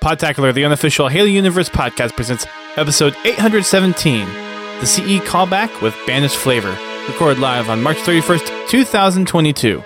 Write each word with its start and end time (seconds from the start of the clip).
Podtacular, 0.00 0.54
the 0.54 0.64
unofficial 0.64 1.08
Halo 1.08 1.26
Universe 1.26 1.68
podcast, 1.68 2.16
presents 2.16 2.46
episode 2.76 3.14
817, 3.26 4.26
the 4.80 4.86
CE 4.86 5.20
callback 5.28 5.82
with 5.82 5.94
Banished 6.06 6.36
Flavor, 6.36 6.74
recorded 7.06 7.38
live 7.38 7.68
on 7.68 7.82
March 7.82 7.98
31st, 7.98 8.70
2022. 8.70 9.82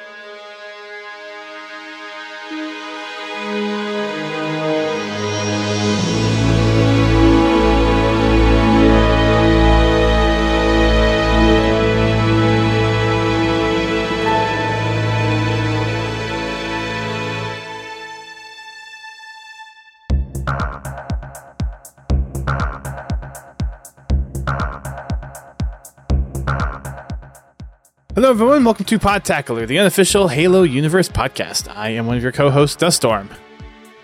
Everyone. 28.64 28.76
Welcome 28.76 28.86
to 28.86 28.98
Podtacular, 28.98 29.66
the 29.66 29.78
unofficial 29.78 30.28
Halo 30.28 30.62
Universe 30.62 31.06
podcast. 31.10 31.68
I 31.76 31.90
am 31.90 32.06
one 32.06 32.16
of 32.16 32.22
your 32.22 32.32
co-hosts, 32.32 32.76
Duststorm, 32.82 33.28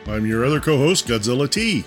I'm 0.07 0.27
your 0.27 0.45
other 0.45 0.61
co-host, 0.61 1.07
Godzilla 1.07 1.49
T. 1.51 1.83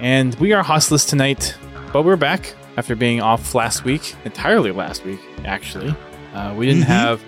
and 0.00 0.34
we 0.36 0.54
are 0.54 0.64
hostless 0.64 1.06
tonight, 1.06 1.54
but 1.92 2.02
we're 2.06 2.16
back 2.16 2.54
after 2.78 2.96
being 2.96 3.20
off 3.20 3.54
last 3.54 3.84
week, 3.84 4.14
entirely 4.24 4.70
last 4.72 5.04
week, 5.04 5.20
actually. 5.44 5.94
Uh, 6.34 6.54
we 6.56 6.64
didn't 6.64 6.84
Mhm. 6.84 6.86
have 6.86 7.20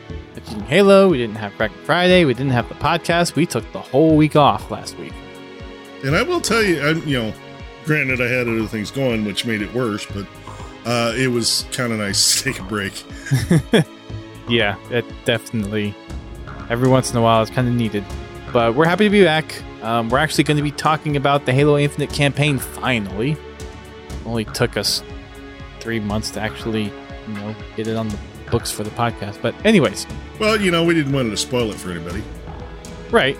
Halo, 0.66 1.08
we 1.10 1.18
didn't 1.18 1.36
have 1.36 1.52
Crack 1.58 1.70
Friday, 1.84 2.24
we 2.24 2.32
didn't 2.32 2.52
have 2.52 2.66
the 2.70 2.74
podcast. 2.76 3.34
We 3.36 3.44
took 3.44 3.70
the 3.74 3.80
whole 3.80 4.16
week 4.16 4.34
off 4.34 4.70
last 4.70 4.98
week. 4.98 5.12
And 6.04 6.16
I 6.16 6.22
will 6.22 6.40
tell 6.40 6.62
you, 6.62 6.82
I'm, 6.82 7.06
you 7.06 7.18
know, 7.18 7.32
granted 7.84 8.22
I 8.22 8.28
had 8.28 8.48
other 8.48 8.66
things 8.66 8.90
going, 8.90 9.26
which 9.26 9.44
made 9.44 9.60
it 9.60 9.74
worse, 9.74 10.06
but 10.06 10.26
uh, 10.86 11.12
it 11.16 11.28
was 11.28 11.66
kind 11.70 11.92
of 11.92 11.98
nice 11.98 12.36
to 12.42 12.44
take 12.44 12.60
a 12.60 12.64
break. 12.64 12.94
Yeah, 14.48 14.76
it 14.90 15.04
definitely. 15.24 15.94
Every 16.70 16.88
once 16.88 17.10
in 17.10 17.16
a 17.16 17.22
while, 17.22 17.42
it's 17.42 17.50
kind 17.50 17.68
of 17.68 17.74
needed. 17.74 18.04
But 18.52 18.74
we're 18.74 18.86
happy 18.86 19.04
to 19.04 19.10
be 19.10 19.24
back. 19.24 19.62
Um, 19.82 20.08
we're 20.08 20.18
actually 20.18 20.44
going 20.44 20.56
to 20.56 20.62
be 20.62 20.70
talking 20.70 21.16
about 21.16 21.44
the 21.44 21.52
Halo 21.52 21.76
Infinite 21.76 22.10
campaign 22.10 22.58
finally. 22.58 23.36
Only 24.24 24.44
took 24.46 24.76
us 24.76 25.02
three 25.80 26.00
months 26.00 26.30
to 26.32 26.40
actually, 26.40 26.84
you 26.84 27.34
know, 27.34 27.54
get 27.76 27.86
it 27.86 27.96
on 27.96 28.08
the 28.08 28.18
books 28.50 28.70
for 28.70 28.82
the 28.82 28.90
podcast. 28.90 29.42
But, 29.42 29.54
anyways, 29.66 30.06
Well, 30.38 30.60
you 30.60 30.70
know, 30.70 30.84
we 30.84 30.94
didn't 30.94 31.12
want 31.12 31.30
to 31.30 31.36
spoil 31.36 31.70
it 31.70 31.76
for 31.76 31.90
anybody, 31.90 32.22
right. 33.10 33.36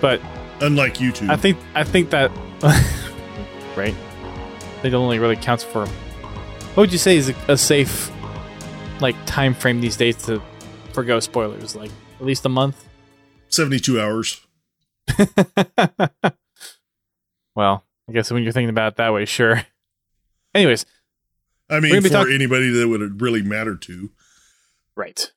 But 0.00 0.20
unlike 0.60 0.94
YouTube. 0.94 1.30
I 1.30 1.36
think 1.36 1.58
I 1.74 1.84
think 1.84 2.10
that 2.10 2.30
right. 3.76 3.94
I 3.94 4.82
think 4.82 4.94
it 4.94 4.94
only 4.94 5.18
really 5.18 5.36
counts 5.36 5.62
for. 5.64 5.86
What 5.86 6.76
would 6.76 6.92
you 6.92 6.98
say 6.98 7.16
is 7.16 7.28
a, 7.30 7.34
a 7.48 7.56
safe, 7.58 8.10
like 9.00 9.16
time 9.26 9.54
frame 9.54 9.80
these 9.80 9.96
days 9.96 10.16
to 10.24 10.40
forgo 10.92 11.20
spoilers? 11.20 11.74
Like 11.76 11.90
at 12.18 12.26
least 12.26 12.44
a 12.46 12.48
month. 12.48 12.86
72 13.48 14.00
hours. 14.00 14.40
well, 17.54 17.84
I 18.08 18.12
guess 18.12 18.30
when 18.30 18.42
you're 18.42 18.52
thinking 18.52 18.70
about 18.70 18.92
it 18.92 18.96
that 18.96 19.12
way, 19.12 19.24
sure. 19.24 19.62
Anyways, 20.54 20.86
I 21.68 21.80
mean, 21.80 22.00
for 22.02 22.08
talk- 22.08 22.28
anybody 22.28 22.70
that 22.70 22.88
would 22.88 23.20
really 23.20 23.42
matter 23.42 23.76
to. 23.76 24.10
right. 24.96 25.30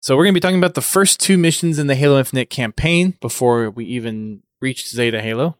So 0.00 0.16
we're 0.16 0.24
going 0.24 0.34
to 0.34 0.36
be 0.36 0.40
talking 0.40 0.58
about 0.58 0.74
the 0.74 0.82
first 0.82 1.18
two 1.18 1.38
missions 1.38 1.78
in 1.78 1.86
the 1.86 1.94
Halo 1.94 2.18
Infinite 2.18 2.50
campaign 2.50 3.16
before 3.22 3.70
we 3.70 3.86
even 3.86 4.42
reach 4.60 4.86
Zeta 4.90 5.22
Halo. 5.22 5.56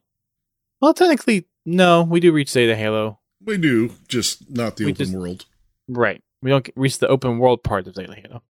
Well, 0.83 0.93
technically, 0.93 1.47
no, 1.65 2.03
we 2.03 2.21
do 2.21 2.31
reach 2.31 2.51
Zeta 2.51 2.77
Halo. 2.77 3.21
We 3.43 3.57
do, 3.57 3.93
just 4.07 4.51
not 4.51 4.77
the 4.77 4.85
We 4.85 4.91
open 4.93 4.99
just- 5.07 5.17
world. 5.17 5.47
Right. 5.89 6.23
We 6.45 6.51
don't 6.51 6.69
reach 6.77 6.99
the 6.99 7.09
open 7.09 7.39
world 7.39 7.65
part 7.65 7.87
of 7.87 7.95
Zeta 7.95 8.15
Halo. 8.15 8.43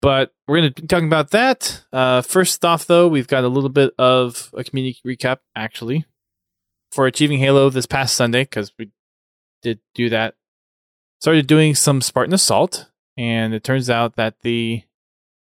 But 0.00 0.32
we're 0.46 0.58
going 0.58 0.72
to 0.72 0.82
be 0.82 0.86
talking 0.86 1.08
about 1.08 1.32
that. 1.32 1.82
Uh, 1.92 2.22
first 2.22 2.64
off, 2.64 2.86
though, 2.86 3.08
we've 3.08 3.26
got 3.26 3.42
a 3.42 3.48
little 3.48 3.70
bit 3.70 3.92
of 3.98 4.54
a 4.56 4.62
community 4.62 5.00
recap, 5.04 5.38
actually, 5.56 6.04
for 6.92 7.08
Achieving 7.08 7.40
Halo 7.40 7.70
this 7.70 7.86
past 7.86 8.14
Sunday, 8.14 8.42
because 8.42 8.72
we 8.78 8.92
did 9.62 9.80
do 9.96 10.08
that. 10.10 10.36
Started 11.20 11.48
doing 11.48 11.74
some 11.74 12.00
Spartan 12.00 12.34
Assault, 12.34 12.88
and 13.16 13.52
it 13.52 13.64
turns 13.64 13.90
out 13.90 14.14
that 14.14 14.36
the 14.42 14.84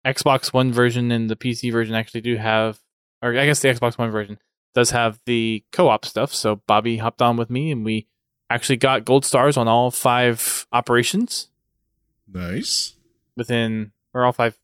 Xbox 0.07 0.53
One 0.53 0.73
version 0.73 1.11
and 1.11 1.29
the 1.29 1.35
PC 1.35 1.73
version 1.73 1.97
actually 1.97 2.21
do 2.21 2.37
have, 2.37 2.79
or 3.23 3.37
I 3.37 3.45
guess 3.45 3.59
the 3.59 3.69
Xbox 3.71 3.99
One 3.99 4.13
version 4.13 4.39
does 4.73 4.91
have 4.91 5.19
the 5.27 5.65
co 5.73 5.89
op 5.89 6.05
stuff. 6.05 6.33
So 6.33 6.63
Bobby 6.69 6.99
hopped 6.99 7.23
on 7.23 7.37
with 7.37 7.51
me, 7.51 7.73
and 7.73 7.85
we 7.85 8.07
actually 8.49 8.77
got 8.77 9.05
gold 9.05 9.25
stars 9.25 9.57
on 9.57 9.67
all 9.67 9.91
five 9.91 10.69
operations 10.71 11.49
Nice. 12.33 12.95
within 13.37 13.93
or 14.13 14.25
all 14.25 14.33
five 14.33 14.59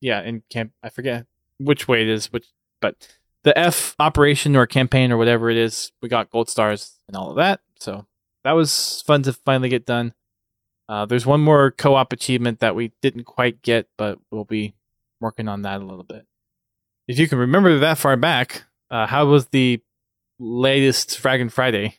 yeah 0.00 0.20
in 0.22 0.42
camp 0.50 0.72
i 0.82 0.88
forget 0.88 1.26
which 1.58 1.88
way 1.88 2.02
it 2.02 2.08
is 2.08 2.32
which 2.32 2.46
but 2.80 3.08
the 3.46 3.56
f 3.56 3.94
operation 4.00 4.56
or 4.56 4.66
campaign 4.66 5.12
or 5.12 5.16
whatever 5.16 5.48
it 5.48 5.56
is 5.56 5.92
we 6.02 6.08
got 6.08 6.30
gold 6.30 6.50
stars 6.50 6.98
and 7.06 7.16
all 7.16 7.30
of 7.30 7.36
that. 7.36 7.60
So 7.78 8.04
that 8.42 8.52
was 8.52 9.04
fun 9.06 9.22
to 9.22 9.32
finally 9.32 9.68
get 9.68 9.86
done. 9.86 10.14
Uh, 10.88 11.06
there's 11.06 11.24
one 11.26 11.40
more 11.40 11.70
co-op 11.70 12.12
achievement 12.12 12.58
that 12.58 12.74
we 12.74 12.92
didn't 13.02 13.22
quite 13.22 13.62
get 13.62 13.86
but 13.96 14.18
we'll 14.32 14.44
be 14.44 14.74
working 15.20 15.46
on 15.46 15.62
that 15.62 15.80
a 15.80 15.84
little 15.84 16.02
bit. 16.02 16.26
If 17.06 17.20
you 17.20 17.28
can 17.28 17.38
remember 17.38 17.78
that 17.78 17.98
far 17.98 18.16
back 18.16 18.64
uh, 18.90 19.06
how 19.06 19.26
was 19.26 19.46
the 19.46 19.80
latest 20.40 21.10
Fraggin' 21.10 21.52
friday? 21.52 21.98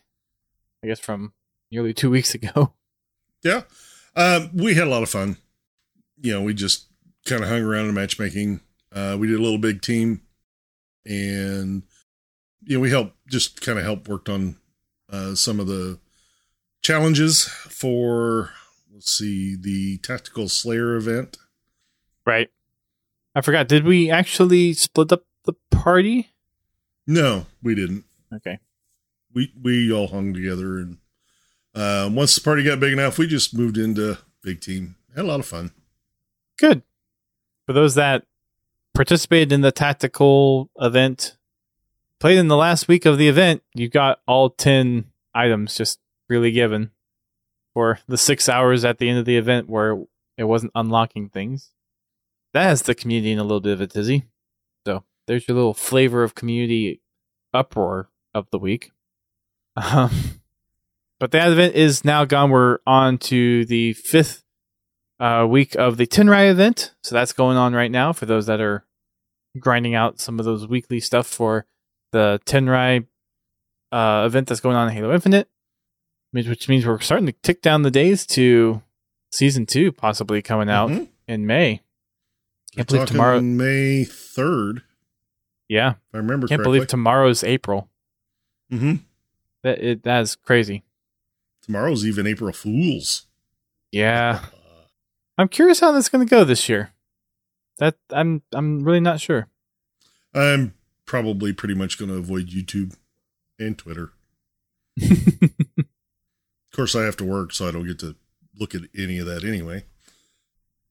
I 0.84 0.86
guess 0.86 1.00
from 1.00 1.32
nearly 1.70 1.94
two 1.94 2.10
weeks 2.10 2.34
ago. 2.34 2.74
Yeah. 3.42 3.62
Um, 4.16 4.50
we 4.54 4.74
had 4.74 4.86
a 4.86 4.90
lot 4.90 5.02
of 5.02 5.10
fun. 5.10 5.36
You 6.20 6.32
know, 6.32 6.42
we 6.42 6.54
just 6.54 6.86
kind 7.26 7.42
of 7.42 7.48
hung 7.48 7.62
around 7.62 7.86
in 7.88 7.94
matchmaking. 7.94 8.60
Uh, 8.92 9.16
we 9.18 9.26
did 9.26 9.38
a 9.38 9.42
little 9.42 9.58
big 9.58 9.82
team 9.82 10.22
and, 11.04 11.82
you 12.62 12.76
know, 12.76 12.80
we 12.80 12.90
helped 12.90 13.14
just 13.28 13.60
kind 13.60 13.78
of 13.78 13.84
help 13.84 14.08
worked 14.08 14.28
on 14.28 14.56
uh, 15.10 15.34
some 15.34 15.60
of 15.60 15.66
the 15.66 15.98
challenges 16.82 17.44
for, 17.44 18.50
let's 18.92 19.12
see, 19.12 19.56
the 19.56 19.98
Tactical 19.98 20.48
Slayer 20.48 20.96
event. 20.96 21.36
Right. 22.26 22.50
I 23.34 23.40
forgot. 23.40 23.68
Did 23.68 23.84
we 23.84 24.10
actually 24.10 24.72
split 24.72 25.12
up 25.12 25.24
the 25.44 25.54
party? 25.70 26.30
No, 27.06 27.46
we 27.62 27.74
didn't. 27.74 28.04
Okay. 28.34 28.58
We, 29.32 29.52
we 29.60 29.92
all 29.92 30.08
hung 30.08 30.34
together 30.34 30.78
and 30.78 30.98
uh, 31.78 32.10
once 32.12 32.34
the 32.34 32.40
party 32.40 32.64
got 32.64 32.80
big 32.80 32.92
enough, 32.92 33.18
we 33.18 33.26
just 33.26 33.56
moved 33.56 33.78
into 33.78 34.18
big 34.42 34.60
team. 34.60 34.96
Had 35.14 35.24
a 35.24 35.28
lot 35.28 35.40
of 35.40 35.46
fun. 35.46 35.70
Good. 36.58 36.82
For 37.66 37.72
those 37.72 37.94
that 37.94 38.24
participated 38.94 39.52
in 39.52 39.60
the 39.60 39.70
tactical 39.70 40.70
event, 40.80 41.36
played 42.18 42.38
in 42.38 42.48
the 42.48 42.56
last 42.56 42.88
week 42.88 43.06
of 43.06 43.16
the 43.16 43.28
event, 43.28 43.62
you 43.74 43.88
got 43.88 44.20
all 44.26 44.50
10 44.50 45.04
items 45.34 45.76
just 45.76 46.00
really 46.28 46.50
given 46.50 46.90
for 47.74 48.00
the 48.08 48.18
six 48.18 48.48
hours 48.48 48.84
at 48.84 48.98
the 48.98 49.08
end 49.08 49.18
of 49.20 49.24
the 49.24 49.36
event 49.36 49.68
where 49.68 50.02
it 50.36 50.44
wasn't 50.44 50.72
unlocking 50.74 51.28
things. 51.28 51.70
That 52.54 52.64
has 52.64 52.82
the 52.82 52.94
community 52.94 53.30
in 53.30 53.38
a 53.38 53.42
little 53.44 53.60
bit 53.60 53.74
of 53.74 53.80
a 53.80 53.86
tizzy. 53.86 54.24
So 54.84 55.04
there's 55.26 55.46
your 55.46 55.54
little 55.54 55.74
flavor 55.74 56.24
of 56.24 56.34
community 56.34 57.02
uproar 57.54 58.08
of 58.34 58.50
the 58.50 58.58
week. 58.58 58.90
Um, 59.76 60.40
but 61.20 61.30
that 61.32 61.50
event 61.50 61.74
is 61.74 62.04
now 62.04 62.24
gone. 62.24 62.50
We're 62.50 62.78
on 62.86 63.18
to 63.18 63.64
the 63.64 63.92
fifth 63.94 64.42
uh, 65.20 65.46
week 65.48 65.74
of 65.76 65.96
the 65.96 66.06
Tenrai 66.06 66.50
event. 66.50 66.94
So 67.02 67.14
that's 67.14 67.32
going 67.32 67.56
on 67.56 67.74
right 67.74 67.90
now 67.90 68.12
for 68.12 68.26
those 68.26 68.46
that 68.46 68.60
are 68.60 68.84
grinding 69.58 69.94
out 69.94 70.20
some 70.20 70.38
of 70.38 70.44
those 70.44 70.66
weekly 70.68 71.00
stuff 71.00 71.26
for 71.26 71.66
the 72.12 72.40
Tenrai 72.46 73.06
uh, 73.90 74.22
event 74.26 74.46
that's 74.48 74.60
going 74.60 74.76
on 74.76 74.88
in 74.88 74.94
Halo 74.94 75.12
Infinite, 75.12 75.48
which, 76.32 76.68
means 76.68 76.86
we're 76.86 77.00
starting 77.00 77.26
to 77.26 77.32
tick 77.42 77.62
down 77.62 77.82
the 77.82 77.90
days 77.90 78.24
to 78.26 78.82
season 79.32 79.66
two 79.66 79.90
possibly 79.92 80.40
coming 80.42 80.68
out 80.70 80.90
Mhm. 80.90 81.08
in 81.26 81.46
May. 81.46 81.82
We're 82.76 82.84
Can't 82.84 82.88
believe 82.88 83.06
tomorrow. 83.08 83.40
May 83.40 84.04
3rd, 84.04 84.76
if 84.78 84.82
Yeah, 85.68 85.94
I 86.14 86.18
remember 86.18 86.46
can't 86.46 86.58
correctly. 86.58 86.78
believe 86.78 86.88
tomorrow's 86.88 87.42
April. 87.42 87.90
hmm 88.70 88.96
That 89.64 89.82
it, 89.82 90.02
that 90.04 90.20
is 90.20 90.36
crazy. 90.36 90.84
Tomorrow's 91.68 92.06
even 92.06 92.26
April 92.26 92.50
Fool's. 92.54 93.26
Yeah, 93.92 94.40
I'm 95.38 95.48
curious 95.48 95.80
how 95.80 95.92
that's 95.92 96.08
going 96.08 96.26
to 96.26 96.30
go 96.30 96.42
this 96.42 96.66
year. 96.66 96.92
That 97.78 97.96
I'm 98.10 98.40
I'm 98.52 98.82
really 98.82 99.00
not 99.00 99.20
sure. 99.20 99.48
I'm 100.34 100.72
probably 101.04 101.52
pretty 101.52 101.74
much 101.74 101.98
going 101.98 102.10
to 102.10 102.16
avoid 102.16 102.48
YouTube 102.48 102.96
and 103.58 103.76
Twitter. 103.78 104.12
Of 106.70 106.76
course, 106.76 106.94
I 106.94 107.02
have 107.04 107.16
to 107.16 107.24
work, 107.24 107.52
so 107.52 107.66
I 107.66 107.72
don't 107.72 107.86
get 107.88 107.98
to 108.00 108.14
look 108.56 108.72
at 108.74 108.82
any 108.96 109.18
of 109.18 109.26
that 109.26 109.42
anyway. 109.42 109.84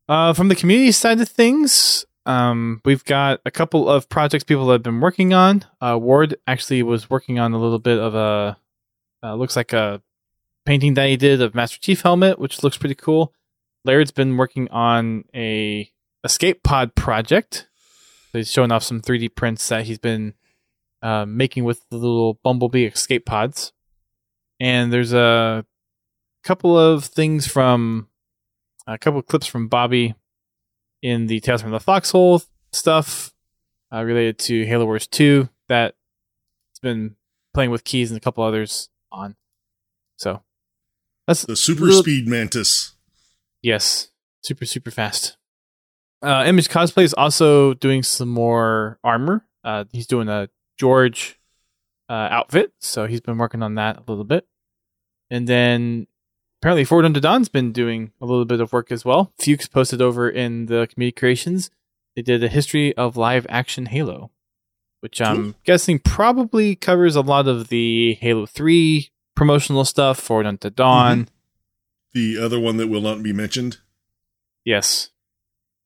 Uh, 0.10 0.34
from 0.34 0.50
the 0.50 0.56
community 0.56 0.92
side 0.92 1.22
of 1.22 1.30
things, 1.30 2.04
Um, 2.26 2.82
we've 2.84 3.06
got 3.06 3.40
a 3.46 3.52
couple 3.52 3.88
of 3.88 4.10
projects 4.10 4.44
people 4.44 4.70
have 4.72 4.84
been 4.84 5.00
working 5.00 5.34
on. 5.34 5.64
Uh, 5.80 5.98
Ward 6.02 6.36
actually 6.46 6.84
was 6.84 7.10
working 7.10 7.40
on 7.40 7.54
a 7.54 7.58
little 7.58 7.80
bit 7.80 8.00
of 8.00 8.16
a 8.16 8.58
uh, 9.24 9.36
looks 9.36 9.56
like 9.56 9.72
a 9.72 10.02
painting 10.68 10.96
that 10.96 11.08
he 11.08 11.16
did 11.16 11.42
of 11.42 11.56
Master 11.56 11.80
Chief 11.80 12.02
helmet, 12.02 12.38
which 12.38 12.62
looks 12.62 12.78
pretty 12.78 12.94
cool. 12.94 13.34
Laird's 13.86 14.12
been 14.12 14.36
working 14.36 14.68
on 14.70 15.24
a 15.34 15.90
escape 16.26 16.62
pod 16.62 16.94
project. 16.94 17.70
He's 18.34 18.52
showing 18.52 18.74
off 18.74 18.84
some 18.84 19.02
3D 19.02 19.34
prints 19.34 19.66
that 19.70 19.86
he's 19.86 19.98
been 19.98 20.34
uh, 21.02 21.26
making 21.26 21.64
with 21.64 21.88
the 21.90 21.96
little 21.96 22.34
Bumblebee 22.44 22.84
escape 22.84 23.26
pods. 23.26 23.72
And 24.60 24.92
there's 24.92 25.14
a 25.14 25.66
couple 26.44 26.78
of 26.78 27.06
things 27.06 27.48
from 27.48 28.10
a 28.86 28.98
couple 28.98 29.22
of 29.22 29.26
clips 29.26 29.48
from 29.48 29.70
Bobby 29.70 30.16
in 31.02 31.28
the 31.28 31.40
Tales 31.40 31.62
from 31.62 31.72
the 31.72 31.80
Foxhole 31.80 32.42
stuff 32.74 33.32
uh, 33.94 34.04
related 34.04 34.38
to 34.40 34.66
Halo 34.66 34.84
Wars 34.84 35.08
2 35.08 35.48
that 35.70 35.96
he's 36.72 36.80
been 36.80 37.16
playing 37.54 37.72
with 37.72 37.86
keys 37.86 38.12
and 38.12 38.18
a 38.18 38.22
couple 38.22 38.44
others 38.44 38.90
on. 39.14 39.38
So 40.18 40.42
that's 41.28 41.46
The 41.46 41.56
super 41.56 41.92
speed 41.92 42.28
mantis. 42.28 42.94
Yes, 43.62 44.10
super 44.42 44.66
super 44.66 44.92
fast. 44.92 45.38
Uh, 46.22 46.46
Image 46.48 46.70
Cosplay 46.70 47.04
is 47.04 47.14
also 47.14 47.74
doing 47.76 48.02
some 48.02 48.30
more 48.30 48.98
armor. 49.04 49.46
Uh, 49.64 49.84
he's 49.92 50.08
doing 50.08 50.30
a 50.30 50.50
George 50.80 51.40
uh, 52.10 52.14
outfit, 52.32 52.72
so 52.80 53.06
he's 53.06 53.22
been 53.22 53.38
working 53.38 53.62
on 53.62 53.76
that 53.76 53.98
a 53.98 54.04
little 54.08 54.24
bit. 54.24 54.48
And 55.30 55.48
then 55.48 56.08
apparently 56.62 56.86
Forward 56.86 57.06
Unto 57.06 57.20
Dawn's 57.20 57.50
been 57.50 57.72
doing 57.72 58.14
a 58.22 58.26
little 58.26 58.46
bit 58.46 58.62
of 58.62 58.74
work 58.74 58.92
as 58.92 59.06
well. 59.06 59.34
Fuchs 59.40 59.68
posted 59.68 60.02
over 60.02 60.30
in 60.30 60.68
the 60.68 60.88
community 60.92 61.12
creations. 61.12 61.70
They 62.16 62.22
did 62.22 62.44
a 62.44 62.48
history 62.48 62.96
of 62.98 63.18
live 63.18 63.46
action 63.50 63.88
Halo, 63.88 64.32
which 65.02 65.22
I'm 65.22 65.56
guessing 65.66 66.00
probably 66.00 66.76
covers 66.76 67.16
a 67.16 67.22
lot 67.22 67.48
of 67.48 67.68
the 67.68 68.16
Halo 68.16 68.46
3 68.48 69.12
promotional 69.38 69.86
stuff, 69.86 70.20
Forward 70.20 70.48
Unto 70.48 70.70
Dawn. 70.70 71.26
Mm-hmm. 71.26 71.30
The 72.14 72.44
other 72.44 72.60
one 72.60 72.78
that 72.78 72.88
will 72.88 73.02
not 73.02 73.22
be 73.24 73.32
mentioned. 73.32 73.78
Yes. 74.66 75.10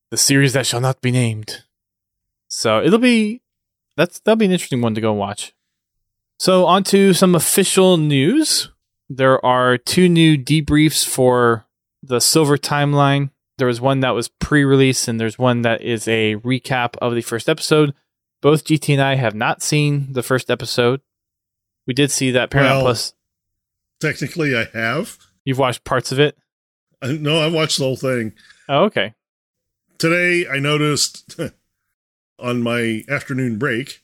The 0.09 0.17
series 0.17 0.53
that 0.53 0.65
shall 0.65 0.81
not 0.81 1.01
be 1.01 1.11
named. 1.11 1.63
So 2.47 2.81
it'll 2.81 2.97
be 2.99 3.41
that's 3.97 4.19
that'll 4.21 4.37
be 4.37 4.45
an 4.45 4.51
interesting 4.51 4.81
one 4.81 4.95
to 4.95 5.01
go 5.01 5.13
watch. 5.13 5.53
So 6.39 6.65
on 6.65 6.83
to 6.85 7.13
some 7.13 7.35
official 7.35 7.97
news. 7.97 8.69
There 9.09 9.43
are 9.45 9.77
two 9.77 10.07
new 10.07 10.37
debriefs 10.37 11.05
for 11.05 11.65
the 12.01 12.21
Silver 12.21 12.57
Timeline. 12.57 13.29
There 13.57 13.67
was 13.67 13.81
one 13.81 13.99
that 13.99 14.11
was 14.15 14.29
pre-release 14.29 15.07
and 15.07 15.19
there's 15.19 15.37
one 15.37 15.61
that 15.63 15.81
is 15.81 16.07
a 16.07 16.37
recap 16.37 16.95
of 17.01 17.13
the 17.13 17.21
first 17.21 17.49
episode. 17.49 17.93
Both 18.41 18.63
GT 18.63 18.93
and 18.93 19.01
I 19.01 19.15
have 19.15 19.35
not 19.35 19.61
seen 19.61 20.13
the 20.13 20.23
first 20.23 20.49
episode. 20.49 21.01
We 21.85 21.93
did 21.93 22.09
see 22.09 22.31
that 22.31 22.49
Paramount 22.49 22.77
Well- 22.77 22.85
Plus. 22.85 23.13
Technically, 24.01 24.57
I 24.57 24.65
have. 24.73 25.17
You've 25.45 25.59
watched 25.59 25.83
parts 25.83 26.11
of 26.11 26.19
it. 26.19 26.37
I, 27.01 27.13
no, 27.13 27.39
I 27.39 27.47
watched 27.47 27.77
the 27.77 27.83
whole 27.83 27.95
thing. 27.95 28.33
Oh, 28.67 28.85
okay. 28.85 29.13
Today, 29.97 30.47
I 30.47 30.59
noticed 30.59 31.39
on 32.39 32.61
my 32.61 33.03
afternoon 33.07 33.57
break, 33.57 34.01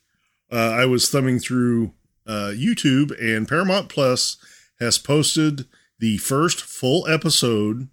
uh, 0.52 0.56
I 0.56 0.86
was 0.86 1.10
thumbing 1.10 1.40
through 1.40 1.94
uh, 2.26 2.54
YouTube, 2.54 3.12
and 3.20 3.48
Paramount 3.48 3.90
Plus 3.90 4.38
has 4.80 4.98
posted 4.98 5.66
the 6.00 6.18
first 6.18 6.62
full 6.62 7.08
episode 7.08 7.90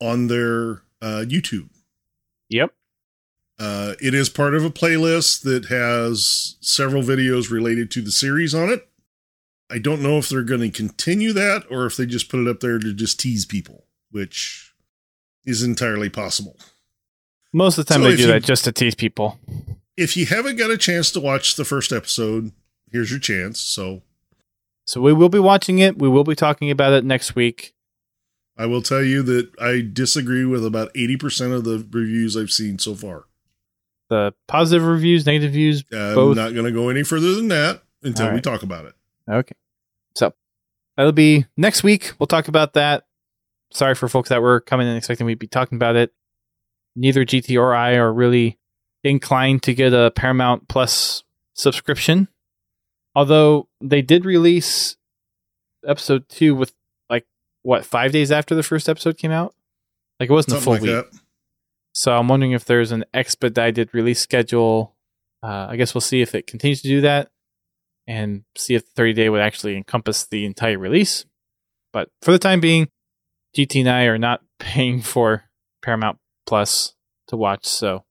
on 0.00 0.26
their 0.26 0.82
uh, 1.00 1.24
YouTube. 1.26 1.70
Yep. 2.50 2.72
Uh, 3.58 3.94
it 4.02 4.14
is 4.14 4.28
part 4.28 4.54
of 4.54 4.64
a 4.64 4.70
playlist 4.70 5.42
that 5.42 5.66
has 5.66 6.56
several 6.60 7.02
videos 7.02 7.50
related 7.50 7.90
to 7.92 8.02
the 8.02 8.10
series 8.10 8.54
on 8.54 8.68
it. 8.68 8.88
I 9.74 9.78
don't 9.78 10.02
know 10.02 10.18
if 10.18 10.28
they're 10.28 10.44
going 10.44 10.60
to 10.60 10.70
continue 10.70 11.32
that 11.32 11.64
or 11.68 11.84
if 11.84 11.96
they 11.96 12.06
just 12.06 12.28
put 12.30 12.38
it 12.38 12.46
up 12.48 12.60
there 12.60 12.78
to 12.78 12.94
just 12.94 13.18
tease 13.18 13.44
people, 13.44 13.86
which 14.12 14.72
is 15.44 15.64
entirely 15.64 16.08
possible. 16.08 16.56
Most 17.52 17.76
of 17.76 17.84
the 17.86 17.92
time 17.92 18.02
So 18.04 18.10
they 18.10 18.16
do 18.16 18.22
you- 18.22 18.28
that 18.28 18.44
just 18.44 18.62
to 18.64 18.72
tease 18.72 18.94
people. 18.94 19.40
If 19.96 20.16
you 20.16 20.26
haven't 20.26 20.56
got 20.56 20.70
a 20.70 20.78
chance 20.78 21.10
to 21.12 21.20
watch 21.20 21.56
the 21.56 21.64
first 21.64 21.92
episode, 21.92 22.52
here's 22.92 23.10
your 23.10 23.18
chance. 23.18 23.58
So 23.60 24.02
So 24.86 25.00
we 25.00 25.12
will 25.12 25.28
be 25.28 25.38
watching 25.40 25.80
it. 25.80 25.98
We 25.98 26.08
will 26.08 26.24
be 26.24 26.34
talking 26.36 26.70
about 26.70 26.92
it 26.92 27.04
next 27.04 27.34
week. 27.34 27.74
I 28.56 28.66
will 28.66 28.82
tell 28.82 29.02
you 29.02 29.22
that 29.24 29.50
I 29.60 29.80
disagree 29.92 30.44
with 30.44 30.64
about 30.64 30.92
80% 30.94 31.52
of 31.52 31.64
the 31.64 31.84
reviews 31.90 32.36
I've 32.36 32.50
seen 32.52 32.78
so 32.78 32.94
far. 32.94 33.24
The 34.10 34.34
positive 34.46 34.84
reviews, 34.86 35.26
negative 35.26 35.50
reviews. 35.50 35.82
I'm 35.90 36.14
Both. 36.14 36.36
not 36.36 36.52
going 36.54 36.66
to 36.66 36.70
go 36.70 36.88
any 36.90 37.02
further 37.02 37.34
than 37.34 37.48
that 37.48 37.82
until 38.02 38.28
All 38.28 38.34
we 38.34 38.40
talk 38.40 38.62
about 38.62 38.84
it. 38.84 38.94
Okay. 39.28 39.54
So 40.14 40.32
that'll 40.96 41.12
be 41.12 41.46
next 41.56 41.82
week. 41.82 42.12
We'll 42.18 42.26
talk 42.26 42.48
about 42.48 42.74
that. 42.74 43.04
Sorry 43.72 43.94
for 43.94 44.08
folks 44.08 44.28
that 44.28 44.42
were 44.42 44.60
coming 44.60 44.86
and 44.86 44.96
expecting 44.96 45.26
we'd 45.26 45.38
be 45.38 45.46
talking 45.46 45.76
about 45.76 45.96
it. 45.96 46.12
Neither 46.96 47.24
GT 47.24 47.58
or 47.58 47.74
I 47.74 47.94
are 47.94 48.12
really 48.12 48.58
inclined 49.02 49.62
to 49.64 49.74
get 49.74 49.92
a 49.92 50.12
Paramount 50.14 50.68
Plus 50.68 51.24
subscription. 51.54 52.28
Although 53.14 53.68
they 53.80 54.02
did 54.02 54.24
release 54.24 54.96
episode 55.86 56.28
two 56.28 56.54
with 56.54 56.72
like 57.10 57.26
what 57.62 57.84
five 57.84 58.12
days 58.12 58.30
after 58.32 58.54
the 58.54 58.62
first 58.62 58.88
episode 58.88 59.18
came 59.18 59.32
out. 59.32 59.54
Like 60.20 60.30
it 60.30 60.32
wasn't 60.32 60.58
a 60.58 60.60
full 60.60 60.74
like 60.74 60.82
week. 60.82 60.90
that. 60.92 61.06
So 61.92 62.16
I'm 62.16 62.28
wondering 62.28 62.52
if 62.52 62.64
there's 62.64 62.92
an 62.92 63.04
expedited 63.12 63.90
release 63.92 64.20
schedule. 64.20 64.94
Uh, 65.42 65.66
I 65.70 65.76
guess 65.76 65.94
we'll 65.94 66.00
see 66.00 66.22
if 66.22 66.34
it 66.34 66.46
continues 66.46 66.82
to 66.82 66.88
do 66.88 67.00
that 67.02 67.30
and 68.06 68.44
see 68.56 68.74
if 68.74 68.84
the 68.84 68.92
30 68.96 69.12
day 69.14 69.28
would 69.28 69.40
actually 69.40 69.76
encompass 69.76 70.26
the 70.26 70.44
entire 70.44 70.78
release. 70.78 71.24
But 71.92 72.10
for 72.22 72.32
the 72.32 72.38
time 72.38 72.60
being, 72.60 72.88
GT 73.56 73.80
and 73.80 73.90
I 73.90 74.04
are 74.04 74.18
not 74.18 74.42
paying 74.58 75.00
for 75.00 75.44
Paramount 75.82 76.18
Plus 76.46 76.94
to 77.28 77.36
watch. 77.36 77.66
So 77.66 78.04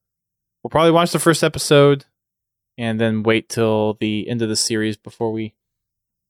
we'll 0.63 0.69
probably 0.69 0.91
watch 0.91 1.11
the 1.11 1.19
first 1.19 1.43
episode 1.43 2.05
and 2.77 2.99
then 2.99 3.23
wait 3.23 3.49
till 3.49 3.95
the 3.99 4.27
end 4.27 4.41
of 4.41 4.49
the 4.49 4.55
series 4.55 4.97
before 4.97 5.31
we 5.31 5.53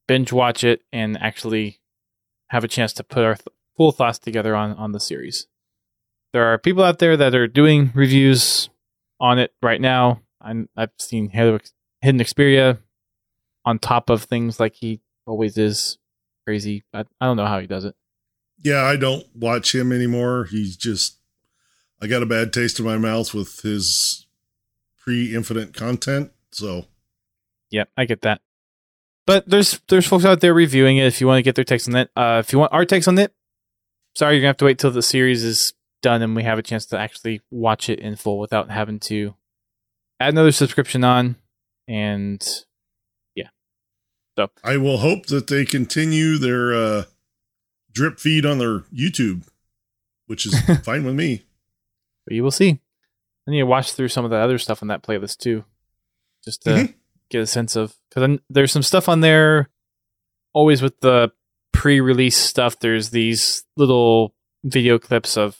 binge 0.07 0.33
watch 0.33 0.63
it 0.63 0.81
and 0.91 1.17
actually 1.21 1.79
have 2.49 2.63
a 2.63 2.67
chance 2.67 2.91
to 2.93 3.03
put 3.03 3.23
our 3.23 3.35
th- 3.35 3.47
full 3.77 3.93
thoughts 3.93 4.19
together 4.19 4.55
on, 4.55 4.73
on 4.73 4.91
the 4.91 4.99
series 4.99 5.47
there 6.33 6.45
are 6.45 6.57
people 6.57 6.83
out 6.83 6.99
there 6.99 7.15
that 7.15 7.35
are 7.35 7.47
doing 7.47 7.91
reviews 7.93 8.69
on 9.19 9.39
it 9.39 9.53
right 9.61 9.79
now. 9.79 10.21
I'm, 10.41 10.67
I've 10.75 10.89
seen 10.99 11.29
Hidden 11.29 11.61
Xperia 12.03 12.79
on 13.65 13.79
top 13.79 14.09
of 14.09 14.23
things 14.23 14.59
like 14.59 14.75
he 14.75 15.01
always 15.25 15.57
is. 15.57 15.97
Crazy. 16.45 16.83
I, 16.93 17.05
I 17.21 17.25
don't 17.25 17.37
know 17.37 17.45
how 17.45 17.59
he 17.59 17.67
does 17.67 17.85
it. 17.85 17.95
Yeah, 18.61 18.83
I 18.83 18.95
don't 18.95 19.25
watch 19.35 19.73
him 19.73 19.91
anymore. 19.91 20.45
He's 20.49 20.75
just 20.75 21.17
I 22.01 22.07
got 22.07 22.23
a 22.23 22.25
bad 22.25 22.51
taste 22.51 22.79
in 22.79 22.85
my 22.85 22.97
mouth 22.97 23.33
with 23.33 23.61
his 23.61 24.27
pre-infinite 24.97 25.73
content. 25.73 26.31
So 26.51 26.85
Yep, 27.71 27.89
I 27.97 28.05
get 28.05 28.21
that. 28.21 28.41
But 29.25 29.49
there's 29.49 29.79
there's 29.87 30.05
folks 30.05 30.25
out 30.25 30.41
there 30.41 30.53
reviewing 30.53 30.97
it. 30.97 31.07
If 31.07 31.21
you 31.21 31.27
want 31.27 31.39
to 31.39 31.43
get 31.43 31.55
their 31.55 31.63
takes 31.63 31.87
on 31.87 31.95
it, 31.95 32.09
uh, 32.15 32.41
if 32.43 32.51
you 32.51 32.59
want 32.59 32.73
our 32.73 32.85
takes 32.85 33.07
on 33.07 33.17
it, 33.17 33.33
sorry, 34.15 34.35
you're 34.35 34.41
gonna 34.41 34.49
have 34.49 34.57
to 34.57 34.65
wait 34.65 34.79
till 34.79 34.91
the 34.91 35.01
series 35.01 35.43
is 35.43 35.73
done 36.01 36.21
and 36.21 36.35
we 36.35 36.43
have 36.43 36.59
a 36.59 36.63
chance 36.63 36.85
to 36.87 36.99
actually 36.99 37.41
watch 37.49 37.89
it 37.89 37.99
in 37.99 38.15
full 38.15 38.37
without 38.37 38.69
having 38.69 38.99
to 38.99 39.33
add 40.19 40.33
another 40.33 40.51
subscription 40.51 41.03
on. 41.03 41.37
And 41.87 42.45
I 44.63 44.77
will 44.77 44.97
hope 44.97 45.27
that 45.27 45.47
they 45.47 45.65
continue 45.65 46.37
their 46.37 46.73
uh, 46.73 47.03
drip 47.91 48.19
feed 48.19 48.45
on 48.45 48.57
their 48.57 48.79
YouTube, 48.93 49.47
which 50.27 50.45
is 50.45 50.59
fine 50.83 51.03
with 51.03 51.15
me. 51.15 51.43
but 52.25 52.33
you 52.35 52.43
will 52.43 52.51
see. 52.51 52.79
I 53.47 53.51
need 53.51 53.59
to 53.59 53.65
watch 53.65 53.91
through 53.93 54.07
some 54.07 54.23
of 54.25 54.31
the 54.31 54.37
other 54.37 54.57
stuff 54.57 54.81
on 54.81 54.87
that 54.87 55.03
playlist 55.03 55.37
too, 55.37 55.65
just 56.43 56.63
to 56.63 56.69
Mhm. 56.69 56.93
get 57.29 57.41
a 57.41 57.47
sense 57.47 57.75
of 57.75 57.93
because 58.09 58.39
there's 58.49 58.71
some 58.71 58.83
stuff 58.83 59.09
on 59.09 59.19
there. 59.21 59.69
Always 60.53 60.81
with 60.81 60.99
the 61.01 61.31
pre-release 61.73 62.37
stuff, 62.37 62.79
there's 62.79 63.09
these 63.09 63.65
little 63.75 64.33
video 64.63 64.97
clips 64.99 65.35
of 65.35 65.57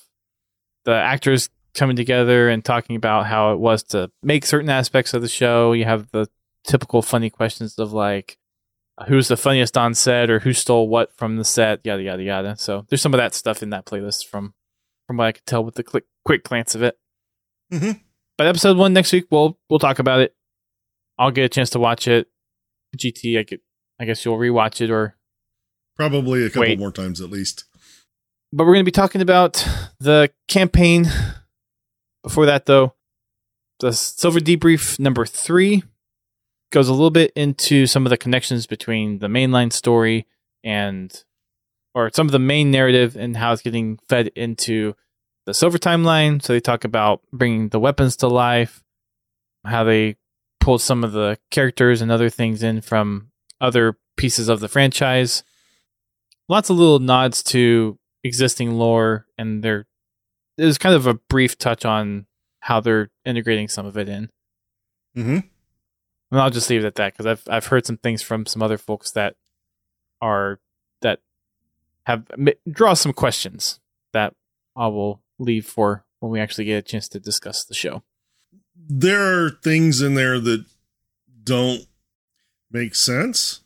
the 0.86 0.94
actors 0.96 1.50
coming 1.74 1.96
together 1.96 2.48
and 2.50 2.64
talking 2.64 2.96
about 2.96 3.26
how 3.26 3.52
it 3.54 3.58
was 3.60 3.84
to 3.84 4.10
make 4.22 4.46
certain 4.46 4.70
aspects 4.70 5.14
of 5.14 5.22
the 5.22 5.28
show. 5.28 5.74
You 5.74 5.86
have 5.86 6.10
the 6.12 6.28
typical 6.66 7.02
funny 7.02 7.30
questions 7.30 7.78
of 7.80 7.92
like, 7.92 8.38
who's 9.08 9.28
the 9.28 9.38
funniest 9.38 9.78
on 9.78 9.94
set 9.94 10.30
or 10.30 10.40
who 10.40 10.54
stole 10.54 10.88
what 10.88 11.16
from 11.18 11.38
the 11.38 11.44
set, 11.46 11.82
yada 11.84 12.02
yada 12.04 12.24
yada. 12.24 12.56
So 12.58 12.86
there's 12.90 13.02
some 13.02 13.14
of 13.14 13.18
that 13.18 13.34
stuff 13.34 13.64
in 13.64 13.70
that 13.72 13.86
playlist 13.86 14.26
from 14.28 14.54
from 15.08 15.18
what 15.18 15.28
I 15.28 15.32
could 15.34 15.46
tell 15.46 15.64
with 15.64 15.76
the 15.76 15.84
quick 15.84 16.06
quick 16.26 16.44
glance 16.44 16.76
of 16.76 16.84
it. 16.84 16.98
Mhm. 17.72 18.02
But 18.38 18.48
episode 18.48 18.78
one 18.78 18.94
next 18.94 19.12
week, 19.12 19.26
we'll 19.32 19.60
we'll 19.70 19.80
talk 19.80 20.00
about 20.00 20.20
it. 20.22 20.36
I'll 21.18 21.32
get 21.32 21.46
a 21.46 21.50
chance 21.50 21.70
to 21.72 21.80
watch 21.80 22.08
it. 22.08 22.28
GT, 22.98 23.40
I 23.40 23.44
get, 23.44 23.62
I 24.00 24.06
guess 24.06 24.24
you'll 24.26 24.38
rewatch 24.38 24.80
it, 24.82 24.90
or 24.92 25.18
Probably 25.96 26.44
a 26.44 26.50
couple 26.50 26.62
Wait. 26.62 26.80
more 26.80 26.92
times 26.92 27.22
at 27.22 27.30
least. 27.30 27.66
but 28.52 28.66
we're 28.66 28.74
going 28.74 28.84
to 28.86 28.92
be 28.92 28.92
talking 28.92 29.22
about 29.22 29.68
the 30.00 30.32
campaign. 30.48 31.06
Before 32.24 32.46
that, 32.46 32.66
though, 32.68 32.96
the 33.80 33.92
Silver 33.94 34.40
Debrief 34.40 34.98
number 35.00 35.26
three 35.26 35.84
goes 36.74 36.90
a 36.90 36.94
little 36.94 37.12
bit 37.12 37.32
into 37.36 37.86
some 37.86 38.06
of 38.06 38.10
the 38.10 38.18
connections 38.18 38.66
between 38.66 39.20
the 39.20 39.28
mainline 39.28 39.72
story 39.72 40.26
and, 40.64 41.24
or 41.94 42.10
some 42.14 42.28
of 42.28 42.32
the 42.32 42.40
main 42.40 42.72
narrative 42.72 43.16
and 43.16 43.38
how 43.38 43.54
it's 43.54 43.62
getting 43.62 44.00
fed 44.10 44.30
into 44.36 44.96
the 45.46 45.54
Silver 45.54 45.78
timeline. 45.78 46.42
So 46.42 46.52
they 46.52 46.60
talk 46.60 46.84
about 46.84 47.22
bringing 47.32 47.70
the 47.70 47.80
weapons 47.80 48.16
to 48.18 48.28
life, 48.28 48.84
how 49.64 49.84
they 49.84 50.16
pulled 50.60 50.82
some 50.82 51.04
of 51.04 51.12
the 51.12 51.38
characters 51.52 52.02
and 52.02 52.12
other 52.12 52.30
things 52.30 52.64
in 52.64 52.82
from 52.82 53.30
other 53.62 53.98
pieces 54.18 54.50
of 54.50 54.60
the 54.60 54.68
franchise. 54.68 55.44
Lots 56.50 56.72
of 56.72 56.78
little 56.78 57.00
nods 57.00 57.44
to 57.44 58.00
existing 58.24 58.72
lore, 58.72 59.28
and 59.38 59.64
there 59.64 59.86
there's 60.58 60.78
kind 60.78 60.96
of 60.96 61.08
a 61.08 61.14
brief 61.14 61.58
touch 61.58 61.86
on 61.86 62.26
how 62.62 62.80
they're 62.80 63.10
integrating 63.26 63.68
some 63.68 63.86
of 63.86 63.98
it 63.98 64.10
in. 64.10 64.30
Mm-hmm. 65.16 65.40
And 66.34 66.42
I'll 66.42 66.50
just 66.50 66.68
leave 66.68 66.84
it 66.84 66.88
at 66.88 66.96
that 66.96 67.14
because 67.14 67.28
I've 67.28 67.44
I've 67.48 67.68
heard 67.68 67.86
some 67.86 67.98
things 67.98 68.24
from 68.24 68.48
some 68.48 68.64
other 68.64 68.80
folks 68.80 69.12
that 69.12 69.36
are 70.20 70.60
that 71.04 71.20
have 72.08 72.26
draw 72.68 72.96
some 72.96 73.14
questions 73.14 73.80
that 74.14 74.34
I 74.76 74.88
will 74.88 75.22
leave 75.38 75.68
for 75.68 76.06
when 76.22 76.32
we 76.32 76.40
actually 76.40 76.66
get 76.66 76.78
a 76.78 76.82
chance 76.82 77.08
to 77.10 77.20
discuss 77.20 77.64
the 77.64 77.76
show. 77.76 78.02
There 78.76 79.46
are 79.46 79.52
things 79.64 80.02
in 80.02 80.16
there 80.16 80.40
that 80.40 80.66
don't 81.44 81.86
make 82.72 82.96
sense, 82.96 83.62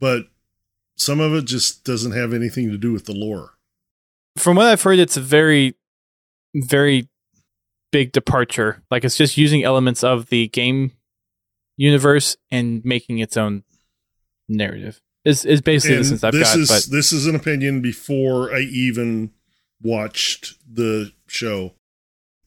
but 0.00 0.24
some 0.96 1.20
of 1.20 1.34
it 1.34 1.44
just 1.44 1.84
doesn't 1.84 2.12
have 2.12 2.34
anything 2.34 2.68
to 2.72 2.78
do 2.78 2.92
with 2.92 3.04
the 3.04 3.14
lore. 3.14 3.58
From 4.36 4.56
what 4.56 4.66
I've 4.66 4.82
heard, 4.82 4.98
it's 4.98 5.16
a 5.16 5.20
very, 5.20 5.76
very 6.52 7.08
big 7.92 8.10
departure. 8.10 8.82
Like 8.90 9.04
it's 9.04 9.16
just 9.16 9.36
using 9.36 9.62
elements 9.62 10.02
of 10.02 10.30
the 10.30 10.48
game 10.48 10.90
universe 11.76 12.36
and 12.50 12.84
making 12.84 13.18
its 13.18 13.36
own 13.36 13.62
narrative. 14.48 15.00
Is 15.24 15.44
is 15.44 15.60
basically 15.60 15.96
And 15.96 16.04
the 16.04 16.08
sense 16.08 16.24
I've 16.24 16.32
this 16.32 16.52
got. 16.52 16.58
is 16.58 16.68
but 16.68 16.90
this 16.90 17.12
is 17.12 17.26
an 17.26 17.34
opinion 17.34 17.80
before 17.82 18.54
I 18.54 18.60
even 18.60 19.32
watched 19.82 20.54
the 20.72 21.12
show. 21.26 21.72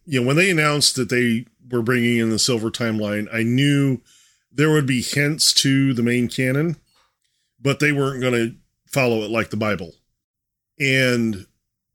You 0.06 0.22
know, 0.22 0.28
when 0.28 0.38
they 0.38 0.50
announced 0.50 0.96
that 0.96 1.10
they 1.10 1.46
were 1.70 1.82
bringing 1.82 2.18
in 2.18 2.30
the 2.30 2.40
Silver 2.40 2.72
Timeline, 2.72 3.28
I 3.34 3.44
knew 3.44 4.02
there 4.52 4.72
would 4.72 4.88
be 4.88 5.02
hints 5.02 5.54
to 5.56 5.94
the 5.94 6.02
main 6.02 6.28
canon, 6.28 6.78
but 7.62 7.80
they 7.80 7.92
weren't 7.92 8.22
going 8.22 8.34
to 8.34 8.56
follow 8.88 9.22
it 9.24 9.30
like 9.30 9.50
the 9.50 9.58
Bible. 9.58 9.94
And 10.80 11.46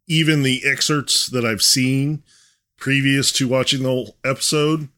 even 0.07 0.43
the 0.43 0.62
excerpts 0.64 1.26
that 1.29 1.45
I've 1.45 1.62
seen 1.62 2.23
previous 2.76 3.33
to 3.33 3.49
watching 3.49 3.83
the 3.83 3.88
whole 3.88 4.17
episode, 4.25 4.88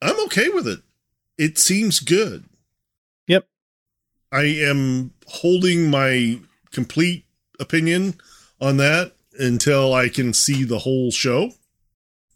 I'm 0.00 0.18
okay 0.26 0.48
with 0.48 0.66
it. 0.68 0.80
It 1.40 1.56
seems 1.56 2.00
good. 2.00 2.44
Yep. 3.26 3.48
I 4.30 4.42
am 4.42 5.14
holding 5.26 5.88
my 5.90 6.38
complete 6.70 7.24
opinion 7.58 8.20
on 8.60 8.76
that 8.76 9.12
until 9.38 9.94
I 9.94 10.10
can 10.10 10.34
see 10.34 10.64
the 10.64 10.80
whole 10.80 11.10
show 11.10 11.52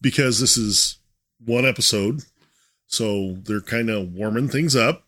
because 0.00 0.40
this 0.40 0.56
is 0.56 0.96
one 1.44 1.66
episode. 1.66 2.22
So 2.86 3.34
they're 3.44 3.60
kind 3.60 3.90
of 3.90 4.14
warming 4.14 4.48
things 4.48 4.74
up. 4.74 5.04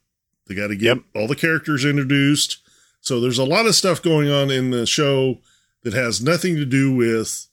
They 0.47 0.55
got 0.55 0.67
to 0.67 0.77
get 0.77 0.97
Yep. 0.97 1.05
all 1.15 1.27
the 1.27 1.35
characters 1.35 1.87
introduced. 1.87 2.59
So 3.01 3.19
there's 3.19 3.39
a 3.39 3.45
lot 3.45 3.65
of 3.65 3.75
stuff 3.75 4.03
going 4.03 4.29
on 4.29 4.51
in 4.51 4.73
the 4.73 4.85
show 4.85 5.39
that 5.85 5.95
has 5.95 6.21
nothing 6.23 6.57
to 6.57 6.67
do 6.67 6.95
with 6.95 7.47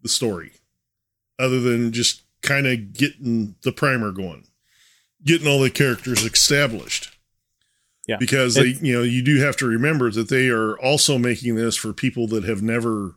the 0.00 0.08
story 0.08 0.52
other 1.40 1.58
than 1.58 1.90
just 1.90 2.22
kind 2.42 2.68
of 2.68 2.92
getting 2.92 3.56
the 3.62 3.72
primer 3.72 4.12
going, 4.12 4.46
getting 5.26 5.46
all 5.48 5.60
the 5.60 5.70
characters 5.70 6.22
established. 6.24 7.12
Yeah. 8.06 8.16
Because 8.18 8.54
they, 8.54 8.68
It's- 8.68 8.82
you 8.82 8.92
know, 8.94 9.02
you 9.02 9.22
do 9.22 9.38
have 9.40 9.56
to 9.58 9.66
remember 9.66 10.10
that 10.12 10.28
they 10.28 10.48
are 10.48 10.78
also 10.78 11.18
making 11.18 11.56
this 11.56 11.76
for 11.76 11.92
people 11.92 12.26
that 12.28 12.44
have 12.44 12.62
never 12.62 13.16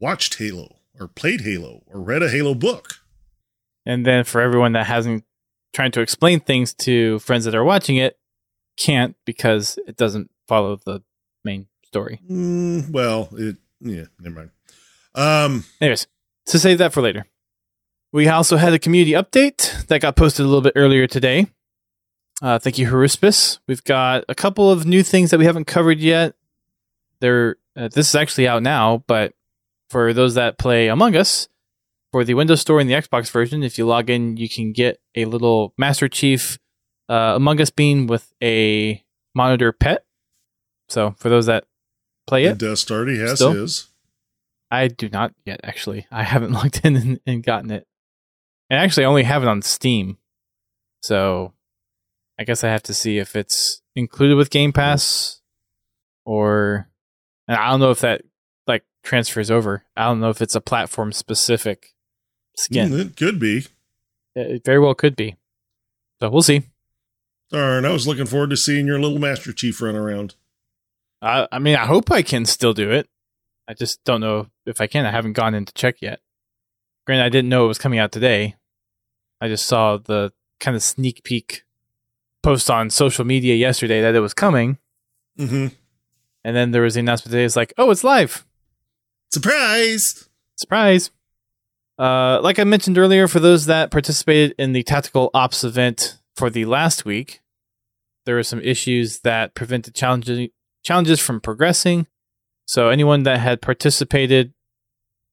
watched 0.00 0.38
Halo 0.38 0.76
or 0.98 1.08
played 1.08 1.42
Halo 1.42 1.82
or 1.86 2.00
read 2.00 2.22
a 2.22 2.30
Halo 2.30 2.54
book. 2.54 2.94
and 3.86 4.04
then 4.06 4.24
for 4.24 4.40
everyone 4.40 4.72
that 4.72 4.86
hasn't 4.86 5.24
trying 5.74 5.92
to 5.92 6.00
explain 6.00 6.40
things 6.40 6.72
to 6.74 7.18
friends 7.20 7.44
that 7.44 7.54
are 7.54 7.64
watching 7.64 7.96
it, 7.96 8.18
can't 8.78 9.14
because 9.26 9.78
it 9.86 9.96
doesn't 9.96 10.30
follow 10.46 10.76
the 10.76 11.02
main 11.44 11.66
story. 11.84 12.20
Mm, 12.30 12.90
well, 12.90 13.28
it, 13.32 13.56
yeah, 13.80 14.04
never 14.18 14.34
mind. 14.36 14.50
Um, 15.14 15.64
Anyways, 15.80 16.06
to 16.46 16.58
save 16.58 16.78
that 16.78 16.92
for 16.94 17.02
later. 17.02 17.26
We 18.12 18.28
also 18.28 18.56
had 18.56 18.72
a 18.72 18.78
community 18.78 19.12
update 19.12 19.86
that 19.88 20.00
got 20.00 20.16
posted 20.16 20.44
a 20.44 20.48
little 20.48 20.62
bit 20.62 20.72
earlier 20.76 21.06
today. 21.06 21.46
Uh, 22.40 22.58
thank 22.58 22.78
you, 22.78 22.86
Haruspis. 22.88 23.58
We've 23.66 23.84
got 23.84 24.24
a 24.28 24.34
couple 24.34 24.70
of 24.70 24.86
new 24.86 25.02
things 25.02 25.30
that 25.30 25.38
we 25.38 25.44
haven't 25.44 25.66
covered 25.66 25.98
yet. 25.98 26.34
There, 27.20 27.56
uh, 27.76 27.88
this 27.88 28.08
is 28.08 28.14
actually 28.14 28.48
out 28.48 28.62
now, 28.62 29.02
but 29.06 29.34
for 29.90 30.12
those 30.12 30.34
that 30.34 30.56
play 30.56 30.88
Among 30.88 31.16
Us, 31.16 31.48
for 32.12 32.24
the 32.24 32.34
Windows 32.34 32.60
Store 32.60 32.80
and 32.80 32.88
the 32.88 32.94
Xbox 32.94 33.30
version, 33.30 33.62
if 33.62 33.76
you 33.76 33.86
log 33.86 34.08
in, 34.08 34.36
you 34.36 34.48
can 34.48 34.72
get 34.72 35.00
a 35.14 35.26
little 35.26 35.74
Master 35.76 36.08
Chief 36.08 36.58
uh, 37.08 37.34
Among 37.36 37.60
Us 37.60 37.70
bean 37.70 38.06
with 38.06 38.32
a 38.42 39.02
monitor 39.34 39.72
pet. 39.72 40.04
So 40.88 41.14
for 41.18 41.28
those 41.28 41.46
that 41.46 41.64
play 42.26 42.44
it, 42.44 42.56
Dust 42.58 42.90
already 42.90 43.18
has 43.18 43.34
Still? 43.34 43.52
his. 43.52 43.88
I 44.70 44.88
do 44.88 45.08
not 45.08 45.34
yet, 45.44 45.60
actually. 45.64 46.06
I 46.10 46.22
haven't 46.22 46.52
logged 46.52 46.80
in 46.84 46.96
and, 46.96 47.20
and 47.26 47.42
gotten 47.42 47.70
it. 47.70 47.86
And 48.70 48.78
actually, 48.78 49.04
I 49.04 49.08
only 49.08 49.22
have 49.24 49.42
it 49.42 49.48
on 49.48 49.62
Steam. 49.62 50.18
So 51.00 51.52
I 52.38 52.44
guess 52.44 52.64
I 52.64 52.68
have 52.68 52.82
to 52.84 52.94
see 52.94 53.18
if 53.18 53.34
it's 53.34 53.82
included 53.94 54.36
with 54.36 54.50
Game 54.50 54.72
Pass 54.72 55.40
or. 56.24 56.88
And 57.46 57.56
I 57.56 57.70
don't 57.70 57.80
know 57.80 57.90
if 57.90 58.00
that 58.00 58.22
like 58.66 58.84
transfers 59.02 59.50
over. 59.50 59.84
I 59.96 60.04
don't 60.04 60.20
know 60.20 60.28
if 60.28 60.42
it's 60.42 60.54
a 60.54 60.60
platform 60.60 61.12
specific 61.12 61.94
skin. 62.56 62.90
Mm, 62.90 63.00
it 63.00 63.16
could 63.16 63.40
be. 63.40 63.64
It 64.34 64.64
very 64.64 64.78
well 64.78 64.94
could 64.94 65.16
be. 65.16 65.36
So 66.20 66.28
we'll 66.28 66.42
see. 66.42 66.64
Darn, 67.50 67.86
I 67.86 67.90
was 67.90 68.06
looking 68.06 68.26
forward 68.26 68.50
to 68.50 68.56
seeing 68.56 68.86
your 68.86 69.00
little 69.00 69.18
Master 69.18 69.52
Chief 69.52 69.80
run 69.80 69.96
around. 69.96 70.34
I, 71.22 71.48
I 71.50 71.58
mean, 71.58 71.76
I 71.76 71.86
hope 71.86 72.10
I 72.10 72.22
can 72.22 72.44
still 72.44 72.74
do 72.74 72.90
it. 72.90 73.08
I 73.66 73.74
just 73.74 74.04
don't 74.04 74.20
know 74.20 74.48
if 74.66 74.80
I 74.80 74.86
can. 74.86 75.06
I 75.06 75.10
haven't 75.10 75.32
gone 75.32 75.54
in 75.54 75.64
to 75.64 75.72
check 75.72 75.96
yet. 76.00 76.20
Granted, 77.06 77.24
I 77.24 77.28
didn't 77.30 77.48
know 77.48 77.64
it 77.64 77.68
was 77.68 77.78
coming 77.78 77.98
out 77.98 78.12
today. 78.12 78.56
I 79.40 79.48
just 79.48 79.66
saw 79.66 79.96
the 79.98 80.32
kind 80.60 80.76
of 80.76 80.82
sneak 80.82 81.22
peek 81.24 81.62
post 82.42 82.70
on 82.70 82.90
social 82.90 83.24
media 83.24 83.54
yesterday 83.54 84.00
that 84.00 84.14
it 84.14 84.20
was 84.20 84.34
coming, 84.34 84.78
Mm-hmm. 85.38 85.68
and 86.44 86.56
then 86.56 86.72
there 86.72 86.82
was 86.82 86.94
the 86.94 87.00
announcement 87.00 87.30
today. 87.30 87.44
It's 87.44 87.54
like, 87.56 87.72
oh, 87.78 87.90
it's 87.90 88.02
live! 88.04 88.44
Surprise! 89.32 90.28
Surprise! 90.56 91.10
Uh, 91.98 92.40
like 92.42 92.58
I 92.58 92.64
mentioned 92.64 92.98
earlier, 92.98 93.28
for 93.28 93.40
those 93.40 93.66
that 93.66 93.90
participated 93.90 94.54
in 94.58 94.72
the 94.72 94.82
tactical 94.82 95.30
ops 95.34 95.64
event 95.64 96.18
for 96.36 96.48
the 96.50 96.64
last 96.64 97.04
week, 97.04 97.40
there 98.24 98.36
were 98.36 98.42
some 98.44 98.60
issues 98.60 99.20
that 99.20 99.54
prevented 99.54 99.94
challenges 99.94 100.48
challenges 100.84 101.20
from 101.20 101.40
progressing. 101.40 102.06
So 102.66 102.88
anyone 102.88 103.24
that 103.24 103.38
had 103.40 103.60
participated 103.60 104.52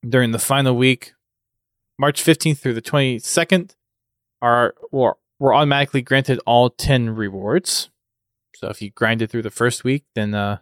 during 0.08 0.32
the 0.32 0.40
final 0.40 0.76
week, 0.76 1.14
March 2.00 2.24
15th 2.24 2.60
through 2.60 2.74
the 2.74 2.82
22nd, 2.82 3.76
are 4.46 4.76
were, 4.92 5.18
were 5.40 5.54
automatically 5.54 6.04
granted 6.04 6.40
all 6.46 6.70
10 6.70 7.10
rewards. 7.10 7.90
So 8.56 8.70
if 8.70 8.82
you 8.82 8.92
grind 8.92 9.22
it 9.22 9.30
through 9.32 9.42
the 9.42 9.50
first 9.50 9.84
week, 9.84 10.06
then 10.14 10.34
uh 10.36 10.60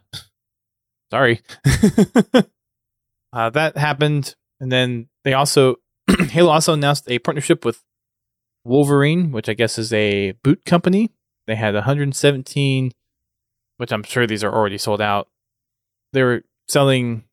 sorry. 1.12 1.42
uh, 3.32 3.50
that 3.50 3.76
happened 3.76 4.34
and 4.58 4.72
then 4.72 5.08
they 5.24 5.34
also 5.34 5.76
Halo 6.30 6.50
also 6.50 6.72
announced 6.72 7.04
a 7.08 7.18
partnership 7.18 7.64
with 7.64 7.82
Wolverine, 8.64 9.30
which 9.30 9.48
I 9.48 9.54
guess 9.54 9.78
is 9.78 9.92
a 9.92 10.32
boot 10.42 10.64
company. 10.64 11.10
They 11.46 11.56
had 11.56 11.74
117 11.74 12.92
which 13.76 13.92
I'm 13.92 14.04
sure 14.04 14.26
these 14.26 14.44
are 14.44 14.54
already 14.54 14.78
sold 14.78 15.00
out. 15.00 15.28
They 16.12 16.22
were 16.22 16.42
selling 16.68 17.24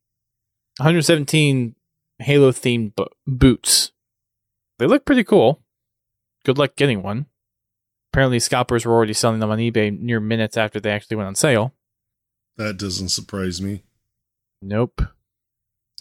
117 0.79 1.75
Halo 2.19 2.51
themed 2.51 2.95
bo- 2.95 3.09
boots. 3.27 3.91
They 4.79 4.87
look 4.87 5.05
pretty 5.05 5.23
cool. 5.23 5.61
Good 6.43 6.57
luck 6.57 6.75
getting 6.75 7.01
one. 7.03 7.27
Apparently, 8.11 8.39
scalpers 8.39 8.85
were 8.85 8.93
already 8.93 9.13
selling 9.13 9.39
them 9.39 9.51
on 9.51 9.59
eBay 9.59 9.97
near 9.97 10.19
minutes 10.19 10.57
after 10.57 10.79
they 10.79 10.91
actually 10.91 11.17
went 11.17 11.27
on 11.27 11.35
sale. 11.35 11.73
That 12.57 12.77
doesn't 12.77 13.09
surprise 13.09 13.61
me. 13.61 13.83
Nope. 14.61 15.01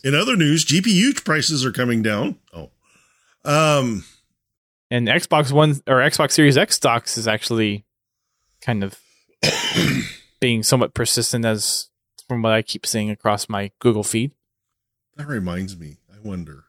In 0.03 0.15
other 0.15 0.37
news, 0.37 0.65
GPU 0.65 1.25
prices 1.25 1.65
are 1.65 1.73
coming 1.73 2.03
down. 2.03 2.37
Oh. 2.53 2.71
Um, 3.45 4.05
And 4.91 5.07
Xbox 5.09 5.53
One 5.53 5.81
or 5.87 5.97
Xbox 5.99 6.33
Series 6.33 6.59
X 6.59 6.77
stocks 6.77 7.17
is 7.17 7.29
actually 7.29 7.85
kind 8.61 8.83
of 8.83 8.99
being 10.41 10.63
somewhat 10.63 10.95
persistent 10.95 11.45
as 11.45 11.89
from 12.29 12.43
what 12.43 12.53
I 12.53 12.63
keep 12.63 12.87
seeing 12.87 13.11
across 13.11 13.49
my 13.49 13.71
Google 13.79 14.05
feed. 14.05 14.33
that 15.17 15.27
reminds 15.29 15.77
me. 15.79 15.99
I 16.13 16.17
wonder. 16.27 16.65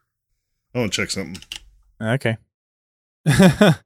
I 0.76 0.80
want 0.80 0.94
to 0.94 1.02
check 1.02 1.10
something. 1.12 1.42
Okay. 2.02 2.38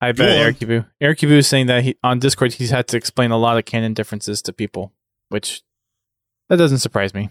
I 0.00 0.12
bet 0.12 0.16
Go 0.16 0.24
on. 0.24 0.52
Ericubu. 0.52 0.86
Ericubu 1.02 1.32
is 1.32 1.48
saying 1.48 1.66
that 1.66 1.84
he, 1.84 1.96
on 2.02 2.18
Discord 2.18 2.54
he's 2.54 2.70
had 2.70 2.88
to 2.88 2.96
explain 2.96 3.30
a 3.30 3.38
lot 3.38 3.58
of 3.58 3.64
canon 3.64 3.94
differences 3.94 4.40
to 4.42 4.52
people, 4.52 4.92
which 5.28 5.62
that 6.48 6.56
doesn't 6.56 6.78
surprise 6.78 7.14
me. 7.14 7.28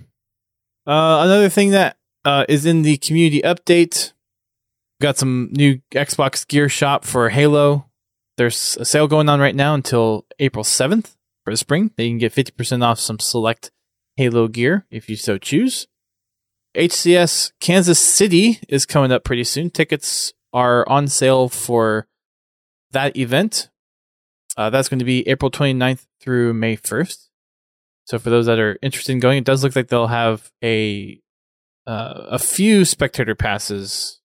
Uh, 0.85 1.23
another 1.23 1.49
thing 1.49 1.71
that 1.71 1.97
uh, 2.25 2.45
is 2.49 2.65
in 2.65 2.81
the 2.81 2.97
community 2.97 3.41
update, 3.41 4.13
got 5.01 5.17
some 5.17 5.49
new 5.51 5.79
Xbox 5.91 6.47
Gear 6.47 6.69
Shop 6.69 7.05
for 7.05 7.29
Halo. 7.29 7.85
There's 8.37 8.77
a 8.79 8.85
sale 8.85 9.07
going 9.07 9.29
on 9.29 9.39
right 9.39 9.55
now 9.55 9.73
until 9.73 10.25
April 10.39 10.63
7th 10.63 11.15
for 11.43 11.51
the 11.51 11.57
spring. 11.57 11.91
They 11.95 12.09
can 12.09 12.17
get 12.17 12.33
50% 12.33 12.83
off 12.83 12.99
some 12.99 13.19
select 13.19 13.71
Halo 14.17 14.47
gear 14.47 14.85
if 14.91 15.09
you 15.09 15.15
so 15.15 15.37
choose. 15.37 15.87
HCS 16.75 17.53
Kansas 17.59 17.99
City 17.99 18.59
is 18.67 18.85
coming 18.85 19.11
up 19.11 19.23
pretty 19.23 19.43
soon. 19.43 19.69
Tickets 19.69 20.33
are 20.54 20.88
on 20.89 21.08
sale 21.08 21.50
for 21.50 22.08
that 22.92 23.16
event. 23.18 23.70
Uh, 24.56 24.70
that's 24.70 24.89
going 24.89 25.00
to 25.00 25.06
be 25.06 25.27
April 25.27 25.51
29th 25.51 26.06
through 26.20 26.54
May 26.54 26.77
1st. 26.77 27.27
So 28.06 28.18
for 28.18 28.30
those 28.30 28.46
that 28.46 28.60
are 28.60 28.80
interested 28.82 29.12
in 29.12 29.20
going, 29.20 29.39
it 29.39 29.44
does 29.44 29.63
look 29.63 29.75
like 29.75 29.89
they'll 29.89 30.08
have 30.08 30.51
a 30.63 31.22
uh, 31.86 32.27
a 32.32 32.39
few 32.39 32.84
spectator 32.86 33.36
passes 33.36 34.20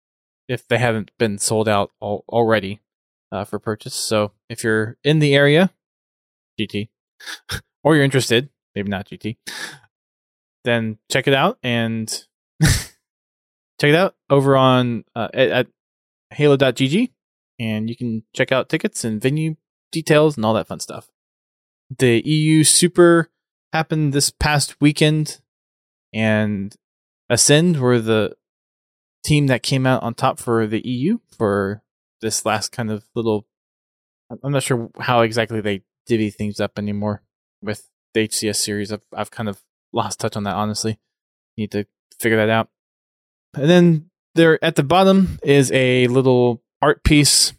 if 0.49 0.67
they 0.67 0.79
haven't 0.79 1.11
been 1.19 1.39
sold 1.39 1.69
out 1.69 1.93
al- 2.03 2.25
already 2.29 2.81
uh, 3.31 3.45
for 3.45 3.59
purchase. 3.59 3.95
So 3.95 4.33
if 4.49 4.63
you're 4.65 4.97
in 5.03 5.19
the 5.19 5.35
area, 5.35 5.71
GT, 6.59 6.89
or 7.85 7.95
you're 7.95 8.05
interested, 8.05 8.51
maybe 8.75 8.89
not 8.89 9.07
GT, 9.07 9.37
then 10.65 10.99
check 11.11 11.27
it 11.27 11.35
out 11.35 11.59
and 11.63 12.09
check 12.63 13.91
it 13.91 13.95
out 13.95 14.15
over 14.31 14.57
on 14.57 15.05
uh, 15.15 15.29
at, 15.35 15.49
at 15.49 15.67
halo.gg 16.33 17.11
and 17.59 17.89
you 17.89 17.97
can 17.97 18.25
check 18.35 18.53
out 18.53 18.69
tickets 18.69 19.05
and 19.05 19.21
venue 19.21 19.57
details 19.91 20.37
and 20.37 20.45
all 20.45 20.55
that 20.55 20.67
fun 20.67 20.81
stuff. 20.81 21.09
The 21.99 22.21
EU 22.25 22.65
Super 22.65 23.31
happened 23.73 24.13
this 24.13 24.31
past 24.31 24.81
weekend, 24.81 25.41
and 26.13 26.75
Ascend 27.29 27.79
were 27.79 27.99
the 27.99 28.35
team 29.25 29.47
that 29.47 29.63
came 29.63 29.87
out 29.87 30.03
on 30.03 30.15
top 30.15 30.39
for 30.39 30.67
the 30.67 30.81
EU 30.87 31.19
for 31.37 31.83
this 32.21 32.45
last 32.45 32.73
kind 32.73 32.91
of 32.91 33.05
little. 33.15 33.47
I'm 34.43 34.53
not 34.53 34.63
sure 34.63 34.91
how 34.99 35.21
exactly 35.21 35.61
they 35.61 35.83
divvy 36.07 36.31
things 36.31 36.61
up 36.61 36.79
anymore 36.79 37.23
with 37.61 37.89
the 38.15 38.27
HCS 38.27 38.57
series. 38.57 38.93
I've 38.93 39.03
I've 39.15 39.31
kind 39.31 39.49
of 39.49 39.63
lost 39.93 40.21
touch 40.21 40.37
on 40.37 40.45
that. 40.45 40.57
Honestly, 40.57 40.99
need 41.57 41.71
to 41.73 41.87
figure 42.19 42.39
that 42.39 42.51
out. 42.51 42.69
And 43.55 43.69
then 43.69 44.11
there 44.35 44.63
at 44.65 44.77
the 44.77 44.83
bottom 44.83 45.39
is 45.43 45.71
a 45.73 46.07
little 46.09 46.63
art 46.81 47.05
piece 47.05 47.53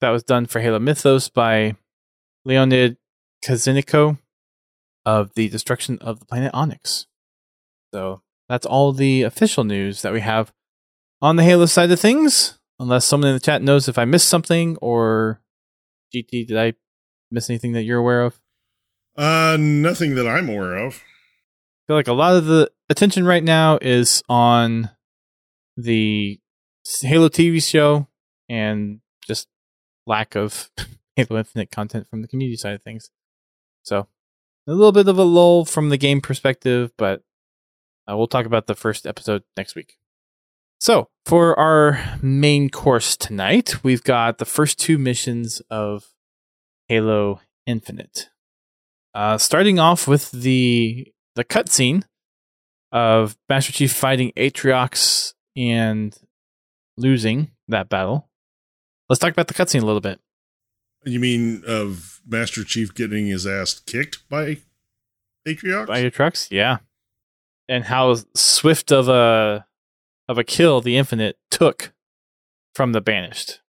that 0.00 0.10
was 0.10 0.22
done 0.22 0.46
for 0.46 0.60
Halo 0.60 0.78
Mythos 0.78 1.28
by 1.28 1.76
Leonid 2.44 2.96
Kozienko 3.44 4.18
of 5.04 5.34
the 5.34 5.48
destruction 5.48 5.98
of 6.00 6.20
the 6.20 6.26
planet 6.26 6.50
Onyx. 6.54 7.06
So 7.92 8.22
that's 8.48 8.66
all 8.66 8.92
the 8.92 9.22
official 9.22 9.64
news 9.64 10.02
that 10.02 10.12
we 10.12 10.20
have 10.20 10.52
on 11.20 11.36
the 11.36 11.42
Halo 11.42 11.66
side 11.66 11.90
of 11.90 12.00
things. 12.00 12.58
Unless 12.78 13.04
someone 13.04 13.28
in 13.28 13.34
the 13.34 13.40
chat 13.40 13.62
knows 13.62 13.88
if 13.88 13.98
I 13.98 14.04
missed 14.04 14.28
something 14.28 14.76
or 14.78 15.40
GT, 16.12 16.46
did 16.48 16.56
I 16.56 16.74
miss 17.30 17.48
anything 17.48 17.72
that 17.72 17.82
you're 17.82 17.98
aware 17.98 18.22
of? 18.22 18.40
Uh, 19.16 19.56
nothing 19.58 20.14
that 20.16 20.26
I'm 20.26 20.48
aware 20.48 20.76
of. 20.76 20.94
I 20.94 21.82
feel 21.86 21.96
like 21.96 22.08
a 22.08 22.12
lot 22.12 22.36
of 22.36 22.46
the 22.46 22.70
attention 22.88 23.24
right 23.24 23.44
now 23.44 23.78
is 23.80 24.22
on 24.28 24.90
the 25.76 26.40
Halo 27.00 27.28
TV 27.28 27.62
show 27.62 28.08
and 28.48 29.00
just 29.26 29.48
lack 30.06 30.34
of 30.34 30.70
Halo 31.16 31.38
Infinite 31.38 31.70
content 31.70 32.08
from 32.08 32.22
the 32.22 32.28
community 32.28 32.56
side 32.56 32.74
of 32.74 32.82
things. 32.82 33.10
So 33.82 34.06
a 34.66 34.72
little 34.72 34.92
bit 34.92 35.08
of 35.08 35.18
a 35.18 35.24
lull 35.24 35.64
from 35.64 35.88
the 35.88 35.96
game 35.96 36.20
perspective, 36.20 36.92
but 36.96 37.22
uh, 38.10 38.16
we'll 38.16 38.26
talk 38.26 38.46
about 38.46 38.66
the 38.66 38.74
first 38.74 39.06
episode 39.06 39.42
next 39.56 39.74
week. 39.74 39.96
So 40.80 41.08
for 41.24 41.58
our 41.58 42.18
main 42.20 42.68
course 42.68 43.16
tonight, 43.16 43.84
we've 43.84 44.02
got 44.02 44.38
the 44.38 44.44
first 44.44 44.80
two 44.80 44.98
missions 44.98 45.62
of 45.70 46.04
Halo 46.88 47.40
Infinite. 47.66 48.30
Uh, 49.14 49.38
starting 49.38 49.78
off 49.78 50.08
with 50.08 50.30
the 50.32 51.12
the 51.34 51.44
cutscene 51.44 52.02
of 52.90 53.36
Master 53.48 53.72
Chief 53.72 53.92
fighting 53.92 54.32
Atriox 54.36 55.34
and 55.56 56.16
losing 56.96 57.50
that 57.68 57.88
battle. 57.88 58.28
Let's 59.08 59.20
talk 59.20 59.32
about 59.32 59.48
the 59.48 59.54
cutscene 59.54 59.82
a 59.82 59.86
little 59.86 60.00
bit. 60.00 60.20
You 61.04 61.20
mean 61.20 61.62
of 61.66 62.20
Master 62.26 62.64
Chief 62.64 62.94
getting 62.94 63.26
his 63.26 63.46
ass 63.46 63.80
kicked 63.80 64.28
by 64.28 64.58
Atriox? 65.46 65.86
By 65.86 66.04
Atriox, 66.04 66.48
yeah, 66.50 66.78
and 67.68 67.84
how 67.84 68.16
swift 68.34 68.92
of 68.92 69.08
a 69.08 69.66
of 70.28 70.38
a 70.38 70.44
kill 70.44 70.80
the 70.80 70.96
Infinite 70.96 71.38
took 71.50 71.92
from 72.74 72.92
the 72.92 73.00
Banished. 73.00 73.60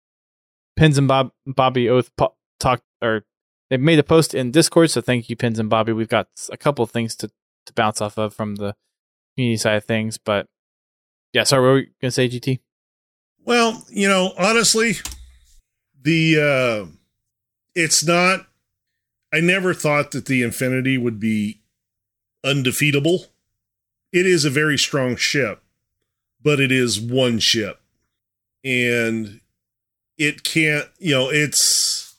Pins 0.76 0.98
and 0.98 1.08
Bob 1.08 1.32
Bobby 1.46 1.88
Oath 1.88 2.14
po- 2.16 2.34
talked 2.60 2.84
or 3.02 3.24
they 3.70 3.78
made 3.78 3.98
a 3.98 4.02
post 4.02 4.34
in 4.34 4.50
Discord, 4.50 4.90
so 4.90 5.00
thank 5.00 5.30
you, 5.30 5.36
Pins 5.36 5.58
and 5.58 5.70
Bobby. 5.70 5.92
We've 5.92 6.08
got 6.08 6.28
a 6.50 6.58
couple 6.58 6.82
of 6.82 6.90
things 6.90 7.16
to 7.16 7.28
to 7.66 7.72
bounce 7.72 8.00
off 8.02 8.18
of 8.18 8.34
from 8.34 8.56
the 8.56 8.74
community 9.34 9.56
side 9.56 9.76
of 9.76 9.84
things, 9.84 10.18
but 10.18 10.46
yeah. 11.32 11.44
Sorry, 11.44 11.62
what 11.62 11.72
were 11.72 11.78
you 11.80 11.86
gonna 12.00 12.10
say, 12.10 12.28
GT? 12.28 12.60
Well, 13.44 13.84
you 13.90 14.08
know, 14.08 14.32
honestly, 14.38 14.94
the 16.00 16.86
uh 16.88 16.90
it's 17.74 18.04
not 18.04 18.46
I 19.32 19.40
never 19.40 19.72
thought 19.72 20.10
that 20.10 20.26
the 20.26 20.42
Infinity 20.42 20.98
would 20.98 21.18
be 21.18 21.60
undefeatable. 22.44 23.26
It 24.12 24.26
is 24.26 24.44
a 24.44 24.50
very 24.50 24.76
strong 24.76 25.16
ship, 25.16 25.62
but 26.42 26.60
it 26.60 26.70
is 26.70 27.00
one 27.00 27.38
ship. 27.38 27.80
And 28.62 29.40
it 30.18 30.44
can't, 30.44 30.86
you 30.98 31.14
know, 31.14 31.30
it's 31.30 32.14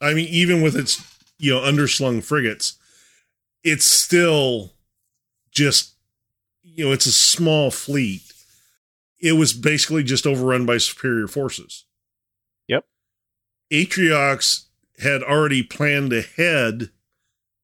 I 0.00 0.14
mean, 0.14 0.26
even 0.28 0.62
with 0.62 0.74
its, 0.74 1.00
you 1.38 1.52
know, 1.52 1.60
underslung 1.60 2.24
frigates, 2.24 2.76
it's 3.62 3.84
still 3.84 4.72
just 5.52 5.91
you 6.74 6.86
know, 6.86 6.92
it's 6.92 7.06
a 7.06 7.12
small 7.12 7.70
fleet 7.70 8.32
it 9.22 9.34
was 9.34 9.52
basically 9.52 10.02
just 10.02 10.26
overrun 10.26 10.66
by 10.66 10.78
superior 10.78 11.28
forces. 11.28 11.86
Yep. 12.66 12.84
Atriox 13.72 14.64
had 14.98 15.22
already 15.22 15.62
planned 15.62 16.12
ahead 16.12 16.90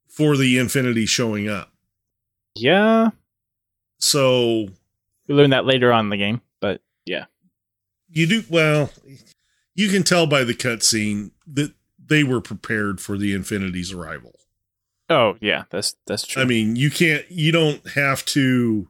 for 0.08 0.36
the 0.36 0.56
Infinity 0.56 1.04
showing 1.04 1.48
up. 1.48 1.72
Yeah, 2.54 3.10
So 3.98 4.68
we 5.28 5.34
learned 5.34 5.52
that 5.52 5.66
later 5.66 5.92
on 5.92 6.06
in 6.06 6.10
the 6.10 6.16
game, 6.16 6.40
but 6.60 6.80
yeah, 7.04 7.26
you 8.08 8.26
do 8.26 8.42
well, 8.48 8.90
you 9.74 9.88
can 9.88 10.02
tell 10.02 10.26
by 10.26 10.42
the 10.42 10.54
cutscene 10.54 11.30
that 11.46 11.72
they 12.04 12.24
were 12.24 12.40
prepared 12.40 13.00
for 13.00 13.16
the 13.16 13.32
Infinity's 13.32 13.92
arrival. 13.92 14.34
oh 15.08 15.36
yeah, 15.40 15.64
that's 15.70 15.94
that's 16.06 16.26
true. 16.26 16.42
I 16.42 16.46
mean, 16.46 16.74
you 16.74 16.90
can't 16.90 17.30
you 17.30 17.52
don't 17.52 17.86
have 17.90 18.24
to 18.26 18.88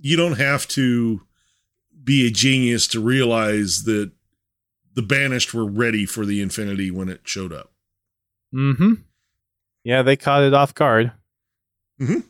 you 0.00 0.16
don't 0.16 0.38
have 0.38 0.66
to 0.68 1.20
be 2.02 2.26
a 2.26 2.30
genius 2.30 2.86
to 2.88 3.00
realize 3.00 3.82
that 3.84 4.10
the 4.94 5.02
banished 5.02 5.54
were 5.54 5.68
ready 5.68 6.06
for 6.06 6.26
the 6.26 6.40
infinity 6.40 6.90
when 6.90 7.08
it 7.08 7.20
showed 7.24 7.52
up. 7.52 7.72
Mm-hmm. 8.54 8.94
Yeah, 9.84 10.02
they 10.02 10.16
caught 10.16 10.42
it 10.42 10.54
off 10.54 10.74
guard. 10.74 11.12
Mhm. 12.00 12.24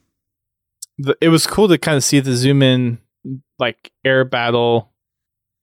The, 0.98 1.16
it 1.20 1.28
was 1.28 1.46
cool 1.46 1.68
to 1.68 1.78
kind 1.78 1.96
of 1.96 2.04
see 2.04 2.20
the 2.20 2.34
zoom 2.34 2.62
in, 2.62 2.98
like 3.58 3.90
air 4.04 4.24
battle, 4.24 4.92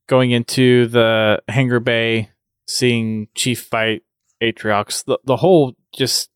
going 0.07 0.31
into 0.31 0.87
the 0.87 1.41
hangar 1.47 1.79
bay, 1.79 2.31
seeing 2.67 3.27
Chief 3.35 3.61
fight 3.61 4.03
Atriox. 4.41 5.05
The 5.05 5.19
the 5.25 5.37
whole 5.37 5.75
just 5.95 6.29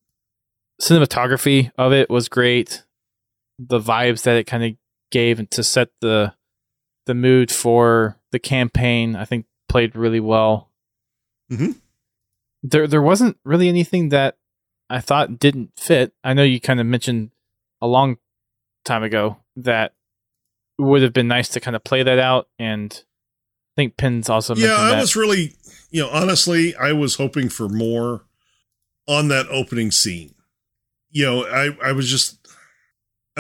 cinematography 0.81 1.71
of 1.77 1.93
it 1.93 2.10
was 2.10 2.29
great. 2.29 2.84
The 3.57 3.79
vibes 3.79 4.23
that 4.23 4.38
it 4.38 4.45
kind 4.45 4.63
of 4.63 4.71
gave 5.12 5.39
and 5.39 5.50
to 5.52 5.63
set 5.63 5.89
the 6.02 6.34
the 7.06 7.13
mood 7.13 7.52
for 7.52 8.17
the 8.32 8.39
campaign, 8.39 9.15
I 9.15 9.26
think 9.26 9.45
played 9.69 9.95
really 9.95 10.19
well. 10.19 10.71
Mhm. 11.52 11.80
There 12.63 12.88
there 12.88 13.02
wasn't 13.02 13.38
really 13.43 13.67
anything 13.69 14.10
that 14.10 14.38
I 14.89 15.00
thought 15.02 15.39
didn't 15.39 15.71
fit. 15.78 16.13
I 16.24 16.34
know 16.34 16.43
you 16.43 16.60
kind 16.60 16.80
of 16.80 16.86
mentioned 16.86 17.32
a 17.82 17.88
long 17.88 18.17
time 18.86 19.04
ago 19.04 19.38
that 19.56 19.93
it 20.78 20.82
would 20.84 21.02
have 21.02 21.13
been 21.13 21.28
nice 21.28 21.50
to 21.50 21.60
kind 21.60 21.76
of 21.76 21.84
play 21.84 22.04
that 22.04 22.19
out 22.19 22.50
and 22.60 22.91
I 22.93 23.82
think 23.82 23.97
Pins 23.97 24.30
also 24.30 24.56
Yeah, 24.56 24.76
I 24.76 24.91
that. 24.91 25.00
was 25.02 25.15
really, 25.15 25.56
you 25.91 26.02
know, 26.02 26.10
honestly, 26.10 26.76
I 26.76 26.91
was 26.91 27.15
hoping 27.15 27.47
for 27.50 27.69
more 27.69 28.26
on 29.08 29.30
that 29.30 29.47
opening 29.47 29.91
scene. 29.91 30.36
You 31.10 31.26
know, 31.26 31.45
I 31.45 31.76
I 31.89 31.91
was 31.93 32.10
just 32.10 32.40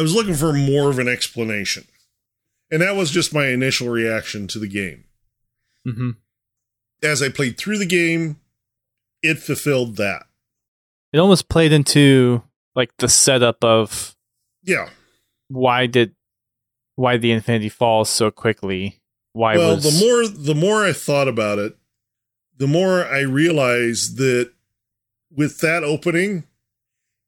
I 0.01 0.03
was 0.03 0.15
looking 0.15 0.33
for 0.33 0.51
more 0.51 0.89
of 0.89 0.97
an 0.97 1.07
explanation. 1.07 1.85
And 2.71 2.81
that 2.81 2.95
was 2.95 3.11
just 3.11 3.35
my 3.35 3.49
initial 3.49 3.87
reaction 3.87 4.47
to 4.47 4.57
the 4.57 4.67
game. 4.67 5.03
Mhm. 5.87 6.15
as 7.03 7.21
I 7.21 7.29
played 7.29 7.55
through 7.57 7.77
the 7.79 7.85
game, 7.85 8.39
it 9.21 9.37
fulfilled 9.39 9.97
that. 9.97 10.27
It 11.13 11.19
almost 11.19 11.49
played 11.49 11.71
into 11.71 12.41
like 12.75 12.95
the 12.97 13.07
setup 13.09 13.63
of 13.63 14.15
Yeah. 14.63 14.89
why 15.49 15.85
did 15.85 16.15
why 16.95 17.17
the 17.17 17.31
infinity 17.31 17.69
falls 17.69 18.09
so 18.09 18.31
quickly. 18.31 18.99
Why 19.33 19.55
well, 19.57 19.75
was 19.75 19.83
the 19.99 20.03
more 20.05 20.27
the 20.27 20.55
more 20.55 20.83
I 20.83 20.93
thought 20.93 21.27
about 21.27 21.59
it, 21.59 21.77
the 22.57 22.67
more 22.67 23.05
I 23.05 23.19
realized 23.21 24.17
that 24.17 24.51
with 25.31 25.59
that 25.59 25.83
opening, 25.83 26.43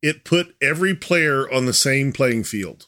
it 0.04 0.24
put 0.24 0.56
every 0.62 0.94
player 0.94 1.52
on 1.52 1.66
the 1.66 1.74
same 1.74 2.14
playing 2.14 2.44
field. 2.44 2.86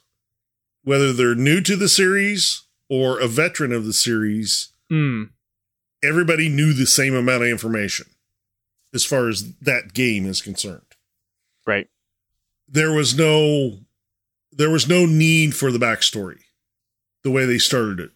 Whether 0.84 1.12
they're 1.14 1.34
new 1.34 1.62
to 1.62 1.76
the 1.76 1.90
series 1.90 2.64
or 2.90 3.20
a 3.20 3.28
veteran 3.28 3.72
of 3.72 3.86
the 3.86 3.94
series, 3.94 4.70
Mm, 4.92 5.30
everybody 6.04 6.48
knew 6.48 6.74
the 6.74 6.86
same 6.86 7.16
amount 7.16 7.42
of 7.42 7.50
information 7.50 8.06
as 8.94 9.04
far 9.04 9.28
as 9.30 9.54
that 9.62 9.94
game 9.96 10.28
is 10.28 10.42
concerned. 10.44 10.82
right. 11.66 11.88
There 12.68 12.92
was 12.92 13.18
no 13.18 13.80
there 14.52 14.70
was 14.70 14.88
no 14.88 15.06
need 15.06 15.56
for 15.56 15.72
the 15.72 15.80
backstory 15.80 16.40
the 17.24 17.32
way 17.32 17.46
they 17.46 17.58
started 17.58 18.00
it, 18.00 18.12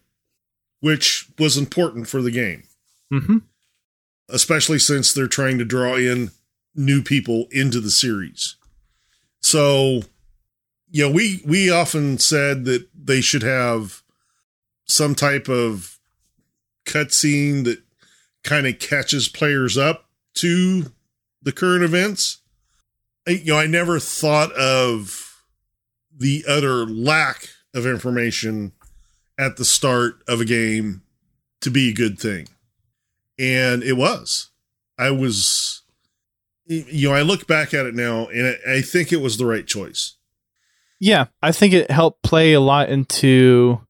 which 0.80 1.26
was 1.38 1.56
important 1.56 2.06
for 2.08 2.22
the 2.22 2.30
game. 2.30 2.62
hmm 3.10 3.38
especially 4.28 4.78
since 4.78 5.12
they're 5.12 5.26
trying 5.26 5.58
to 5.58 5.64
draw 5.64 5.96
in 5.96 6.30
new 6.76 7.02
people 7.02 7.48
into 7.50 7.80
the 7.80 7.90
series. 7.90 8.54
So, 9.40 10.02
you 10.90 11.06
know, 11.06 11.10
we 11.10 11.42
we 11.44 11.70
often 11.70 12.18
said 12.18 12.64
that 12.66 12.88
they 12.94 13.20
should 13.20 13.42
have 13.42 14.02
some 14.86 15.14
type 15.14 15.48
of 15.48 15.98
cutscene 16.84 17.64
that 17.64 17.82
kind 18.42 18.66
of 18.66 18.78
catches 18.78 19.28
players 19.28 19.78
up 19.78 20.06
to 20.34 20.92
the 21.42 21.52
current 21.52 21.84
events. 21.84 22.38
I, 23.26 23.32
you 23.32 23.52
know, 23.52 23.58
I 23.58 23.66
never 23.66 23.98
thought 23.98 24.52
of 24.52 25.44
the 26.16 26.44
utter 26.48 26.84
lack 26.84 27.48
of 27.72 27.86
information 27.86 28.72
at 29.38 29.56
the 29.56 29.64
start 29.64 30.22
of 30.26 30.40
a 30.40 30.44
game 30.44 31.02
to 31.60 31.70
be 31.70 31.90
a 31.90 31.94
good 31.94 32.18
thing 32.18 32.48
and 33.40 33.82
it 33.82 33.94
was. 33.94 34.50
I 34.98 35.10
was, 35.10 35.79
you 36.66 37.08
know, 37.08 37.14
I 37.14 37.22
look 37.22 37.46
back 37.46 37.74
at 37.74 37.86
it 37.86 37.94
now, 37.94 38.26
and 38.28 38.56
I, 38.68 38.80
think 38.80 39.12
it 39.12 39.20
was 39.20 39.36
the 39.36 39.46
right 39.46 39.66
choice. 39.66 40.16
Yeah, 41.00 41.26
I 41.42 41.52
think 41.52 41.72
it 41.72 41.90
helped 41.90 42.22
play 42.22 42.52
a 42.52 42.60
lot 42.60 42.90
into 42.90 43.80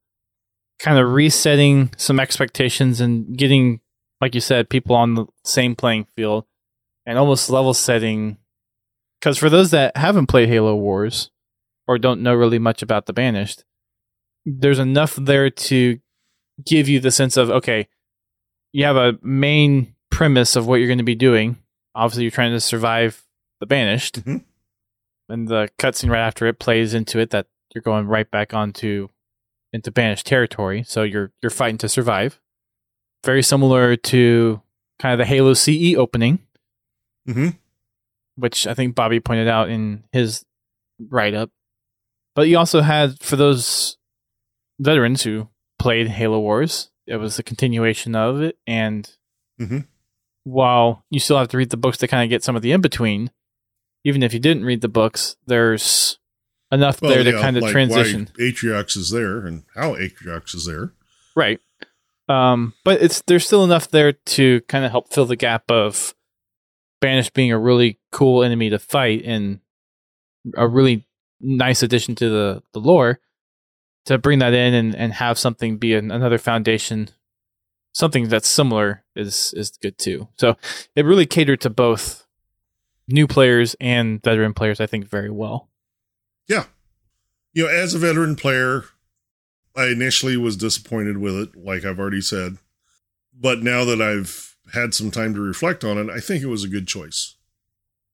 kind 0.79 0.97
of 0.97 1.11
resetting 1.11 1.91
some 1.97 2.19
expectations 2.19 2.99
and 2.99 3.37
getting, 3.37 3.81
like 4.19 4.33
you 4.33 4.41
said, 4.41 4.69
people 4.69 4.95
on 4.95 5.13
the 5.13 5.25
same 5.43 5.75
playing 5.75 6.07
field 6.15 6.45
and 7.05 7.19
almost 7.19 7.49
level 7.49 7.73
setting. 7.73 8.37
Because 9.19 9.37
for 9.37 9.49
those 9.49 9.71
that 9.71 9.95
haven't 9.95 10.27
played 10.27 10.49
Halo 10.49 10.75
Wars 10.75 11.29
or 11.87 11.99
don't 11.99 12.23
know 12.23 12.33
really 12.33 12.59
much 12.59 12.81
about 12.81 13.05
the 13.05 13.13
Banished, 13.13 13.63
there's 14.45 14.79
enough 14.79 15.15
there 15.15 15.49
to 15.49 15.99
give 16.65 16.89
you 16.89 16.99
the 16.99 17.11
sense 17.11 17.37
of 17.37 17.49
okay, 17.49 17.87
you 18.71 18.85
have 18.85 18.95
a 18.95 19.19
main 19.21 19.93
premise 20.09 20.55
of 20.55 20.67
what 20.67 20.77
you're 20.77 20.87
going 20.87 20.97
to 20.97 21.03
be 21.03 21.15
doing. 21.15 21.57
Obviously, 21.95 22.23
you're 22.23 22.31
trying 22.31 22.51
to 22.53 22.59
survive 22.61 23.25
the 23.59 23.65
Banished 23.65 24.23
Mhm. 24.25 24.43
and 25.29 25.47
the 25.47 25.69
cutscene 25.77 26.09
right 26.09 26.25
after 26.25 26.47
it 26.47 26.59
plays 26.59 26.93
into 26.93 27.19
it 27.19 27.29
that 27.31 27.47
you're 27.73 27.81
going 27.81 28.07
right 28.07 28.29
back 28.29 28.53
onto 28.53 29.09
into 29.73 29.89
banished 29.91 30.25
territory. 30.25 30.83
So 30.83 31.03
you're 31.03 31.31
you're 31.41 31.49
fighting 31.49 31.77
to 31.79 31.87
survive. 31.89 32.41
Very 33.23 33.41
similar 33.43 33.95
to 33.95 34.61
kind 34.99 35.13
of 35.13 35.19
the 35.19 35.25
Halo 35.25 35.53
CE 35.53 35.95
opening, 35.95 36.39
Mm-hmm. 37.27 37.49
which 38.35 38.67
I 38.67 38.73
think 38.73 38.95
Bobby 38.95 39.19
pointed 39.19 39.47
out 39.47 39.69
in 39.69 40.03
his 40.11 40.45
write 40.99 41.33
up. 41.33 41.51
But 42.35 42.47
you 42.49 42.57
also 42.57 42.81
had 42.81 43.19
for 43.21 43.35
those 43.35 43.97
veterans 44.79 45.23
who 45.23 45.47
played 45.79 46.07
Halo 46.09 46.39
Wars, 46.39 46.91
it 47.07 47.15
was 47.17 47.37
a 47.39 47.43
continuation 47.43 48.15
of 48.15 48.41
it, 48.41 48.57
and 48.67 49.09
Mhm. 49.59 49.87
While 50.43 51.05
you 51.09 51.19
still 51.19 51.37
have 51.37 51.49
to 51.49 51.57
read 51.57 51.69
the 51.69 51.77
books 51.77 51.97
to 51.99 52.07
kind 52.07 52.23
of 52.23 52.29
get 52.29 52.43
some 52.43 52.55
of 52.55 52.61
the 52.61 52.71
in 52.71 52.81
between, 52.81 53.31
even 54.03 54.23
if 54.23 54.33
you 54.33 54.39
didn't 54.39 54.65
read 54.65 54.81
the 54.81 54.87
books, 54.87 55.35
there's 55.45 56.19
enough 56.71 56.99
there 56.99 57.23
to 57.23 57.33
kind 57.33 57.57
of 57.57 57.67
transition. 57.67 58.29
Why 58.35 58.45
Atriox 58.45 58.97
is 58.97 59.11
there 59.11 59.45
and 59.45 59.63
how 59.75 59.95
Atriox 59.95 60.55
is 60.55 60.65
there. 60.65 60.93
Right. 61.35 61.59
Um, 62.27 62.73
but 62.83 63.01
it's 63.01 63.21
there's 63.27 63.45
still 63.45 63.63
enough 63.63 63.89
there 63.89 64.13
to 64.13 64.61
kind 64.61 64.85
of 64.85 64.91
help 64.91 65.11
fill 65.13 65.25
the 65.25 65.35
gap 65.35 65.69
of 65.69 66.15
Banished 67.01 67.33
being 67.33 67.51
a 67.51 67.59
really 67.59 67.99
cool 68.11 68.43
enemy 68.43 68.69
to 68.69 68.79
fight 68.79 69.23
and 69.25 69.59
a 70.55 70.67
really 70.67 71.05
nice 71.39 71.81
addition 71.81 72.15
to 72.15 72.29
the, 72.29 72.63
the 72.73 72.79
lore 72.79 73.19
to 74.05 74.17
bring 74.17 74.39
that 74.39 74.53
in 74.53 74.73
and, 74.73 74.95
and 74.95 75.13
have 75.13 75.37
something 75.37 75.77
be 75.77 75.93
an, 75.95 76.11
another 76.11 76.37
foundation 76.37 77.09
something 77.93 78.27
that's 78.27 78.49
similar 78.49 79.03
is 79.15 79.53
is 79.55 79.71
good 79.71 79.97
too. 79.97 80.27
So 80.37 80.57
it 80.95 81.05
really 81.05 81.25
catered 81.25 81.61
to 81.61 81.69
both 81.69 82.25
new 83.07 83.27
players 83.27 83.75
and 83.79 84.21
veteran 84.23 84.53
players, 84.53 84.79
I 84.79 84.85
think, 84.85 85.07
very 85.07 85.29
well. 85.29 85.69
Yeah. 86.47 86.65
You 87.53 87.63
know, 87.63 87.69
as 87.69 87.93
a 87.93 87.99
veteran 87.99 88.35
player, 88.35 88.85
I 89.75 89.87
initially 89.87 90.37
was 90.37 90.57
disappointed 90.57 91.17
with 91.17 91.35
it, 91.35 91.55
like 91.55 91.85
I've 91.85 91.99
already 91.99 92.21
said. 92.21 92.57
But 93.33 93.59
now 93.59 93.83
that 93.85 94.01
I've 94.01 94.55
had 94.73 94.93
some 94.93 95.11
time 95.11 95.33
to 95.33 95.41
reflect 95.41 95.83
on 95.83 95.97
it, 95.97 96.09
I 96.09 96.19
think 96.19 96.43
it 96.43 96.47
was 96.47 96.63
a 96.63 96.69
good 96.69 96.87
choice. 96.87 97.35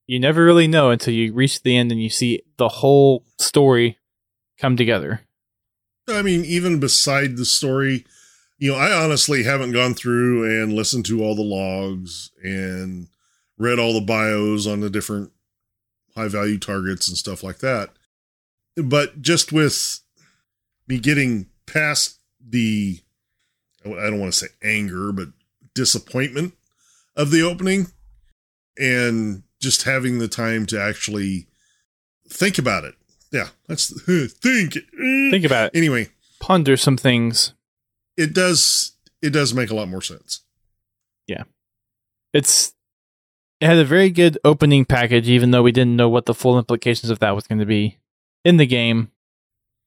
You 0.06 0.18
never 0.18 0.44
really 0.44 0.66
know 0.66 0.90
until 0.90 1.14
you 1.14 1.32
reach 1.32 1.62
the 1.62 1.76
end 1.76 1.92
and 1.92 2.02
you 2.02 2.08
see 2.08 2.42
the 2.56 2.68
whole 2.68 3.24
story 3.38 3.98
come 4.58 4.76
together. 4.76 5.20
I 6.08 6.22
mean, 6.22 6.44
even 6.44 6.80
beside 6.80 7.36
the 7.36 7.44
story, 7.44 8.06
you 8.58 8.72
know, 8.72 8.78
I 8.78 8.92
honestly 8.92 9.44
haven't 9.44 9.72
gone 9.72 9.94
through 9.94 10.62
and 10.62 10.72
listened 10.72 11.06
to 11.06 11.22
all 11.22 11.34
the 11.34 11.42
logs 11.42 12.30
and 12.42 13.08
read 13.56 13.78
all 13.78 13.92
the 13.92 14.00
bios 14.00 14.66
on 14.66 14.80
the 14.80 14.90
different 14.90 15.30
high 16.14 16.28
value 16.28 16.58
targets 16.58 17.08
and 17.08 17.16
stuff 17.16 17.42
like 17.42 17.58
that. 17.58 17.90
But 18.76 19.22
just 19.22 19.52
with 19.52 20.00
me 20.86 20.98
getting 20.98 21.46
past 21.66 22.18
the, 22.44 23.00
I 23.84 23.88
don't 23.88 24.20
want 24.20 24.32
to 24.32 24.38
say 24.38 24.48
anger, 24.62 25.12
but 25.12 25.28
disappointment 25.74 26.54
of 27.16 27.30
the 27.30 27.42
opening 27.42 27.88
and 28.78 29.42
just 29.60 29.84
having 29.84 30.18
the 30.18 30.28
time 30.28 30.66
to 30.66 30.80
actually 30.80 31.46
think 32.28 32.58
about 32.58 32.84
it. 32.84 32.94
Yeah, 33.30 33.48
that's 33.68 33.88
think. 34.02 34.78
Think 35.30 35.44
about 35.44 35.66
it. 35.66 35.76
Anyway, 35.76 36.08
Ponder 36.40 36.76
some 36.76 36.96
things. 36.96 37.52
It 38.18 38.34
does 38.34 38.92
it 39.22 39.30
does 39.30 39.54
make 39.54 39.70
a 39.70 39.74
lot 39.74 39.88
more 39.88 40.02
sense. 40.02 40.42
Yeah. 41.26 41.44
It's 42.34 42.74
it 43.60 43.66
had 43.66 43.78
a 43.78 43.84
very 43.84 44.10
good 44.10 44.38
opening 44.44 44.84
package, 44.84 45.28
even 45.28 45.50
though 45.50 45.62
we 45.62 45.72
didn't 45.72 45.96
know 45.96 46.08
what 46.08 46.26
the 46.26 46.34
full 46.34 46.58
implications 46.58 47.10
of 47.10 47.18
that 47.20 47.34
was 47.34 47.46
going 47.46 47.58
to 47.58 47.66
be 47.66 47.98
in 48.44 48.56
the 48.58 48.66
game. 48.66 49.10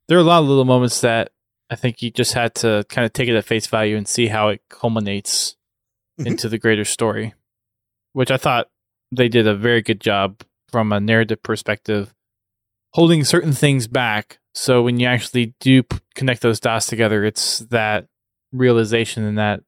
There 0.07 0.17
are 0.17 0.21
a 0.21 0.25
lot 0.25 0.41
of 0.41 0.47
little 0.49 0.65
moments 0.65 1.01
that 1.01 1.31
I 1.69 1.75
think 1.75 2.01
you 2.01 2.11
just 2.11 2.33
had 2.33 2.53
to 2.55 2.83
kind 2.89 3.05
of 3.05 3.13
take 3.13 3.29
it 3.29 3.35
at 3.35 3.45
face 3.45 3.67
value 3.67 3.95
and 3.95 4.07
see 4.07 4.27
how 4.27 4.49
it 4.49 4.61
culminates 4.69 5.55
Mhm. 6.19 6.27
into 6.27 6.49
the 6.49 6.57
greater 6.57 6.83
story, 6.83 7.33
which 8.11 8.29
I 8.31 8.35
thought 8.37 8.69
they 9.13 9.29
did 9.29 9.47
a 9.47 9.55
very 9.55 9.81
good 9.81 10.01
job 10.01 10.41
from 10.69 10.91
a 10.91 10.99
narrative 10.99 11.41
perspective, 11.43 12.13
holding 12.93 13.23
certain 13.23 13.53
things 13.53 13.87
back. 13.87 14.39
So 14.53 14.81
when 14.83 14.99
you 14.99 15.07
actually 15.07 15.53
do 15.61 15.83
p- 15.83 15.99
connect 16.15 16.41
those 16.41 16.59
dots 16.59 16.87
together, 16.87 17.23
it's 17.23 17.59
that 17.59 18.07
realization 18.51 19.23
and 19.23 19.37
that 19.37 19.61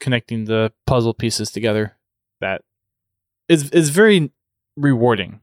connecting 0.00 0.44
the 0.44 0.72
puzzle 0.86 1.14
pieces 1.14 1.50
together 1.50 1.96
that 2.40 2.62
is 3.48 3.70
is 3.70 3.90
very 3.90 4.30
rewarding 4.76 5.40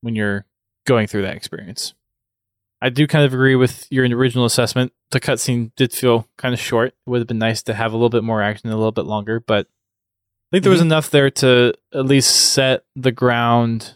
when 0.00 0.14
you're 0.14 0.46
going 0.86 1.06
through 1.06 1.22
that 1.22 1.36
experience. 1.36 1.94
I 2.80 2.90
do 2.90 3.06
kind 3.06 3.24
of 3.24 3.34
agree 3.34 3.56
with 3.56 3.86
your 3.90 4.06
original 4.06 4.44
assessment. 4.44 4.92
The 5.10 5.20
cutscene 5.20 5.72
did 5.76 5.92
feel 5.92 6.28
kind 6.36 6.54
of 6.54 6.60
short. 6.60 6.88
It 6.88 7.10
would 7.10 7.18
have 7.18 7.26
been 7.26 7.38
nice 7.38 7.62
to 7.64 7.74
have 7.74 7.92
a 7.92 7.96
little 7.96 8.08
bit 8.08 8.22
more 8.22 8.40
action, 8.40 8.70
a 8.70 8.76
little 8.76 8.92
bit 8.92 9.04
longer, 9.04 9.40
but 9.40 9.66
I 9.66 10.56
think 10.56 10.62
there 10.62 10.70
was 10.70 10.80
mm-hmm. 10.80 10.88
enough 10.88 11.10
there 11.10 11.30
to 11.30 11.74
at 11.92 12.06
least 12.06 12.52
set 12.52 12.84
the 12.96 13.12
ground 13.12 13.94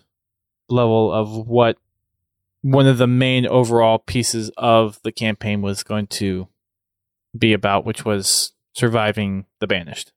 level 0.68 1.12
of 1.12 1.46
what 1.46 1.78
one 2.62 2.86
of 2.86 2.98
the 2.98 3.06
main 3.06 3.46
overall 3.46 3.98
pieces 3.98 4.50
of 4.56 5.00
the 5.02 5.12
campaign 5.12 5.62
was 5.62 5.82
going 5.82 6.06
to 6.08 6.48
be 7.36 7.52
about, 7.52 7.84
which 7.84 8.04
was 8.04 8.52
surviving 8.74 9.46
the 9.60 9.66
banished. 9.66 10.12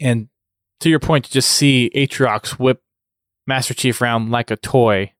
And 0.00 0.28
to 0.80 0.90
your 0.90 1.00
point, 1.00 1.26
to 1.26 1.32
just 1.32 1.50
see 1.50 1.90
Atriox 1.94 2.58
whip 2.58 2.82
Master 3.46 3.74
Chief 3.74 4.00
around 4.00 4.30
like 4.30 4.50
a 4.50 4.56
toy 4.56 5.12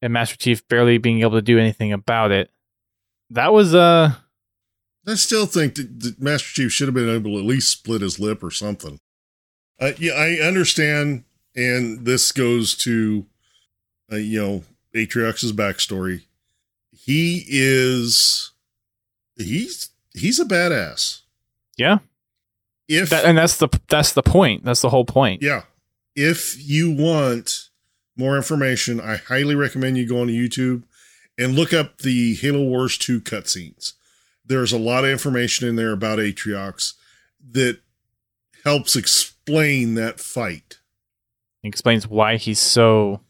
and 0.00 0.12
Master 0.12 0.36
Chief 0.36 0.66
barely 0.68 0.98
being 0.98 1.20
able 1.20 1.32
to 1.32 1.42
do 1.42 1.58
anything 1.58 1.92
about 1.92 2.32
it. 2.32 2.50
That 3.30 3.52
was 3.52 3.74
uh 3.74 4.14
I 5.06 5.14
still 5.14 5.46
think 5.46 5.74
that, 5.76 6.00
that 6.00 6.20
Master 6.20 6.48
Chief 6.48 6.72
should 6.72 6.88
have 6.88 6.94
been 6.94 7.08
able 7.08 7.32
to 7.32 7.38
at 7.38 7.44
least 7.44 7.72
split 7.72 8.02
his 8.02 8.20
lip 8.20 8.42
or 8.42 8.50
something. 8.50 9.00
Uh, 9.80 9.92
yeah, 9.98 10.12
I 10.12 10.34
understand, 10.46 11.24
and 11.56 12.06
this 12.06 12.30
goes 12.30 12.76
to, 12.76 13.26
uh, 14.12 14.16
you 14.16 14.40
know, 14.40 14.64
Atriox's 14.94 15.52
backstory. 15.52 16.22
He 16.92 17.44
is, 17.48 18.52
he's 19.34 19.88
he's 20.14 20.38
a 20.40 20.44
badass. 20.44 21.20
Yeah, 21.76 21.98
If 22.88 23.10
that, 23.10 23.24
and 23.24 23.38
that's 23.38 23.56
the 23.56 23.68
that's 23.88 24.12
the 24.12 24.22
point. 24.22 24.64
That's 24.64 24.82
the 24.82 24.90
whole 24.90 25.04
point. 25.04 25.42
yeah, 25.42 25.62
if 26.14 26.56
you 26.62 26.90
want 26.90 27.68
more 28.16 28.36
information, 28.36 29.00
I 29.00 29.16
highly 29.16 29.54
recommend 29.54 29.96
you 29.98 30.06
go 30.06 30.20
on 30.20 30.28
YouTube 30.28 30.82
and 31.38 31.54
look 31.54 31.72
up 31.72 31.98
the 31.98 32.34
Halo 32.34 32.62
Wars 32.62 32.98
2 32.98 33.22
cutscenes. 33.22 33.94
There's 34.44 34.70
a 34.72 34.78
lot 34.78 35.04
of 35.04 35.10
information 35.10 35.66
in 35.66 35.76
there 35.76 35.92
about 35.92 36.18
Atriox 36.18 36.92
that 37.52 37.78
helps 38.64 38.94
explain 38.96 39.94
that 39.94 40.20
fight. 40.20 40.78
It 41.64 41.68
explains 41.68 42.06
why 42.06 42.36
he's 42.36 42.58
so 42.60 43.20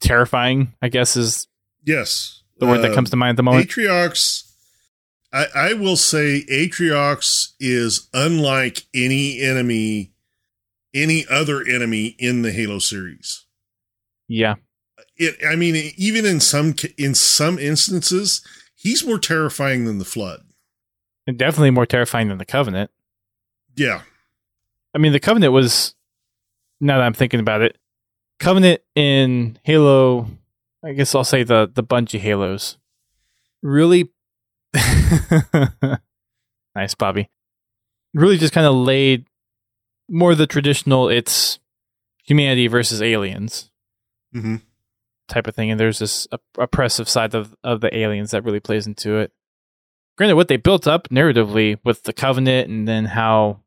terrifying. 0.00 0.72
I 0.80 0.88
guess 0.88 1.16
is 1.16 1.48
Yes. 1.84 2.42
the 2.58 2.66
word 2.66 2.82
that 2.82 2.92
Uh, 2.92 2.94
comes 2.94 3.10
to 3.10 3.16
mind 3.16 3.30
at 3.30 3.36
the 3.36 3.42
moment. 3.42 3.68
Atriox, 3.68 4.45
I, 5.32 5.46
I 5.54 5.72
will 5.74 5.96
say 5.96 6.44
Atriox 6.50 7.52
is 7.60 8.08
unlike 8.14 8.86
any 8.94 9.40
enemy, 9.40 10.12
any 10.94 11.24
other 11.30 11.62
enemy 11.62 12.14
in 12.18 12.42
the 12.42 12.52
Halo 12.52 12.78
series. 12.78 13.44
yeah, 14.28 14.54
It, 15.16 15.36
I 15.46 15.56
mean, 15.56 15.92
even 15.96 16.24
in 16.24 16.40
some 16.40 16.74
in 16.96 17.14
some 17.14 17.58
instances, 17.58 18.40
he's 18.74 19.04
more 19.04 19.18
terrifying 19.18 19.84
than 19.84 19.98
the 19.98 20.04
Flood. 20.04 20.42
and 21.26 21.36
definitely 21.38 21.70
more 21.70 21.86
terrifying 21.86 22.28
than 22.28 22.38
the 22.38 22.44
Covenant. 22.46 22.90
Yeah, 23.74 24.02
I 24.94 24.98
mean, 24.98 25.12
the 25.12 25.20
Covenant 25.20 25.52
was. 25.52 25.94
Now 26.80 26.98
that 26.98 27.04
I'm 27.04 27.14
thinking 27.14 27.40
about 27.40 27.62
it, 27.62 27.76
Covenant 28.38 28.82
in 28.94 29.58
Halo, 29.64 30.28
I 30.84 30.92
guess 30.92 31.14
I'll 31.14 31.24
say 31.24 31.42
the 31.42 31.70
the 31.72 31.82
Bungie 31.82 32.18
Halos, 32.20 32.76
really. 33.62 34.10
nice, 36.74 36.94
Bobby. 36.94 37.30
Really, 38.14 38.38
just 38.38 38.52
kind 38.52 38.66
of 38.66 38.74
laid 38.74 39.26
more 40.08 40.34
the 40.34 40.46
traditional. 40.46 41.08
It's 41.08 41.58
humanity 42.24 42.66
versus 42.66 43.00
aliens 43.00 43.70
hmm 44.32 44.56
type 45.28 45.48
of 45.48 45.56
thing, 45.56 45.70
and 45.72 45.80
there's 45.80 45.98
this 45.98 46.28
op- 46.30 46.42
oppressive 46.58 47.08
side 47.08 47.34
of 47.34 47.54
of 47.64 47.80
the 47.80 47.96
aliens 47.96 48.30
that 48.30 48.44
really 48.44 48.60
plays 48.60 48.86
into 48.86 49.16
it. 49.16 49.32
Granted, 50.16 50.36
what 50.36 50.48
they 50.48 50.56
built 50.56 50.86
up 50.86 51.08
narratively 51.08 51.78
with 51.84 52.04
the 52.04 52.12
Covenant, 52.12 52.68
and 52.68 52.86
then 52.86 53.06
how 53.06 53.60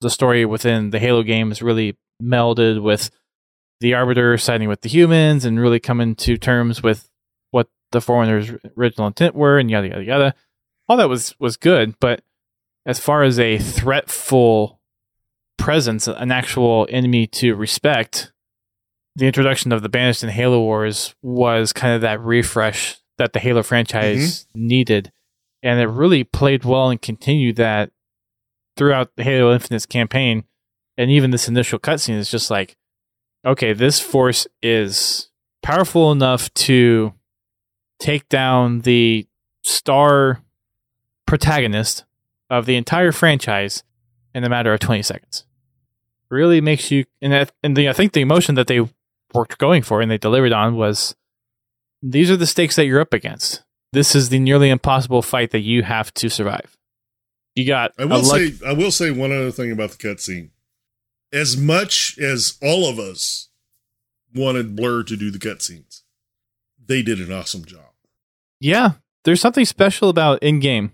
the 0.00 0.10
story 0.10 0.44
within 0.44 0.90
the 0.90 0.98
Halo 0.98 1.22
games 1.22 1.62
really 1.62 1.96
melded 2.22 2.82
with 2.82 3.10
the 3.80 3.94
Arbiter 3.94 4.38
siding 4.38 4.68
with 4.68 4.82
the 4.82 4.88
humans 4.88 5.44
and 5.44 5.58
really 5.58 5.80
coming 5.80 6.14
to 6.16 6.36
terms 6.36 6.82
with 6.82 7.08
the 7.94 8.02
Forerunners' 8.02 8.50
original 8.76 9.06
intent 9.06 9.34
were, 9.34 9.58
and 9.58 9.70
yada 9.70 9.88
yada 9.88 10.04
yada. 10.04 10.34
All 10.88 10.98
that 10.98 11.08
was 11.08 11.34
was 11.40 11.56
good, 11.56 11.94
but 11.98 12.22
as 12.84 13.00
far 13.00 13.22
as 13.22 13.38
a 13.38 13.58
threatful 13.58 14.80
presence, 15.56 16.06
an 16.06 16.30
actual 16.30 16.86
enemy 16.90 17.26
to 17.28 17.54
respect, 17.54 18.32
the 19.16 19.26
introduction 19.26 19.72
of 19.72 19.82
the 19.82 19.88
Banished 19.88 20.22
in 20.22 20.28
Halo 20.28 20.60
Wars 20.60 21.14
was 21.22 21.72
kind 21.72 21.94
of 21.94 22.02
that 22.02 22.20
refresh 22.20 22.98
that 23.18 23.32
the 23.32 23.38
Halo 23.38 23.62
franchise 23.62 24.44
mm-hmm. 24.44 24.66
needed. 24.66 25.12
And 25.62 25.80
it 25.80 25.86
really 25.86 26.24
played 26.24 26.64
well 26.64 26.90
and 26.90 27.00
continued 27.00 27.56
that 27.56 27.90
throughout 28.76 29.12
the 29.16 29.22
Halo 29.22 29.54
Infinite's 29.54 29.86
campaign. 29.86 30.44
And 30.98 31.10
even 31.10 31.30
this 31.30 31.48
initial 31.48 31.78
cutscene 31.78 32.18
is 32.18 32.30
just 32.30 32.50
like, 32.50 32.76
okay, 33.46 33.72
this 33.72 34.00
force 34.00 34.46
is 34.62 35.30
powerful 35.62 36.12
enough 36.12 36.52
to 36.54 37.14
take 38.04 38.28
down 38.28 38.80
the 38.80 39.26
star 39.62 40.42
protagonist 41.26 42.04
of 42.50 42.66
the 42.66 42.76
entire 42.76 43.12
franchise 43.12 43.82
in 44.34 44.44
a 44.44 44.48
matter 44.50 44.74
of 44.74 44.80
20 44.80 45.02
seconds. 45.02 45.46
Really 46.28 46.60
makes 46.60 46.90
you, 46.90 47.06
and, 47.22 47.50
and 47.62 47.74
the, 47.74 47.88
I 47.88 47.94
think 47.94 48.12
the 48.12 48.20
emotion 48.20 48.56
that 48.56 48.66
they 48.66 48.80
were 48.80 49.46
going 49.56 49.82
for 49.82 50.02
and 50.02 50.10
they 50.10 50.18
delivered 50.18 50.52
on 50.52 50.76
was 50.76 51.16
these 52.02 52.30
are 52.30 52.36
the 52.36 52.46
stakes 52.46 52.76
that 52.76 52.84
you're 52.84 53.00
up 53.00 53.14
against. 53.14 53.62
This 53.92 54.14
is 54.14 54.28
the 54.28 54.38
nearly 54.38 54.68
impossible 54.68 55.22
fight 55.22 55.50
that 55.52 55.60
you 55.60 55.82
have 55.82 56.12
to 56.14 56.28
survive. 56.28 56.76
You 57.54 57.66
got 57.66 57.92
I 57.98 58.04
will 58.04 58.22
luck- 58.22 58.36
say 58.36 58.52
I 58.66 58.72
will 58.72 58.90
say 58.90 59.12
one 59.12 59.32
other 59.32 59.52
thing 59.52 59.70
about 59.70 59.92
the 59.92 59.96
cutscene. 59.96 60.50
As 61.32 61.56
much 61.56 62.18
as 62.18 62.58
all 62.60 62.86
of 62.88 62.98
us 62.98 63.48
wanted 64.34 64.76
Blur 64.76 65.04
to 65.04 65.16
do 65.16 65.30
the 65.30 65.38
cutscenes, 65.38 66.02
they 66.84 67.00
did 67.02 67.20
an 67.20 67.32
awesome 67.32 67.64
job. 67.64 67.93
Yeah, 68.60 68.92
there's 69.24 69.40
something 69.40 69.64
special 69.64 70.08
about 70.08 70.42
in 70.42 70.60
game. 70.60 70.92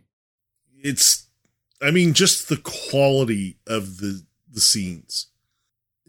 It's 0.82 1.28
I 1.82 1.90
mean 1.90 2.14
just 2.14 2.48
the 2.48 2.56
quality 2.56 3.58
of 3.66 3.98
the 3.98 4.22
the 4.50 4.60
scenes. 4.60 5.28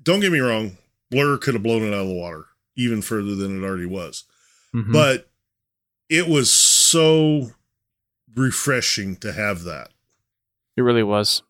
Don't 0.02 0.20
get 0.20 0.32
me 0.32 0.40
wrong, 0.40 0.78
Blur 1.10 1.38
could 1.38 1.54
have 1.54 1.64
blown 1.64 1.84
it 1.84 1.94
out 1.94 2.02
of 2.02 2.08
the 2.08 2.14
water 2.14 2.46
even 2.76 3.02
further 3.02 3.36
than 3.36 3.62
it 3.62 3.66
already 3.66 3.86
was. 3.86 4.24
Mhm. 4.74 4.94
But 4.94 5.30
it 6.10 6.28
was 6.28 6.52
so 6.52 7.52
refreshing 8.36 9.16
to 9.18 9.34
have 9.34 9.64
that. 9.64 9.92
It 10.78 10.82
really 10.82 11.04
was. 11.04 11.44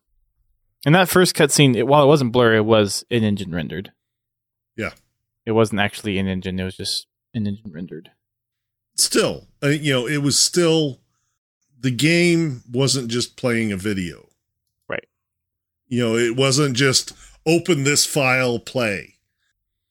And 0.84 0.94
that 0.94 1.08
first 1.08 1.36
cutscene, 1.36 1.76
it, 1.76 1.84
while 1.86 2.02
it 2.02 2.08
wasn't 2.08 2.32
blurry, 2.32 2.56
it 2.56 2.64
was 2.64 3.04
in 3.08 3.22
engine 3.22 3.54
rendered. 3.54 3.92
Yeah. 4.76 4.90
It 5.46 5.52
wasn't 5.52 5.80
actually 5.80 6.18
in 6.18 6.26
engine, 6.26 6.58
it 6.58 6.64
was 6.64 6.76
just 6.76 7.06
in 7.32 7.46
engine 7.46 7.70
rendered. 7.72 8.10
Still, 8.96 9.46
uh, 9.62 9.68
you 9.68 9.92
know, 9.92 10.06
it 10.06 10.18
was 10.18 10.38
still 10.38 11.00
the 11.80 11.90
game 11.90 12.62
wasn't 12.70 13.08
just 13.08 13.36
playing 13.36 13.72
a 13.72 13.76
video. 13.76 14.28
Right. 14.88 15.06
You 15.88 16.00
know, 16.00 16.16
it 16.16 16.36
wasn't 16.36 16.76
just 16.76 17.12
open 17.46 17.84
this 17.84 18.06
file, 18.06 18.58
play. 18.58 19.16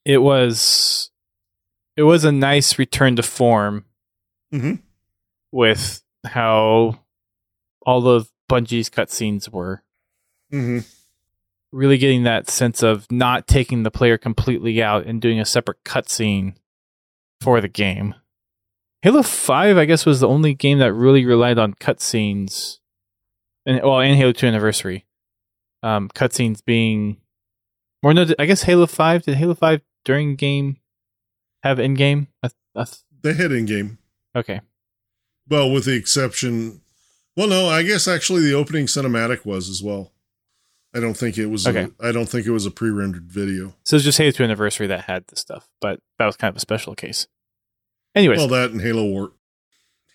It 0.05 0.19
was 0.19 1.09
it 1.97 2.03
was 2.03 2.23
a 2.23 2.31
nice 2.31 2.79
return 2.79 3.15
to 3.17 3.23
form 3.23 3.85
Mhm. 4.53 4.81
with 5.51 6.01
how 6.25 6.99
all 7.85 8.07
of 8.07 8.31
Bungie's 8.49 8.89
cutscenes 8.89 9.49
were. 9.49 9.83
Mm-hmm. 10.51 10.79
Really 11.71 11.97
getting 11.97 12.23
that 12.23 12.49
sense 12.49 12.83
of 12.83 13.09
not 13.11 13.47
taking 13.47 13.83
the 13.83 13.91
player 13.91 14.17
completely 14.17 14.81
out 14.83 15.05
and 15.05 15.21
doing 15.21 15.39
a 15.39 15.45
separate 15.45 15.83
cutscene 15.85 16.55
for 17.39 17.61
the 17.61 17.67
game. 17.69 18.15
Halo 19.01 19.23
5, 19.23 19.77
I 19.77 19.85
guess, 19.85 20.05
was 20.05 20.19
the 20.19 20.27
only 20.27 20.53
game 20.53 20.79
that 20.79 20.93
really 20.93 21.25
relied 21.25 21.57
on 21.57 21.73
cutscenes. 21.73 22.79
And, 23.65 23.81
well, 23.83 23.99
and 23.99 24.15
Halo 24.15 24.31
2 24.31 24.45
Anniversary. 24.45 25.05
Um, 25.81 26.09
cutscenes 26.09 26.63
being. 26.63 27.17
Or 28.03 28.13
no, 28.13 28.25
I 28.37 28.45
guess 28.45 28.63
Halo 28.63 28.85
5, 28.85 29.23
did 29.23 29.37
Halo 29.37 29.55
5 29.55 29.81
during 30.05 30.35
game 30.35 30.77
have 31.63 31.79
in 31.79 31.95
game? 31.95 32.27
They 33.21 33.33
had 33.33 33.51
in 33.51 33.65
game. 33.65 33.97
Okay. 34.35 34.61
Well, 35.47 35.71
with 35.71 35.85
the 35.85 35.95
exception, 35.95 36.81
well, 37.35 37.47
no, 37.47 37.67
I 37.67 37.83
guess 37.83 38.07
actually 38.07 38.41
the 38.41 38.53
opening 38.53 38.85
cinematic 38.85 39.45
was 39.45 39.69
as 39.69 39.81
well. 39.83 40.11
I 40.93 40.99
don't 40.99 41.15
think 41.15 41.37
it 41.37 41.47
was. 41.47 41.65
Okay. 41.65 41.87
A, 41.99 42.07
I 42.07 42.11
don't 42.11 42.27
think 42.27 42.45
it 42.45 42.51
was 42.51 42.65
a 42.65 42.71
pre-rendered 42.71 43.31
video. 43.31 43.75
So 43.83 43.95
it's 43.95 44.05
just 44.05 44.17
Halo 44.17 44.31
2 44.31 44.43
Anniversary 44.43 44.87
that 44.87 45.05
had 45.05 45.25
the 45.27 45.35
stuff, 45.35 45.69
but 45.79 45.99
that 46.19 46.25
was 46.25 46.35
kind 46.35 46.49
of 46.49 46.57
a 46.57 46.59
special 46.59 46.95
case. 46.95 47.27
Anyways, 48.15 48.39
Well, 48.39 48.47
that 48.49 48.71
and 48.71 48.81
Halo 48.81 49.05
War, 49.05 49.31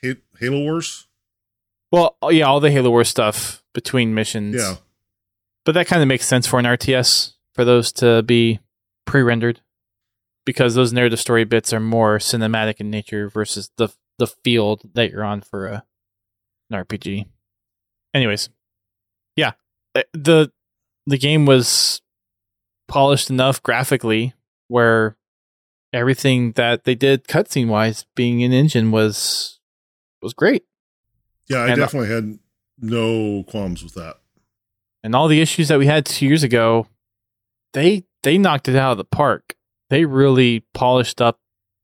Ha- 0.05 0.21
Halo 0.39 0.61
Wars. 0.61 1.07
well, 1.91 2.17
yeah, 2.31 2.45
all 2.45 2.61
the 2.61 2.71
Halo 2.71 2.91
Wars 2.91 3.09
stuff 3.09 3.63
between 3.73 4.15
missions. 4.15 4.57
Yeah, 4.57 4.77
But 5.65 5.73
that 5.73 5.87
kind 5.87 6.03
of 6.03 6.09
makes 6.09 6.27
sense 6.27 6.47
for 6.47 6.59
an 6.59 6.65
RTS 6.67 7.33
for 7.55 7.65
those 7.65 7.93
to 7.93 8.23
be 8.23 8.61
pre-rendered 9.07 9.61
because 10.45 10.75
those 10.75 10.93
narrative 10.93 11.19
story 11.21 11.45
bits 11.45 11.73
are 11.73 11.81
more 11.81 12.19
cinematic 12.19 12.81
in 12.81 12.91
nature 12.91 13.29
versus 13.29 13.71
the 13.77 13.89
the 14.19 14.27
field 14.27 14.83
that 14.95 15.11
you're 15.11 15.25
on 15.25 15.41
for 15.43 15.67
a 15.67 15.85
an 16.71 16.85
RPG. 16.85 17.27
Anyways, 18.15 18.49
yeah, 19.37 19.53
uh, 19.95 20.03
the 20.13 20.51
the 21.07 21.19
game 21.19 21.47
was 21.47 22.01
polished 22.89 23.31
enough 23.31 23.63
graphically 23.63 24.35
where 24.69 25.17
everything 25.97 26.53
that 26.53 26.85
they 26.85 26.95
did 26.95 27.27
cutscene 27.27 27.69
wise 27.69 28.05
being 28.15 28.41
in 28.41 28.53
engine 28.53 28.91
was 28.91 29.59
was 30.23 30.33
great. 30.35 30.65
yeah, 31.49 31.59
I 31.59 31.69
And- 31.69 31.77
definitely 31.77 32.09
had 32.15 32.39
no 32.79 33.45
qualms 33.45 33.83
with 33.83 33.95
that. 33.95 34.17
and 35.03 35.15
all 35.15 35.29
the 35.29 35.41
issues 35.41 35.69
that 35.69 35.79
we 35.79 35.87
had 35.87 36.05
two 36.05 36.27
years 36.27 36.43
ago, 36.43 36.89
they 37.73 38.05
they 38.23 38.39
knocked 38.39 38.69
it 38.69 38.75
out 38.77 38.93
of 38.93 38.99
the 38.99 39.05
park. 39.05 39.55
They 39.89 40.05
really 40.05 40.61
polished 40.75 41.21
up 41.23 41.41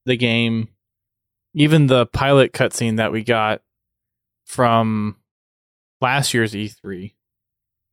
the 0.06 0.16
game. 0.16 0.68
Even 1.54 1.86
the 1.86 2.06
pilot 2.06 2.52
cutscene 2.52 2.96
that 2.96 3.12
we 3.12 3.22
got 3.22 3.62
from 4.44 5.16
last 6.00 6.34
year's 6.34 6.54
E3, 6.54 7.14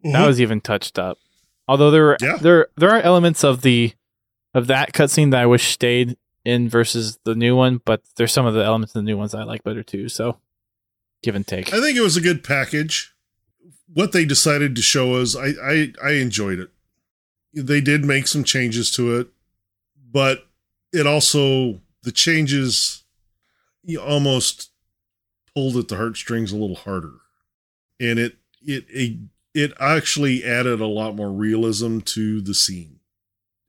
that 0.03 0.13
Mhm. 0.23 0.27
was 0.27 0.41
even 0.41 0.62
touched 0.62 0.97
up. 0.97 1.19
Although 1.67 1.91
there 1.91 2.17
Yeah. 2.21 2.38
there 2.38 2.67
there 2.77 2.89
are 2.89 3.01
elements 3.01 3.43
of 3.43 3.62
the 3.62 3.93
of 4.53 4.67
that 4.67 4.93
cutscene 4.93 5.31
that 5.31 5.41
I 5.41 5.45
wish 5.45 5.67
stayed 5.67 6.17
in 6.45 6.69
versus 6.69 7.19
the 7.23 7.35
new 7.35 7.55
one, 7.55 7.81
but 7.85 8.01
there's 8.15 8.33
some 8.33 8.45
of 8.45 8.53
the 8.53 8.63
elements 8.63 8.95
of 8.95 9.01
the 9.01 9.05
new 9.05 9.17
ones 9.17 9.33
I 9.33 9.43
like 9.43 9.63
better 9.63 9.83
too. 9.83 10.09
So 10.09 10.38
give 11.21 11.35
and 11.35 11.45
take. 11.45 11.73
I 11.73 11.79
think 11.79 11.97
it 11.97 12.01
was 12.01 12.17
a 12.17 12.21
good 12.21 12.43
package. 12.43 13.13
What 13.91 14.12
they 14.12 14.25
decided 14.25 14.75
to 14.75 14.81
show 14.81 15.15
us, 15.15 15.35
I, 15.35 15.53
I, 15.62 15.93
I 16.03 16.12
enjoyed 16.13 16.59
it. 16.59 16.69
They 17.53 17.81
did 17.81 18.05
make 18.05 18.27
some 18.27 18.43
changes 18.43 18.91
to 18.91 19.19
it, 19.19 19.29
but 20.12 20.47
it 20.93 21.07
also 21.07 21.81
the 22.03 22.12
changes 22.12 23.03
you 23.83 23.99
almost 23.99 24.71
pulled 25.53 25.77
at 25.77 25.88
the 25.88 25.97
heartstrings 25.97 26.51
a 26.51 26.57
little 26.57 26.75
harder, 26.75 27.13
and 27.99 28.19
it 28.19 28.38
it 28.62 28.85
it, 28.89 29.17
it 29.55 29.73
actually 29.79 30.43
added 30.43 30.79
a 30.79 30.88
lot 30.88 31.15
more 31.15 31.31
realism 31.31 31.99
to 31.99 32.39
the 32.41 32.53
scene. 32.53 32.98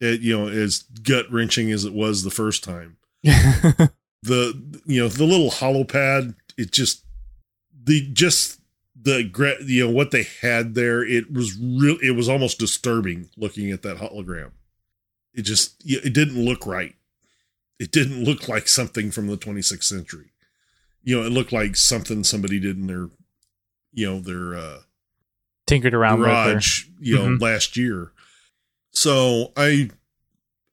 It 0.01 0.21
you 0.23 0.37
know 0.37 0.49
as 0.49 0.85
gut 1.03 1.31
wrenching 1.31 1.71
as 1.71 1.85
it 1.85 1.93
was 1.93 2.23
the 2.23 2.31
first 2.31 2.65
time 2.65 2.97
the 3.23 4.81
you 4.87 5.01
know 5.01 5.09
the 5.09 5.25
little 5.25 5.51
holopad 5.51 6.35
it 6.57 6.73
just 6.73 7.05
the 7.85 8.09
just 8.13 8.61
the 9.01 9.31
you 9.67 9.87
know 9.87 9.93
what 9.93 10.11
they 10.11 10.27
had 10.43 10.75
there 10.75 11.05
it 11.05 11.33
was 11.33 11.57
real 11.59 11.97
it 12.03 12.11
was 12.17 12.29
almost 12.29 12.59
disturbing 12.59 13.29
looking 13.37 13.71
at 13.71 13.83
that 13.83 13.99
hologram 13.99 14.51
it 15.35 15.43
just 15.43 15.83
it 15.87 16.13
didn't 16.13 16.43
look 16.45 16.67
right 16.67 16.95
it 17.79 17.91
didn't 17.93 18.25
look 18.29 18.49
like 18.49 18.69
something 18.69 19.11
from 19.11 19.27
the 19.27 19.37
26th 19.39 19.85
century 19.85 20.33
you 21.03 21.19
know 21.19 21.27
it 21.27 21.31
looked 21.31 21.53
like 21.53 21.77
something 21.77 22.25
somebody 22.25 22.59
did 22.61 22.77
in 22.77 22.87
their 22.87 23.09
you 23.93 24.07
know 24.07 24.21
their 24.21 24.55
uh 24.57 24.79
Tinkered 25.67 25.95
around 25.95 26.21
with 26.21 26.29
her. 26.29 26.35
garage 26.53 26.85
you 26.99 27.15
know 27.17 27.25
Mhm. 27.27 27.41
last 27.41 27.77
year 27.77 28.13
so 28.93 29.53
i 29.57 29.89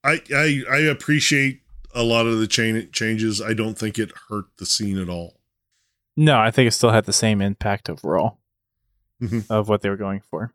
i 0.04 0.22
i 0.34 0.64
i 0.72 0.78
appreciate 0.80 1.62
a 1.96 2.04
lot 2.04 2.26
of 2.28 2.40
the 2.40 2.48
chain 2.48 2.90
changes 2.92 3.42
i 3.42 3.54
don't 3.54 3.78
think 3.78 3.98
it 3.98 4.12
hurt 4.30 4.46
the 4.58 4.66
scene 4.66 4.98
at 4.98 5.10
all 5.10 5.36
No, 6.20 6.40
I 6.40 6.50
think 6.50 6.68
it 6.68 6.72
still 6.74 6.90
had 6.92 7.06
the 7.06 7.14
same 7.14 7.42
impact 7.42 7.90
overall 7.92 8.40
Mhm. 9.22 9.46
of 9.52 9.70
what 9.70 9.82
they 9.82 9.90
were 9.90 9.98
going 9.98 10.22
for. 10.32 10.52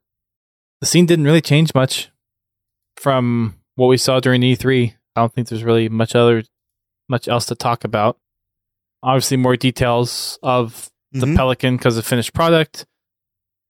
The 0.81 0.87
scene 0.87 1.07
didn't 1.07 1.25
really 1.25 1.41
change 1.41 1.73
much 1.75 2.11
from 2.97 3.55
what 3.77 3.87
we 3.87 3.97
saw 3.97 4.19
during 4.21 4.43
E3. 4.43 4.95
I 5.15 5.21
don't 5.21 5.33
think 5.33 5.47
there's 5.49 5.63
really 5.65 5.89
much 5.89 6.15
other 6.17 6.43
much 7.09 7.29
else 7.29 7.47
to 7.47 7.55
talk 7.55 7.85
about. 7.85 8.19
Obviously, 9.05 9.37
more 9.37 9.57
details 9.57 10.39
of 10.43 10.91
the 11.13 11.27
Mhm. 11.27 11.37
Pelican 11.37 11.77
because 11.77 11.97
of 11.99 12.05
finished 12.07 12.33
product, 12.35 12.85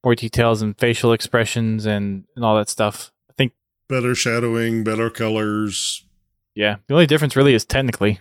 more 0.04 0.14
details 0.14 0.62
and 0.62 0.78
facial 0.78 1.12
expressions 1.12 1.84
and, 1.86 2.24
and 2.36 2.44
all 2.44 2.56
that 2.56 2.68
stuff. 2.70 3.12
Better 3.92 4.14
shadowing 4.14 4.84
better 4.84 5.10
colors 5.10 6.04
yeah, 6.54 6.76
the 6.88 6.94
only 6.94 7.06
difference 7.06 7.36
really 7.36 7.52
is 7.54 7.64
technically. 7.66 8.20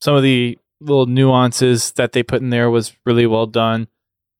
Some 0.00 0.14
of 0.16 0.22
the 0.22 0.58
little 0.80 1.06
nuances 1.06 1.92
that 1.92 2.12
they 2.12 2.22
put 2.22 2.40
in 2.42 2.50
there 2.50 2.70
was 2.70 2.92
really 3.04 3.26
well 3.26 3.46
done. 3.46 3.88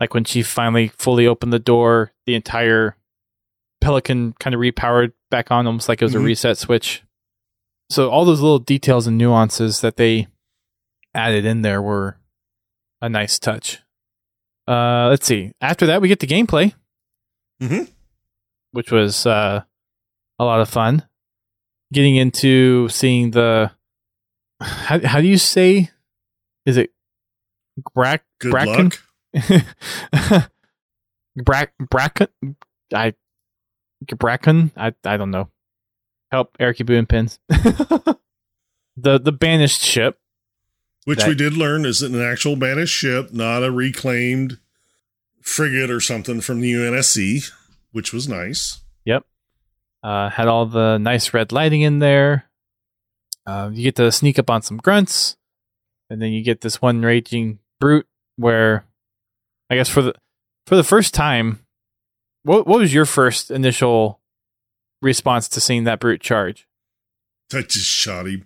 Like 0.00 0.12
when 0.14 0.24
she 0.24 0.42
finally 0.42 0.88
fully 0.88 1.26
opened 1.26 1.52
the 1.52 1.58
door, 1.58 2.12
the 2.26 2.34
entire 2.34 2.96
Pelican 3.80 4.34
kind 4.40 4.54
of 4.54 4.60
repowered 4.60 5.12
back 5.30 5.50
on, 5.50 5.66
almost 5.66 5.88
like 5.88 6.00
it 6.02 6.04
was 6.04 6.14
Mhm. 6.14 6.20
a 6.20 6.24
reset 6.24 6.58
switch. 6.58 7.02
So 7.90 8.10
all 8.10 8.24
those 8.24 8.40
little 8.40 8.58
details 8.58 9.06
and 9.06 9.16
nuances 9.16 9.80
that 9.82 9.96
they 9.96 10.26
added 11.14 11.44
in 11.44 11.62
there 11.62 11.80
were 11.80 12.18
a 13.00 13.08
nice 13.08 13.38
touch. 13.38 13.78
Uh, 14.68 15.06
let's 15.10 15.26
see. 15.26 15.52
After 15.60 15.86
that, 15.86 16.00
we 16.02 16.08
get 16.08 16.18
the 16.20 16.26
gameplay, 16.26 16.74
Mhm. 17.62 17.90
which 18.72 18.90
was 18.90 19.26
uh, 19.26 19.62
a 20.38 20.44
lot 20.44 20.60
of 20.60 20.68
fun. 20.68 21.02
Getting 21.92 22.16
into 22.16 22.88
seeing 22.88 23.30
the 23.30 23.70
how, 24.60 25.00
how 25.06 25.20
do 25.20 25.26
you 25.28 25.38
say? 25.38 25.90
Is 26.64 26.76
it 26.76 26.90
Brack 27.94 28.24
good 28.40 28.50
Bracken? 28.50 28.90
Brack 31.36 31.72
Bracken 31.78 32.28
I 32.92 33.14
Bracken 34.16 34.72
I 34.76 34.94
I 35.04 35.16
don't 35.16 35.30
know. 35.30 35.50
Help 36.32 36.56
Eric 36.58 36.78
Boo 36.84 36.94
and 36.94 37.08
pins. 37.08 37.38
the 37.48 38.16
the 38.96 39.32
banished 39.32 39.82
ship. 39.82 40.18
which 41.04 41.20
That- 41.20 41.28
we 41.28 41.34
did 41.34 41.52
learn 41.56 41.84
is 41.86 42.02
an 42.02 42.20
actual 42.20 42.56
banished 42.56 42.94
ship 42.94 43.32
not 43.32 43.62
a 43.62 43.70
reclaimed 43.70 44.58
frigate 45.40 45.90
or 45.90 46.00
something 46.00 46.40
from 46.40 46.60
the 46.60 46.72
unsc 46.72 47.52
which 47.92 48.12
was 48.12 48.28
nice 48.28 48.80
Uh, 50.06 50.30
had 50.30 50.46
all 50.46 50.66
the 50.66 50.98
nice 50.98 51.34
red 51.34 51.50
lighting 51.50 51.82
in 51.82 51.98
there. 51.98 52.48
Uh, 53.44 53.70
you 53.72 53.82
get 53.82 53.96
to 53.96 54.12
sneak 54.12 54.38
up 54.38 54.48
on 54.48 54.62
some 54.62 54.76
grunts, 54.76 55.36
and 56.08 56.22
then 56.22 56.30
you 56.30 56.44
get 56.44 56.60
this 56.60 56.80
one 56.80 57.02
raging 57.02 57.58
brute. 57.80 58.06
Where, 58.36 58.84
I 59.68 59.74
guess 59.74 59.88
for 59.88 60.02
the 60.02 60.14
for 60.64 60.76
the 60.76 60.84
first 60.84 61.12
time, 61.12 61.58
what 62.44 62.68
what 62.68 62.78
was 62.78 62.94
your 62.94 63.04
first 63.04 63.50
initial 63.50 64.20
response 65.02 65.48
to 65.48 65.60
seeing 65.60 65.82
that 65.84 65.98
brute 65.98 66.20
charge? 66.20 66.68
i 67.52 67.62
just 67.62 67.86
shot 67.86 68.26
him 68.26 68.44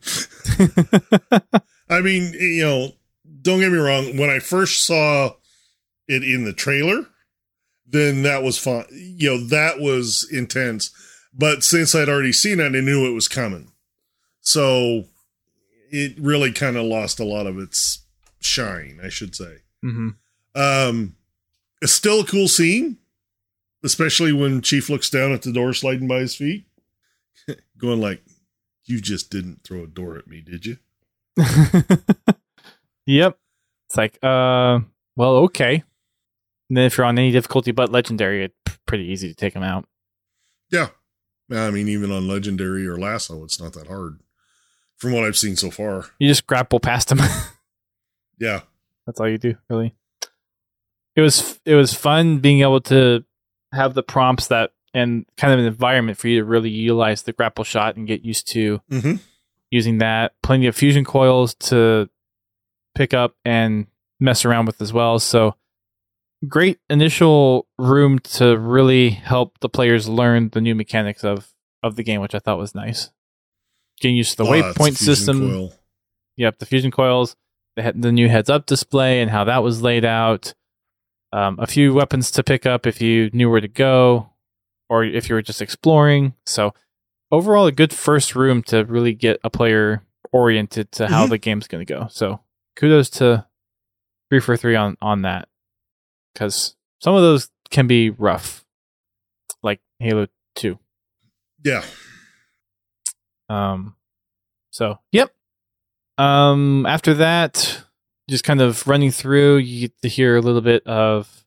I 1.91 2.01
mean, 2.01 2.33
you 2.33 2.63
know, 2.63 2.93
don't 3.43 3.61
get 3.61 3.71
me 3.71 3.79
wrong. 3.79 4.17
When 4.17 4.31
I 4.31 4.39
first 4.39 4.87
saw 4.87 5.35
it 6.09 6.23
in 6.23 6.45
the 6.45 6.55
trailer, 6.55 7.07
then 7.87 8.23
that 8.23 8.43
was 8.43 8.57
fun. 8.57 8.87
You 8.91 9.31
know, 9.31 9.47
that 9.49 9.79
was 9.79 10.27
intense. 10.33 10.91
But 11.33 11.63
since 11.63 11.95
I'd 11.95 12.09
already 12.09 12.33
seen 12.33 12.61
it, 12.61 12.75
I 12.75 12.81
knew 12.81 13.07
it 13.07 13.15
was 13.15 13.29
coming. 13.29 13.73
So 14.41 15.05
it 15.91 16.15
really 16.19 16.53
kind 16.53 16.77
of 16.77 16.85
lost 16.85 17.21
a 17.21 17.25
lot 17.25 17.47
of 17.47 17.59
its 17.59 18.05
shine, 18.41 19.01
I 19.03 19.09
should 19.09 19.35
say. 19.35 19.59
mm-hmm. 19.85 20.11
Um, 20.55 21.15
it's 21.81 21.93
still 21.93 22.21
a 22.21 22.27
cool 22.27 22.49
scene, 22.49 22.99
especially 23.85 24.33
when 24.33 24.63
Chief 24.63 24.91
looks 24.91 25.09
down 25.09 25.33
at 25.33 25.43
the 25.43 25.53
door 25.53 25.73
sliding 25.73 26.09
by 26.09 26.19
his 26.19 26.35
feet, 26.35 26.67
going 27.79 28.01
like, 28.01 28.23
"You 28.85 29.01
just 29.01 29.31
didn't 29.31 29.63
throw 29.63 29.85
a 29.85 29.87
door 29.87 30.19
at 30.19 30.27
me, 30.27 30.41
did 30.41 30.67
you?" 30.67 30.79
yep. 33.07 33.39
It's 33.89 33.97
like, 33.97 34.19
uh, 34.23 34.81
well, 35.17 35.37
okay. 35.37 35.85
And 36.69 36.77
then 36.77 36.85
if 36.85 36.97
you're 36.97 37.07
on 37.07 37.19
any 37.19 37.31
difficulty 37.31 37.73
but 37.73 37.91
legendary, 37.91 38.45
it's 38.45 38.79
pretty 38.87 39.05
easy 39.05 39.29
to 39.29 39.35
take 39.35 39.55
them 39.55 39.63
out. 39.63 39.87
Yeah. 40.71 40.89
I 41.53 41.71
mean, 41.71 41.89
even 41.89 42.11
on 42.13 42.29
Legendary 42.29 42.87
or 42.87 42.99
Lasso, 42.99 43.43
it's 43.45 43.61
not 43.61 43.73
that 43.75 43.87
hard 43.89 44.21
from 44.97 45.13
what 45.13 45.25
I've 45.25 45.37
seen 45.37 45.57
so 45.57 45.71
far. 45.71 46.07
You 46.19 46.29
just 46.29 46.47
grapple 46.47 46.81
past 46.81 47.09
them. 47.09 47.19
Yeah. 48.39 48.61
That's 49.07 49.21
all 49.21 49.29
you 49.29 49.37
do, 49.37 49.57
really. 49.69 49.95
It 51.15 51.21
was 51.21 51.61
it 51.67 51.75
was 51.75 51.93
fun 51.93 52.39
being 52.39 52.61
able 52.63 52.81
to 52.83 53.23
have 53.73 53.93
the 53.93 54.03
prompts 54.03 54.47
that 54.49 54.71
and 54.95 55.27
kind 55.37 55.53
of 55.53 55.59
an 55.61 55.67
environment 55.67 56.17
for 56.17 56.29
you 56.29 56.39
to 56.41 56.45
really 56.47 56.71
utilize 56.71 57.23
the 57.23 57.33
grapple 57.35 57.65
shot 57.65 57.97
and 57.97 58.07
get 58.07 58.25
used 58.25 58.49
to 58.53 58.81
Mm-hmm. 58.91 59.17
using 59.71 59.99
that. 59.99 60.33
Plenty 60.43 60.69
of 60.69 60.75
fusion 60.75 61.05
coils 61.05 61.55
to 61.57 62.09
pick 62.95 63.13
up 63.13 63.35
and 63.45 63.87
mess 64.19 64.47
around 64.47 64.65
with 64.65 64.81
as 64.81 64.91
well. 64.93 65.19
So 65.19 65.55
great 66.49 66.79
initial 66.89 67.67
room 67.79 68.19
to 68.21 68.57
really 68.59 69.11
help 69.11 69.59
the 69.61 69.69
players 69.69 70.09
learn 70.09 70.51
the 70.51 70.61
new 70.61 70.75
mechanics 70.75 71.25
of 71.25 71.53
of 71.83 71.97
the 71.97 72.03
game, 72.03 72.21
which 72.21 72.35
I 72.35 72.39
thought 72.39 72.59
was 72.59 72.75
nice. 72.75 73.11
Getting 74.01 74.17
used 74.17 74.33
to 74.33 74.37
the 74.39 74.45
waypoint 74.51 74.97
system. 74.97 75.71
Yep, 76.37 76.59
the 76.59 76.67
fusion 76.67 76.91
coils, 76.91 77.37
the 77.77 77.83
he- 77.83 77.91
the 78.01 78.13
new 78.13 78.29
heads 78.29 78.49
up 78.51 78.67
display, 78.67 79.21
and 79.21 79.31
how 79.31 79.45
that 79.45 79.63
was 79.63 79.83
laid 79.83 80.05
out. 80.05 80.55
Um, 81.33 81.59
a 81.61 81.67
few 81.67 81.95
weapons 81.95 82.31
to 82.33 82.43
pick 82.43 82.67
up 82.67 82.87
if 82.87 83.01
you 83.01 83.31
knew 83.33 83.49
where 83.51 83.61
to 83.61 83.69
go, 83.69 84.31
or 84.89 85.05
if 85.05 85.29
you 85.29 85.35
were 85.35 85.43
just 85.43 85.63
exploring. 85.63 86.35
So 86.47 86.75
overall, 87.31 87.67
a 87.67 87.73
good 87.73 87.93
first 87.93 88.35
room 88.35 88.63
to 88.65 88.85
really 88.85 89.15
get 89.15 89.39
a 89.45 89.51
player 89.51 90.03
oriented 90.33 90.91
to 90.93 91.07
how 91.09 91.27
Mhm. 91.27 91.31
the 91.31 91.39
game's 91.39 91.69
going 91.69 91.85
to 91.87 91.95
go. 91.95 92.09
So 92.11 92.41
kudos 92.77 93.11
to 93.11 93.47
three 94.29 94.41
for 94.41 94.57
three 94.57 94.75
on 94.77 94.97
on 95.01 95.23
that, 95.23 95.49
because 96.33 96.75
some 97.01 97.15
of 97.15 97.23
those 97.23 97.51
can 97.71 97.87
be 97.87 98.11
rough, 98.11 98.65
like 99.63 99.81
Halo 99.99 100.27
Two. 100.55 100.79
Yeah. 101.65 101.85
Um, 103.49 103.97
so 104.71 104.99
yep. 105.13 105.35
Um, 106.19 106.87
after 106.87 107.15
that, 107.15 107.83
just 108.29 108.45
kind 108.45 108.61
of 108.61 108.87
running 108.87 109.11
through, 109.11 109.57
you 109.59 109.89
get 109.89 110.03
to 110.03 110.09
hear 110.09 110.37
a 110.37 110.41
little 110.41 110.61
bit 110.61 110.87
of 110.87 111.45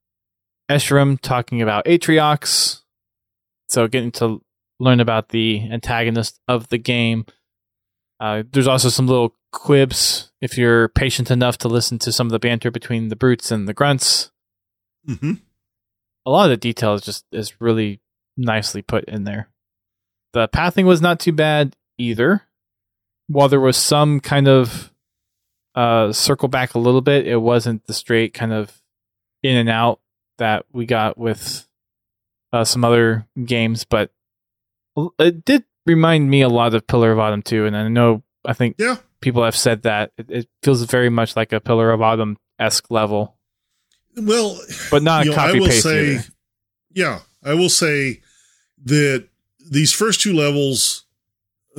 Escharum 0.70 1.20
talking 1.20 1.62
about 1.62 1.86
Atriox. 1.86 2.82
So 3.70 3.88
getting 3.88 4.12
to 4.14 4.42
learn 4.80 5.00
about 5.00 5.30
the 5.30 5.70
antagonist 5.72 6.40
of 6.48 6.70
the 6.70 6.78
game. 6.78 7.26
Uh, 8.20 8.44
there's 8.52 8.68
also 8.68 8.90
some 8.90 9.08
little 9.08 9.36
quibs 9.52 10.32
if 10.42 10.58
you're 10.58 10.90
patient 10.90 11.32
enough 11.32 11.58
to 11.60 11.68
listen 11.68 12.00
to 12.00 12.12
some 12.12 12.28
of 12.28 12.32
the 12.32 12.40
banter 12.40 12.72
between 12.72 13.08
the 13.08 13.16
brutes 13.16 13.52
and 13.52 13.68
the 13.68 13.74
grunts. 13.74 14.32
Mm-hmm. 15.08 15.34
A 16.26 16.30
lot 16.32 16.46
of 16.46 16.50
the 16.52 16.58
detail 16.58 16.94
is 16.94 17.02
just 17.02 17.26
is 17.32 17.60
really 17.62 18.00
nicely 18.38 18.82
put 18.82 19.04
in 19.06 19.24
there. 19.26 19.50
The 20.34 20.48
pathing 20.48 20.86
was 20.86 21.02
not 21.02 21.20
too 21.20 21.34
bad 21.34 21.76
either. 21.98 22.44
While 23.28 23.50
there 23.50 23.60
was 23.60 23.78
some 23.78 24.20
kind 24.20 24.48
of 24.48 24.92
uh, 25.76 26.12
circle 26.12 26.48
back 26.48 26.74
a 26.74 26.80
little 26.80 27.02
bit, 27.02 27.28
it 27.28 27.38
wasn't 27.38 27.86
the 27.86 27.94
straight 27.94 28.34
kind 28.34 28.54
of 28.54 28.82
in 29.44 29.56
and 29.58 29.70
out 29.70 30.00
that 30.38 30.66
we 30.72 30.86
got 30.86 31.18
with 31.18 31.68
uh, 32.52 32.64
some 32.64 32.84
other 32.86 33.28
games, 33.46 33.84
but 33.86 34.12
it 35.20 35.44
did 35.46 35.64
remind 35.86 36.30
me 36.30 36.42
a 36.42 36.50
lot 36.50 36.74
of 36.74 36.88
Pillar 36.88 37.12
of 37.12 37.20
Autumn 37.20 37.42
too. 37.42 37.66
And 37.66 37.76
I 37.76 37.88
know 37.88 38.24
I 38.46 38.54
think 38.54 38.76
Yeah. 38.80 38.98
people 39.22 39.44
have 39.44 39.56
said 39.56 39.84
that 39.84 40.12
it, 40.18 40.30
it 40.30 40.48
feels 40.62 40.84
very 40.84 41.10
much 41.10 41.36
like 41.36 41.52
a 41.54 41.60
Pillar 41.60 41.92
of 41.92 42.02
Autumn 42.02 42.38
esque 42.60 42.90
level, 42.92 43.38
Well, 44.18 44.60
but 44.92 45.04
not 45.04 45.26
you 45.26 45.32
know, 45.32 45.38
I 45.38 45.54
will 45.54 45.68
paste. 45.68 45.84
say, 45.84 46.14
either. 46.16 46.24
yeah, 46.94 47.20
I 47.44 47.54
will 47.56 47.70
say 47.70 48.22
that 48.86 49.28
these 49.60 49.94
first 49.94 50.22
two 50.22 50.34
levels 50.34 51.06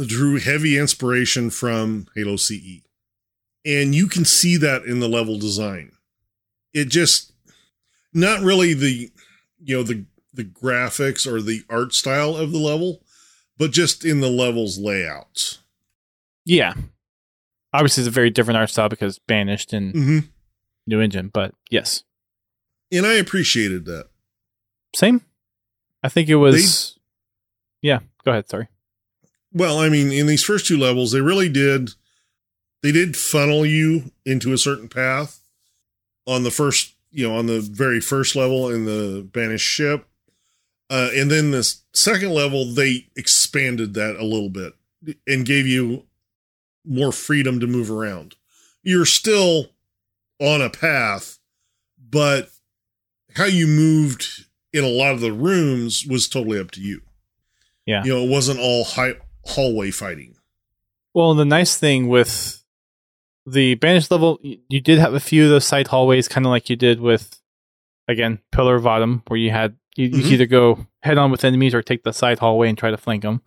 drew 0.07 0.39
heavy 0.41 0.77
inspiration 0.79 1.51
from 1.51 2.07
Halo 2.17 2.37
CE. 2.37 2.81
And 3.65 3.95
you 3.95 4.09
can 4.09 4.25
see 4.25 4.57
that 4.59 4.83
in 4.85 5.01
the 5.01 5.09
level 5.09 5.39
design. 5.39 5.93
It 6.73 6.87
just 6.89 7.33
not 8.13 8.41
really 8.41 8.75
the 8.75 9.11
you 9.63 9.77
know 9.77 9.83
the 9.83 10.05
the 10.33 10.45
graphics 10.45 11.27
or 11.27 11.41
the 11.41 11.63
art 11.71 11.95
style 11.95 12.37
of 12.37 12.51
the 12.53 12.59
level, 12.59 13.03
but 13.57 13.71
just 13.71 14.05
in 14.05 14.21
the 14.21 14.29
level's 14.29 14.79
layouts. 14.79 15.61
Yeah. 16.45 16.75
Obviously, 17.73 18.03
it's 18.03 18.09
a 18.09 18.11
very 18.11 18.31
different 18.31 18.59
art 18.59 18.71
style 18.71 18.89
because 18.89 19.19
banished 19.21 19.73
and 19.73 19.95
Mm-hmm. 19.95 20.19
new 20.87 21.01
engine, 21.01 21.29
but 21.33 21.55
yes, 21.71 22.03
And 22.95 23.07
I 23.07 23.15
appreciated 23.15 23.85
that. 23.87 24.09
same. 24.95 25.23
I 26.03 26.09
think 26.09 26.29
it 26.29 26.37
was. 26.37 26.99
yeah, 27.83 28.01
go 28.25 28.31
ahead. 28.33 28.49
Sorry. 28.49 28.69
Well, 29.53 29.79
I 29.79 29.89
mean, 29.89 30.13
in 30.13 30.27
these 30.27 30.45
first 30.45 30.67
two 30.67 30.77
levels, 30.77 31.13
they 31.13 31.21
really 31.21 31.49
did 31.49 31.91
they 32.83 32.93
did 32.93 33.17
funnel 33.17 33.65
you 33.65 34.13
into 34.27 34.53
a 34.53 34.59
certain 34.59 34.89
path 34.91 35.41
on 36.27 36.43
the 36.43 36.51
first, 36.51 36.95
you 37.11 37.27
know, 37.27 37.35
on 37.35 37.47
the 37.47 37.61
very 37.61 37.99
first 37.99 38.37
level 38.37 38.69
in 38.69 38.85
the 38.85 39.27
banished 39.33 39.67
ship. 39.67 40.07
Uh, 40.91 41.09
and 41.15 41.31
then 41.31 41.51
this 41.51 41.83
second 41.95 42.33
level, 42.33 42.67
they 42.67 43.07
expanded 43.17 43.95
that 43.95 44.17
a 44.17 44.25
little 44.25 44.51
bit 44.51 44.75
and 45.27 45.47
gave 45.47 45.67
you 45.67 46.05
more 46.85 47.11
freedom 47.11 47.59
to 47.59 47.67
move 47.67 47.91
around. 47.91 48.37
You're 48.83 49.07
still 49.07 49.71
on 50.39 50.61
a 50.61 50.69
path, 50.69 51.39
but 51.99 52.51
how 53.35 53.45
you 53.45 53.67
moved 53.67 54.45
in 54.73 54.85
a 54.85 54.89
lot 54.89 55.13
of 55.13 55.21
the 55.21 55.33
rooms 55.33 56.05
was 56.09 56.29
totally 56.29 56.59
up 56.59 56.71
to 56.73 56.81
you. 56.81 57.01
Yeah. 57.87 58.03
You 58.05 58.15
know, 58.15 58.25
it 58.25 58.29
wasn't 58.31 58.61
all 58.61 58.85
high, 58.85 59.15
hallway 59.45 59.91
fighting. 59.91 60.35
Well, 61.13 61.35
the 61.35 61.45
nice 61.45 61.77
thing 61.77 62.09
with 62.09 62.65
the 63.47 63.75
banished 63.77 64.11
level, 64.11 64.39
you 64.43 64.81
did 64.81 64.99
have 64.99 65.15
a 65.15 65.21
few 65.21 65.45
of 65.45 65.51
those 65.51 65.67
side 65.67 65.89
hallways, 65.89 66.29
kind 66.29 66.47
of 66.47 66.51
like 66.51 66.71
you 66.71 66.77
did 66.77 66.99
with, 67.01 67.41
again, 68.09 68.41
Pillar 68.53 68.75
of 68.77 68.87
Autumn, 68.87 69.23
where 69.29 69.39
you 69.39 69.51
had 69.51 69.77
you, 69.97 70.07
you 70.07 70.11
Mhm. 70.11 70.23
could 70.23 70.33
either 70.33 70.47
go 70.47 70.87
head 71.03 71.19
on 71.19 71.31
with 71.31 71.45
enemies 71.45 71.73
or 71.73 71.81
take 71.83 72.03
the 72.03 72.13
side 72.13 72.41
hallway 72.41 72.69
and 72.69 72.77
try 72.77 72.91
to 72.91 72.97
flank 72.97 73.23
them. 73.23 73.43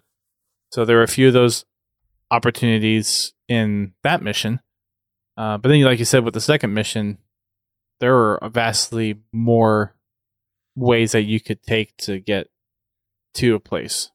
So 0.72 0.86
there 0.86 0.96
were 0.98 1.04
a 1.04 1.08
few 1.08 1.28
of 1.28 1.34
those 1.34 1.66
opportunities 2.32 3.34
in 3.50 3.94
that 4.04 4.22
mission. 4.22 4.60
Uh, 5.36 5.58
but 5.58 5.70
then, 5.70 5.82
like 5.82 6.00
you 6.00 6.06
said, 6.06 6.24
with 6.24 6.34
the 6.34 6.42
second 6.42 6.74
mission, 6.74 7.18
there 8.00 8.16
are 8.16 8.50
vastly 8.50 9.20
more 9.32 9.96
ways 10.76 11.12
that 11.14 11.24
you 11.24 11.40
could 11.40 11.62
take 11.64 11.96
to 11.98 12.20
get 12.20 12.48
to 13.36 13.56
a 13.56 13.60
place. 13.60 14.12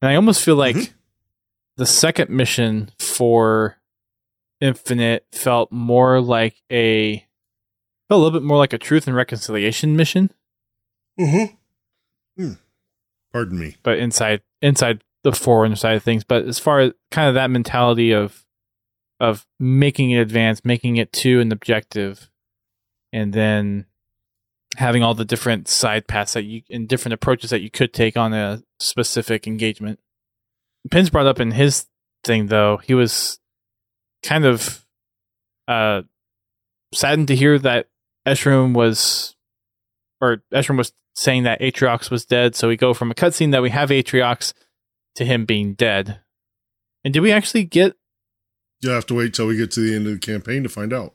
And 0.00 0.10
I 0.10 0.14
almost 0.14 0.42
feel 0.44 0.56
like 0.56 0.76
Mhm. 0.76 0.92
the 1.76 1.86
second 1.86 2.30
mission 2.30 2.90
for 2.98 3.78
Infinite 4.60 5.26
felt 5.32 5.72
more 5.72 6.20
like 6.20 6.62
a 6.70 7.18
felt 8.08 8.20
a 8.20 8.22
little 8.22 8.30
bit 8.38 8.44
more 8.46 8.58
like 8.58 8.72
a 8.72 8.78
truth 8.78 9.06
and 9.08 9.16
reconciliation 9.16 9.96
mission, 9.96 10.30
Mm-hmm. 11.18 12.52
Pardon 13.32 13.58
me. 13.58 13.76
but 13.82 13.98
inside 13.98 14.42
inside 14.60 15.02
the 15.24 15.32
Forerunner 15.32 15.76
side 15.76 15.96
of 15.96 16.02
things. 16.02 16.22
But 16.24 16.46
as 16.46 16.58
far 16.58 16.80
as 16.80 16.92
kind 17.10 17.28
of 17.28 17.34
that 17.34 17.50
mentality 17.50 18.12
of 18.12 18.44
of 19.20 19.46
making 19.58 20.10
it 20.10 20.18
advance, 20.20 20.64
making 20.64 20.96
it 20.96 21.12
to 21.12 21.40
an 21.40 21.52
objective, 21.52 22.28
and 23.12 23.32
then 23.32 23.86
having 24.76 25.02
all 25.02 25.14
the 25.14 25.24
different 25.24 25.68
side 25.68 26.06
paths 26.06 26.32
that 26.32 26.44
you 26.44 26.62
and 26.70 26.88
different 26.88 27.12
approaches 27.12 27.50
that 27.50 27.60
you 27.60 27.70
could 27.70 27.92
take 27.92 28.16
on 28.16 28.32
a 28.32 28.62
specific 28.78 29.46
engagement. 29.46 30.00
Pins 30.90 31.10
brought 31.10 31.26
up 31.26 31.40
in 31.40 31.52
his 31.52 31.86
thing 32.24 32.46
though, 32.46 32.78
he 32.78 32.94
was 32.94 33.38
kind 34.22 34.44
of 34.44 34.84
uh 35.68 36.02
saddened 36.94 37.28
to 37.28 37.36
hear 37.36 37.58
that 37.58 37.88
Escharum 38.26 38.74
was 38.74 39.36
or 40.20 40.42
Escharum 40.52 40.78
was 40.78 40.92
saying 41.14 41.42
that 41.42 41.60
Atriox 41.60 42.10
was 42.10 42.24
dead, 42.24 42.54
so 42.54 42.68
we 42.68 42.76
go 42.76 42.94
from 42.94 43.10
a 43.10 43.14
cutscene 43.14 43.52
that 43.52 43.62
we 43.62 43.70
have 43.70 43.90
Atriox 43.90 44.54
to 45.16 45.24
him 45.24 45.44
being 45.44 45.74
dead. 45.74 46.20
And 47.04 47.12
did 47.12 47.20
we 47.20 47.32
actually 47.32 47.64
get 47.64 47.96
You'll 48.80 48.94
have 48.94 49.06
to 49.06 49.14
wait 49.14 49.34
till 49.34 49.46
we 49.46 49.56
get 49.56 49.70
to 49.72 49.80
the 49.80 49.94
end 49.94 50.06
of 50.06 50.14
the 50.14 50.18
campaign 50.18 50.62
to 50.62 50.68
find 50.68 50.92
out. 50.92 51.14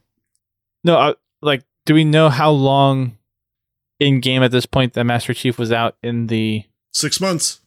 no 0.83 0.97
uh, 0.97 1.13
like 1.41 1.63
do 1.88 1.93
we 1.93 2.03
know 2.03 2.29
how 2.29 2.51
long 2.51 3.17
in 3.99 4.19
game 4.19 4.43
at 4.43 4.51
this 4.51 4.65
point 4.65 4.93
that 4.93 5.05
Master 5.05 5.33
Chief 5.33 5.57
was 5.57 5.71
out 5.71 5.95
in 6.03 6.27
the 6.27 6.63
Six 6.93 7.21
months. 7.21 7.61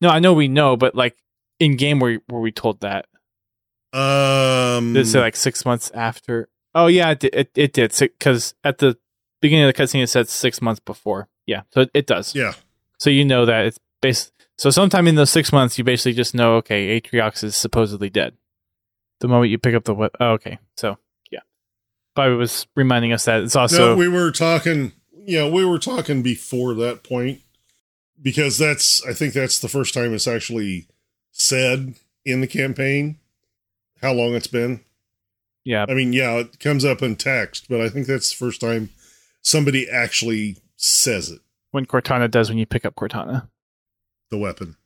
No, 0.00 0.08
I 0.10 0.18
know 0.18 0.34
we 0.34 0.48
know, 0.48 0.76
but 0.76 0.94
like 0.94 1.16
in 1.58 1.76
game 1.76 2.00
were 2.00 2.18
were 2.28 2.40
we 2.40 2.52
told 2.52 2.80
that? 2.80 3.06
Um, 3.92 4.92
Did 4.94 5.06
it 5.06 5.08
say 5.08 5.20
like 5.20 5.36
six 5.36 5.64
months 5.64 5.90
after? 5.92 6.48
Oh 6.74 6.86
yeah, 6.86 7.10
it 7.10 7.20
did, 7.20 7.34
it, 7.34 7.50
it 7.54 7.72
did 7.72 7.94
because 7.98 8.54
at 8.62 8.78
the 8.78 8.98
beginning 9.40 9.64
of 9.66 9.74
the 9.74 9.82
cutscene 9.82 10.02
it 10.02 10.08
said 10.08 10.28
six 10.28 10.60
months 10.60 10.80
before. 10.80 11.28
Yeah, 11.46 11.62
so 11.70 11.82
it, 11.82 11.90
it 11.94 12.06
does. 12.06 12.34
yeah. 12.34 12.52
So 12.98 13.10
you 13.10 13.24
know 13.24 13.46
that 13.46 13.66
it's 13.66 13.78
based. 14.00 14.32
So 14.58 14.70
sometime 14.70 15.08
in 15.08 15.14
those 15.14 15.30
six 15.30 15.52
months, 15.52 15.78
you 15.78 15.84
basically 15.84 16.12
just 16.12 16.34
know 16.34 16.56
okay, 16.56 17.00
Atriox 17.00 17.42
is 17.42 17.56
supposedly 17.56 18.10
dead. 18.10 18.34
The 19.20 19.28
moment 19.28 19.50
you 19.50 19.58
pick 19.58 19.74
up 19.74 19.84
the 19.84 19.94
what? 19.94 20.12
Oh, 20.20 20.32
okay, 20.32 20.58
so 20.76 20.98
Bobby 22.14 22.34
was 22.34 22.66
reminding 22.76 23.12
us 23.12 23.24
that 23.24 23.42
it's 23.42 23.56
also 23.56 23.90
no, 23.90 23.96
we 23.96 24.08
were 24.08 24.30
talking. 24.30 24.92
Yeah, 25.14 25.48
we 25.48 25.64
were 25.64 25.78
talking 25.78 26.22
before 26.22 26.74
that 26.74 27.02
point 27.02 27.40
because 28.20 28.58
that's. 28.58 29.04
I 29.06 29.12
think 29.12 29.34
that's 29.34 29.58
the 29.58 29.68
first 29.68 29.94
time 29.94 30.14
it's 30.14 30.28
actually 30.28 30.88
said 31.30 31.94
in 32.24 32.40
the 32.40 32.46
campaign 32.46 33.18
how 34.00 34.12
long 34.12 34.34
it's 34.34 34.46
been. 34.48 34.80
yeah 35.64 35.86
I 35.88 35.94
mean, 35.94 36.12
yeah, 36.12 36.32
it 36.38 36.58
comes 36.60 36.84
up 36.84 37.02
in 37.02 37.16
text, 37.16 37.66
but 37.68 37.80
I 37.80 37.88
think 37.88 38.06
that's 38.06 38.30
the 38.30 38.36
first 38.36 38.60
time 38.60 38.90
somebody 39.40 39.88
actually 39.88 40.58
says 40.76 41.30
it. 41.30 41.40
when 41.70 41.86
Cortana 41.86 42.30
does 42.30 42.48
when 42.48 42.58
you 42.58 42.66
pick 42.66 42.84
up 42.84 42.94
Cortana. 42.94 43.48
The 44.30 44.38
weapon. 44.38 44.76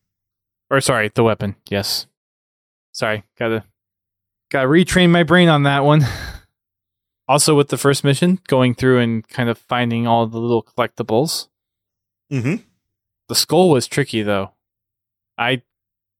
or 0.70 0.80
sorry, 0.80 1.10
the 1.14 1.24
weapon. 1.24 1.56
Yes. 1.68 2.06
Sorry, 2.92 3.24
gotta 3.38 3.64
gotta 4.50 4.68
retrain 4.68 5.10
my 5.10 5.22
brain 5.22 5.48
on 5.48 5.64
that 5.64 5.84
one. 5.84 6.02
Also, 7.28 7.54
with 7.54 7.68
the 7.68 7.76
first 7.76 8.04
mission, 8.04 8.38
going 8.46 8.74
through 8.74 9.00
and 9.00 9.26
kind 9.28 9.48
of 9.48 9.58
finding 9.58 10.06
all 10.06 10.26
the 10.26 10.38
little 10.38 10.62
collectibles. 10.62 11.48
Mm-hmm. 12.32 12.56
The 13.28 13.34
skull 13.34 13.70
was 13.70 13.86
tricky 13.86 14.22
though. 14.22 14.52
I 15.36 15.62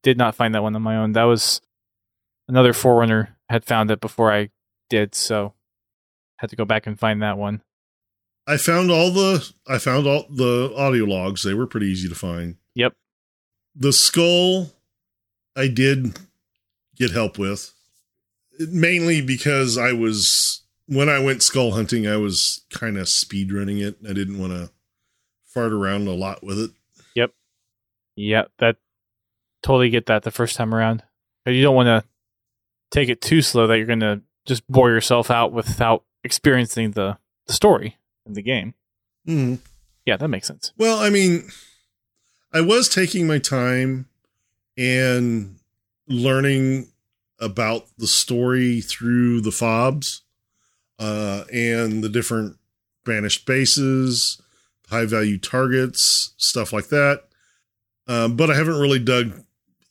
did 0.03 0.19
not 0.19 0.35
find 0.35 0.55
that 0.55 0.63
one 0.63 0.75
on 0.75 0.83
my 0.83 0.97
own. 0.97 1.13
That 1.13 1.25
was 1.25 1.61
another 2.49 2.73
forerunner 2.73 3.37
had 3.49 3.65
found 3.65 3.91
it 3.91 4.01
before 4.01 4.33
I 4.33 4.51
did, 4.89 5.15
so 5.15 5.55
had 6.37 6.51
to 6.51 6.57
go 6.57 6.65
back 6.65 6.87
and 6.87 6.99
find 6.99 7.23
that 7.23 7.39
one. 7.39 7.63
I 8.47 8.57
found 8.57 8.91
all 8.91 9.11
the 9.11 9.53
I 9.67 9.79
found 9.79 10.07
all 10.07 10.27
the 10.31 10.73
audio 10.77 11.05
logs. 11.05 11.43
They 11.43 11.55
were 11.55 11.67
pretty 11.67 11.87
easy 11.87 12.09
to 12.09 12.15
find. 12.15 12.57
Yep. 12.75 12.95
The 13.75 13.93
skull 13.93 14.73
I 15.57 15.69
did 15.69 16.19
get 16.97 17.11
help 17.11 17.39
with. 17.39 17.73
Mainly 18.59 19.21
because 19.21 19.77
I 19.77 19.93
was 19.93 20.63
when 20.87 21.09
I 21.09 21.19
went 21.19 21.43
skull 21.43 21.73
hunting, 21.73 22.07
I 22.07 22.17
was 22.17 22.65
kind 22.71 22.97
of 22.97 23.09
speed 23.09 23.53
running 23.53 23.79
it. 23.79 23.97
I 24.09 24.13
didn't 24.13 24.39
want 24.39 24.53
to 24.53 24.71
fart 25.45 25.73
around 25.73 26.07
a 26.07 26.13
lot 26.13 26.45
with 26.45 26.59
it. 26.59 26.71
Yep. 27.15 27.33
Yeah, 28.15 28.45
that 28.59 28.77
totally 29.63 29.91
get 29.91 30.07
that 30.07 30.23
the 30.23 30.31
first 30.31 30.57
time 30.57 30.75
around. 30.75 31.03
You 31.45 31.63
don't 31.63 31.77
want 31.77 31.87
to 31.87 32.05
take 32.91 33.09
it 33.09 33.21
too 33.21 33.43
slow 33.43 33.67
that 33.67 33.77
you're 33.77 33.87
going 33.87 34.01
to 34.01 34.23
just 34.47 34.67
bore 34.69 34.91
yourself 34.91 35.31
out 35.31 35.53
without 35.53 36.05
experiencing 36.25 36.93
the, 36.93 37.19
the 37.47 37.53
story 37.53 37.97
in 38.25 38.35
the 38.35 38.43
game. 38.43 38.75
Mm. 39.27 39.59
Yeah, 40.05 40.17
that 40.17 40.29
makes 40.29 40.47
sense. 40.47 40.73
Well, 40.77 40.99
I 40.99 41.11
mean, 41.11 41.49
I 42.53 42.61
was 42.61 42.89
taking 42.89 43.27
my 43.27 43.39
time 43.39 44.07
and 44.79 45.57
learning 46.09 46.89
about 47.41 47.87
the 47.99 48.07
story 48.07 48.81
through 48.81 49.41
the 49.41 49.51
fobs 49.51 50.23
uh, 50.99 51.45
and 51.53 52.03
the 52.03 52.09
different 52.09 52.57
banished 53.05 53.47
bases, 53.47 54.41
high 54.89 55.05
value 55.07 55.39
targets, 55.39 56.33
stuff 56.37 56.73
like 56.73 56.89
that. 56.89 57.25
um, 58.09 58.37
but 58.37 58.51
I 58.51 58.55
haven't 58.57 58.81
really 58.81 58.99
dug, 59.01 59.33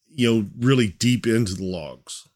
you 0.10 0.34
know, 0.34 0.48
really 0.60 0.88
deep 1.00 1.28
into 1.28 1.54
the 1.54 1.64
logs. 1.66 2.28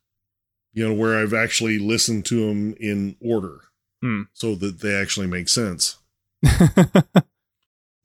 You 0.73 0.87
know, 0.87 0.93
where 0.93 1.17
I've 1.17 1.33
actually 1.33 1.79
listened 1.79 2.25
to 2.27 2.47
them 2.47 2.75
in 2.79 3.15
order, 3.21 3.61
Hmm. 4.01 4.23
so 4.33 4.55
that 4.55 4.79
they 4.81 4.93
actually 4.95 5.27
make 5.27 5.49
sense. 5.49 5.97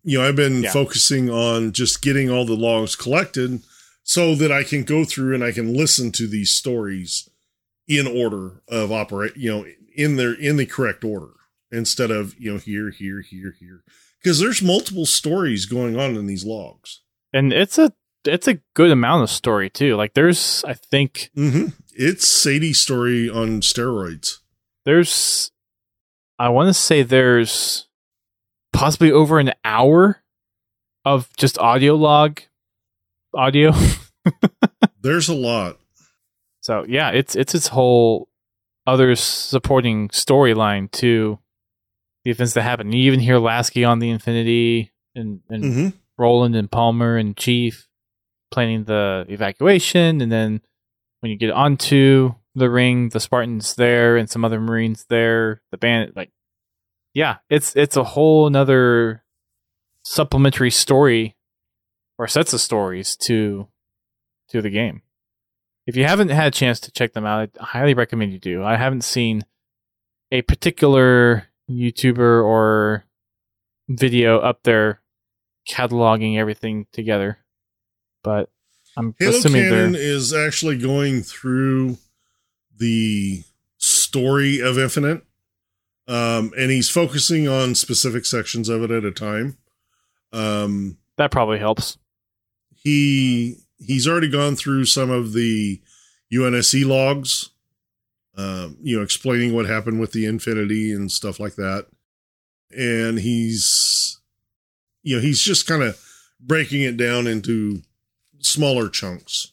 You 0.07 0.19
know, 0.19 0.29
I've 0.29 0.37
been 0.37 0.65
Yeah. 0.65 0.73
focusing 0.73 1.31
on 1.31 1.73
just 1.73 2.03
getting 2.03 2.29
all 2.31 2.45
the 2.45 2.57
logs 2.57 2.95
collected, 2.95 3.63
so 4.03 4.35
that 4.35 4.53
I 4.53 4.63
can 4.63 4.85
go 4.85 5.03
through 5.05 5.35
and 5.35 5.43
I 5.43 5.51
can 5.51 5.73
listen 5.75 6.13
to 6.13 6.27
these 6.27 6.51
stories 6.51 7.27
in 7.89 8.07
order 8.07 8.61
of 8.69 8.93
operate. 8.93 9.35
You 9.37 9.51
know, 9.51 9.67
in 9.95 10.17
their 10.17 10.33
in 10.35 10.57
the 10.57 10.67
correct 10.67 11.05
order 11.05 11.33
instead 11.71 12.11
of 12.11 12.35
you 12.39 12.53
know 12.53 12.59
here, 12.59 12.91
here, 12.91 13.21
here, 13.23 13.55
here, 13.59 13.83
because 14.23 14.41
there's 14.41 14.63
multiple 14.63 15.07
stories 15.07 15.67
going 15.67 15.99
on 15.99 16.17
in 16.17 16.27
these 16.27 16.45
logs. 16.45 17.01
and 17.33 17.53
it's 17.53 17.79
a 17.79 17.93
it's 18.25 18.49
a 18.49 18.59
good 18.75 18.91
amount 18.91 19.23
of 19.23 19.31
story 19.31 19.69
too. 19.69 19.97
Like 19.97 20.15
there's 20.15 20.65
I 20.67 20.75
think 20.75 21.31
Mm-hmm. 21.37 21.69
It's 21.97 22.27
Sadie's 22.27 22.81
story 22.81 23.29
on 23.31 23.61
steroids. 23.61 24.39
there's 24.85 25.51
I 26.39 26.49
want 26.49 26.69
to 26.69 26.75
say 26.75 27.03
there's 27.03 27.87
possibly 28.73 29.13
over 29.13 29.39
an 29.39 29.53
hour 29.65 30.23
of 31.05 31.29
just 31.37 31.59
audio 31.59 31.95
log 31.95 32.41
audio. 33.35 33.73
There's 35.01 35.29
a 35.29 35.35
lot. 35.35 35.79
So 36.61 36.85
yeah, 36.89 37.11
it's 37.11 37.37
it's 37.37 37.55
its 37.55 37.69
whole 37.69 38.29
other 38.87 39.15
supporting 39.17 40.09
storyline 40.09 40.91
to 40.93 41.39
the 42.25 42.31
events 42.31 42.55
that 42.55 42.63
happen. 42.63 42.93
You 42.93 43.03
even 43.05 43.21
hear 43.21 43.39
Lasky 43.39 43.85
on 43.85 43.99
the 43.99 44.11
Infinity 44.11 44.93
and 45.15 45.41
and 45.49 45.65
Mm-hmm. 45.65 45.89
Roland 46.17 46.55
and 46.55 46.71
Palmer 46.71 47.17
and 47.17 47.37
Chief 47.37 47.89
planning 48.51 48.85
the 48.85 49.25
evacuation, 49.29 50.21
and 50.21 50.31
then 50.31 50.61
when 51.21 51.31
you 51.33 51.39
get 51.39 51.51
onto 51.51 52.35
the 52.55 52.71
ring, 52.71 53.09
the 53.09 53.19
Spartans 53.21 53.75
there 53.75 54.17
and 54.17 54.31
some 54.31 54.45
other 54.45 54.61
Marines 54.61 55.07
there, 55.09 55.61
the 55.71 55.77
band 55.77 56.13
like 56.15 56.31
yeah, 57.15 57.37
it's 57.49 57.75
it's 57.77 57.97
a 57.97 58.05
whole 58.05 58.47
another 58.47 59.25
supplementary 60.05 60.71
story 60.71 61.37
or 62.19 62.29
sets 62.29 62.53
of 62.53 62.61
stories 62.61 63.17
to 63.17 63.69
to 64.51 64.61
the 64.63 64.71
game. 64.71 65.03
If 65.87 65.97
you 65.97 66.05
haven't 66.05 66.31
had 66.31 66.49
a 66.49 66.51
chance 66.51 66.81
to 66.81 66.91
check 66.93 67.13
them 67.13 67.27
out, 67.27 67.51
I 67.61 67.65
highly 67.65 67.95
recommend 67.95 68.33
you 68.33 68.39
do. 68.39 68.65
I 68.65 68.77
haven't 68.77 69.05
seen 69.05 69.45
a 70.33 70.43
particular 70.43 71.49
YouTuber 71.71 72.45
or 72.45 73.05
video 73.89 74.39
up 74.39 74.63
there 74.63 75.01
cataloging 75.69 76.39
everything 76.39 76.87
together, 76.93 77.39
but 78.23 78.51
I'm 78.97 79.15
Halo 79.19 79.37
assuming 79.37 79.71
they're 79.71 79.95
is 79.95 80.33
actually 80.33 80.79
going 80.79 81.23
through 81.23 81.99
the 82.77 83.43
story 83.79 84.61
of 84.61 84.79
Infinite, 84.79 85.23
um, 86.09 86.53
and 86.57 86.71
he's 86.71 86.91
focusing 86.91 87.47
on 87.49 87.75
specific 87.75 88.25
sections 88.25 88.69
of 88.69 88.83
it 88.83 88.91
at 88.91 89.05
a 89.05 89.11
time. 89.11 89.59
Um, 90.33 90.99
that 91.17 91.31
probably 91.31 91.59
helps. 91.59 91.99
he 92.75 93.59
he's 93.87 94.07
already 94.09 94.29
gone 94.29 94.57
through 94.57 94.85
some 94.87 95.11
of 95.11 95.33
the 95.33 95.81
UNSC 96.33 96.85
logs, 96.87 97.51
um, 98.37 98.77
you 98.83 98.97
know, 98.97 99.03
explaining 99.03 99.55
what 99.55 99.67
happened 99.67 100.01
with 100.01 100.13
the 100.13 100.27
Infinity 100.27 100.93
and 100.93 101.11
stuff 101.11 101.39
like 101.39 101.55
that, 101.57 101.87
and 102.71 103.19
he's 103.19 104.21
you 105.03 105.17
know 105.17 105.23
he's 105.23 105.41
just 105.41 105.67
kind 105.67 105.83
of 105.83 106.01
breaking 106.41 106.83
it 106.83 106.97
down 106.97 107.27
into 107.27 107.83
smaller 108.41 108.89
chunks. 108.89 109.53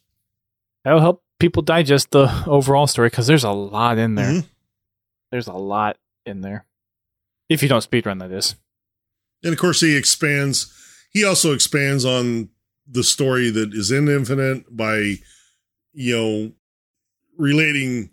That'll 0.84 1.00
help 1.00 1.24
people 1.40 1.62
digest 1.62 2.12
the 2.12 2.44
overall 2.48 2.88
story 2.88 3.10
because 3.10 3.28
there's 3.28 3.44
a 3.44 3.52
lot 3.52 3.98
in 3.98 4.16
there. 4.16 4.32
Mhm. 4.32 4.46
There's 5.32 5.48
a 5.48 5.54
lot 5.54 5.98
in 6.26 6.42
there. 6.42 6.66
If 7.50 7.62
you 7.64 7.70
don't 7.70 7.88
speedrun, 7.90 8.20
that 8.20 8.32
is. 8.32 8.56
And 9.44 9.54
of 9.54 9.60
course, 9.60 9.82
he 9.82 9.96
expands. 9.96 10.74
He 11.12 11.24
also 11.24 11.54
expands 11.54 12.06
on 12.06 12.50
the 12.92 13.04
story 13.04 13.50
that 13.50 13.74
is 13.74 13.89
in 13.89 14.10
Infinite 14.10 14.76
by, 14.76 15.16
you 15.94 16.16
know, 16.16 16.52
relating, 17.38 18.10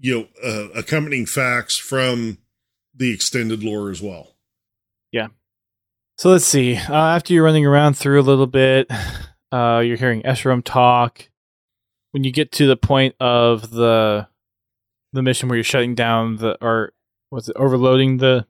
you 0.00 0.20
know, 0.20 0.28
uh, 0.42 0.68
accompanying 0.70 1.26
facts 1.26 1.76
from 1.76 2.38
the 2.94 3.12
extended 3.12 3.62
lore 3.62 3.90
as 3.90 4.00
well. 4.00 4.36
Yeah. 5.12 5.28
So 6.16 6.30
let's 6.30 6.46
see. 6.46 6.76
Uh, 6.76 6.94
after 6.94 7.32
you're 7.32 7.44
running 7.44 7.66
around 7.66 7.94
through 7.94 8.20
a 8.20 8.22
little 8.22 8.46
bit, 8.46 8.90
uh, 9.52 9.82
you're 9.84 9.96
hearing 9.96 10.22
Escharum 10.22 10.62
talk. 10.64 11.28
When 12.12 12.24
you 12.24 12.32
get 12.32 12.50
to 12.52 12.66
the 12.66 12.76
point 12.76 13.14
of 13.20 13.70
the 13.70 14.26
the 15.12 15.22
mission 15.22 15.48
where 15.48 15.56
you're 15.56 15.64
shutting 15.64 15.94
down 15.94 16.36
the 16.36 16.56
or 16.64 16.92
was 17.30 17.48
it 17.48 17.56
overloading 17.56 18.16
the 18.16 18.46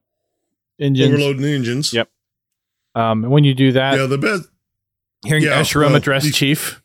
engines? 0.80 1.12
Overloading 1.12 1.44
engines. 1.44 1.92
Yep. 1.92 2.08
Um, 2.94 3.24
and 3.24 3.32
when 3.32 3.44
you 3.44 3.54
do 3.54 3.72
that, 3.72 3.98
Yeah, 3.98 4.06
the 4.06 4.18
best. 4.18 4.48
Hearing 5.24 5.42
yeah, 5.44 5.60
Escharum 5.60 5.86
well, 5.86 5.94
uh, 5.94 5.98
address 5.98 6.24
the- 6.24 6.30
Chief 6.32 6.82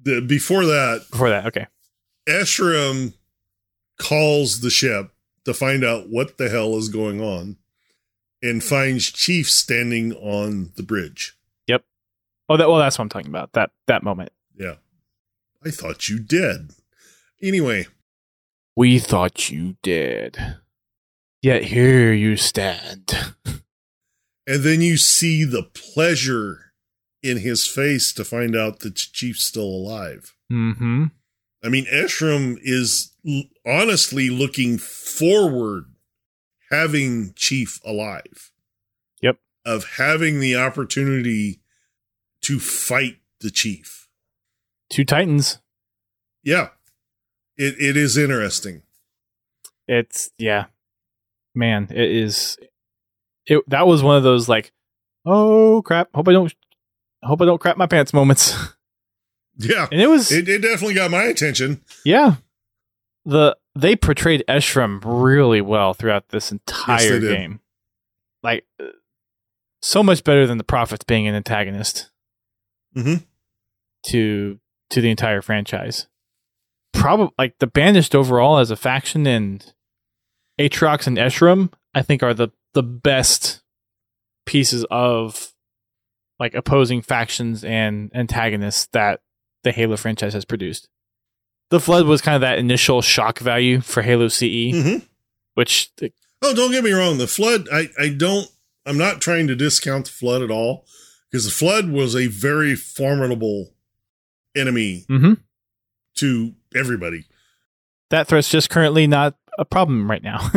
The, 0.00 0.20
before 0.20 0.64
that, 0.66 1.06
before 1.10 1.30
that. 1.30 1.46
Okay. 1.46 1.66
Escharum 2.28 3.14
calls 3.98 4.60
the 4.60 4.70
ship 4.70 5.10
to 5.44 5.54
find 5.54 5.84
out 5.84 6.08
what 6.08 6.36
the 6.38 6.48
hell 6.48 6.76
is 6.76 6.88
going 6.88 7.20
on, 7.20 7.56
and 8.42 8.62
finds 8.62 9.10
Chief 9.10 9.50
standing 9.50 10.12
on 10.14 10.72
the 10.76 10.82
bridge. 10.82 11.36
Yep. 11.66 11.84
Oh, 12.48 12.56
that 12.56 12.68
well, 12.68 12.78
that's 12.78 12.98
what 12.98 13.04
I'm 13.04 13.08
talking 13.08 13.28
about. 13.28 13.52
That 13.54 13.70
that 13.86 14.02
moment. 14.02 14.30
Yeah, 14.56 14.74
I 15.64 15.70
thought 15.70 16.08
you 16.08 16.18
did. 16.18 16.72
Anyway, 17.42 17.86
We 18.76 18.98
thought 18.98 19.48
you 19.50 19.76
did. 19.82 20.36
Yet 21.42 21.64
here 21.64 22.12
you 22.12 22.36
stand. 22.36 23.34
And 24.50 24.62
then 24.62 24.80
you 24.80 24.96
see 24.96 25.44
the 25.44 25.62
pleasure 25.62 26.67
in 27.22 27.38
his 27.38 27.66
face 27.66 28.12
to 28.12 28.24
find 28.24 28.54
out 28.56 28.80
that 28.80 28.94
Chief's 28.94 29.44
still 29.44 29.62
alive. 29.62 30.34
mm-hmm. 30.50 31.06
I 31.62 31.68
mean, 31.68 31.86
Escharum 31.86 32.56
is 32.62 33.12
l- 33.28 33.42
honestly 33.66 34.30
looking 34.30 34.78
forward 34.78 35.86
having 36.70 37.32
Chief 37.34 37.80
alive. 37.84 38.52
Yep. 39.22 39.38
Of 39.64 39.84
having 39.96 40.40
the 40.40 40.56
opportunity 40.56 41.60
to 42.42 42.60
fight 42.60 43.18
the 43.40 43.50
Chief. 43.50 44.08
Two 44.90 45.04
Titans. 45.04 45.58
Yeah. 46.42 46.68
It 47.56 47.74
it 47.80 47.96
is 47.96 48.16
interesting. 48.16 48.82
It's 49.86 50.30
yeah. 50.38 50.66
Man, 51.54 51.88
it 51.90 52.10
is 52.10 52.56
it 53.46 53.68
that 53.68 53.86
was 53.86 54.02
one 54.02 54.16
of 54.16 54.22
those 54.22 54.48
like, 54.48 54.72
oh 55.26 55.82
crap, 55.82 56.08
hope 56.14 56.28
I 56.28 56.32
don't 56.32 56.54
hope 57.26 57.42
I 57.42 57.44
don't 57.46 57.60
crap 57.60 57.76
my 57.76 57.86
pants 57.86 58.12
moments. 58.12 58.54
Yeah. 59.60 59.88
And 59.90 60.00
it 60.00 60.06
was 60.06 60.30
It, 60.30 60.48
it 60.48 60.62
definitely 60.62 60.94
got 60.94 61.10
my 61.10 61.24
attention. 61.24 61.80
yeah. 62.04 62.36
The 63.24 63.56
they 63.74 63.96
portrayed 63.96 64.44
Escharum 64.48 65.00
really 65.04 65.60
well 65.60 65.94
throughout 65.94 66.28
this 66.28 66.52
entire 66.52 67.18
did. 67.18 67.36
game. 67.36 67.58
Like 68.44 68.64
uh, 68.80 68.84
so 69.82 70.04
much 70.04 70.22
better 70.22 70.46
than 70.46 70.58
the 70.58 70.64
Prophets 70.64 71.02
being 71.04 71.26
an 71.26 71.34
antagonist. 71.34 72.08
Mhm. 72.96 73.24
to 74.04 74.60
to 74.90 75.00
the 75.00 75.10
entire 75.10 75.42
franchise. 75.42 76.06
Probably 76.92 77.34
like 77.36 77.58
the 77.58 77.66
banished 77.66 78.14
overall 78.14 78.58
as 78.58 78.70
a 78.70 78.76
faction 78.76 79.26
and 79.26 79.72
Atriox 80.60 81.08
and 81.08 81.18
Escharum, 81.18 81.72
I 81.96 82.02
think 82.02 82.22
are 82.22 82.32
the 82.32 82.50
the 82.74 82.82
best 82.84 83.60
pieces 84.46 84.86
of 84.88 85.52
like 86.38 86.54
opposing 86.54 87.02
factions 87.02 87.64
and 87.64 88.10
antagonists 88.14 88.86
that 88.92 89.20
the 89.64 89.72
Halo 89.72 89.96
franchise 89.96 90.34
has 90.34 90.44
produced. 90.44 90.88
The 91.70 91.80
Flood 91.80 92.06
was 92.06 92.22
kind 92.22 92.34
of 92.36 92.40
that 92.42 92.58
initial 92.58 93.02
shock 93.02 93.38
value 93.40 93.80
for 93.80 94.02
Halo 94.02 94.28
CE, 94.28 94.42
Mm-hmm. 94.72 95.04
which 95.54 95.90
Oh, 96.40 96.54
don't 96.54 96.70
get 96.70 96.84
me 96.84 96.92
wrong. 96.92 97.18
The 97.18 97.26
flood, 97.26 97.66
I, 97.72 97.88
I 97.98 98.08
don't, 98.10 98.46
I'm 98.86 98.96
not 98.96 99.20
trying 99.20 99.48
to 99.48 99.56
discount 99.56 100.06
the 100.06 100.12
flood 100.12 100.40
at 100.42 100.50
all 100.52 100.86
because 101.30 101.44
the 101.44 101.50
flood 101.50 101.90
was 101.90 102.14
a 102.14 102.28
very 102.28 102.74
formidable 102.76 103.74
enemy 104.56 105.04
Mhm. 105.10 105.38
to 106.16 106.54
everybody. 106.74 107.26
that 108.10 108.28
threat's 108.28 108.48
just 108.48 108.70
currently 108.70 109.06
not 109.06 109.36
a 109.58 109.64
problem 109.66 110.08
right 110.10 110.22
now. 110.22 110.50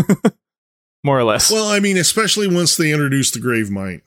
More 1.03 1.17
or 1.19 1.23
less. 1.23 1.51
Well, 1.51 1.67
I 1.67 1.79
mean, 1.79 1.97
especially 1.97 2.47
once 2.47 2.77
they 2.77 2.93
introduced 2.93 3.34
the 3.34 3.39
Gravemind 3.41 4.01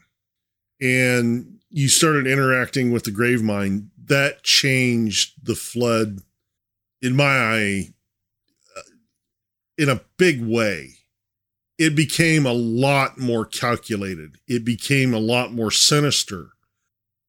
and 0.80 1.53
you 1.76 1.88
started 1.88 2.24
interacting 2.24 2.92
with 2.92 3.02
the 3.02 3.10
Gravemind, 3.10 3.88
that 4.04 4.44
changed 4.44 5.32
the 5.42 5.56
flood 5.56 6.20
in 7.02 7.16
my 7.16 7.24
eye 7.24 7.88
uh, 8.76 8.80
in 9.76 9.88
a 9.88 10.00
big 10.16 10.40
way. 10.40 10.90
It 11.76 11.96
became 11.96 12.46
a 12.46 12.52
lot 12.52 13.18
more 13.18 13.44
calculated. 13.44 14.38
It 14.46 14.64
became 14.64 15.12
a 15.12 15.18
lot 15.18 15.52
more 15.52 15.72
sinister. 15.72 16.50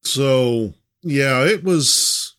So, 0.04 0.76
yeah, 1.02 1.44
it 1.44 1.64
was. 1.64 2.36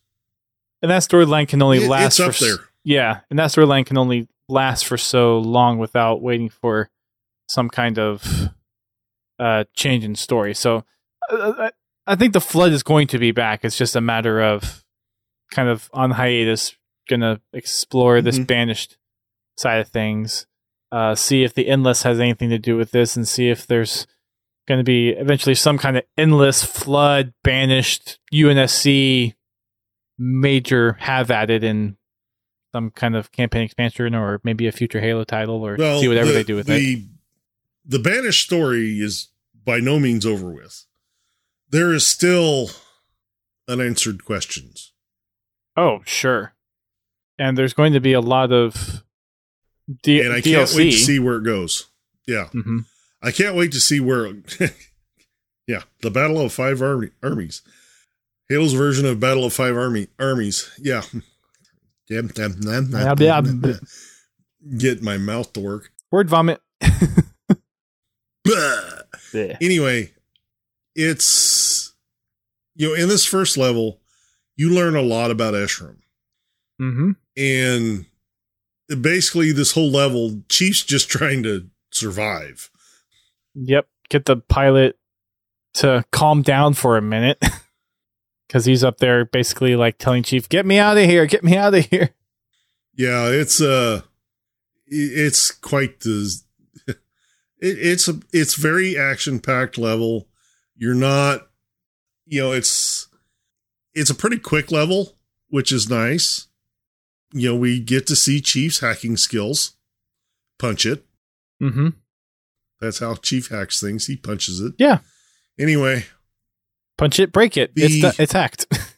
And 0.82 0.90
that 0.92 1.02
storyline 1.02 1.48
can 1.48 1.61
only 1.61 1.78
It- 1.78 1.88
last 1.88 2.18
for 2.18 2.30
there. 2.30 2.59
Yeah, 2.84 3.22
and 3.30 3.38
that 3.40 3.50
storyline 3.50 3.84
can 3.84 3.98
only 3.98 4.28
last 4.48 4.86
for 4.86 4.96
so 4.96 5.38
long 5.38 5.78
without 5.78 6.22
waiting 6.22 6.50
for 6.50 6.88
some 7.48 7.68
kind 7.68 7.98
of 7.98 8.48
uh, 9.40 9.64
change 9.74 10.04
in 10.04 10.14
story. 10.14 10.54
So 10.54 10.84
uh, 11.28 11.70
I, 12.07 12.12
I 12.12 12.16
think 12.16 12.32
the 12.32 12.40
flood 12.40 12.72
is 12.72 12.82
going 12.82 13.07
to 13.09 13.18
be 13.18 13.30
back. 13.32 13.64
It's 13.64 13.76
just 13.78 13.96
a 13.96 14.00
matter 14.00 14.40
of 14.42 14.84
kind 15.52 15.68
of 15.68 15.88
on 15.92 16.12
hiatus, 16.12 16.74
going 17.09 17.20
to 17.20 17.40
explore 17.52 18.20
this 18.20 18.38
Mhm. 18.38 18.46
banished 18.46 18.96
side 19.57 19.80
of 19.80 19.88
things, 19.88 20.46
uh, 20.92 21.14
see 21.14 21.42
if 21.44 21.54
the 21.54 21.68
endless 21.68 22.02
has 22.02 22.18
anything 22.20 22.50
to 22.50 22.59
do 22.59 22.76
with 22.76 22.90
this, 22.90 23.16
and 23.16 23.26
see 23.28 23.48
if 23.48 23.66
there's 23.66 24.07
going 24.66 24.78
to 24.78 24.84
be 24.84 25.11
eventually 25.11 25.54
some 25.54 25.78
kind 25.78 25.96
of 25.96 26.02
endless 26.18 26.64
flood 26.64 27.32
banished 27.44 28.18
UNSC 28.32 29.34
major 30.18 30.94
have 31.00 31.30
at 31.30 31.50
it 31.50 31.62
in 31.62 31.96
some 32.72 32.90
kind 32.90 33.14
of 33.14 33.30
campaign 33.32 33.62
expansion 33.62 34.14
or 34.14 34.40
maybe 34.42 34.66
a 34.66 34.72
future 34.72 35.00
Halo 35.00 35.24
title 35.24 35.62
or 35.64 35.76
Well, 35.78 36.00
see 36.00 36.09
whatever 36.09 36.28
the, 36.28 36.34
they 36.34 36.42
do 36.44 36.57
with 36.57 36.68
it. 36.68 36.74
the, 36.78 37.04
The 37.86 37.98
banished 38.00 38.44
story 38.44 38.98
is 39.00 39.28
by 39.64 39.78
no 39.78 39.98
means 40.00 40.26
over 40.26 40.50
with. 40.50 40.84
There 41.70 41.92
is 41.92 42.06
still 42.06 42.70
unanswered 43.68 44.24
questions. 44.24 44.92
Oh, 45.76 46.00
sure. 46.04 46.54
And 47.38 47.56
there's 47.58 47.74
going 47.74 47.92
to 47.92 48.00
be 48.00 48.12
a 48.12 48.20
lot 48.20 48.52
of 48.52 49.02
D- 50.02 50.20
and 50.20 50.32
I 50.32 50.40
DLC. 50.40 50.44
can't 50.54 50.72
wait 50.74 50.90
to 50.92 50.96
see 50.98 51.18
where 51.18 51.36
it 51.36 51.44
goes. 51.44 51.86
Yeah. 52.26 52.46
hmm 52.48 52.80
I 53.22 53.30
can't 53.32 53.56
wait 53.56 53.72
to 53.72 53.80
see 53.80 53.98
where. 53.98 54.26
yeah, 55.66 55.82
the 56.02 56.10
Battle 56.10 56.40
of 56.40 56.52
Five 56.52 56.80
Army, 56.82 57.10
Armies, 57.22 57.62
Halo's 58.48 58.74
version 58.74 59.04
of 59.06 59.18
Battle 59.18 59.44
of 59.44 59.52
Five 59.52 59.76
Army 59.76 60.08
Armies. 60.18 60.70
Yeah, 60.78 61.02
Get 62.08 62.34
my 65.02 65.18
mouth 65.18 65.52
to 65.54 65.60
work. 65.60 65.90
Word 66.12 66.28
vomit. 66.30 66.60
Anyway, 69.60 70.12
it's 70.97 71.94
you 72.74 72.88
know 72.88 72.94
in 72.94 73.09
this 73.09 73.24
first 73.24 73.57
level, 73.57 74.01
you 74.57 74.70
learn 74.70 74.97
a 74.97 75.03
lot 75.03 75.30
about 75.30 75.55
Escharum, 75.55 75.99
hmm 76.78 77.12
and 77.36 78.07
basically 79.01 79.53
this 79.53 79.72
whole 79.72 79.90
level, 79.90 80.42
Chief's 80.49 80.82
just 80.82 81.09
trying 81.09 81.42
to 81.42 81.68
survive. 81.90 82.70
Yep. 83.55 83.86
Get 84.09 84.24
the 84.26 84.36
pilot 84.36 84.99
to 85.74 86.05
calm 86.12 86.42
down 86.42 86.74
for 86.74 86.97
a 86.97 87.03
minute. 87.03 87.42
Because 88.47 88.64
he's 88.64 88.84
up 88.84 88.99
there 88.99 89.24
basically 89.24 89.74
like 89.74 89.99
telling 89.99 90.22
Chief, 90.22 90.49
get 90.49 90.64
me 90.64 90.78
out 90.78 90.97
of 90.97 91.05
here, 91.05 91.26
get 91.26 91.42
me 91.42 91.57
out 91.57 91.74
of 91.74 91.84
here. 91.86 92.11
Yeah, 92.94 93.26
it's 93.26 93.61
uh 93.61 94.03
it's 94.86 95.51
quite 95.51 95.99
the 95.99 96.32
it, 96.86 96.97
it's 97.61 98.07
a 98.07 98.20
it's 98.32 98.55
very 98.55 98.97
action 98.97 99.40
packed 99.40 99.78
level. 99.78 100.28
You're 100.76 100.94
not 100.94 101.48
you 102.26 102.42
know, 102.42 102.52
it's 102.52 103.08
it's 103.94 104.10
a 104.10 104.14
pretty 104.14 104.38
quick 104.38 104.70
level, 104.72 105.16
which 105.48 105.70
is 105.72 105.88
nice. 105.88 106.48
You 107.32 107.50
know, 107.50 107.56
we 107.56 107.78
get 107.80 108.06
to 108.08 108.16
see 108.16 108.40
Chief's 108.40 108.80
hacking 108.80 109.16
skills. 109.16 109.76
Punch 110.58 110.86
it. 110.86 111.04
Mm-hmm. 111.62 111.88
That's 112.80 112.98
how 112.98 113.14
Chief 113.14 113.48
hacks 113.48 113.80
things. 113.80 114.06
He 114.06 114.16
punches 114.16 114.60
it. 114.60 114.74
Yeah. 114.78 114.98
Anyway, 115.58 116.06
Punch 116.98 117.18
it, 117.20 117.30
break 117.32 117.56
it. 117.56 117.72
it's, 117.76 117.94
The- 117.94 118.00
the, 118.16 118.22
it's 118.22 118.32
hacked. 118.32 118.66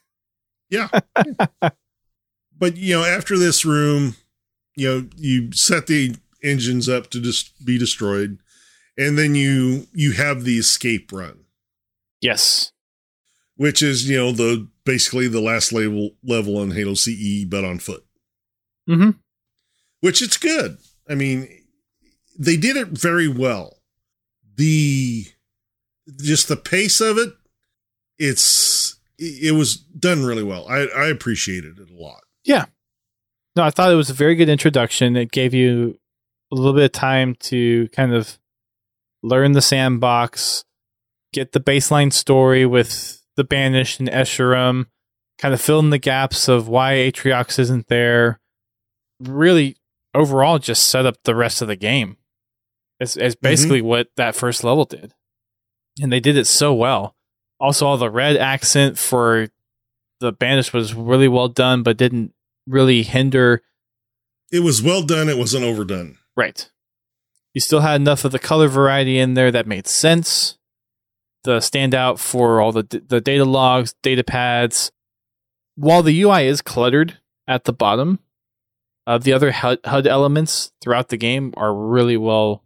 Yeah. 0.70 0.88
but 2.58 2.76
you 2.76 2.94
know, 2.94 3.02
after 3.04 3.38
this 3.38 3.64
room, 3.64 4.16
you 4.76 4.86
know, 4.88 5.08
you 5.16 5.50
set 5.52 5.86
the 5.86 6.14
engines 6.42 6.88
up 6.90 7.08
to 7.10 7.20
just 7.22 7.64
be 7.64 7.78
destroyed, 7.78 8.38
and 8.98 9.16
then 9.16 9.34
you 9.34 9.86
you 9.94 10.12
have 10.12 10.44
the 10.44 10.58
escape 10.58 11.10
run, 11.10 11.38
yes. 12.20 12.72
which 13.56 13.82
is 13.82 14.08
you 14.08 14.16
know 14.16 14.32
the 14.32 14.68
basically 14.84 15.28
the 15.28 15.40
last 15.40 15.72
level 15.72 16.10
level 16.22 16.56
on 16.58 16.70
Halo 16.72 16.94
CE, 16.94 17.44
but 17.46 17.64
on 17.64 17.78
foot. 17.78 18.04
hmm 18.86 19.10
Which 20.00 20.22
it's 20.22 20.36
good. 20.36 20.78
I 21.08 21.14
mean, 21.14 21.48
they 22.38 22.56
did 22.56 22.76
it 22.76 22.88
very 22.88 23.28
well. 23.28 23.78
The 24.56 25.26
just 26.20 26.48
the 26.48 26.56
pace 26.56 27.00
of 27.00 27.18
it, 27.18 27.32
it's 28.18 28.98
it 29.18 29.54
was 29.54 29.76
done 29.76 30.24
really 30.24 30.42
well. 30.44 30.66
I 30.68 30.86
I 30.86 31.06
appreciated 31.08 31.78
it 31.78 31.90
a 31.90 32.02
lot. 32.02 32.20
Yeah. 32.44 32.66
No, 33.56 33.64
I 33.64 33.70
thought 33.70 33.90
it 33.90 33.96
was 33.96 34.10
a 34.10 34.14
very 34.14 34.36
good 34.36 34.48
introduction. 34.48 35.16
It 35.16 35.32
gave 35.32 35.52
you 35.52 35.98
a 36.52 36.54
little 36.54 36.72
bit 36.74 36.84
of 36.84 36.92
time 36.92 37.34
to 37.40 37.88
kind 37.88 38.14
of 38.14 38.38
learn 39.22 39.52
the 39.52 39.60
sandbox, 39.60 40.64
get 41.39 41.53
the 41.53 41.61
baseline 41.61 42.12
story 42.12 42.66
with 42.66 43.22
the 43.36 43.45
Banished 43.45 44.01
and 44.01 44.09
Escharum, 44.09 44.86
kind 45.39 45.55
of 45.55 45.61
fill 45.61 45.78
in 45.78 45.91
the 45.91 45.99
gaps 45.99 46.49
of 46.49 46.68
why 46.68 46.95
Atriox 46.95 47.59
isn't 47.59 47.89
there. 47.89 48.41
Really, 49.20 49.76
overall, 50.14 50.59
just 50.59 50.89
set 50.89 51.07
up 51.07 51.16
the 51.24 51.34
rest 51.34 51.62
of 51.62 51.68
the 51.68 51.76
game. 51.76 52.16
It's, 53.01 53.16
it's 53.16 53.34
mm-hmm. 53.36 53.47
basically 53.47 53.82
what 53.82 54.09
that 54.16 54.34
first 54.34 54.64
level 54.64 54.84
did. 54.84 55.14
And 56.01 56.12
they 56.12 56.20
did 56.20 56.36
it 56.36 56.47
so 56.47 56.74
well. 56.74 57.14
Also, 57.61 57.86
all 57.86 57.97
the 57.97 58.11
red 58.11 58.36
accent 58.36 58.99
for 58.99 59.49
the 60.20 60.32
Banished 60.32 60.72
was 60.72 60.95
really 60.95 61.28
well 61.28 61.49
done, 61.49 61.82
but 61.82 61.97
didn't 61.97 62.32
really 62.66 63.03
hinder 63.03 63.62
It 64.51 64.61
was 64.61 64.82
well 64.82 65.03
done. 65.03 65.28
It 65.28 65.39
wasn't 65.39 65.64
overdone. 65.64 66.18
Right. 66.36 66.70
You 67.55 67.61
still 67.61 67.80
had 67.80 68.01
enough 68.01 68.24
of 68.24 68.32
the 68.32 68.39
color 68.39 68.68
variety 68.68 69.18
in 69.18 69.34
there 69.34 69.51
that 69.51 69.66
made 69.66 69.86
sense. 69.86 70.57
The 71.45 71.59
standout 71.59 72.18
for 72.18 72.61
all 72.61 72.72
the 72.72 73.03
the 73.07 73.20
data 73.20 73.45
logs, 73.45 73.95
data 74.03 74.24
pads. 74.24 74.91
While 75.76 76.03
the 76.03 76.22
UI 76.22 76.47
is 76.47 76.61
cluttered 76.61 77.18
at 77.47 77.64
the 77.64 77.72
bottom, 77.72 78.18
uh, 79.07 79.18
the 79.18 79.32
other 79.32 79.53
HUD, 79.53 79.78
HUD 79.84 80.07
elements 80.07 80.72
throughout 80.80 81.09
the 81.09 81.16
game 81.16 81.55
are 81.57 81.74
really 81.74 82.16
well 82.16 82.64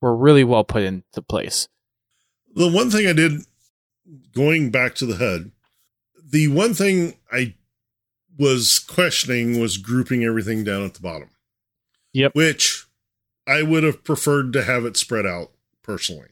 were 0.00 0.14
really 0.14 0.44
well 0.44 0.64
put 0.64 0.82
into 0.82 1.22
place. 1.22 1.68
The 2.54 2.68
one 2.68 2.90
thing 2.90 3.06
I 3.06 3.14
did 3.14 3.40
going 4.32 4.70
back 4.70 4.94
to 4.96 5.06
the 5.06 5.16
HUD, 5.16 5.52
the 6.22 6.48
one 6.48 6.74
thing 6.74 7.14
I 7.32 7.54
was 8.38 8.78
questioning 8.78 9.60
was 9.60 9.78
grouping 9.78 10.24
everything 10.24 10.64
down 10.64 10.82
at 10.82 10.94
the 10.94 11.00
bottom. 11.00 11.30
Yep. 12.12 12.34
Which 12.34 12.86
I 13.46 13.62
would 13.62 13.82
have 13.82 14.04
preferred 14.04 14.52
to 14.52 14.64
have 14.64 14.84
it 14.84 14.96
spread 14.96 15.26
out 15.26 15.52
personally. 15.82 16.28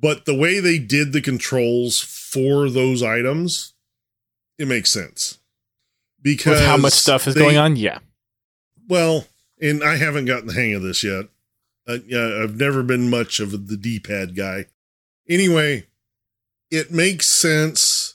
But 0.00 0.26
the 0.26 0.34
way 0.34 0.60
they 0.60 0.78
did 0.78 1.12
the 1.12 1.20
controls 1.20 2.00
for 2.00 2.70
those 2.70 3.02
items, 3.02 3.74
it 4.58 4.68
makes 4.68 4.92
sense. 4.92 5.38
Because 6.22 6.60
With 6.60 6.68
how 6.68 6.76
much 6.76 6.92
stuff 6.92 7.26
is 7.26 7.34
they- 7.34 7.40
going 7.40 7.56
on, 7.56 7.76
yeah. 7.76 7.98
Well, 8.88 9.26
and 9.60 9.82
I 9.82 9.96
haven't 9.96 10.26
gotten 10.26 10.46
the 10.48 10.54
hang 10.54 10.74
of 10.74 10.82
this 10.82 11.02
yet. 11.02 11.26
Uh, 11.86 11.98
yeah, 12.06 12.40
I've 12.42 12.56
never 12.56 12.82
been 12.82 13.10
much 13.10 13.40
of 13.40 13.68
the 13.68 13.76
D-pad 13.76 14.36
guy. 14.36 14.66
Anyway, 15.28 15.86
it 16.70 16.90
makes 16.92 17.28
sense 17.28 18.14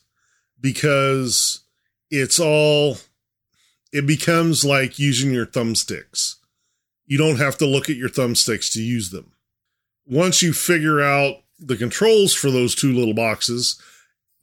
because 0.60 1.62
it's 2.10 2.40
all 2.40 2.98
it 3.92 4.06
becomes 4.08 4.64
like 4.64 4.98
using 5.00 5.32
your 5.32 5.46
thumbsticks. 5.46 6.36
You 7.06 7.18
don't 7.18 7.38
have 7.38 7.58
to 7.60 7.66
look 7.66 7.90
at 7.90 7.96
your 7.96 8.10
thumbsticks 8.10 8.72
to 8.74 8.82
use 8.82 9.12
them. 9.12 9.34
Once 10.06 10.42
you 10.42 10.54
figure 10.54 11.02
out 11.02 11.43
the 11.66 11.78
controls 11.78 12.34
for 12.34 12.52
those 12.52 12.76
two 12.76 12.92
little 12.94 13.14
boxes, 13.14 13.82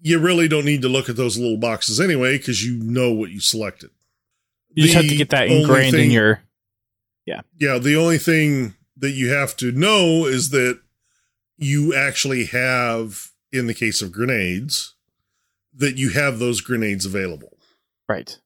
you 0.00 0.18
really 0.18 0.48
don't 0.48 0.64
need 0.64 0.82
to 0.82 0.88
look 0.88 1.08
at 1.08 1.16
those 1.16 1.36
little 1.36 1.58
boxes 1.58 2.00
anyway 2.00 2.38
because 2.38 2.64
you 2.64 2.82
know 2.82 3.12
what 3.12 3.30
you 3.30 3.40
selected. 3.40 3.90
You 4.72 4.84
just 4.84 4.94
have 4.94 5.08
to 5.08 5.16
get 5.16 5.30
that 5.30 5.48
ingrained 5.48 5.94
in 5.94 6.00
thing- 6.00 6.10
your 6.10 6.42
yeah, 7.58 7.78
the 7.78 7.96
only 7.96 8.18
thing 8.18 8.74
that 8.96 9.12
you 9.12 9.30
have 9.32 9.56
to 9.58 9.72
know 9.72 10.26
is 10.26 10.50
that 10.50 10.80
you 11.56 11.94
actually 11.94 12.46
have, 12.46 13.30
in 13.52 13.66
the 13.66 13.74
case 13.74 14.02
of 14.02 14.12
grenades, 14.12 14.94
that 15.74 15.96
you 15.96 16.10
have 16.10 16.38
those 16.38 16.60
grenades 16.60 17.06
available. 17.06 17.56
right. 18.08 18.38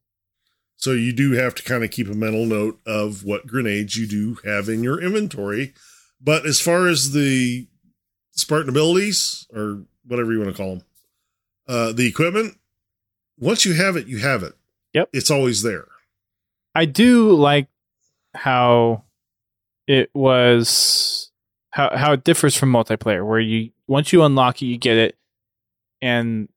So 0.77 0.91
you 0.93 1.15
do 1.15 1.33
have 1.33 1.55
to 1.55 1.63
kind 1.63 1.83
of 1.83 1.91
keep 1.91 2.09
a 2.09 2.15
mental 2.15 2.45
note 2.45 2.79
of 2.85 3.25
what 3.25 3.47
grenades 3.47 3.97
you 3.97 4.07
do 4.07 4.37
have 4.45 4.69
in 4.69 4.83
your 4.83 5.01
inventory. 5.01 5.73
But 6.21 6.45
as 6.45 6.61
far 6.61 6.89
as 6.89 7.13
the 7.13 7.69
Spartan 8.35 8.69
abilities, 8.69 9.47
or 9.55 9.83
whatever 10.07 10.33
you 10.33 10.39
want 10.41 10.51
to 10.51 10.57
call 10.57 10.71
them, 10.77 10.83
uh, 11.69 11.93
the 11.93 12.07
equipment, 12.07 12.59
once 13.39 13.65
you 13.65 13.75
have 13.75 13.97
it, 13.97 14.07
you 14.07 14.19
have 14.19 14.43
it. 14.43 14.55
Yep. 14.93 15.09
It's 15.13 15.31
always 15.31 15.63
there. 15.63 15.87
I 16.75 16.85
do 16.85 17.33
like 17.33 17.69
how 18.35 19.05
it 19.87 20.11
was 20.15 21.31
how 21.71 21.97
how 21.97 22.13
it 22.13 22.25
differs 22.25 22.57
from 22.57 22.73
multiplayer 22.73 23.27
where 23.27 23.39
you 23.41 23.71
once 23.87 24.13
you 24.13 24.23
unlock 24.25 24.61
it 24.63 24.67
you 24.67 24.77
get 24.79 24.97
it 24.97 25.17
and 26.03 26.49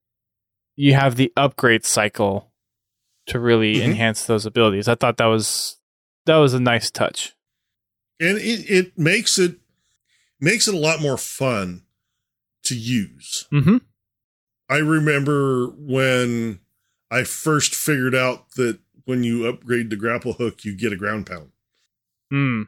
you 0.76 0.94
have 0.94 1.16
the 1.16 1.32
upgrade 1.38 1.86
cycle 1.86 2.52
to 3.28 3.40
really 3.40 3.76
Mhm. 3.76 3.84
enhance 3.86 4.26
those 4.26 4.46
abilities. 4.46 4.88
I 4.88 4.96
thought 4.96 5.18
that 5.18 5.26
was 5.26 5.78
that 6.26 6.38
was 6.38 6.54
a 6.54 6.60
nice 6.60 6.90
touch. 6.92 7.34
and 8.20 8.38
it, 8.40 8.68
it 8.70 8.98
makes 8.98 9.38
it 9.38 9.58
makes 10.40 10.68
it 10.68 10.74
a 10.74 10.80
lot 10.80 11.02
more 11.02 11.18
fun 11.18 11.84
to 12.64 12.76
use. 12.76 13.48
Mm-hmm. 13.52 13.78
I 14.70 14.78
remember 14.78 15.68
when 15.68 16.60
I 17.10 17.24
first 17.24 17.74
figured 17.74 18.16
out 18.16 18.52
that 18.52 18.80
when 19.06 19.24
you 19.24 19.48
upgrade 19.48 19.90
the 19.90 19.96
grapple 19.96 20.34
hook, 20.34 20.66
you 20.66 20.76
get 20.76 20.92
a 20.92 20.98
ground 20.98 21.26
pound. 21.26 21.52
Mm. 22.32 22.68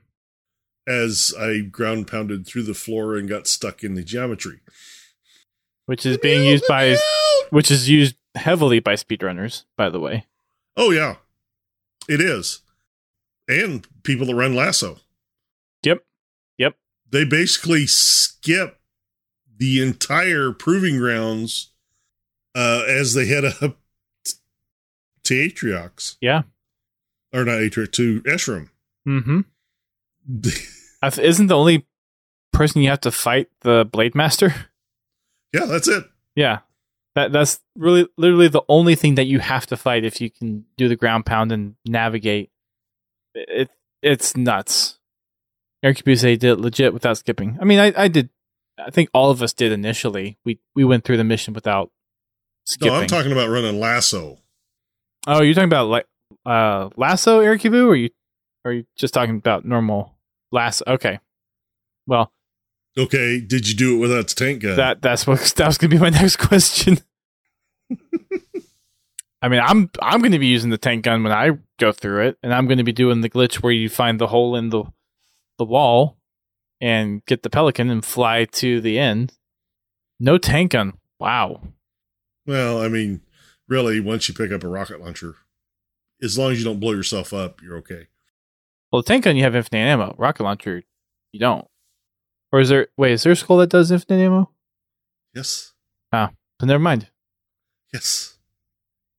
As 0.88 1.34
I 1.38 1.60
ground 1.60 2.08
pounded 2.08 2.48
through 2.48 2.64
the 2.64 2.74
floor 2.74 3.18
and 3.18 3.28
got 3.28 3.48
stuck 3.48 3.84
in 3.84 3.96
the 3.96 4.04
geometry, 4.04 4.62
Which 5.86 6.06
is 6.06 6.18
being 6.18 6.46
used 6.46 6.66
by 6.68 6.98
which 7.50 7.70
is 7.70 7.90
used 7.90 8.16
heavily 8.36 8.80
by 8.80 8.94
speedrunners, 8.94 9.66
by 9.76 9.90
the 9.90 10.00
way. 10.00 10.26
Oh 10.78 10.92
yeah, 10.92 11.18
it 12.08 12.22
is, 12.22 12.62
and 13.48 13.86
people 14.04 14.28
that 14.28 14.36
run 14.36 14.56
lasso. 14.56 14.98
Yep. 15.84 16.04
They 17.12 17.26
basically 17.26 17.88
skip 17.88 18.80
the 19.58 19.82
entire 19.84 20.52
proving 20.52 20.98
grounds 20.98 21.72
uh, 22.56 22.84
as 22.88 23.14
they 23.14 23.26
head 23.26 23.46
up 23.46 23.78
to 25.24 25.34
Atriox. 25.36 26.18
Yeah. 26.22 26.44
or 27.34 27.46
not 27.46 27.60
Atriox 27.60 27.92
to 27.94 28.22
Escharum. 28.22 28.70
Mm-hmm. 29.08 29.42
Isn't 31.22 31.48
the 31.48 31.58
only 31.58 31.86
person 32.54 32.82
you 32.82 32.90
have 32.90 33.02
to 33.02 33.12
fight 33.12 33.50
the 33.62 33.86
Blade 33.86 34.16
Master? 34.16 34.54
yeah, 35.54 35.66
that's 35.66 35.88
it. 35.88 36.04
Yeah. 36.36 36.60
That 37.16 37.32
that's 37.32 37.60
really 37.76 38.08
literally 38.18 38.50
the 38.50 38.62
only 38.70 38.96
thing 38.96 39.16
that 39.16 39.26
you 39.26 39.40
have 39.40 39.66
to 39.68 39.78
fight 39.78 40.06
if 40.06 40.22
you 40.22 40.30
can 40.30 40.66
do 40.78 40.88
the 40.88 40.96
ground 40.96 41.26
pound 41.26 41.52
and 41.52 41.76
navigate. 41.86 42.52
It 43.34 43.72
it's 44.02 44.38
nuts. 44.38 44.99
Eric 45.84 46.04
Buse 46.04 46.22
did 46.22 46.44
it 46.44 46.60
legit 46.60 46.94
without 46.94 47.18
skipping. 47.18 47.58
I 47.62 47.66
mean, 47.66 47.80
I, 47.80 47.94
I 47.96 48.08
did. 48.08 48.30
I 48.78 48.90
think 48.92 49.10
all 49.14 49.30
of 49.32 49.42
us 49.42 49.54
did 49.54 49.72
initially. 49.72 50.38
We 50.46 50.60
we 50.76 50.84
went 50.84 51.04
through 51.04 51.18
the 51.18 51.24
mission 51.24 51.54
without 51.54 51.92
skipping. 52.66 52.94
No, 52.94 53.00
I'm 53.02 53.08
talking 53.08 53.32
about 53.32 53.50
running 53.50 53.80
lasso. 53.80 54.40
oh, 55.28 55.42
you're 55.42 55.54
talking 55.54 55.70
about 55.70 55.88
like 55.88 56.06
uh, 56.46 56.90
lasso, 56.98 57.40
Eric 57.40 57.62
Kibu, 57.62 57.88
or 57.88 57.96
you 57.96 58.10
or 58.66 58.72
are 58.72 58.74
you 58.74 58.86
just 58.98 59.14
talking 59.14 59.36
about 59.38 59.66
normal 59.66 60.16
lasso? 60.52 60.84
Okay. 60.88 61.20
Well, 62.08 62.32
Okay, 62.98 63.40
did 63.40 63.70
you 63.70 63.76
do 63.76 63.96
it 63.96 64.00
without 64.00 64.28
the 64.28 64.36
tank 64.36 64.64
gun? 64.64 64.76
that 64.76 65.02
that's 65.02 65.26
what 65.28 65.40
that 65.58 65.68
was 65.68 65.78
going 65.78 65.92
to 65.92 65.96
be 65.96 66.02
my 66.02 66.10
next 66.10 66.38
question. 66.38 66.98
I 69.42 69.48
mean, 69.48 69.62
I'm 69.64 69.90
I'm 70.02 70.20
going 70.20 70.34
to 70.34 70.40
be 70.40 70.48
using 70.48 70.70
the 70.70 70.78
tank 70.78 71.06
gun 71.06 71.24
when 71.24 71.32
I 71.32 71.52
go 71.80 71.92
through 71.94 72.28
it, 72.28 72.38
and 72.44 72.54
I'm 72.54 72.68
going 72.68 72.80
to 72.80 72.84
be 72.84 72.92
doing 72.92 73.22
the 73.22 73.30
glitch 73.30 73.56
where 73.64 73.72
you 73.72 73.88
find 73.88 74.20
the 74.20 74.28
hole 74.28 74.56
in 74.56 74.70
the 74.70 74.84
the 75.60 75.66
wall 75.66 76.18
and 76.82 77.24
get 77.26 77.44
the 77.44 77.50
pelican 77.52 77.92
and 77.92 78.04
fly 78.04 78.46
to 78.46 78.82
the 78.82 78.98
end. 78.98 79.34
No 80.20 80.38
tank 80.40 80.72
gun. 80.72 80.94
Wow. 81.20 81.62
well, 82.48 82.82
I 82.82 82.88
mean, 82.88 83.22
really, 83.68 84.00
once 84.00 84.28
you 84.28 84.34
pick 84.34 84.52
up 84.52 84.64
a 84.64 84.68
rocket 84.68 85.00
launcher, 85.02 85.36
as 86.22 86.38
long 86.38 86.52
as 86.54 86.58
you 86.60 86.66
don't 86.66 86.80
blow 86.80 86.94
yourself 86.94 87.34
up, 87.34 87.62
you're 87.62 87.78
okay. 87.78 88.08
Well, 88.92 89.02
the 89.04 89.08
tank 89.08 89.26
gun 89.26 89.36
you 89.36 89.44
have 89.44 89.56
infinite 89.56 89.82
ammo. 89.86 90.16
Rocket 90.18 90.44
launcher, 90.44 90.82
you 91.32 91.40
don't. 91.40 91.68
Or 92.52 92.60
is 92.60 92.70
there? 92.70 92.88
Wait, 92.98 93.12
is 93.12 93.24
there 93.24 93.34
a 93.34 93.36
skull 93.36 93.58
that 93.58 93.70
does 93.70 93.92
infinite 93.92 94.24
ammo? 94.24 94.50
Yes, 95.36 95.74
Ah, 96.12 96.32
But 96.58 96.66
never 96.66 96.80
mind. 96.82 97.10
yes. 97.94 98.38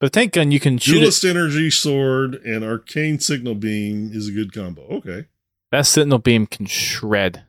But 0.01 0.13
the 0.13 0.19
tank 0.21 0.33
gun 0.33 0.51
you 0.51 0.59
can 0.59 0.79
shoot 0.79 0.97
it. 0.97 1.01
Duelist 1.01 1.25
energy 1.25 1.71
sword 1.71 2.35
and 2.37 2.65
arcane 2.65 3.21
sentinel 3.21 3.55
beam 3.55 4.11
is 4.13 4.29
a 4.29 4.33
good 4.33 4.53
combo. 4.53 4.83
Okay. 4.89 5.27
That 5.71 5.87
sentinel 5.87 6.19
beam 6.19 6.47
can 6.47 6.67
shred. 6.67 7.45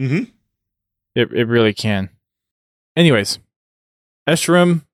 Mm-hmm. 0.00 0.24
It 1.14 1.32
it 1.32 1.46
really 1.46 1.74
can. 1.74 2.10
Anyways, 2.96 3.38
Escharum 4.28 4.84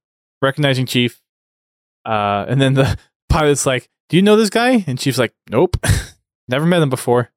recognizing 0.41 0.87
Chief, 0.87 1.21
uh, 2.05 2.47
and 2.49 2.61
then 2.61 2.75
the 2.75 2.99
pilot's 3.29 3.67
like, 3.67 3.89
"Do 4.09 4.17
you 4.17 4.23
know 4.23 4.37
this 4.37 4.51
guy?" 4.51 4.85
And 4.87 4.99
Chief's 4.99 5.19
like, 5.19 5.35
"Nope, 5.51 5.77
never 6.49 6.67
met 6.67 6.83
him 6.83 6.91
before." 6.91 7.31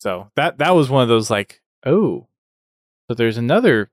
So 0.00 0.30
that 0.34 0.58
that 0.58 0.74
was 0.74 0.90
one 0.90 1.04
of 1.04 1.08
those 1.08 1.30
like, 1.30 1.62
oh, 1.86 2.26
so 3.08 3.14
there's 3.14 3.36
another 3.36 3.88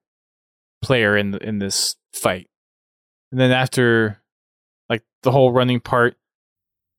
player 0.81 1.15
in 1.15 1.35
in 1.35 1.59
this 1.59 1.97
fight. 2.13 2.49
And 3.31 3.39
then 3.39 3.51
after 3.51 4.19
like 4.89 5.03
the 5.21 5.31
whole 5.31 5.51
running 5.51 5.79
part, 5.79 6.15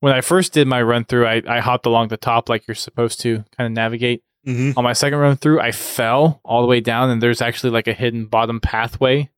when 0.00 0.12
I 0.12 0.20
first 0.20 0.52
did 0.52 0.66
my 0.66 0.82
run 0.82 1.04
through, 1.04 1.26
I 1.26 1.42
I 1.46 1.60
hopped 1.60 1.86
along 1.86 2.08
the 2.08 2.16
top 2.16 2.48
like 2.48 2.66
you're 2.66 2.74
supposed 2.74 3.20
to, 3.20 3.44
kind 3.56 3.66
of 3.66 3.72
navigate 3.72 4.22
Mm-hmm. 4.46 4.78
on 4.78 4.84
my 4.84 4.94
second 4.94 5.18
run 5.18 5.36
through, 5.36 5.60
I 5.60 5.70
fell 5.70 6.40
all 6.46 6.62
the 6.62 6.66
way 6.66 6.80
down, 6.80 7.10
and 7.10 7.22
there's 7.22 7.42
actually 7.42 7.72
like 7.72 7.86
a 7.86 7.92
hidden 7.92 8.24
bottom 8.24 8.58
pathway 8.58 9.28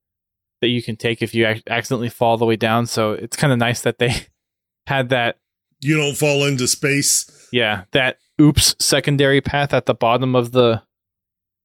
that 0.60 0.68
you 0.68 0.80
can 0.80 0.94
take 0.94 1.22
if 1.22 1.34
you 1.34 1.44
ac- 1.44 1.64
accidentally 1.68 2.08
fall 2.08 2.30
all 2.30 2.36
the 2.38 2.44
way 2.46 2.54
down. 2.54 2.86
So 2.86 3.10
it's 3.14 3.36
kind 3.36 3.52
of 3.52 3.58
nice 3.58 3.80
that 3.80 3.98
they 3.98 4.14
had 4.86 5.08
that, 5.08 5.38
You 5.80 5.96
don't 5.96 6.14
fall 6.16 6.44
into 6.46 6.68
space. 6.68 7.48
yeah, 7.52 7.82
that 7.90 8.18
oops 8.40 8.76
secondary 8.78 9.40
path 9.40 9.74
at 9.74 9.86
the 9.86 9.94
bottom 9.94 10.36
of 10.36 10.52
the 10.52 10.84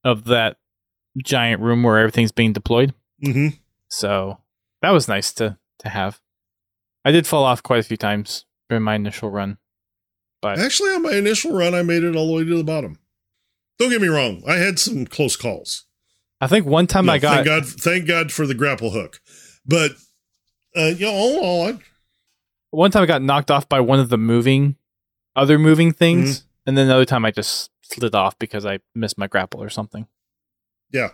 of 0.03 0.23
that 0.25 0.57
giant 1.23 1.61
room 1.61 1.83
where 1.83 1.99
everything's 1.99 2.31
being 2.31 2.53
deployed. 2.53 2.95
Mm-hmm. 3.23 3.49
So 3.89 4.39
that 4.81 4.89
was 4.89 5.07
nice 5.07 5.31
to 5.33 5.59
to 5.81 5.89
have. 5.89 6.19
I 7.05 7.11
did 7.11 7.27
fall 7.27 7.43
off 7.43 7.61
quite 7.61 7.81
a 7.81 7.87
few 7.87 7.97
times 7.97 8.45
during 8.70 8.84
my 8.84 8.95
initial 8.95 9.30
run, 9.30 9.57
but 10.41 10.59
Actually, 10.59 10.89
on 10.91 11.01
my 11.03 11.13
initial 11.13 11.51
run, 11.53 11.74
I 11.74 11.82
made 11.84 12.03
it 12.03 12.15
all 12.15 12.28
the 12.28 12.34
way 12.34 12.43
to 12.43 12.57
the 12.57 12.63
bottom. 12.63 12.99
Don't 13.80 13.89
get 13.89 14.01
me 14.01 14.07
wrong; 14.07 14.43
I 14.47 14.55
had 14.55 14.80
some 14.80 15.05
close 15.05 15.36
calls. 15.36 15.86
I 16.41 16.47
think 16.47 16.65
one 16.65 16.88
time 16.88 17.05
You 17.05 17.11
I 17.13 17.20
got 17.20 17.34
thank 17.36 17.45
God, 17.47 17.65
thank 17.65 18.07
God 18.07 18.32
for 18.32 18.45
the 18.47 18.53
grapple 18.53 18.91
hook. 18.91 19.20
But 19.65 19.91
uh, 20.76 20.93
you 20.97 21.05
know, 21.05 21.11
all 21.11 21.38
in 21.38 21.43
all, 21.43 21.68
I, 21.68 21.80
one 22.72 22.91
time 22.91 23.03
I 23.03 23.07
got 23.07 23.22
knocked 23.22 23.49
off 23.51 23.68
by 23.70 23.80
one 23.80 23.99
of 23.99 24.09
the 24.09 24.18
moving, 24.18 24.76
other 25.36 25.57
moving 25.57 25.91
things, 25.93 26.39
Mm-hmm. 26.39 26.47
and 26.68 26.78
then 26.78 26.86
another 26.88 27.05
time 27.05 27.26
I 27.26 27.32
just 27.32 27.72
slid 27.82 28.13
off 28.15 28.38
because 28.39 28.65
I 28.65 28.80
missed 28.93 29.18
my 29.18 29.28
grapple 29.28 29.61
or 29.63 29.70
something. 29.70 30.07
yeah. 30.91 31.09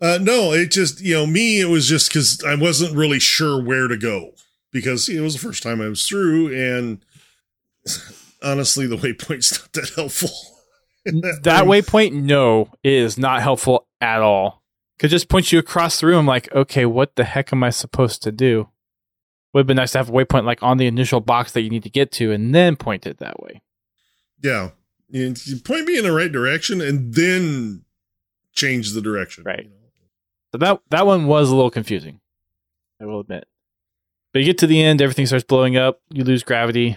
Uh, 0.00 0.16
no, 0.22 0.52
it 0.52 0.70
just 0.70 1.00
you 1.00 1.12
know 1.14 1.26
me. 1.26 1.60
It 1.60 1.64
was 1.68 1.88
just 1.88 2.08
because 2.08 2.40
I 2.46 2.54
wasn't 2.54 2.96
really 2.96 3.18
sure 3.18 3.60
where 3.60 3.88
to 3.88 3.96
go 3.96 4.30
because 4.72 5.08
it 5.08 5.20
was 5.20 5.34
the 5.34 5.40
first 5.40 5.62
time 5.62 5.80
I 5.80 5.88
was 5.88 6.06
through, 6.06 6.54
and 6.54 7.04
honestly, 8.42 8.86
the 8.86 8.96
waypoint's 8.96 9.60
not 9.60 9.72
that 9.72 9.90
helpful. 9.94 10.30
that 11.04 11.64
waypoint, 11.64 12.12
no, 12.12 12.70
is 12.84 13.18
not 13.18 13.42
helpful 13.42 13.86
at 14.00 14.20
all. 14.20 14.62
Could 14.98 15.10
just 15.10 15.28
point 15.28 15.52
you 15.52 15.58
across 15.58 16.00
the 16.00 16.08
room. 16.08 16.26
Like, 16.26 16.52
okay, 16.52 16.84
what 16.84 17.16
the 17.16 17.24
heck 17.24 17.52
am 17.52 17.62
I 17.62 17.70
supposed 17.70 18.22
to 18.24 18.32
do? 18.32 18.68
Would 19.52 19.60
have 19.60 19.66
been 19.66 19.76
nice 19.76 19.92
to 19.92 19.98
have 19.98 20.10
a 20.10 20.12
waypoint 20.12 20.44
like 20.44 20.62
on 20.62 20.76
the 20.76 20.86
initial 20.86 21.20
box 21.20 21.52
that 21.52 21.62
you 21.62 21.70
need 21.70 21.84
to 21.84 21.90
get 21.90 22.10
to, 22.12 22.32
and 22.32 22.54
then 22.54 22.76
point 22.76 23.06
it 23.06 23.18
that 23.18 23.40
way. 23.40 23.62
Yeah, 24.42 24.70
you, 25.08 25.34
you 25.44 25.56
point 25.60 25.86
me 25.86 25.96
in 25.96 26.04
the 26.04 26.12
right 26.12 26.30
direction, 26.30 26.80
and 26.80 27.14
then 27.14 27.84
change 28.52 28.92
the 28.92 29.00
direction. 29.00 29.44
Right. 29.44 29.64
you 29.64 29.70
know. 29.70 29.76
So 30.52 30.58
that 30.58 30.80
that 30.90 31.06
one 31.06 31.26
was 31.26 31.50
a 31.50 31.54
little 31.54 31.70
confusing. 31.70 32.20
I 33.00 33.06
will 33.06 33.20
admit. 33.20 33.46
But 34.38 34.42
you 34.42 34.50
get 34.50 34.58
to 34.58 34.68
the 34.68 34.80
end, 34.80 35.02
everything 35.02 35.26
starts 35.26 35.44
blowing 35.44 35.76
up. 35.76 36.00
You 36.10 36.22
lose 36.22 36.44
gravity, 36.44 36.96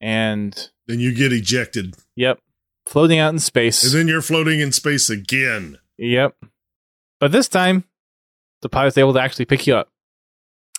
and 0.00 0.70
Then 0.86 1.00
you 1.00 1.12
get 1.12 1.32
ejected, 1.32 1.96
yep, 2.14 2.38
floating 2.86 3.18
out 3.18 3.32
in 3.32 3.40
space. 3.40 3.82
and 3.82 3.92
then 3.92 4.06
you're 4.06 4.22
floating 4.22 4.60
in 4.60 4.70
space 4.70 5.10
again. 5.10 5.78
Yep. 5.98 6.36
But 7.18 7.32
this 7.32 7.48
time, 7.48 7.82
the 8.62 8.68
pilot's 8.68 8.96
able 8.96 9.14
to 9.14 9.20
actually 9.20 9.46
pick 9.46 9.66
you 9.66 9.74
up. 9.74 9.88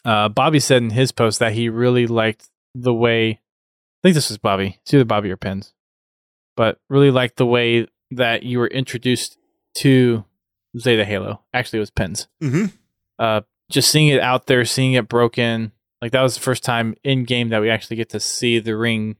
Uh, 0.06 0.30
Bobby 0.30 0.62
said 0.62 0.82
in 0.82 0.92
his 0.92 1.12
post 1.12 1.40
that 1.40 1.52
he 1.52 1.68
really 1.68 2.08
liked 2.08 2.48
the 2.74 2.94
way, 2.94 3.32
I 3.32 4.00
think 4.02 4.16
this 4.16 4.30
was 4.30 4.38
Bobby, 4.38 4.80
it's 4.82 4.94
either 4.94 5.04
Bobby 5.04 5.30
or 5.30 5.36
Pens, 5.36 5.74
but 6.56 6.80
really 6.90 7.12
liked 7.12 7.36
the 7.36 7.46
way 7.46 7.90
that 8.12 8.44
you 8.44 8.60
were 8.60 8.68
introduced 8.68 9.38
to 9.80 10.24
Zeta 10.80 11.04
Halo. 11.04 11.42
Actually, 11.54 11.80
it 11.80 11.82
was 11.82 11.92
Pens. 11.92 12.30
Mm-hmm. 12.42 12.68
Uh, 13.20 13.42
just 13.70 13.90
seeing 13.90 14.08
it 14.08 14.20
out 14.20 14.48
there, 14.48 14.66
seeing 14.66 14.94
it 14.94 15.08
broken, 15.08 15.72
like 16.02 16.12
that 16.12 16.22
was 16.22 16.36
the 16.36 16.42
first 16.42 16.64
time 16.64 16.96
in 17.04 17.24
game 17.24 17.50
that 17.50 17.62
we 17.62 17.70
actually 17.70 17.98
get 17.98 18.10
to 18.10 18.20
see 18.20 18.60
the 18.60 18.76
ring 18.78 19.16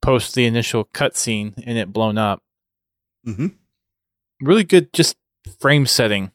post 0.00 0.34
the 0.34 0.44
initial 0.46 0.84
cutscene 0.86 1.54
and 1.66 1.78
it 1.78 1.92
blown 1.92 2.18
up 2.18 2.42
Mm-hmm. 3.26 3.46
really 4.42 4.64
good 4.64 4.92
just 4.92 5.16
frame 5.60 5.86
setting 5.86 6.30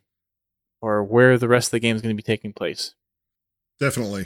or 0.81 1.03
where 1.03 1.37
the 1.37 1.47
rest 1.47 1.67
of 1.67 1.71
the 1.71 1.79
game 1.79 1.95
is 1.95 2.01
going 2.01 2.15
to 2.15 2.21
be 2.21 2.25
taking 2.25 2.51
place. 2.51 2.95
Definitely. 3.79 4.25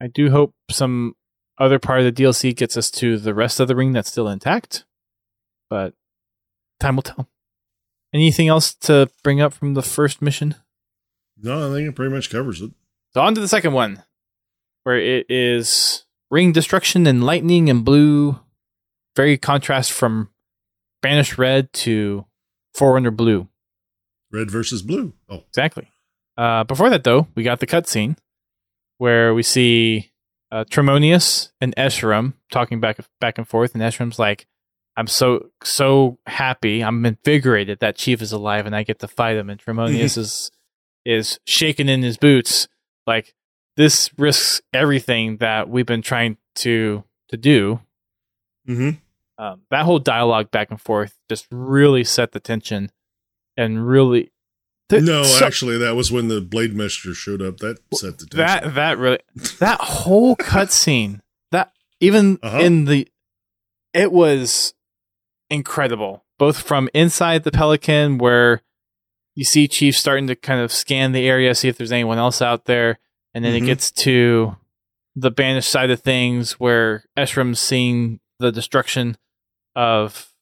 I 0.00 0.06
do 0.06 0.30
hope 0.30 0.54
some 0.70 1.16
other 1.58 1.80
part 1.80 2.00
of 2.00 2.04
the 2.04 2.22
DLC 2.22 2.54
gets 2.54 2.76
us 2.76 2.90
to 2.92 3.18
the 3.18 3.34
rest 3.34 3.58
of 3.58 3.66
the 3.66 3.74
ring 3.74 3.92
that's 3.92 4.08
still 4.10 4.28
intact, 4.28 4.84
but 5.68 5.94
time 6.78 6.94
will 6.96 7.02
tell. 7.02 7.28
Anything 8.14 8.46
else 8.48 8.72
to 8.74 9.10
bring 9.24 9.40
up 9.40 9.52
from 9.52 9.74
the 9.74 9.82
first 9.82 10.22
mission? 10.22 10.54
No, 11.42 11.70
I 11.70 11.74
think 11.74 11.88
it 11.88 11.94
pretty 11.96 12.14
much 12.14 12.30
covers 12.30 12.60
it. 12.60 12.70
So 13.14 13.20
on 13.20 13.34
to 13.34 13.40
the 13.40 13.48
second 13.48 13.72
one, 13.72 14.02
where 14.84 14.98
it 14.98 15.26
is 15.28 16.04
ring 16.30 16.52
destruction 16.52 17.06
and 17.06 17.24
lightning 17.24 17.68
and 17.68 17.84
blue. 17.84 18.38
Very 19.16 19.36
contrast 19.36 19.90
from 19.90 20.30
Banished 21.02 21.36
Red 21.36 21.72
to 21.72 22.26
Forerunner 22.74 23.10
Blue. 23.10 23.48
Red 24.32 24.50
versus 24.50 24.82
blue. 24.82 25.12
Oh, 25.28 25.42
Exactly. 25.48 25.90
Uh, 26.36 26.64
before 26.64 26.88
that, 26.88 27.04
though, 27.04 27.26
we 27.34 27.42
got 27.42 27.60
the 27.60 27.66
cutscene 27.66 28.16
where 28.98 29.34
we 29.34 29.42
see 29.42 30.12
uh, 30.52 30.64
Tremonius 30.64 31.50
and 31.60 31.74
Escharum 31.76 32.34
talking 32.50 32.80
back 32.80 32.98
back 33.20 33.36
and 33.36 33.46
forth, 33.46 33.74
and 33.74 33.82
Escharum's 33.82 34.18
like, 34.18 34.46
"I'm 34.96 35.06
so 35.06 35.50
so 35.62 36.18
happy. 36.26 36.82
I'm 36.82 37.04
invigorated 37.04 37.80
that 37.80 37.96
Chief 37.96 38.22
is 38.22 38.32
alive, 38.32 38.64
and 38.64 38.74
I 38.74 38.84
get 38.84 39.00
to 39.00 39.08
fight 39.08 39.36
him." 39.36 39.50
And 39.50 39.60
Tremonius 39.64 40.16
is 40.16 40.50
is 41.10 41.38
shaking 41.46 41.88
in 41.88 42.02
his 42.02 42.16
boots, 42.16 42.68
like 43.06 43.34
this 43.76 44.10
risks 44.18 44.60
everything 44.72 45.38
that 45.38 45.68
we've 45.68 45.86
been 45.86 46.02
trying 46.02 46.36
to 46.56 47.04
to 47.28 47.36
do. 47.36 47.80
hmm 48.66 48.90
Um, 49.38 49.62
that 49.70 49.84
whole 49.86 49.98
dialogue 49.98 50.50
back 50.50 50.70
and 50.70 50.80
forth 50.80 51.14
just 51.28 51.46
really 51.50 52.04
set 52.04 52.32
the 52.32 52.40
tension, 52.40 52.90
and 53.56 53.86
really. 53.86 54.30
th- 54.90 55.02
no, 55.02 55.22
so- 55.22 55.46
actually, 55.46 55.78
that 55.78 55.94
was 55.96 56.10
when 56.12 56.28
the 56.28 56.40
Blade 56.40 56.74
Master 56.74 57.14
showed 57.14 57.40
up. 57.42 57.56
That 57.58 57.78
set 57.94 58.18
the 58.18 58.26
tension. 58.26 58.38
that 58.38 58.74
that 58.74 58.98
really 58.98 59.20
that 59.60 59.80
whole 59.80 60.36
cutscene 60.36 61.20
that 61.52 61.72
even 62.00 62.38
Uh-huh. 62.42 62.58
in 62.58 62.84
the 62.84 63.08
it 63.94 64.12
was 64.12 64.74
incredible 65.48 66.24
both 66.38 66.58
from 66.60 66.88
inside 66.94 67.42
the 67.44 67.50
pelican 67.50 68.18
where 68.18 68.62
you 69.34 69.44
see 69.44 69.68
chief 69.68 69.96
starting 69.96 70.26
to 70.26 70.34
kind 70.34 70.60
of 70.60 70.72
scan 70.72 71.12
the 71.12 71.26
area 71.28 71.54
see 71.54 71.68
if 71.68 71.76
there's 71.78 71.92
anyone 71.92 72.18
else 72.18 72.42
out 72.42 72.64
there 72.66 72.98
and 73.34 73.44
then 73.44 73.54
Mhm. 73.54 73.62
it 73.62 73.66
gets 73.66 73.90
to 73.92 74.56
the 75.16 75.30
banished 75.30 75.70
side 75.70 75.90
of 75.90 76.00
things 76.00 76.52
where 76.60 77.04
Escharum's 77.16 77.60
seeing 77.60 78.20
the 78.38 78.50
destruction 78.52 79.16
of 79.76 80.32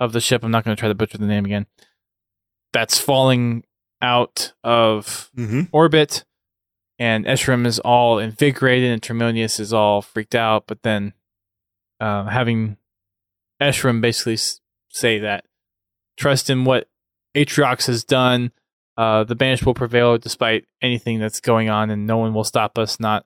of 0.00 0.12
the 0.12 0.20
ship 0.20 0.44
i'm 0.44 0.50
not 0.50 0.64
going 0.64 0.76
to 0.76 0.78
try 0.80 0.88
to 0.88 0.94
butcher 0.94 1.18
the 1.18 1.26
name 1.26 1.44
again 1.44 1.66
that's 2.72 2.98
falling 2.98 3.64
out 4.02 4.52
of 4.62 5.30
hmm 5.34 5.62
orbit, 5.72 6.24
and 6.98 7.24
Escharum 7.24 7.66
is 7.66 7.78
all 7.80 8.18
invigorated, 8.18 8.90
and 8.92 9.00
Tremonius 9.02 9.58
is 9.58 9.72
all 9.72 10.02
freaked 10.02 10.34
out. 10.34 10.66
But 10.66 10.82
then, 10.82 11.14
uh, 11.98 12.24
having 12.26 12.76
Escharum 13.60 14.00
basically 14.00 14.36
say 14.90 15.18
that 15.20 15.44
trust 16.16 16.50
in 16.50 16.64
what 16.64 16.88
Atriox 17.46 17.86
has 17.86 18.04
done, 18.04 18.52
uh, 18.96 19.24
the 19.24 19.34
banished 19.34 19.64
will 19.64 19.74
prevail 19.74 20.18
despite 20.18 20.64
anything 20.82 21.18
that's 21.20 21.40
going 21.40 21.68
on, 21.70 21.90
and 21.90 22.06
no 22.06 22.16
one 22.18 22.34
will 22.34 22.44
stop 22.44 22.78
us. 22.78 22.98
Not, 22.98 23.24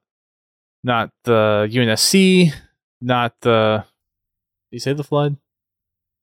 not 0.84 1.10
the 1.24 1.68
UNSC, 1.70 2.52
not 3.00 3.34
the. 3.40 3.84
Did 4.70 4.76
you 4.76 4.80
say 4.80 4.92
the 4.92 5.04
flood? 5.04 5.36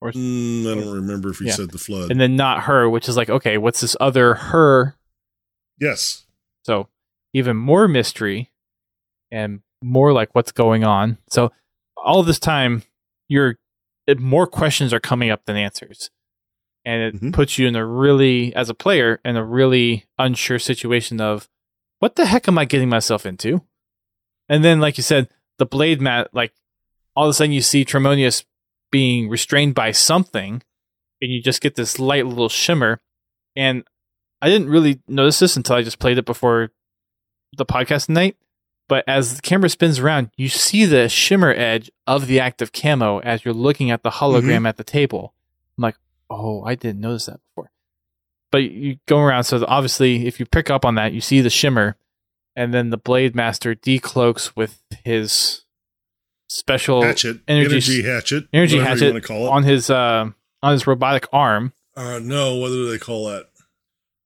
Or 0.01 0.11
Mm, 0.11 0.61
I 0.71 0.75
don't 0.75 0.95
remember 0.95 1.29
if 1.29 1.41
you 1.41 1.47
Yeah. 1.47 1.53
said 1.55 1.71
the 1.71 1.77
flood. 1.77 2.09
and 2.09 2.21
then 2.21 2.35
not 2.37 2.63
her, 2.63 2.89
which 2.89 3.09
is 3.09 3.17
like 3.17 3.29
okay, 3.29 3.57
what's 3.57 3.81
this 3.81 3.97
other 3.99 4.33
her 4.35 4.95
yes. 5.79 6.25
So 6.65 6.87
even 7.33 7.57
more 7.57 7.87
mystery 7.87 8.49
and 9.31 9.61
more 9.83 10.13
like 10.13 10.33
what's 10.33 10.51
going 10.53 10.83
on. 10.85 11.17
So 11.29 11.51
all 11.97 12.23
this 12.23 12.39
time, 12.39 12.83
you're 13.27 13.57
more 14.17 14.47
questions 14.47 14.93
are 14.93 14.99
coming 15.01 15.29
up 15.29 15.43
than 15.45 15.57
answers, 15.57 16.09
and 16.89 17.03
it 17.03 17.21
Mhm. 17.21 17.33
puts 17.33 17.57
you 17.59 17.67
in 17.67 17.75
a 17.75 17.85
really, 17.85 18.53
as 18.55 18.69
a 18.69 18.73
player, 18.73 19.19
in 19.23 19.35
a 19.37 19.45
really 19.45 20.05
unsure 20.17 20.57
situation 20.57 21.21
of 21.21 21.47
what 21.99 22.15
the 22.15 22.25
heck 22.25 22.47
am 22.47 22.57
I 22.57 22.65
getting 22.65 22.89
myself 22.89 23.25
into? 23.25 23.61
And 24.47 24.63
then, 24.65 24.79
like 24.79 24.97
you 24.97 25.03
said, 25.03 25.29
the 25.59 25.65
blade 25.65 26.01
mat, 26.01 26.29
like 26.33 26.53
all 27.15 27.25
of 27.25 27.29
a 27.29 27.33
sudden 27.33 27.51
you 27.53 27.61
see 27.61 27.85
Tremonius 27.85 28.43
being 28.91 29.29
restrained 29.29 29.75
by 29.75 29.91
something, 29.91 30.63
and 31.21 31.31
you 31.31 31.41
just 31.43 31.61
get 31.61 31.75
this 31.75 31.99
light 31.99 32.25
little 32.25 32.49
shimmer. 32.49 32.99
And 33.55 33.83
I 34.41 34.49
didn't 34.49 34.69
really 34.69 35.01
notice 35.07 35.37
this 35.39 35.55
until 35.57 35.75
I 35.75 35.83
just 35.83 35.99
played 35.99 36.17
it 36.17 36.25
before 36.25 36.71
the 37.55 37.65
podcast 37.65 38.07
tonight. 38.07 38.35
But 38.87 39.03
as 39.07 39.35
the 39.35 39.41
camera 39.43 39.69
spins 39.69 39.99
around, 39.99 40.31
you 40.37 40.49
see 40.49 40.85
the 40.85 41.07
shimmer 41.09 41.51
edge 41.51 41.91
of 42.07 42.25
the 42.25 42.39
active 42.39 42.71
camo 42.71 43.19
as 43.19 43.45
you're 43.45 43.53
looking 43.53 43.91
at 43.91 44.01
the 44.01 44.09
hologram 44.09 44.67
at 44.67 44.77
the 44.77 44.83
table. 44.83 45.35
Oh, 46.29 46.63
I 46.63 46.75
didn't 46.75 47.01
notice 47.01 47.25
that 47.27 47.39
before. 47.49 47.71
But 48.51 48.63
you 48.63 48.97
go 49.07 49.19
around, 49.19 49.43
so 49.45 49.63
obviously, 49.67 50.25
if 50.27 50.39
you 50.39 50.45
pick 50.45 50.69
up 50.69 50.85
on 50.85 50.95
that, 50.95 51.13
you 51.13 51.21
see 51.21 51.41
the 51.41 51.49
shimmer, 51.49 51.97
and 52.55 52.73
then 52.73 52.89
the 52.89 52.97
Blade 52.97 53.35
Master 53.35 53.75
decloaks 53.75 54.55
with 54.55 54.81
his 55.03 55.65
special 56.47 57.03
hatchet. 57.03 57.39
energy- 57.47 57.71
Energy, 57.75 58.03
hatchet. 58.03 58.47
energy 58.53 58.79
hatchet 58.79 59.13
you 59.13 59.21
call 59.21 59.45
it. 59.47 59.49
on 59.49 59.63
his 59.63 59.89
uh, 59.89 60.29
on 60.63 60.71
his 60.71 60.87
robotic 60.87 61.27
arm. 61.31 61.73
uh, 61.95 62.19
no, 62.19 62.55
what 62.55 62.69
do 62.69 62.89
they 62.89 62.97
call 62.97 63.27
that? 63.29 63.45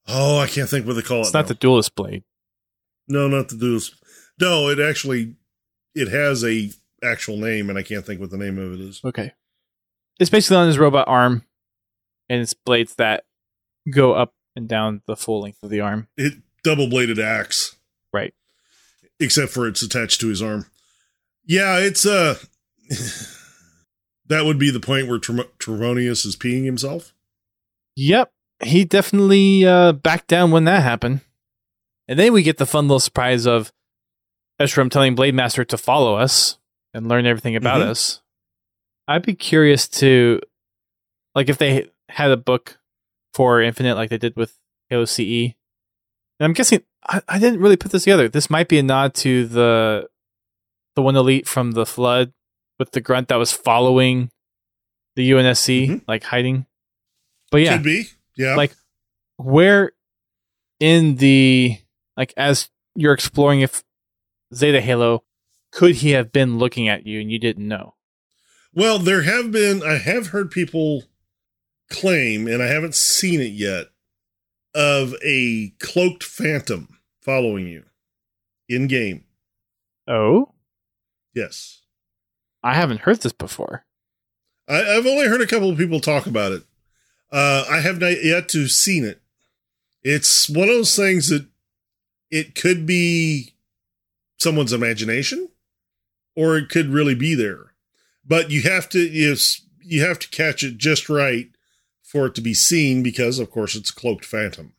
Oh, 0.07 0.39
I 0.39 0.47
can't 0.47 0.69
think 0.69 0.85
what 0.87 0.93
they 0.95 1.01
call 1.01 1.19
It's 1.19 1.27
it. 1.27 1.29
It's 1.29 1.33
not 1.33 1.41
now. 1.45 1.47
the 1.49 1.53
duelist 1.55 1.95
blade. 1.95 2.23
No, 3.07 3.27
not 3.27 3.49
the 3.49 3.55
duels. 3.57 3.93
No, 4.39 4.69
it 4.69 4.79
actually 4.79 5.35
it 5.95 6.07
has 6.09 6.43
a 6.43 6.71
actual 7.03 7.37
name, 7.37 7.69
and 7.69 7.77
I 7.77 7.83
can't 7.83 8.05
think 8.05 8.19
what 8.21 8.29
the 8.31 8.37
name 8.37 8.57
of 8.57 8.73
it 8.73 8.79
is. 8.81 9.01
Okay. 9.03 9.33
It's 10.19 10.29
basically 10.29 10.57
on 10.57 10.67
his 10.67 10.77
robot 10.79 11.07
arm, 11.07 11.43
and 12.29 12.41
it's 12.41 12.53
blades 12.53 12.95
that 12.95 13.25
go 13.89 14.13
up 14.13 14.33
and 14.55 14.67
down 14.67 15.01
the 15.07 15.15
full 15.15 15.41
length 15.41 15.61
of 15.63 15.69
the 15.69 15.79
arm. 15.81 16.07
It 16.17 16.33
double 16.63 16.87
bladed 16.87 17.19
axe, 17.19 17.75
Right. 18.13 18.33
except 19.19 19.51
for 19.51 19.67
it's 19.67 19.81
attached 19.81 20.21
to 20.21 20.27
his 20.29 20.41
arm. 20.41 20.67
Yeah, 21.45 21.77
it's 21.79 22.05
uh 22.05 22.35
that 24.27 24.45
would 24.45 24.57
be 24.59 24.71
the 24.71 24.79
point 24.79 25.07
where 25.07 25.19
Trim- 25.19 25.49
Tremonius 25.59 26.25
is 26.25 26.35
peeing 26.35 26.65
himself. 26.65 27.13
Yep. 27.95 28.31
He 28.63 28.85
definitely 28.85 29.65
uh, 29.65 29.91
backed 29.91 30.27
down 30.27 30.51
when 30.51 30.63
that 30.65 30.83
happened. 30.83 31.21
And 32.07 32.17
then 32.17 32.33
we 32.33 32.43
get 32.43 32.57
the 32.57 32.65
fun 32.65 32.87
little 32.87 32.99
surprise 32.99 33.45
of 33.45 33.71
Escharum 34.59 34.89
telling 34.89 35.15
Blade 35.15 35.35
Master 35.35 35.65
to 35.65 35.77
follow 35.77 36.15
us 36.15 36.57
and 36.93 37.07
learn 37.07 37.25
everything 37.25 37.55
about 37.55 37.81
Mhm. 37.81 37.87
us. 37.89 38.21
I'd 39.07 39.25
be 39.25 39.35
curious 39.35 39.87
to, 39.89 40.39
like, 41.35 41.49
if 41.49 41.57
they 41.57 41.89
had 42.13 42.31
a 42.31 42.37
book 42.37 42.79
for 43.33 43.61
Infinite 43.61 43.95
like 43.95 44.09
they 44.09 44.17
did 44.17 44.35
with 44.35 44.57
Halo 44.89 45.05
CE. 45.05 45.53
And 46.39 46.45
I'm 46.47 46.53
guessing 46.53 46.83
I, 47.07 47.21
I 47.27 47.39
didn't 47.39 47.59
really 47.59 47.77
put 47.77 47.91
this 47.91 48.03
together. 48.03 48.29
This 48.29 48.49
might 48.49 48.67
be 48.69 48.79
a 48.79 48.83
nod 48.83 49.13
to 49.15 49.45
the 49.45 50.07
the 50.95 51.01
one 51.01 51.15
elite 51.15 51.47
from 51.47 51.71
the 51.71 51.85
flood 51.85 52.33
with 52.79 52.91
the 52.91 53.01
grunt 53.01 53.27
that 53.29 53.35
was 53.37 53.51
following 53.51 54.29
the 55.15 55.29
UNSC, 55.31 55.87
Mhm. 55.87 56.01
like 56.07 56.23
hiding. 56.23 56.65
But 57.51 57.61
yeah, 57.61 57.75
Could 57.77 57.83
be. 57.83 58.05
Yeah. 58.35 58.55
Like, 58.55 58.73
where 59.37 59.91
in 60.79 61.15
the 61.17 61.77
like 62.17 62.33
as 62.37 62.69
you're 62.95 63.13
exploring 63.13 63.61
if 63.61 63.83
Zeta 64.53 64.81
Halo 64.81 65.23
could 65.71 65.95
he 65.97 66.11
have 66.11 66.31
been 66.31 66.57
looking 66.59 66.87
at 66.87 67.07
you 67.07 67.19
and 67.19 67.31
you 67.31 67.39
didn't 67.39 67.67
know? 67.67 67.95
Well, 68.75 68.99
there 68.99 69.23
have 69.23 69.51
been, 69.51 69.81
I 69.83 69.97
have 69.97 70.27
heard 70.27 70.49
people 70.51 71.03
claim, 71.93 72.47
and 72.47 72.61
I 72.61 72.67
haven't 72.67 72.95
seen 72.95 73.39
it 73.39 73.53
yet, 73.53 73.87
of 74.75 75.13
a 75.23 75.73
cloaked 75.79 76.23
phantom 76.23 76.97
following 77.21 77.67
you 77.67 77.85
in 78.67 78.87
game. 78.87 79.23
Oh, 80.07 80.49
Yes. 81.33 81.81
I 82.63 82.75
haven't 82.75 83.01
heard 83.01 83.21
this 83.21 83.33
before. 83.33 83.85
I, 84.69 84.81
I've 84.81 85.05
only 85.05 85.27
heard 85.27 85.41
a 85.41 85.47
couple 85.47 85.69
of 85.69 85.77
people 85.77 85.99
talk 85.99 86.25
about 86.25 86.51
it. 86.53 86.63
Uh, 87.31 87.65
I 87.69 87.79
have 87.79 87.99
not 87.99 88.23
yet 88.23 88.47
to 88.49 88.67
seen 88.67 89.03
it. 89.03 89.21
It's 90.03 90.49
one 90.49 90.69
of 90.69 90.75
those 90.75 90.95
things 90.95 91.29
that 91.29 91.47
it 92.29 92.55
could 92.55 92.85
be 92.85 93.55
someone's 94.39 94.73
imagination, 94.73 95.49
or 96.35 96.55
it 96.57 96.69
could 96.69 96.87
really 96.89 97.15
be 97.15 97.35
there. 97.35 97.73
But 98.25 98.51
you 98.51 98.61
have 98.63 98.87
to 98.89 98.99
yes, 98.99 99.61
you 99.81 100.01
have 100.05 100.19
to 100.19 100.29
catch 100.29 100.63
it 100.63 100.77
just 100.77 101.09
right 101.09 101.49
for 102.13 102.27
it 102.27 102.35
to 102.35 102.41
be 102.41 102.53
seen 102.53 103.01
because, 103.01 103.39
of 103.39 103.49
course, 103.49 103.75
it's 103.75 103.89
a 103.89 103.95
cloaked 103.95 104.23
phantom. 104.23 104.73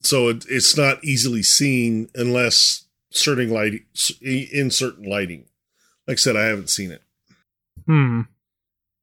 So 0.00 0.28
it, 0.28 0.46
it's 0.48 0.74
not 0.76 1.04
easily 1.04 1.42
seen 1.42 2.08
unless 2.14 2.86
certain 3.10 3.50
light 3.50 3.82
in 4.22 4.70
certain 4.70 5.04
lighting. 5.04 5.44
Like 6.08 6.14
I 6.14 6.16
said, 6.16 6.36
I 6.36 6.46
haven't 6.46 6.70
seen 6.70 6.90
it. 6.90 7.02
Hmm. 7.86 8.22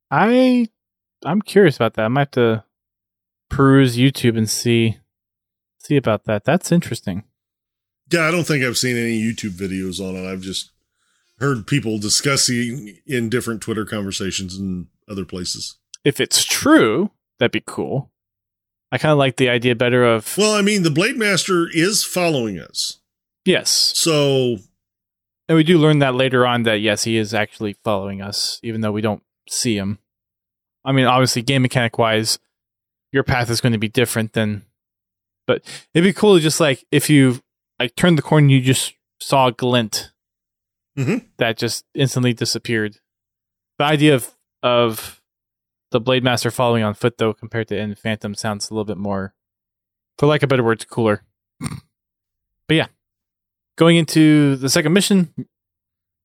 I 0.10 0.70
I'm 1.24 1.42
curious 1.42 1.76
about 1.76 1.94
that. 1.94 2.06
I 2.06 2.08
might 2.08 2.22
have 2.22 2.32
to 2.32 2.64
peruse 3.50 3.96
YouTube 3.96 4.38
and 4.38 4.50
see 4.50 4.98
see 5.78 5.98
about 5.98 6.26
that. 6.26 6.44
That's 6.44 6.72
interesting. 6.72 7.26
Yeah, 8.12 8.28
I 8.28 8.32
don't 8.32 8.46
think 8.46 8.64
I've 8.64 8.78
seen 8.78 8.98
any 8.98 9.22
YouTube 9.22 9.52
videos 9.52 10.00
on 10.00 10.16
it. 10.16 10.28
I've 10.28 10.42
just 10.42 10.72
heard 11.40 11.68
people 11.68 12.00
discussing 12.00 12.98
in 13.06 13.30
different 13.30 13.62
Twitter 13.62 13.86
conversations 13.86 14.58
and 14.58 14.88
other 15.08 15.26
places. 15.26 15.78
If 16.04 16.20
it's 16.20 16.44
true, 16.44 17.12
that'd 17.42 17.52
be 17.52 17.64
cool. 17.66 18.12
I 18.92 18.98
kind 19.00 19.12
of 19.12 19.18
like 19.18 19.38
the 19.38 19.50
idea 19.50 19.74
better 19.76 20.06
of 20.06 20.38
Well, 20.38 20.54
I 20.54 20.62
mean, 20.62 20.84
the 20.84 20.92
Blade 20.92 21.18
Master 21.18 21.68
is 21.74 22.04
following 22.04 22.60
us. 22.60 23.00
Yes. 23.46 23.70
So 23.96 24.58
And 25.50 25.56
we 25.56 25.64
do 25.64 25.78
learn 25.80 26.00
that 26.00 26.14
later 26.14 26.46
on 26.46 26.64
that 26.64 26.82
yes, 26.82 27.04
he 27.06 27.18
is 27.18 27.34
actually 27.34 27.74
following 27.84 28.22
us, 28.22 28.60
even 28.64 28.82
though 28.82 28.92
we 28.92 29.02
don't 29.02 29.24
see 29.50 29.76
him. 29.76 29.98
I 30.86 30.92
mean, 30.92 31.06
obviously, 31.06 31.42
game 31.42 31.62
mechanic 31.64 31.98
wise, 31.98 32.38
your 33.12 33.24
path 33.24 33.50
is 33.50 33.60
going 33.62 33.74
to 33.74 33.80
be 33.80 33.88
different 33.90 34.34
than. 34.34 34.66
But 35.48 35.64
it'd 35.94 36.04
be 36.08 36.14
cool 36.14 36.36
to 36.36 36.42
just 36.42 36.60
like 36.60 36.86
if 36.92 37.10
you 37.10 37.42
like 37.80 37.96
turned 37.96 38.18
the 38.18 38.22
corner, 38.22 38.48
you 38.50 38.62
just 38.62 38.94
saw 39.20 39.48
a 39.48 39.52
glint 39.52 40.12
Mhm. 40.98 41.26
that 41.38 41.58
just 41.58 41.86
instantly 41.96 42.34
disappeared. 42.34 43.00
The 43.80 43.86
idea 43.86 44.16
of 44.16 44.36
of 44.64 45.21
the 45.92 46.00
Blade 46.00 46.24
Master 46.24 46.52
following 46.52 46.84
on 46.84 46.94
foot, 46.94 47.18
though, 47.18 47.34
compared 47.34 47.68
to 47.70 47.78
in 47.78 47.94
Phantom, 47.96 48.34
sounds 48.34 48.70
a 48.70 48.74
little 48.74 48.86
bit 48.86 48.98
more, 48.98 49.34
for 50.18 50.26
lack 50.26 50.42
of 50.42 50.48
a 50.48 50.50
better 50.50 50.64
words, 50.64 50.86
cooler. 50.86 51.24
but 51.60 52.76
yeah, 52.76 52.88
going 53.78 53.98
into 53.98 54.56
the 54.56 54.70
second 54.70 54.94
mission, 54.94 55.34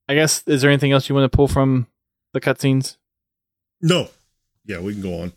I 0.09 0.15
guess 0.15 0.43
is 0.47 0.63
there 0.63 0.71
anything 0.71 0.93
else 0.93 1.09
you 1.09 1.15
want 1.15 1.31
to 1.31 1.37
pull 1.37 1.49
from 1.49 1.89
the 2.33 2.41
cutscenes? 2.41 2.97
no, 3.83 4.09
yeah, 4.65 4.81
we 4.81 4.93
can 4.95 5.03
go 5.03 5.21
on. 5.21 5.33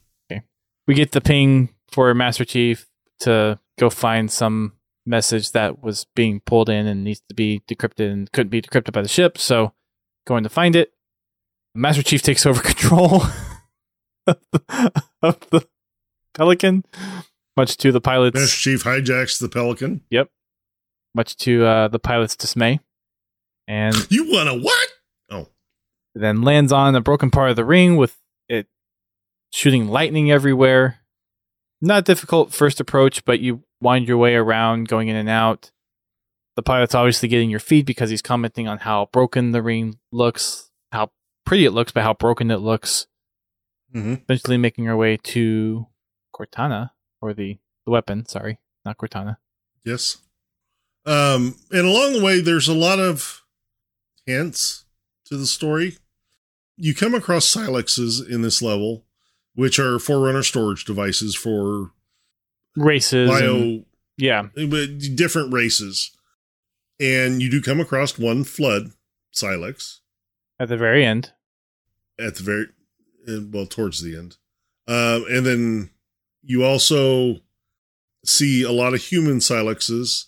We 0.88 0.96
get 0.96 1.12
the 1.12 1.22
ping 1.22 1.70
for 1.92 2.12
Master 2.16 2.44
Chief 2.44 2.88
to 3.20 3.60
go 3.78 3.92
find 3.92 4.32
some 4.32 4.74
message 5.06 5.52
that 5.52 5.84
was 5.84 6.08
being 6.16 6.40
pulled 6.40 6.68
in 6.68 6.88
and 6.88 7.04
needs 7.04 7.22
to 7.30 7.36
be 7.36 7.62
decrypted 7.70 8.12
and 8.12 8.32
couldn't 8.32 8.50
be 8.50 8.60
decrypted 8.60 8.92
by 8.92 9.04
the 9.04 9.08
ship. 9.08 9.38
So, 9.38 9.74
going 10.26 10.42
to 10.42 10.50
find 10.50 10.76
it. 10.76 10.94
Master 11.76 12.02
Chief 12.02 12.24
takes 12.24 12.44
over 12.44 12.60
control 12.64 13.22
of 15.22 15.40
the, 15.52 15.68
Pelican, 16.34 16.86
much 17.58 17.78
to 17.78 17.92
the 17.92 18.02
pilot's 18.02 18.40
Master 18.40 18.56
Chief 18.56 18.84
hijacks 18.84 19.40
the 19.40 19.50
Pelican. 19.50 20.02
Yep. 20.10 20.30
much 21.14 21.36
to 21.38 21.66
uh, 21.66 21.88
the 21.88 22.00
pilot's 22.00 22.36
dismay, 22.36 22.80
and 23.68 23.96
You 24.10 24.32
want 24.32 24.50
to 24.50 24.60
what? 24.60 24.88
Oh, 25.30 25.48
then 26.16 26.42
lands 26.42 26.72
on 26.72 26.96
a 26.96 27.02
broken 27.02 27.32
part 27.32 27.50
of 27.50 27.56
the 27.56 27.66
ring 27.66 27.98
with 27.98 28.18
it 28.48 28.68
shooting 29.52 29.88
lightning 29.88 30.32
everywhere. 30.32 31.00
Not 31.82 32.06
difficult 32.06 32.54
first 32.54 32.80
approach, 32.80 33.24
but 33.26 33.40
you 33.40 33.64
wind 33.82 34.08
your 34.08 34.18
way 34.18 34.36
around, 34.36 34.88
going 34.88 35.08
in 35.08 35.16
and 35.16 35.30
out. 35.30 35.72
The 36.56 36.64
pilot's 36.64 36.94
obviously 36.94 37.30
getting 37.30 37.50
your 37.50 37.62
feed 37.62 37.86
because 37.86 38.10
he's 38.10 38.22
commenting 38.22 38.68
on 38.68 38.80
how 38.80 39.08
broken 39.14 39.52
the 39.52 39.62
ring 39.62 39.98
looks, 40.12 40.70
how 40.92 41.12
pretty 41.46 41.66
it 41.66 41.72
looks, 41.72 41.94
but 41.94 42.04
how 42.04 42.14
broken 42.14 42.52
it 42.52 42.58
looks. 42.58 43.08
Hmm 43.92 44.16
Eventually 44.28 44.58
making 44.58 44.88
our 44.88 44.98
way 44.98 45.18
to 45.18 45.88
Cortana, 46.36 46.92
or 47.22 47.34
the, 47.34 47.58
the 47.86 47.92
weapon, 47.92 48.26
sorry, 48.26 48.60
not 48.86 48.98
Cortana. 48.98 49.38
yes. 49.86 50.18
Um, 51.06 51.56
and 51.72 51.86
along 51.88 52.14
the 52.14 52.22
way, 52.24 52.40
there's 52.42 52.68
a 52.68 52.74
lot 52.74 53.00
of 53.00 53.44
hints 54.26 54.86
to 55.26 55.38
the 55.38 55.48
story. 55.48 55.98
You 56.78 56.94
come 56.94 57.16
across 57.16 57.46
silexes 57.48 58.20
in 58.22 58.42
this 58.42 58.62
level, 58.62 59.06
which 59.56 59.80
are 59.80 59.98
Forerunner 59.98 60.44
storage 60.44 60.86
devices 60.86 61.36
for 61.36 61.92
Races. 62.76 63.30
bio, 63.30 63.56
and- 63.56 63.86
yeah. 64.18 64.50
but 64.56 65.00
different 65.16 65.52
races. 65.54 66.12
And 67.00 67.42
you 67.42 67.50
do 67.50 67.62
come 67.62 67.80
across 67.80 68.20
one 68.20 68.44
flood 68.44 68.92
silex 69.32 70.02
At 70.60 70.68
the 70.70 70.78
very 70.78 71.04
end. 71.06 71.32
at 72.20 72.36
the 72.36 72.44
very 72.44 72.68
uh, 73.30 73.42
well 73.52 73.66
towards 73.66 74.02
the 74.02 74.18
end 74.18 74.38
um, 74.88 75.26
and 75.30 75.46
then 75.46 75.90
you 76.42 76.64
also 76.64 77.38
see 78.26 78.64
a 78.64 78.72
lot 78.72 78.94
of 78.94 79.02
human 79.02 79.40
silexes 79.40 80.28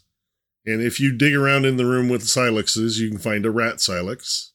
and 0.65 0.81
if 0.81 0.99
you 0.99 1.11
dig 1.15 1.33
around 1.35 1.65
in 1.65 1.77
the 1.77 1.85
room 1.85 2.07
with 2.09 2.21
the 2.21 2.27
silexes 2.27 2.99
you 2.99 3.09
can 3.09 3.17
find 3.19 3.45
a 3.45 3.51
rat 3.51 3.81
silex 3.81 4.51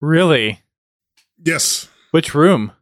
Really? 0.00 0.60
yes 1.42 1.88
Which 2.10 2.34
room? 2.34 2.72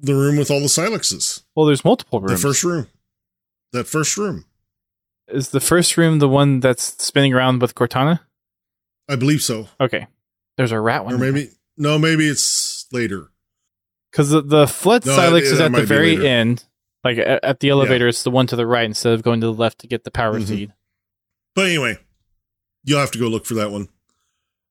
the 0.00 0.14
room 0.14 0.36
with 0.36 0.50
all 0.50 0.60
the 0.60 0.68
silexes 0.68 1.42
Well, 1.56 1.66
there's 1.66 1.84
multiple 1.84 2.20
rooms. 2.20 2.40
the 2.40 2.48
first 2.48 2.62
room 2.64 2.86
that 3.72 3.84
first 3.86 4.16
room 4.16 4.44
Is 5.28 5.50
the 5.50 5.60
first 5.60 5.96
room 5.96 6.20
the 6.20 6.28
one 6.28 6.60
that's 6.60 7.02
spinning 7.04 7.34
around 7.34 7.60
with 7.60 7.74
Cortana? 7.74 8.20
i 9.08 9.16
believe 9.16 9.42
so 9.42 9.68
Okay. 9.80 10.06
There's 10.56 10.72
a 10.72 10.80
rat 10.80 11.04
one. 11.04 11.14
or 11.14 11.18
maybe 11.18 11.50
no 11.76 11.98
maybe 11.98 12.26
it's 12.28 12.86
later 12.92 13.28
Because 14.10 14.30
the, 14.30 14.40
the 14.42 14.66
flood 14.66 15.04
No, 15.06 15.14
Silex 15.14 15.48
is 15.50 15.60
at 15.60 15.72
the 15.72 15.84
very 15.84 16.16
later. 16.16 16.26
end. 16.28 16.64
Like 17.04 17.18
at, 17.18 17.44
at 17.44 17.60
the 17.60 17.68
elevator, 17.70 18.08
it's 18.08 18.22
the 18.22 18.30
one 18.30 18.46
to 18.48 18.56
the 18.56 18.66
right 18.66 18.84
instead 18.84 19.12
of 19.12 19.22
going 19.22 19.40
to 19.40 19.46
the 19.46 19.52
left 19.52 19.78
to 19.80 19.86
get 19.86 20.04
the 20.04 20.10
power 20.10 20.38
Mhm. 20.40 20.48
feed. 20.48 20.72
But 21.54 21.66
anyway, 21.66 21.98
you'll 22.84 23.00
have 23.00 23.10
to 23.12 23.18
go 23.18 23.28
look 23.28 23.46
for 23.46 23.54
that 23.54 23.70
one. 23.70 23.88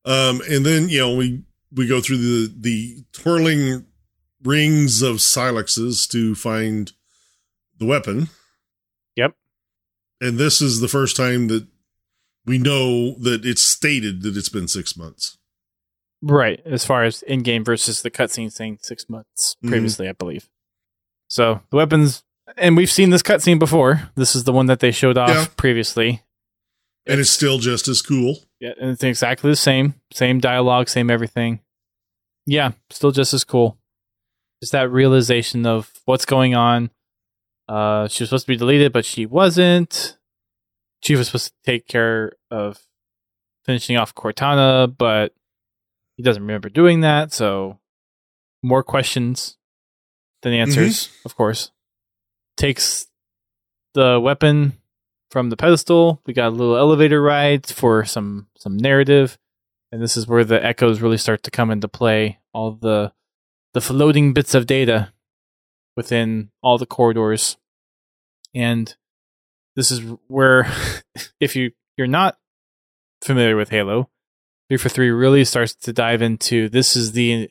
Um, 0.04 0.40
and 0.48 0.64
then 0.66 0.88
you 0.88 0.98
know 0.98 1.14
we 1.16 1.42
we 1.72 1.86
go 1.86 2.00
through 2.00 2.18
the 2.18 2.54
the 2.56 3.04
twirling 3.12 3.86
rings 4.42 5.02
of 5.02 5.20
silexes 5.20 6.06
to 6.08 6.34
find 6.34 6.92
the 7.78 7.86
weapon. 7.86 8.28
Yep. 9.16 9.34
And 10.20 10.38
this 10.38 10.60
is 10.60 10.80
the 10.80 10.88
first 10.88 11.16
time 11.16 11.48
that 11.48 11.66
we 12.44 12.58
know 12.58 13.14
that 13.20 13.44
it's 13.44 13.62
stated 13.62 14.22
that 14.22 14.36
it's 14.36 14.48
been 14.48 14.68
six 14.68 14.96
months. 14.96 15.37
Right. 16.22 16.60
As 16.64 16.84
far 16.84 17.04
as 17.04 17.22
in 17.22 17.42
game 17.42 17.64
versus 17.64 18.02
the 18.02 18.10
cutscene 18.10 18.50
saying 18.50 18.78
six 18.82 19.08
months 19.08 19.56
Mhm. 19.64 19.68
previously, 19.68 20.08
I 20.08 20.12
believe. 20.12 20.48
So 21.28 21.62
the 21.70 21.76
weapons, 21.76 22.24
and 22.56 22.76
we've 22.76 22.90
seen 22.90 23.10
this 23.10 23.22
cutscene 23.22 23.58
before. 23.58 24.10
This 24.16 24.34
is 24.34 24.44
the 24.44 24.52
one 24.52 24.66
that 24.66 24.80
they 24.80 24.90
showed 24.90 25.16
off 25.18 25.28
Yeah. 25.30 25.46
previously. 25.56 26.22
And 27.06 27.20
it's 27.20 27.30
still 27.30 27.58
just 27.58 27.88
as 27.88 28.02
cool. 28.02 28.38
Yeah, 28.60 28.72
and 28.80 28.90
it's 28.90 29.02
exactly 29.04 29.50
the 29.50 29.56
same. 29.56 29.94
Same 30.12 30.40
dialogue, 30.40 30.88
same 30.88 31.10
everything. 31.10 31.60
Yeah, 32.46 32.72
still 32.90 33.12
just 33.12 33.32
as 33.32 33.44
cool. 33.44 33.78
Just 34.62 34.72
that 34.72 34.90
realization 34.90 35.64
of 35.66 35.90
what's 36.06 36.24
going 36.24 36.54
on. 36.54 36.90
Uh, 37.68 38.08
she 38.08 38.22
was 38.22 38.30
supposed 38.30 38.46
to 38.46 38.52
be 38.52 38.56
deleted, 38.56 38.92
but 38.92 39.04
she 39.04 39.24
wasn't. 39.26 40.16
She 41.02 41.14
was 41.14 41.28
supposed 41.28 41.48
to 41.48 41.54
take 41.64 41.86
care 41.86 42.32
of 42.50 42.78
finishing 43.64 43.96
off 43.96 44.14
Cortana, 44.14 44.92
but 44.96 45.32
he 46.18 46.24
doesn't 46.24 46.42
remember 46.42 46.68
doing 46.68 47.00
that. 47.00 47.32
So 47.32 47.78
more 48.62 48.82
questions 48.82 49.56
than 50.42 50.52
mm-hmm. 50.52 50.62
answers, 50.62 51.08
of 51.24 51.36
course. 51.36 51.70
Takes 52.56 53.06
the 53.94 54.20
weapon 54.20 54.74
from 55.30 55.48
the 55.48 55.56
pedestal. 55.56 56.20
We 56.26 56.34
got 56.34 56.48
a 56.48 56.50
little 56.50 56.76
elevator 56.76 57.22
ride 57.22 57.66
for 57.66 58.04
some 58.04 58.48
some 58.58 58.76
narrative, 58.76 59.38
and 59.92 60.02
this 60.02 60.16
is 60.16 60.26
where 60.26 60.44
the 60.44 60.62
echoes 60.62 61.00
really 61.00 61.18
start 61.18 61.44
to 61.44 61.52
come 61.52 61.70
into 61.70 61.86
play. 61.86 62.40
All 62.52 62.72
the 62.72 63.12
the 63.74 63.80
floating 63.80 64.32
bits 64.32 64.56
of 64.56 64.66
data 64.66 65.12
within 65.96 66.50
all 66.62 66.78
the 66.78 66.86
corridors, 66.86 67.56
and 68.56 68.96
this 69.76 69.92
is 69.92 70.00
where, 70.26 70.66
if 71.40 71.54
you 71.54 71.70
you're 71.96 72.08
not 72.08 72.38
familiar 73.22 73.56
with 73.56 73.68
Halo, 73.68 74.10
three 74.68 74.76
for 74.78 74.88
three 74.88 75.10
really 75.10 75.44
starts 75.44 75.74
to 75.74 75.92
dive 75.92 76.22
into 76.22 76.68
this 76.68 76.96
is 76.96 77.12
the 77.12 77.50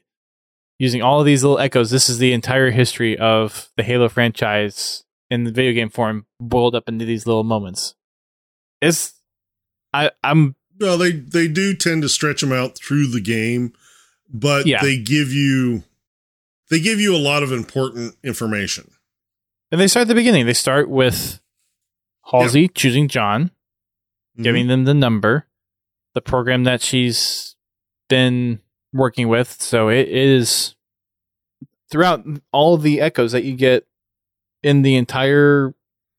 using 0.80 1.02
all 1.02 1.20
of 1.20 1.26
these 1.26 1.44
little 1.44 1.60
echoes. 1.60 1.90
This 1.90 2.10
is 2.10 2.20
the 2.20 2.34
entire 2.34 2.72
history 2.72 3.18
of 3.18 3.70
the 3.78 3.84
Halo 3.84 4.10
franchise 4.10 5.04
in 5.30 5.44
the 5.44 5.52
video 5.52 5.74
game 5.74 5.90
form 5.90 6.26
boiled 6.40 6.76
up 6.76 6.88
into 6.88 7.06
these 7.06 7.26
little 7.26 7.44
moments. 7.44 7.96
It's 8.82 9.14
I 9.94 10.12
I'm 10.24 10.56
Well, 10.80 10.98
they 10.98 11.12
they 11.12 11.48
do 11.48 11.74
tend 11.74 12.04
to 12.04 12.10
stretch 12.10 12.42
them 12.42 12.54
out 12.54 12.78
through 12.78 13.08
the 13.08 13.22
game, 13.22 13.74
but 14.30 14.66
Yeah. 14.68 14.82
they 14.82 14.98
give 14.98 15.32
you 15.32 15.84
they 16.70 16.80
give 16.80 17.00
you 17.00 17.16
a 17.16 17.18
lot 17.18 17.44
of 17.44 17.52
important 17.52 18.16
information. 18.24 18.92
and 19.72 19.82
they 19.82 19.88
start 19.88 20.04
at 20.04 20.08
the 20.08 20.16
beginning. 20.16 20.46
They 20.46 20.54
start 20.54 20.90
with 20.90 21.42
Halsey 22.32 22.68
choosing 22.68 23.08
John, 23.08 23.52
giving 24.38 24.64
mm-hmm. 24.64 24.70
them 24.70 24.84
the 24.86 24.94
number, 24.94 25.48
the 26.18 26.22
program 26.22 26.64
that 26.64 26.82
she's 26.82 27.56
been 28.10 28.60
working 28.92 29.28
with. 29.28 29.62
So 29.62 29.88
it 29.88 30.08
is 30.08 30.76
throughout 31.92 32.26
all 32.52 32.76
the 32.78 33.00
echoes 33.00 33.34
that 33.34 33.44
you 33.44 33.56
get 33.56 33.86
in 34.64 34.82
the 34.82 34.96
entire 34.96 35.76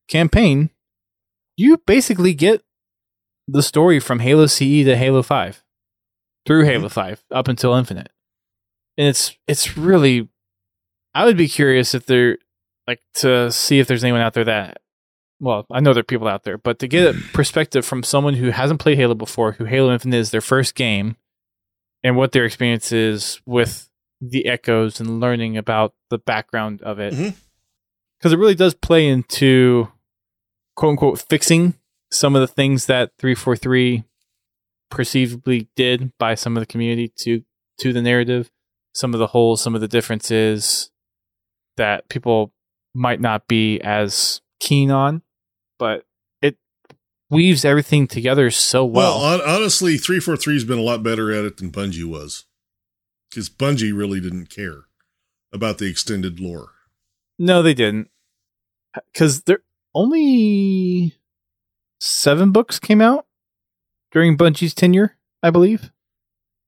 campaign, 0.07 0.70
you 1.57 1.78
basically 1.78 2.32
get 2.32 2.62
the 3.49 3.61
story 3.61 3.99
from 3.99 4.20
Halo 4.20 4.46
CE 4.46 4.84
to 4.84 4.96
Halo 4.96 5.20
5 5.20 5.64
through 6.46 6.62
mm-hmm. 6.62 6.70
Halo 6.70 6.88
5 6.88 7.24
up 7.32 7.49
until 7.49 7.74
Infinite. 7.74 8.11
And 8.96 9.09
it's 9.09 9.36
it's 9.49 9.76
really 9.76 10.28
I 11.12 11.24
would 11.24 11.36
be 11.36 11.49
curious 11.49 11.92
if 11.92 12.07
they're 12.07 12.38
like 12.86 13.01
to 13.14 13.51
see 13.51 13.80
if 13.80 13.88
there's 13.88 14.05
anyone 14.05 14.20
out 14.20 14.34
there 14.34 14.44
that 14.44 14.80
well, 15.41 15.66
I 15.70 15.80
know 15.80 15.93
there 15.93 16.01
are 16.01 16.05
people 16.05 16.28
out 16.28 16.45
there, 16.45 16.59
but 16.59 16.78
to 16.80 16.89
get 16.89 17.14
a 17.14 17.18
perspective 17.32 17.84
from 17.84 18.03
someone 18.03 18.34
who 18.34 18.51
hasn't 18.51 18.80
played 18.80 18.99
Halo 18.99 19.14
before, 19.14 19.53
who 19.53 19.64
Halo 19.64 19.93
Infinite 19.93 20.18
is 20.18 20.30
their 20.30 20.41
first 20.41 20.74
game, 20.74 21.16
and 22.03 22.16
what 22.16 22.32
their 22.32 22.45
experience 22.45 22.93
is 22.93 23.41
with 23.47 23.89
the 24.20 24.47
echoes 24.47 25.01
and 25.01 25.20
learning 25.20 25.57
about 25.57 25.95
the 26.11 26.18
background 26.18 26.82
of 26.82 26.99
it. 26.99 27.14
Mm-hmm. 27.14 27.36
Because 28.18 28.32
it 28.32 28.39
really 28.39 28.55
does 28.55 28.74
play 28.74 29.07
into 29.07 29.89
quote 30.74 30.91
unquote 30.91 31.24
fixing 31.28 31.74
some 32.11 32.34
of 32.34 32.41
the 32.41 32.49
things 32.49 32.86
that 32.86 33.12
343 33.18 34.05
perceivably 34.91 35.68
did 35.76 36.16
by 36.18 36.34
some 36.34 36.57
of 36.57 36.61
the 36.61 36.66
community 36.66 37.12
to 37.16 37.43
to 37.80 37.93
the 37.93 38.03
narrative, 38.03 38.51
some 38.93 39.14
of 39.14 39.20
the 39.20 39.28
holes, 39.28 39.61
some 39.61 39.74
of 39.74 39.80
the 39.80 39.89
differences 39.89 40.91
that 41.76 42.09
people 42.09 42.53
might 42.93 43.20
not 43.20 43.47
be 43.47 43.80
as 43.80 44.41
keen 44.59 44.91
on, 44.91 45.22
but 45.79 46.05
it 46.43 46.57
weaves 47.31 47.64
everything 47.64 48.07
together 48.07 48.51
so 48.51 48.85
well. 48.85 49.20
Well, 49.20 49.41
honestly, 49.47 49.97
343's 49.97 50.64
been 50.64 50.79
a 50.79 50.83
lot 50.83 51.03
better 51.03 51.33
at 51.33 51.45
it 51.45 51.57
than 51.57 51.70
Bungie 51.70 52.05
was. 52.05 52.45
Because 53.31 53.49
Bungie 53.49 53.97
really 53.97 54.20
didn't 54.20 54.49
care 54.51 54.85
about 55.53 55.79
the 55.79 55.87
extended 55.87 56.41
lore. 56.41 56.70
no, 57.39 57.62
they 57.62 57.74
didn't. 57.74 58.11
Cuz 59.14 59.43
there 59.43 59.62
only 59.95 61.14
7 62.01 62.53
books 62.53 62.79
came 62.79 63.01
out 63.01 63.26
during 64.11 64.37
Bungie's 64.37 64.74
tenure, 64.74 65.16
I 65.43 65.51
believe. 65.51 65.91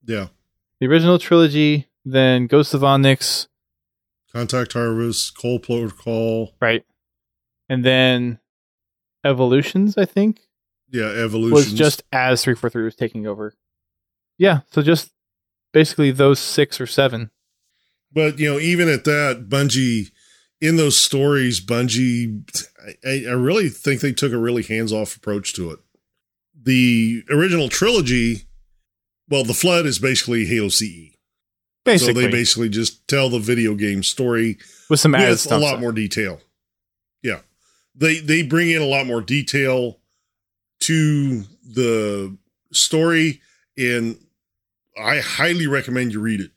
Yeah. 0.05 0.29
The 0.81 0.87
original 0.87 1.19
trilogy, 1.19 1.89
then 2.05 2.47
Ghost 2.47 2.75
of 2.75 2.85
Onyx, 2.85 3.49
Contact 4.33 4.73
Harvest, 4.75 5.37
Cole 5.37 5.59
Protocol, 5.59 6.55
right? 6.61 6.85
And 7.69 7.85
then 7.85 8.39
Evolutions, 9.25 9.97
I 9.99 10.05
think, 10.05 10.41
yeah, 10.91 11.07
Evolution. 11.07 11.53
was 11.53 11.73
just 11.73 12.03
as 12.13 12.43
343 12.43 12.85
was 12.85 12.97
taking 12.97 13.27
over. 13.27 13.55
Yeah, 14.39 14.61
so 14.71 14.83
just 14.83 15.11
basically 15.73 16.11
those 16.11 16.39
6 16.39 16.81
or 16.81 16.87
7. 16.87 17.31
But 18.13 18.39
you 18.39 18.53
know, 18.53 18.59
even 18.59 18.89
at 18.89 19.05
that, 19.05 19.47
Bungie 19.49 20.11
in 20.61 20.77
those 20.77 20.99
stories, 20.99 21.65
Bungie, 21.65 22.43
I, 23.05 23.31
I 23.31 23.35
really 23.35 23.69
think 23.69 24.01
they 24.01 24.13
took 24.13 24.33
a 24.33 24.39
really 24.39 24.63
hands-off 24.63 25.17
approach 25.17 25.55
to 25.55 25.71
it. 25.71 25.79
The 26.63 27.23
original 27.31 27.69
trilogy, 27.69 28.43
well, 29.29 29.45
the 29.45 29.55
Flood 29.55 29.87
is 29.87 29.99
basically 29.99 30.45
Halo 30.47 30.69
CE. 30.69 31.15
Basically, 31.85 32.15
So 32.15 32.21
they 32.21 32.31
basically 32.31 32.69
just 32.69 33.07
tell 33.09 33.31
the 33.31 33.39
video 33.39 33.75
game 33.75 34.03
story 34.03 34.59
with 34.91 35.01
some 35.01 35.15
added 35.15 35.31
with 35.31 35.51
a 35.51 35.59
lot 35.59 35.81
more 35.81 35.93
detail. 35.93 36.41
They 38.01 38.19
they 38.19 38.43
bring 38.43 38.71
in 38.71 38.83
a 38.83 38.87
lot 38.87 39.07
more 39.07 39.21
detail 39.21 40.01
to 40.81 41.45
the 41.63 42.37
story, 42.73 43.41
and 43.77 44.19
I 44.99 45.21
highly 45.21 45.67
recommend 45.67 46.13
you 46.13 46.21
read 46.21 46.41
it 46.41 46.51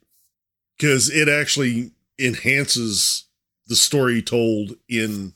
because 0.78 1.10
it 1.10 1.28
actually 1.28 1.92
enhances 2.18 3.26
the 3.68 3.76
story 3.76 4.22
told 4.22 4.78
in 4.88 5.34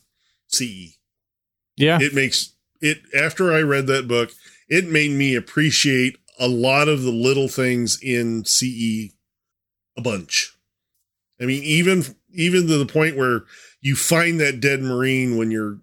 CE. 0.47 0.97
Yeah, 1.75 1.99
It 2.01 2.13
makes 2.13 2.53
it 2.81 2.99
after 3.15 3.53
I 3.53 3.61
read 3.61 3.87
that 3.87 4.07
book, 4.07 4.31
it 4.69 4.87
made 4.87 5.11
me 5.11 5.35
appreciate 5.35 6.17
a 6.39 6.47
lot 6.47 6.87
of 6.87 7.01
the 7.01 7.11
little 7.11 7.47
things 7.47 7.99
in 8.01 8.45
CE 8.45 9.13
a 9.97 10.01
bunch. 10.01 10.55
I 11.41 11.45
mean, 11.45 11.63
even 11.63 12.03
even 12.33 12.67
to 12.67 12.77
the 12.77 12.85
point 12.85 13.17
where 13.17 13.43
you 13.81 13.95
find 13.95 14.39
that 14.39 14.59
dead 14.59 14.81
marine 14.81 15.37
when 15.37 15.51
you're 15.51 15.79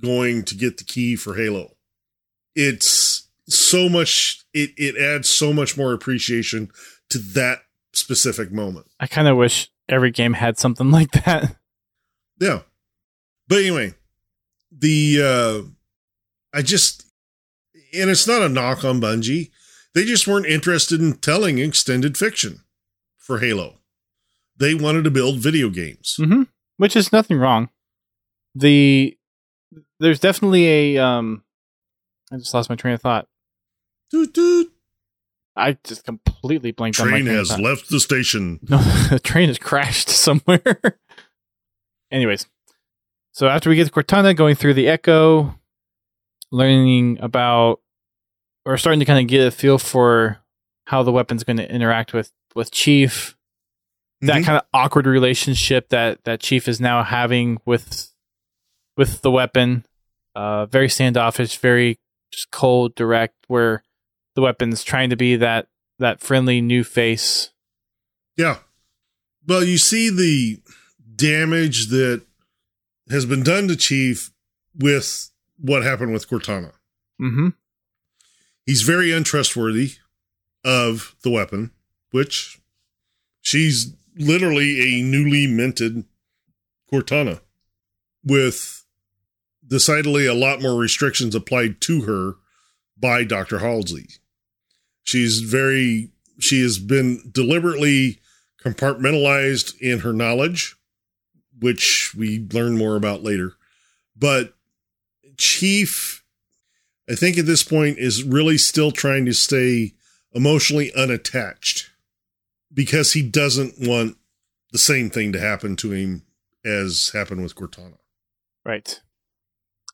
going 0.00 0.44
to 0.44 0.54
get 0.54 0.78
the 0.78 0.84
key 0.84 1.16
for 1.16 1.34
Halo. 1.34 1.76
It's 2.54 3.28
so 3.48 3.88
much 3.88 4.44
it 4.54 4.70
it 4.76 4.96
adds 4.96 5.28
so 5.28 5.52
much 5.52 5.76
more 5.76 5.92
appreciation 5.92 6.70
to 7.10 7.18
that 7.18 7.60
specific 7.92 8.52
moment. 8.52 8.86
I 9.00 9.06
kind 9.06 9.28
of 9.28 9.36
wish 9.36 9.70
every 9.88 10.10
game 10.10 10.34
had 10.34 10.58
something 10.58 10.90
like 10.92 11.10
that. 11.12 11.56
Yeah. 12.38 12.60
But 13.48 13.58
anyway, 13.58 13.94
the 14.70 15.20
uh 15.22 15.68
I 16.56 16.62
just 16.62 17.04
and 17.92 18.10
it's 18.10 18.26
not 18.26 18.42
a 18.42 18.48
knock 18.48 18.84
on 18.84 19.00
Bungie. 19.00 19.50
They 19.94 20.04
just 20.04 20.26
weren't 20.28 20.46
interested 20.46 21.00
in 21.00 21.14
telling 21.14 21.58
extended 21.58 22.16
fiction 22.16 22.60
for 23.16 23.40
Halo. 23.40 23.78
They 24.56 24.74
wanted 24.74 25.04
to 25.04 25.10
build 25.10 25.38
video 25.38 25.68
games. 25.70 26.14
hmm 26.16 26.44
Which 26.76 26.94
is 26.94 27.12
nothing 27.12 27.38
wrong. 27.38 27.70
The 28.54 29.16
there's 30.00 30.20
definitely 30.20 30.96
a 30.96 31.04
um. 31.04 31.44
I 32.32 32.36
just 32.38 32.52
lost 32.54 32.68
my 32.70 32.76
train 32.76 32.94
of 32.94 33.00
thought. 33.00 33.26
Doot, 34.10 34.32
doot. 34.32 34.72
I 35.56 35.76
just 35.84 36.04
completely 36.04 36.70
blanked 36.72 36.98
on 37.00 37.06
my 37.06 37.10
Train 37.18 37.24
train 37.26 37.36
has 37.36 37.58
left 37.58 37.90
the 37.90 38.00
station. 38.00 38.60
No, 38.68 38.78
the 38.78 39.18
train 39.22 39.48
has 39.48 39.58
crashed 39.58 40.08
somewhere. 40.26 40.78
Anyways, 42.10 42.46
so 43.32 43.48
after 43.48 43.68
we 43.70 43.76
get 43.76 43.86
to 43.86 43.92
Cortana, 43.92 44.34
going 44.34 44.54
through 44.54 44.74
the 44.74 44.88
Echo, 44.88 45.58
learning 46.52 47.18
about, 47.20 47.80
or 48.64 48.76
starting 48.78 49.00
to 49.00 49.06
kind 49.06 49.20
of 49.20 49.26
get 49.28 49.46
a 49.46 49.50
feel 49.50 49.78
for 49.78 50.38
how 50.86 51.02
the 51.02 51.12
weapon's 51.12 51.44
going 51.44 51.56
to 51.58 51.72
interact 51.72 52.12
with 52.12 52.32
with 52.54 52.70
Chief. 52.70 53.36
That 54.22 54.42
Mhm. 54.42 54.44
kind 54.44 54.58
of 54.58 54.64
awkward 54.74 55.06
relationship 55.06 55.88
that 55.90 56.24
that 56.24 56.40
Chief 56.40 56.68
is 56.68 56.80
now 56.80 57.02
having 57.02 57.58
with 57.64 58.12
with 58.96 59.22
the 59.22 59.30
weapon. 59.30 59.84
Uh, 60.40 60.64
very 60.64 60.88
standoffish, 60.88 61.58
very 61.58 61.98
just 62.32 62.50
cold, 62.50 62.94
direct. 62.94 63.34
Where 63.46 63.82
the 64.34 64.40
weapon's 64.40 64.82
trying 64.82 65.10
to 65.10 65.16
be 65.16 65.36
that 65.36 65.68
that 65.98 66.20
friendly 66.20 66.62
new 66.62 66.82
face. 66.82 67.50
Yeah. 68.38 68.56
Well, 69.46 69.62
you 69.62 69.76
see 69.76 70.08
the 70.08 70.62
damage 71.14 71.88
that 71.88 72.22
has 73.10 73.26
been 73.26 73.42
done 73.42 73.68
to 73.68 73.76
Chief 73.76 74.30
with 74.74 75.30
what 75.58 75.82
happened 75.82 76.14
with 76.14 76.30
Cortana. 76.30 76.72
Mm-hmm. 77.20 77.48
He's 78.64 78.80
very 78.80 79.12
untrustworthy 79.12 79.96
of 80.64 81.16
the 81.22 81.30
weapon, 81.30 81.72
which 82.12 82.58
she's 83.42 83.94
literally 84.16 84.80
a 84.80 85.02
newly 85.02 85.46
minted 85.46 86.04
Cortana 86.90 87.42
with 88.24 88.79
decidedly 89.70 90.26
a 90.26 90.34
lot 90.34 90.60
more 90.60 90.74
restrictions 90.74 91.34
applied 91.34 91.80
to 91.80 92.02
her 92.02 92.34
by 92.98 93.24
Dr. 93.24 93.60
Halsey. 93.60 94.08
She's 95.02 95.40
very, 95.40 96.10
she 96.38 96.60
has 96.60 96.78
been 96.78 97.30
deliberately 97.32 98.20
compartmentalized 98.62 99.78
in 99.80 100.00
her 100.00 100.12
knowledge, 100.12 100.76
which 101.58 102.14
we 102.16 102.46
learn 102.52 102.76
more 102.76 102.96
about 102.96 103.22
later. 103.22 103.54
But 104.14 104.54
Chief, 105.38 106.22
I 107.08 107.14
think 107.14 107.38
at 107.38 107.46
this 107.46 107.62
point, 107.62 107.98
is 107.98 108.22
really 108.22 108.58
still 108.58 108.90
trying 108.90 109.24
to 109.24 109.32
stay 109.32 109.94
emotionally 110.34 110.92
unattached 110.94 111.90
because 112.72 113.14
he 113.14 113.22
doesn't 113.22 113.74
want 113.78 114.16
the 114.72 114.78
same 114.78 115.10
thing 115.10 115.32
to 115.32 115.40
happen 115.40 115.76
to 115.76 115.92
him 115.92 116.22
as 116.64 117.10
happened 117.14 117.42
with 117.42 117.54
Cortana. 117.54 117.98
Right. 118.64 119.00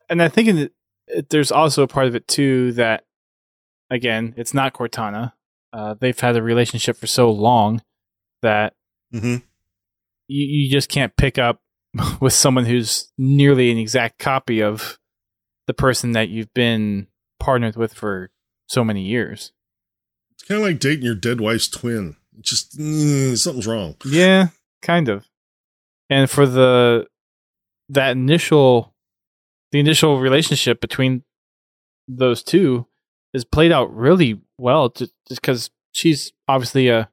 And 0.09 0.23
I 0.23 0.28
think 0.28 0.49
in 0.49 0.59
it- 0.59 0.73
there's 1.31 1.53
also 1.53 1.83
a 1.83 1.89
part 1.89 2.07
of 2.07 2.15
it 2.16 2.27
too 2.27 2.73
that, 2.73 3.05
again, 3.91 4.35
it's 4.37 4.53
not 4.55 4.73
Cortana. 4.74 5.33
Uh, 5.73 5.95
they've 5.95 6.19
had 6.19 6.37
a 6.37 6.43
relationship 6.43 6.97
for 6.97 7.07
so 7.07 7.31
long 7.31 7.83
that 8.43 8.74
Mm-hmm. 9.15 9.37
you, 10.27 10.47
you 10.65 10.70
just 10.70 10.89
can't 10.89 11.16
pick 11.16 11.39
up 11.39 11.61
with 12.20 12.33
someone 12.33 12.65
who's 12.65 13.12
nearly 13.16 13.70
an 13.70 13.78
exact 13.78 14.19
copy 14.19 14.61
of 14.62 14.99
the 15.69 15.74
person 15.74 16.12
that 16.12 16.28
you've 16.28 16.53
been 16.55 17.07
partnered 17.39 17.77
with 17.77 17.95
for 17.95 18.31
so 18.69 18.83
many 18.85 19.03
years. 19.03 19.53
It's 20.33 20.43
kind 20.43 20.61
of 20.61 20.66
like 20.66 20.81
dating 20.81 21.05
your 21.05 21.15
dead 21.15 21.41
wife's 21.41 21.69
twin. 21.69 22.16
Just 22.41 22.77
mm, 22.78 23.37
something's 23.39 23.66
wrong. 23.66 23.95
Yeah, 24.05 24.49
kind 24.83 25.09
of. 25.09 25.24
And 26.11 26.28
for 26.28 26.47
the 26.47 27.07
that 27.89 28.11
initial 28.12 28.93
the 29.73 29.81
initial 29.81 30.21
relationship 30.21 30.81
between 30.81 31.23
those 32.09 32.43
two 32.43 32.87
is 33.35 33.45
played 33.45 33.73
out 33.73 33.95
really 33.95 34.41
well 34.59 34.89
just 34.89 35.13
because 35.29 35.71
she's 35.93 36.33
obviously 36.49 36.89
a 36.89 37.11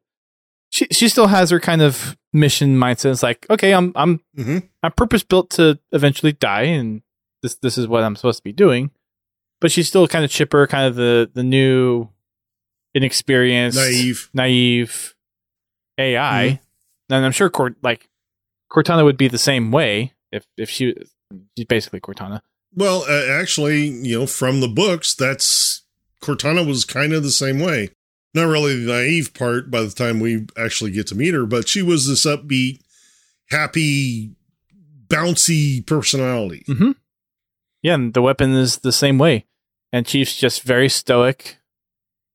she 0.69 0.87
she 0.91 1.07
still 1.07 1.27
has 1.27 1.49
her 1.49 1.59
kind 1.59 1.81
of 1.81 2.17
mission 2.31 2.77
mindset. 2.77 3.11
It's 3.11 3.23
like, 3.23 3.45
okay, 3.49 3.73
I'm 3.73 3.91
I'm 3.95 4.19
Mm-hmm. 4.37 4.59
I'm 4.81 4.91
purpose 4.91 5.23
built 5.23 5.51
to 5.51 5.79
eventually 5.91 6.33
die 6.33 6.63
and 6.63 7.01
this 7.41 7.55
this 7.55 7.77
is 7.77 7.87
what 7.87 8.03
I'm 8.03 8.15
supposed 8.15 8.39
to 8.39 8.43
be 8.43 8.53
doing. 8.53 8.91
But 9.61 9.71
she's 9.71 9.87
still 9.87 10.07
kind 10.07 10.25
of 10.25 10.31
chipper, 10.31 10.65
kind 10.67 10.87
of 10.87 10.95
the 10.95 11.29
the 11.33 11.43
new 11.43 12.09
inexperienced 12.93 13.77
Naive. 13.77 14.29
naive 14.33 15.15
AI. 15.97 16.59
Mm-hmm. 16.59 17.13
And 17.13 17.25
I'm 17.25 17.31
sure 17.31 17.49
Cort 17.49 17.75
like 17.83 18.09
Cortana 18.71 19.03
would 19.03 19.17
be 19.17 19.27
the 19.27 19.37
same 19.37 19.71
way 19.71 20.13
if 20.31 20.45
if 20.57 20.69
she 20.69 20.95
basically 21.67 21.99
Cortana. 21.99 22.41
Well, 22.75 23.03
uh, 23.07 23.27
actually, 23.39 23.87
you 23.87 24.19
know, 24.19 24.25
from 24.27 24.59
the 24.61 24.67
books, 24.67 25.13
that's 25.15 25.83
Cortana 26.21 26.65
was 26.65 26.85
kind 26.85 27.13
of 27.13 27.23
the 27.23 27.31
same 27.31 27.59
way. 27.59 27.89
Not 28.33 28.45
really 28.47 28.83
the 28.83 28.91
naive 28.91 29.33
part 29.33 29.69
by 29.69 29.81
the 29.83 29.91
time 29.91 30.19
we 30.19 30.47
actually 30.57 30.91
get 30.91 31.05
to 31.07 31.15
meet 31.15 31.33
her, 31.35 31.45
but 31.45 31.67
she 31.67 31.81
was 31.83 32.07
this 32.07 32.25
upbeat, 32.25 32.79
happy, 33.51 34.31
bouncy 35.07 35.85
personality. 35.85 36.63
Mm-hmm. 36.67 36.91
Yeah, 37.83 37.93
and 37.95 38.13
the 38.13 38.21
weapon 38.21 38.53
is 38.53 38.77
the 38.77 38.91
same 38.91 39.17
way. 39.17 39.45
and 39.95 40.07
Chief's 40.07 40.35
just 40.35 40.63
very 40.63 40.89
stoic 40.89 41.59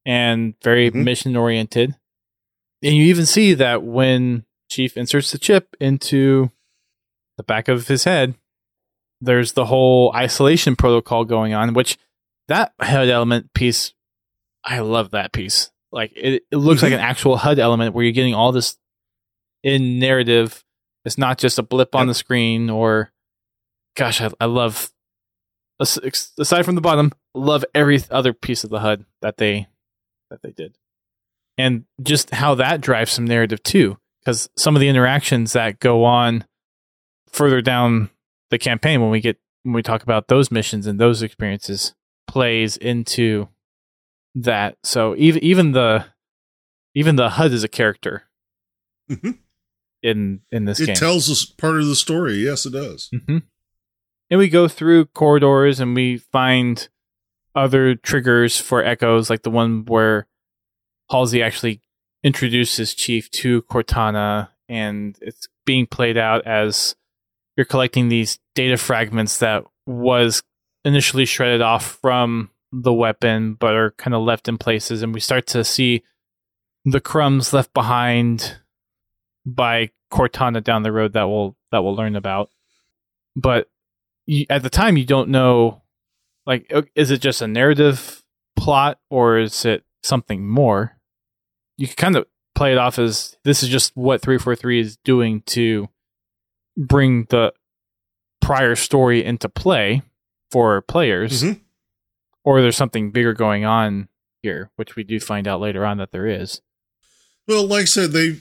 and 0.06 0.54
very 0.62 0.92
Mhm. 0.92 1.02
mission 1.02 1.34
oriented. 1.34 1.96
And 2.84 2.94
you 2.94 3.02
even 3.06 3.26
see 3.26 3.52
that 3.54 3.82
when 3.82 4.44
Chief 4.70 4.96
inserts 4.96 5.32
the 5.32 5.38
chip 5.38 5.74
into 5.80 6.52
the 7.36 7.42
back 7.42 7.66
of 7.66 7.88
his 7.88 8.04
head, 8.04 8.36
there's 9.20 9.52
the 9.52 9.66
whole 9.66 10.12
isolation 10.14 10.76
protocol 10.76 11.24
going 11.24 11.54
on, 11.54 11.74
which 11.74 11.98
that 12.48 12.72
HUD 12.80 13.08
element 13.08 13.52
piece, 13.52 13.92
I 14.64 14.80
love 14.80 15.10
that 15.10 15.32
piece. 15.32 15.70
Like 15.90 16.12
it, 16.16 16.42
it 16.50 16.56
looks 16.56 16.82
like 16.82 16.92
an 16.92 16.98
mm-hmm. 16.98 17.06
actual 17.06 17.36
HUD 17.36 17.58
element 17.58 17.94
where 17.94 18.04
you're 18.04 18.12
getting 18.12 18.34
all 18.34 18.52
this 18.52 18.76
in 19.62 19.98
narrative. 19.98 20.64
It's 21.04 21.18
not 21.18 21.38
just 21.38 21.58
a 21.58 21.62
blip 21.62 21.94
on 21.94 22.06
the 22.06 22.14
screen 22.14 22.70
or, 22.70 23.12
gosh, 23.96 24.20
I, 24.20 24.30
I 24.40 24.44
love, 24.44 24.92
aside 25.80 26.64
from 26.64 26.74
the 26.74 26.80
bottom, 26.80 27.12
love 27.34 27.64
every 27.74 28.02
other 28.10 28.32
piece 28.32 28.64
of 28.64 28.70
the 28.70 28.80
HUD 28.80 29.04
that 29.22 29.38
they, 29.38 29.68
that 30.30 30.42
they 30.42 30.50
did. 30.50 30.76
And 31.56 31.84
just 32.02 32.30
how 32.30 32.54
that 32.56 32.80
drives 32.80 33.12
some 33.12 33.24
narrative 33.24 33.62
too. 33.62 33.98
Because 34.20 34.50
some 34.56 34.76
of 34.76 34.80
the 34.80 34.88
interactions 34.88 35.54
that 35.54 35.80
go 35.80 36.04
on 36.04 36.44
further 37.30 37.62
down 37.62 38.10
the 38.50 38.58
campaign 38.58 39.00
when 39.00 39.10
we 39.10 39.20
get 39.20 39.38
when 39.62 39.74
we 39.74 39.82
talk 39.82 40.02
about 40.02 40.28
those 40.28 40.50
missions 40.50 40.86
and 40.86 40.98
those 40.98 41.22
experiences 41.22 41.94
plays 42.26 42.76
into 42.76 43.48
that. 44.34 44.76
So 44.82 45.14
even 45.16 45.42
even 45.44 45.72
the 45.72 46.06
even 46.94 47.16
the 47.16 47.30
HUD 47.30 47.52
is 47.52 47.64
a 47.64 47.68
character 47.68 48.24
Mhm. 49.10 49.38
in 50.02 50.40
in 50.50 50.64
this 50.64 50.80
It 50.80 50.86
game. 50.86 50.96
tells 50.96 51.30
us 51.30 51.44
part 51.44 51.80
of 51.80 51.86
the 51.86 51.96
story. 51.96 52.34
Yes, 52.34 52.66
it 52.66 52.72
does. 52.72 53.10
hmm 53.26 53.38
And 54.30 54.38
we 54.38 54.48
go 54.48 54.68
through 54.68 55.06
corridors 55.06 55.80
and 55.80 55.94
we 55.94 56.18
find 56.18 56.88
other 57.54 57.94
triggers 57.94 58.58
for 58.60 58.84
echoes, 58.84 59.30
like 59.30 59.42
the 59.42 59.50
one 59.50 59.84
where 59.86 60.26
Halsey 61.10 61.42
actually 61.42 61.80
introduces 62.22 62.94
Chief 62.94 63.30
to 63.30 63.62
Cortana, 63.62 64.50
and 64.68 65.16
it's 65.22 65.48
being 65.64 65.86
played 65.86 66.16
out 66.18 66.46
as 66.46 66.94
you're 67.58 67.64
collecting 67.64 68.08
these 68.08 68.38
data 68.54 68.76
fragments 68.76 69.38
that 69.38 69.64
was 69.84 70.44
initially 70.84 71.24
shredded 71.24 71.60
off 71.60 71.98
from 72.00 72.50
the 72.70 72.92
weapon, 72.92 73.54
but 73.54 73.74
are 73.74 73.90
kind 73.98 74.14
of 74.14 74.22
left 74.22 74.48
in 74.48 74.56
places, 74.56 75.02
and 75.02 75.12
we 75.12 75.18
start 75.18 75.48
to 75.48 75.64
see 75.64 76.04
the 76.84 77.00
crumbs 77.00 77.52
left 77.52 77.74
behind 77.74 78.60
by 79.44 79.90
Cortana 80.12 80.62
down 80.62 80.84
the 80.84 80.92
road 80.92 81.14
that 81.14 81.24
we'll 81.24 81.56
that 81.72 81.82
we'll 81.82 81.96
learn 81.96 82.14
about. 82.14 82.48
But 83.34 83.68
you, 84.24 84.46
at 84.48 84.62
the 84.62 84.70
time, 84.70 84.96
you 84.96 85.04
don't 85.04 85.28
know, 85.28 85.82
like, 86.46 86.72
is 86.94 87.10
it 87.10 87.20
just 87.20 87.42
a 87.42 87.48
narrative 87.48 88.22
plot 88.56 89.00
or 89.10 89.38
is 89.38 89.64
it 89.64 89.82
something 90.04 90.46
more? 90.46 90.96
You 91.76 91.88
can 91.88 91.96
kind 91.96 92.16
of 92.16 92.26
play 92.54 92.70
it 92.70 92.78
off 92.78 93.00
as 93.00 93.36
this 93.42 93.64
is 93.64 93.68
just 93.68 93.96
what 93.96 94.22
343 94.22 94.80
is 94.80 94.96
doing 94.98 95.42
to 95.46 95.88
bring 96.78 97.24
the 97.30 97.52
prior 98.40 98.74
story 98.76 99.22
into 99.24 99.48
play 99.48 100.00
for 100.50 100.80
players, 100.80 101.42
Mhm. 101.42 101.60
or 102.44 102.62
there's 102.62 102.76
something 102.76 103.10
bigger 103.10 103.34
going 103.34 103.64
on 103.64 104.08
here, 104.42 104.70
which 104.76 104.96
we 104.96 105.02
do 105.02 105.18
find 105.20 105.46
out 105.46 105.60
later 105.60 105.84
on 105.84 105.98
that 105.98 106.12
there 106.12 106.26
is. 106.26 106.62
Well, 107.46 107.66
like 107.66 107.82
I 107.82 107.86
said, 107.86 108.12
they, 108.12 108.40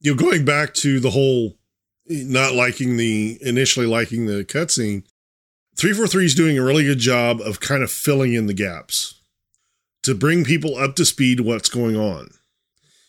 you 0.00 0.12
know, 0.12 0.14
going 0.14 0.44
back 0.44 0.72
to 0.74 1.00
the 1.00 1.10
whole 1.10 1.58
not 2.06 2.54
liking 2.54 2.96
the 2.96 3.36
initially 3.42 3.86
liking 3.86 4.26
the 4.26 4.44
cutscene, 4.44 5.04
343 5.76 6.24
is 6.24 6.34
doing 6.34 6.56
a 6.56 6.62
really 6.62 6.84
good 6.84 6.98
job 7.00 7.40
of 7.40 7.60
kind 7.60 7.82
of 7.82 7.90
filling 7.90 8.32
in 8.32 8.46
the 8.46 8.54
gaps 8.54 9.14
to 10.04 10.14
bring 10.14 10.44
people 10.44 10.76
up 10.76 10.96
to 10.96 11.04
speed 11.04 11.40
what's 11.40 11.68
going 11.68 11.96
on. 11.96 12.30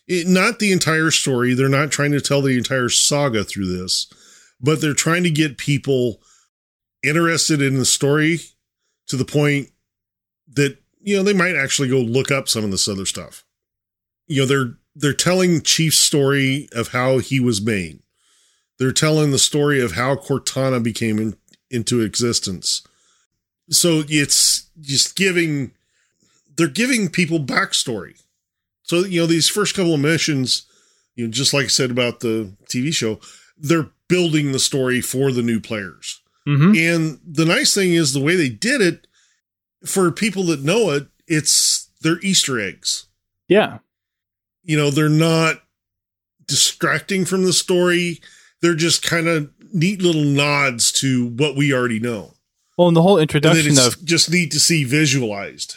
It, 0.09 0.27
not 0.27 0.59
the 0.59 0.73
entire 0.73 1.11
story. 1.11 1.53
They're 1.53 1.69
not 1.69 1.91
trying 1.91 2.11
to 2.11 2.19
tell 2.19 2.41
the 2.41 2.57
entire 2.57 2.89
saga 2.89 3.45
through 3.45 3.77
this, 3.77 4.11
but 4.59 4.81
they're 4.81 4.93
trying 4.93 5.23
to 5.23 5.31
get 5.31 5.57
people 5.57 6.21
interested 7.03 7.61
in 7.61 7.77
the 7.77 7.85
story 7.85 8.39
to 9.07 9.15
the 9.15 9.23
point 9.23 9.69
that, 10.55 10.77
you 10.99 11.15
know, 11.15 11.23
they 11.23 11.33
might 11.33 11.55
actually 11.55 11.87
go 11.87 11.99
look 11.99 12.31
up 12.31 12.49
some 12.49 12.65
of 12.65 12.71
this 12.71 12.89
other 12.89 13.05
stuff 13.05 13.45
you 14.29 14.41
know 14.41 14.45
they're 14.45 14.77
they're 14.95 15.13
telling 15.13 15.61
Chief's 15.61 15.97
story 15.97 16.69
of 16.71 16.89
how 16.89 17.17
he 17.17 17.39
was 17.39 17.61
made. 17.61 17.99
They're 18.77 18.93
telling 18.93 19.31
the 19.31 19.39
story 19.39 19.81
of 19.81 19.93
how 19.93 20.15
Cortana 20.15 20.81
became 20.81 21.19
in, 21.19 21.35
into 21.69 22.01
existence. 22.01 22.81
So 23.69 24.03
it's 24.07 24.69
just 24.79 25.17
giving 25.17 25.71
they're 26.55 26.67
giving 26.67 27.09
people 27.09 27.39
backstory. 27.39 28.21
So 28.89 29.05
you 29.05 29.21
know 29.21 29.27
these 29.27 29.47
first 29.47 29.75
couple 29.75 29.93
of 29.93 29.99
missions, 29.99 30.65
you 31.15 31.25
know, 31.25 31.31
just 31.31 31.53
like 31.53 31.65
I 31.65 31.67
said 31.67 31.91
about 31.91 32.21
the 32.21 32.55
TV 32.65 32.91
show, 32.91 33.19
they're 33.55 33.91
building 34.07 34.51
the 34.51 34.57
story 34.57 34.99
for 34.99 35.31
the 35.31 35.43
new 35.43 35.59
players. 35.59 36.21
Mm-hmm. 36.47 36.73
And 36.75 37.19
the 37.23 37.45
nice 37.45 37.75
thing 37.75 37.93
is 37.93 38.13
the 38.13 38.19
way 38.19 38.35
they 38.35 38.49
did 38.49 38.81
it 38.81 39.05
for 39.85 40.11
people 40.11 40.43
that 40.45 40.63
know 40.63 40.89
it, 40.89 41.07
it's 41.27 41.91
they're 42.01 42.19
Easter 42.23 42.59
eggs 42.59 43.07
Yeah. 43.47 43.77
you 44.63 44.75
know 44.75 44.89
they're 44.89 45.07
not 45.09 45.61
distracting 46.47 47.25
from 47.25 47.43
the 47.45 47.53
story 47.53 48.19
they're 48.61 48.73
just 48.75 49.03
kind 49.03 49.27
of 49.27 49.51
neat 49.71 50.01
little 50.01 50.23
nods 50.23 50.91
to 50.93 51.27
what 51.27 51.55
we 51.55 51.71
already 51.71 51.99
know 51.99 52.33
Well, 52.77 52.87
and 52.87 52.97
the 52.97 53.03
whole 53.03 53.19
introduction 53.19 53.77
of 53.77 54.03
just 54.03 54.31
need 54.31 54.51
to 54.53 54.59
see 54.59 54.83
visualized 54.83 55.75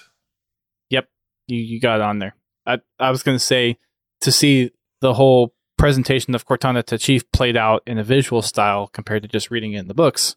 Yep, 0.89 1.09
you, 1.48 1.59
you 1.59 1.80
got 1.80 2.01
on 2.01 2.18
there. 2.18 2.34
I, 2.66 2.78
I 2.98 3.10
was 3.10 3.22
going 3.22 3.36
to 3.36 3.44
say 3.44 3.78
to 4.20 4.32
see 4.32 4.70
the 5.01 5.14
whole 5.14 5.55
presentation 5.78 6.34
of 6.34 6.47
Cortana 6.47 6.84
to 6.84 6.98
Chief 6.98 7.30
played 7.32 7.56
out 7.56 7.82
in 7.86 7.98
a 7.98 8.05
visual 8.05 8.43
style 8.43 8.86
compared 8.86 9.22
to 9.22 9.28
just 9.28 9.51
reading 9.51 9.72
it 9.72 9.80
in 9.80 9.89
the 9.89 9.94
books 9.94 10.36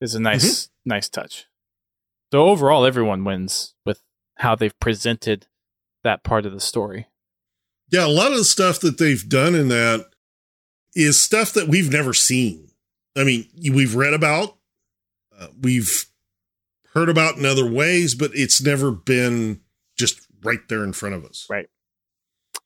is 0.00 0.14
a 0.14 0.20
nice, 0.20 0.70
nice 0.84 1.08
touch. 1.08 1.46
So 2.32 2.42
overall, 2.42 2.84
everyone 2.84 3.24
wins 3.24 3.74
with 3.84 4.02
how 4.36 4.54
they've 4.54 4.78
presented 4.80 5.46
that 6.02 6.24
part 6.24 6.46
of 6.46 6.52
the 6.52 6.60
story. 6.60 7.08
yeah 7.90 8.06
a 8.06 8.08
lot 8.08 8.32
of 8.32 8.38
the 8.38 8.44
stuff 8.44 8.80
that 8.80 8.98
they've 8.98 9.28
done 9.28 9.54
in 9.54 9.68
that 9.68 10.06
is 10.94 11.20
stuff 11.20 11.52
that 11.52 11.68
we've 11.68 11.92
never 11.92 12.14
seen 12.14 12.68
i 13.16 13.22
mean 13.24 13.46
we've 13.72 13.94
read 13.94 14.14
about 14.14 14.56
uh, 15.38 15.48
we've 15.60 16.06
heard 16.94 17.08
about 17.08 17.36
in 17.36 17.44
other 17.44 17.70
ways 17.70 18.14
but 18.14 18.30
it's 18.34 18.62
never 18.62 18.90
been 18.90 19.60
right 20.42 20.60
there 20.68 20.84
in 20.84 20.92
front 20.92 21.14
of 21.14 21.24
us 21.24 21.46
Right. 21.50 21.66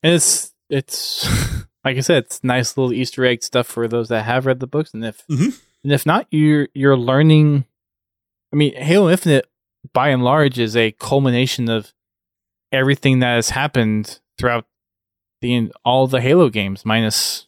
And 0.02 0.14
it's 0.14 0.52
it's 0.70 1.24
like 1.84 1.96
I 1.96 2.00
said, 2.00 2.24
it's 2.24 2.42
nice 2.44 2.76
little 2.76 2.92
Easter 2.92 3.24
egg 3.24 3.42
stuff 3.42 3.66
for 3.66 3.86
those 3.88 4.08
that 4.08 4.24
have 4.24 4.46
read 4.46 4.60
the 4.60 4.66
books, 4.66 4.92
and 4.94 5.04
if 5.04 5.22
Mhm. 5.28 5.60
and 5.82 5.92
if 5.92 6.04
not, 6.06 6.26
you're 6.30 6.68
you're 6.74 6.96
learning. 6.96 7.64
I 8.52 8.56
mean, 8.56 8.74
Halo 8.76 9.10
Infinite, 9.10 9.46
by 9.92 10.08
and 10.10 10.22
large, 10.24 10.58
is 10.58 10.76
a 10.76 10.92
culmination 10.92 11.68
of 11.68 11.92
everything 12.72 13.18
that 13.20 13.34
has 13.34 13.50
happened 13.50 14.20
throughout 14.38 14.66
the 15.40 15.70
all 15.84 16.06
the 16.06 16.20
Halo 16.20 16.48
games, 16.50 16.84
minus 16.84 17.46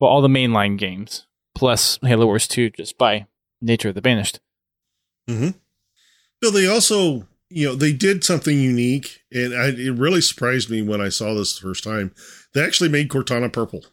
well, 0.00 0.10
all 0.10 0.22
the 0.22 0.28
mainline 0.28 0.78
games, 0.78 1.26
plus 1.54 1.98
Halo 2.02 2.26
Wars 2.26 2.48
Two, 2.48 2.70
just 2.70 2.96
by 2.98 3.26
nature 3.60 3.90
of 3.90 3.94
the 3.94 4.02
Banished. 4.02 4.40
Mm-hmm. 5.28 5.50
No, 6.42 6.50
they 6.50 6.66
also, 6.66 7.28
you 7.54 7.68
know, 7.68 7.74
they 7.74 7.92
did 7.92 8.24
something 8.24 8.58
unique, 8.58 9.20
and 9.32 9.54
I, 9.54 9.68
it 9.68 9.94
really 9.98 10.20
surprised 10.20 10.70
me 10.70 10.82
when 10.82 11.00
I 11.00 11.08
saw 11.08 11.34
this 11.34 11.54
the 11.58 11.62
first 11.62 11.84
time. 11.84 12.14
They 12.54 12.62
actually 12.64 12.88
made 12.90 13.08
Cortana 13.08 13.52
purple. 13.52 13.84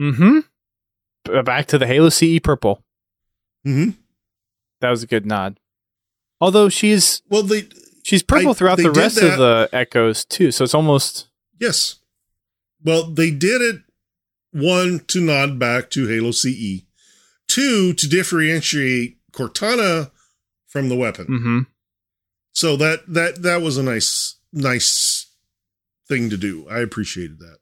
Mm-hmm. 0.00 1.42
Back 1.44 1.66
to 1.66 1.78
the 1.78 1.86
Halo 1.86 2.08
CE 2.08 2.38
purple. 2.42 2.82
Mm-hmm. 3.66 3.90
That 4.80 4.90
was 4.90 5.02
a 5.02 5.06
good 5.06 5.26
nod. 5.26 5.58
Although 6.40 6.68
she's 6.68 7.22
Well, 7.28 7.42
they 7.42 7.68
She's 8.04 8.22
purple 8.22 8.50
I- 8.50 8.54
throughout 8.54 8.78
the 8.78 8.90
rest 8.92 9.16
that- 9.16 9.32
of 9.32 9.38
the 9.38 9.68
echoes 9.72 10.24
too, 10.24 10.52
so 10.52 10.62
it's 10.64 10.74
almost 10.74 11.28
yes, 11.58 11.96
well, 12.84 13.04
they 13.10 13.30
did 13.32 13.60
it 13.62 13.80
one 14.52 15.00
to 15.08 15.20
nod 15.20 15.58
back 15.58 15.90
to 15.90 16.06
Halo 16.06 16.30
CE, 16.30 16.82
two 17.48 17.92
to 17.94 18.08
differentiate 18.08 19.16
Cortana 19.32 20.10
from 20.68 20.88
the 20.88 20.94
weapon. 20.96 21.26
hmm 21.26 21.58
So 22.56 22.74
that 22.78 23.00
that 23.08 23.42
that 23.42 23.60
was 23.60 23.76
a 23.76 23.82
nice 23.82 24.36
nice 24.50 25.26
thing 26.08 26.30
to 26.30 26.38
do. 26.38 26.66
I 26.70 26.78
appreciated 26.80 27.38
that. 27.40 27.58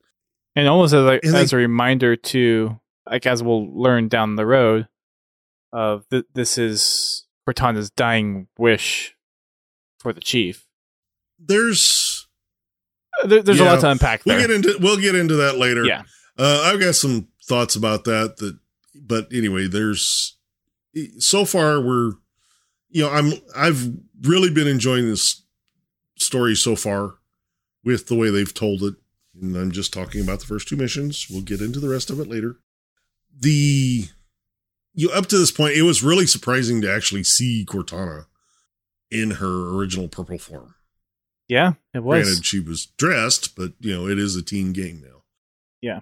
and 0.54 0.68
almost 0.68 0.94
as 0.94 1.04
a, 1.04 1.18
And 1.24 1.34
as 1.34 1.50
they- 1.50 1.56
a 1.56 1.58
reminder 1.58 2.14
to 2.14 2.80
like 3.10 3.26
as 3.26 3.42
we'll 3.42 3.66
learn 3.76 4.06
down 4.06 4.36
the 4.36 4.46
road 4.46 4.86
of 5.72 6.08
th- 6.10 6.26
this 6.34 6.58
is 6.58 7.26
Cortana's 7.44 7.90
dying 7.90 8.46
wish 8.56 9.16
for 9.98 10.12
the 10.12 10.20
chief. 10.20 10.64
There's 11.40 12.28
Uh, 13.20 13.26
There, 13.26 13.42
there's 13.42 13.58
a 13.60 13.64
lot 13.64 13.80
to 13.80 13.90
unpack 13.90 14.24
we'll 14.24 14.38
get 14.38 14.52
into 14.52 14.78
we'll 14.80 14.96
get 15.00 15.16
into 15.16 15.34
that 15.36 15.56
later. 15.58 15.84
Yeah. 15.84 16.02
Uh, 16.38 16.60
I've 16.72 16.78
got 16.80 16.94
some 16.94 17.26
thoughts 17.44 17.74
about 17.74 18.04
that. 18.04 18.36
That, 18.36 18.58
but 18.94 19.26
anyway, 19.32 19.66
there's 19.66 20.36
so 21.18 21.44
far 21.44 21.80
we're 21.80 22.12
you 22.90 23.02
know, 23.02 23.10
I'm 23.10 23.32
I've 23.56 23.88
really 24.24 24.51
been 24.51 24.66
enjoying 24.68 25.06
this 25.06 25.42
story 26.16 26.55
so 26.55 26.76
far 26.76 27.14
with 27.84 28.06
the 28.06 28.14
way 28.14 28.30
they've 28.30 28.52
told 28.55 28.82
it. 28.82 28.94
And 29.40 29.56
I'm 29.56 29.72
just 29.72 29.92
talking 29.92 30.20
about 30.22 30.40
the 30.40 30.46
first 30.46 30.68
two 30.68 30.76
missions. 30.76 31.26
We'll 31.28 31.42
get 31.42 31.60
into 31.60 31.80
the 31.80 31.88
rest 31.88 32.10
of 32.10 32.20
it 32.20 32.28
later. 32.28 32.56
The 33.36 34.06
you 34.96 35.09
know, 35.09 35.14
up 35.14 35.26
to 35.26 35.38
this 35.38 35.51
point, 35.51 35.74
it 35.74 35.82
was 35.82 36.05
really 36.05 36.26
surprising 36.26 36.80
to 36.82 36.92
actually 36.92 37.24
see 37.24 37.64
Cortana 37.68 38.26
in 39.10 39.32
her 39.32 39.74
original 39.76 40.06
purple 40.09 40.38
form. 40.38 40.76
Yeah, 41.48 41.72
it 41.92 42.05
was. 42.05 42.24
Granted, 42.26 42.46
she 42.46 42.60
was 42.60 42.86
dressed, 42.96 43.56
but 43.56 43.72
you 43.80 43.92
know, 43.92 44.06
it 44.09 44.18
is 44.20 44.36
a 44.36 44.42
teen 44.42 44.72
game 44.72 45.02
now. 45.05 45.22
Yeah, 45.82 46.01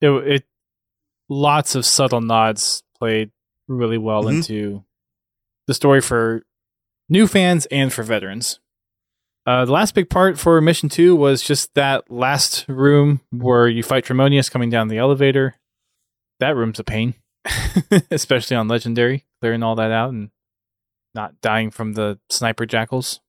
it, 0.00 0.10
it 0.32 0.44
lots 1.28 1.74
of 1.74 1.84
subtle 1.84 2.20
nods 2.20 2.84
played 2.96 3.32
really 3.66 3.98
well 3.98 4.24
Mhm. 4.24 4.36
into 4.36 4.84
the 5.66 5.74
story 5.74 6.00
for 6.00 6.46
new 7.08 7.26
fans 7.26 7.66
and 7.66 7.92
for 7.92 8.02
veterans. 8.02 8.60
Uh, 9.46 9.64
the 9.64 9.72
last 9.72 9.94
big 9.94 10.10
part 10.10 10.38
for 10.38 10.60
mission 10.60 10.88
two 10.88 11.14
was 11.14 11.40
just 11.42 11.72
that 11.74 12.10
last 12.10 12.64
room 12.68 13.20
where 13.30 13.68
you 13.68 13.82
fight 13.82 14.04
Tremonius 14.04 14.50
coming 14.50 14.70
down 14.70 14.88
the 14.88 14.98
elevator. 14.98 15.54
That 16.40 16.56
room's 16.56 16.80
a 16.80 16.84
pain, 16.84 17.14
especially 18.10 18.56
on 18.56 18.66
legendary, 18.68 19.24
clearing 19.40 19.62
all 19.62 19.76
that 19.76 19.92
out 19.92 20.10
and 20.10 20.30
not 21.14 21.40
dying 21.40 21.70
from 21.70 21.92
the 21.92 22.18
sniper 22.28 22.66
jackals. 22.66 23.20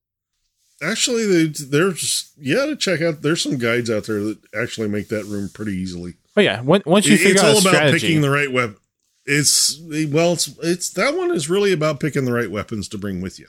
Actually, 0.82 1.26
they, 1.26 1.46
there's 1.66 2.32
yeah 2.38 2.66
to 2.66 2.76
check 2.76 3.02
out. 3.02 3.22
There's 3.22 3.42
some 3.42 3.58
guides 3.58 3.90
out 3.90 4.06
there 4.06 4.20
that 4.24 4.40
actually 4.60 4.88
make 4.90 5.08
that 5.10 5.26
room 5.26 5.50
pretty 5.54 5.72
easily. 5.74 6.16
But 6.36 6.44
yeah, 6.44 6.62
when, 6.62 6.84
once 6.86 7.06
you 7.08 7.14
It- 7.16 7.18
figure 7.20 7.32
it's 7.34 7.44
out 7.44 7.50
all 7.56 7.62
about 7.62 7.74
strategy, 7.76 8.08
picking 8.08 8.22
the 8.22 8.30
right 8.30 8.52
weapon. 8.52 8.78
It's 9.26 9.80
well, 10.12 10.34
it's 10.34 10.48
it's 10.64 10.90
that 10.92 11.16
one 11.16 11.32
is 11.32 11.50
really 11.50 11.74
about 11.74 12.00
picking 12.00 12.26
the 12.26 12.34
right 12.34 12.50
weapons 12.50 12.88
to 12.90 12.98
bring 12.98 13.22
with 13.22 13.40
you. 13.40 13.48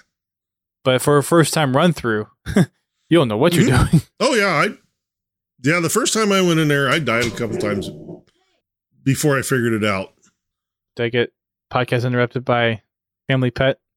But 0.89 1.03
for 1.03 1.19
a 1.19 1.23
first 1.23 1.53
time 1.53 1.77
run 1.77 1.93
through, 1.93 2.29
you 2.57 3.19
don't 3.19 3.29
know 3.29 3.37
what 3.37 3.53
you're 3.53 3.67
doing. 3.67 4.01
Oh 4.21 4.35
yeah, 4.35 4.47
I 4.47 4.69
yeah. 5.63 5.81
The 5.81 5.91
first 5.91 6.15
time 6.15 6.33
I 6.33 6.41
went 6.41 6.61
in 6.61 6.69
there, 6.69 6.89
I 6.89 6.99
died 6.99 7.27
a 7.27 7.31
couple 7.31 7.59
times 7.59 7.91
before 9.05 9.39
I 9.39 9.43
figured 9.43 9.75
it 9.75 9.85
out. 9.85 10.15
Did 10.97 11.03
I 11.03 11.09
get 11.11 11.33
podcast 11.71 12.07
interrupted 12.07 12.47
by 12.47 12.81
family 13.29 13.51
pet? 13.51 13.79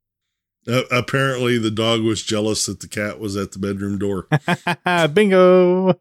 Uh, 0.67 0.83
apparently, 0.91 1.57
the 1.57 1.71
dog 1.71 2.01
was 2.03 2.21
jealous 2.21 2.67
that 2.67 2.81
the 2.81 2.87
cat 2.87 3.19
was 3.19 3.35
at 3.35 3.51
the 3.51 3.57
bedroom 3.57 3.97
door. 3.97 4.27
bingo. 5.11 5.93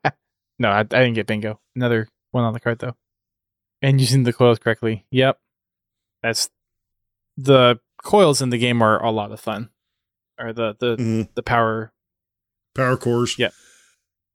no, 0.59 0.69
I, 0.69 0.81
I 0.81 0.83
didn't 0.83 1.15
get 1.15 1.27
bingo. 1.27 1.59
Another 1.75 2.09
one 2.33 2.45
on 2.45 2.53
the 2.53 2.61
card 2.61 2.79
though. 2.79 2.95
And 3.81 3.99
using 3.99 4.25
the 4.25 4.35
coils 4.35 4.59
correctly. 4.59 5.07
Yep. 5.13 5.39
That's 6.23 6.51
the 7.39 7.81
coils 8.03 8.43
in 8.43 8.51
the 8.51 8.59
game 8.59 8.83
are 8.83 9.03
a 9.03 9.11
lot 9.11 9.33
of 9.33 9.41
fun. 9.41 9.71
Or 10.41 10.53
the 10.53 10.75
the 10.79 10.97
Mhm. 10.97 11.29
the 11.35 11.43
power. 11.43 11.93
Power 12.75 12.97
cores, 12.97 13.37
Yeah. 13.39 13.51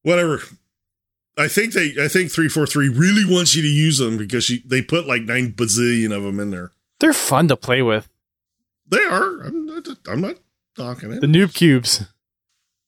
whatever. 0.03 0.41
I 1.37 1.47
think 1.47 1.73
they, 1.73 1.93
I 1.99 2.07
think 2.07 2.31
three 2.31 2.47
four 2.49 2.65
three 2.67 2.89
really 2.89 3.25
wants 3.25 3.55
you 3.55 3.61
to 3.61 3.67
use 3.67 3.97
them 3.97 4.17
because 4.17 4.43
she, 4.45 4.61
they 4.65 4.81
put 4.81 5.07
like 5.07 5.23
nine 5.23 5.53
bazillion 5.53 6.15
of 6.15 6.23
them 6.23 6.39
in 6.39 6.51
there. 6.51 6.71
They're 6.99 7.13
fun 7.13 7.47
to 7.49 7.57
play 7.57 7.81
with. 7.81 8.07
They 8.87 9.03
are. 9.03 9.41
I'm 9.41 9.65
not. 9.65 9.87
I'm 10.07 10.21
not 10.21 10.35
talking 10.77 11.11
it. 11.11 11.21
The 11.21 11.27
noob 11.27 11.53
cubes, 11.53 12.03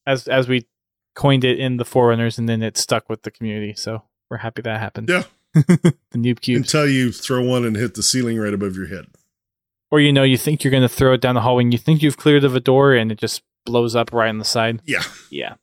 as 0.05 0.27
as 0.27 0.47
we 0.47 0.67
coined 1.15 1.43
it 1.43 1.59
in 1.59 1.77
the 1.77 1.85
forerunners, 1.85 2.37
and 2.37 2.47
then 2.47 2.61
it 2.61 2.77
stuck 2.77 3.09
with 3.09 3.23
the 3.23 3.31
community. 3.31 3.73
So 3.75 4.03
we're 4.29 4.37
happy 4.37 4.61
that 4.61 4.79
happened. 4.79 5.09
Yeah. 5.09 5.23
the 5.53 5.95
noob 6.15 6.39
cubes. 6.41 6.73
Until 6.73 6.87
you 6.87 7.11
throw 7.11 7.41
one 7.41 7.65
and 7.65 7.75
hit 7.75 7.95
the 7.95 8.03
ceiling 8.03 8.37
right 8.37 8.53
above 8.53 8.75
your 8.75 8.87
head. 8.87 9.07
Or 9.91 9.99
you 10.01 10.11
know, 10.11 10.23
you 10.23 10.37
think 10.37 10.63
you're 10.63 10.71
going 10.71 10.83
to 10.83 10.89
throw 10.89 11.13
it 11.13 11.21
down 11.21 11.35
the 11.35 11.41
hallway, 11.41 11.63
and 11.63 11.71
you 11.73 11.79
think 11.79 12.01
you've 12.01 12.17
cleared 12.17 12.43
of 12.43 12.55
a 12.55 12.59
door, 12.59 12.93
and 12.93 13.11
it 13.11 13.17
just 13.17 13.41
blows 13.65 13.95
up 13.95 14.11
right 14.13 14.29
on 14.29 14.37
the 14.37 14.45
side. 14.45 14.81
Yeah. 14.85 15.03
Yeah, 15.29 15.55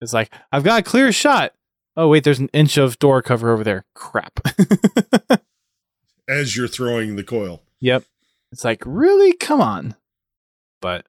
it's 0.00 0.12
like 0.12 0.32
I've 0.52 0.64
got 0.64 0.80
a 0.80 0.82
clear 0.82 1.12
shot. 1.12 1.52
Oh 1.96 2.08
wait, 2.08 2.24
there's 2.24 2.40
an 2.40 2.48
inch 2.52 2.76
of 2.76 2.98
door 2.98 3.20
cover 3.22 3.52
over 3.52 3.62
there. 3.64 3.84
Crap. 3.94 4.40
As 6.28 6.56
you're 6.56 6.68
throwing 6.68 7.16
the 7.16 7.22
coil. 7.24 7.62
yep. 7.80 8.04
It's 8.50 8.64
like 8.64 8.82
really, 8.86 9.32
come 9.34 9.60
on. 9.60 9.94
But 10.80 11.06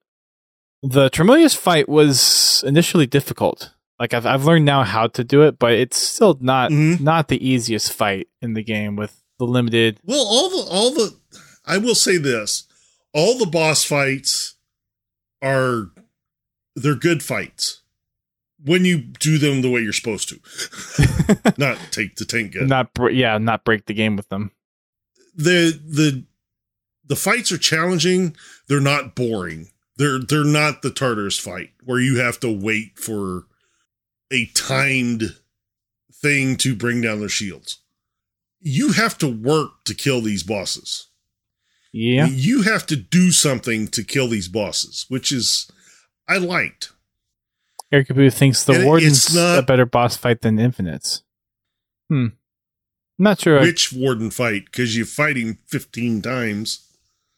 the 0.81 1.09
Tremonius 1.09 1.55
fight 1.55 1.87
was 1.87 2.63
initially 2.67 3.05
difficult. 3.07 3.71
Like 3.99 4.13
I've 4.13 4.25
I've 4.25 4.45
learned 4.45 4.65
now 4.65 4.83
how 4.83 5.07
to 5.07 5.23
do 5.23 5.43
it, 5.43 5.57
but 5.59 5.71
it's 5.73 5.95
still 5.97 6.37
not 6.41 6.71
Mhm. 6.71 6.99
not 7.01 7.27
the 7.29 7.45
easiest 7.47 7.93
fight 7.93 8.27
in 8.41 8.53
the 8.55 8.63
game 8.63 8.95
with 8.95 9.21
the 9.39 9.45
limited. 9.45 9.99
Well, 10.03 10.25
all 10.25 10.49
the 10.49 10.69
all 10.69 10.91
the 10.91 11.15
I 11.65 11.77
will 11.77 11.95
say 11.95 12.17
this. 12.17 12.63
All 13.13 13.37
the 13.37 13.45
boss 13.45 13.83
fights 13.83 14.55
are 15.41 15.91
they're 16.75 16.95
good 16.95 17.23
fights. 17.23 17.81
When 18.63 18.83
you 18.83 18.97
do 18.97 19.37
them 19.37 19.61
the 19.61 19.69
way 19.69 19.81
you're 19.81 19.93
supposed 19.93 20.29
to. 20.29 21.53
Not 21.57 21.77
take 21.91 22.15
the 22.15 22.25
tank 22.25 22.53
gun. 22.53 22.67
not 22.67 22.89
yeah, 23.11 23.37
not 23.37 23.63
break 23.63 23.85
the 23.85 23.93
game 23.93 24.15
with 24.15 24.29
them. 24.29 24.51
the 25.35 25.79
the 25.85 26.23
the 27.05 27.15
fights 27.15 27.51
are 27.51 27.57
challenging. 27.59 28.35
They're 28.67 28.79
not 28.79 29.13
boring. 29.13 29.69
They're 29.97 30.19
they're 30.19 30.43
not 30.43 30.81
the 30.81 30.89
Tartarus 30.89 31.37
fight 31.39 31.71
where 31.83 31.99
you 31.99 32.19
have 32.19 32.39
to 32.39 32.51
wait 32.51 32.97
for 32.97 33.45
a 34.31 34.47
timed 34.55 35.35
thing 36.11 36.55
to 36.57 36.75
bring 36.75 37.01
down 37.01 37.19
their 37.19 37.29
shields. 37.29 37.79
You 38.59 38.93
have 38.93 39.17
to 39.19 39.27
work 39.27 39.83
to 39.85 39.93
kill 39.93 40.21
these 40.21 40.41
bosses. 40.41 41.07
Yeah. 41.97 42.27
You 42.27 42.63
have 42.63 42.85
to 42.87 42.97
do 42.97 43.31
something 43.31 43.87
to 43.89 44.03
kill 44.03 44.27
these 44.27 44.49
bosses, 44.49 45.05
which 45.07 45.31
is 45.31 45.71
I 46.27 46.37
liked. 46.37 46.91
Eric 47.89 48.09
Cabu 48.09 48.33
thinks 48.33 48.65
the 48.65 48.73
And 48.73 48.85
Warden's 48.85 49.33
not- 49.33 49.59
a 49.59 49.61
better 49.61 49.85
boss 49.85 50.17
fight 50.17 50.41
than 50.41 50.59
Infinites. 50.59 51.23
Hmm. 52.09 52.27
I'm 53.17 53.23
not 53.23 53.39
sure. 53.39 53.59
I- 53.59 53.61
Which 53.61 53.93
warden 53.93 54.29
fight? 54.29 54.65
Because 54.65 54.97
you 54.97 55.05
fight 55.05 55.37
him 55.37 55.59
fifteen 55.67 56.21
times. 56.21 56.81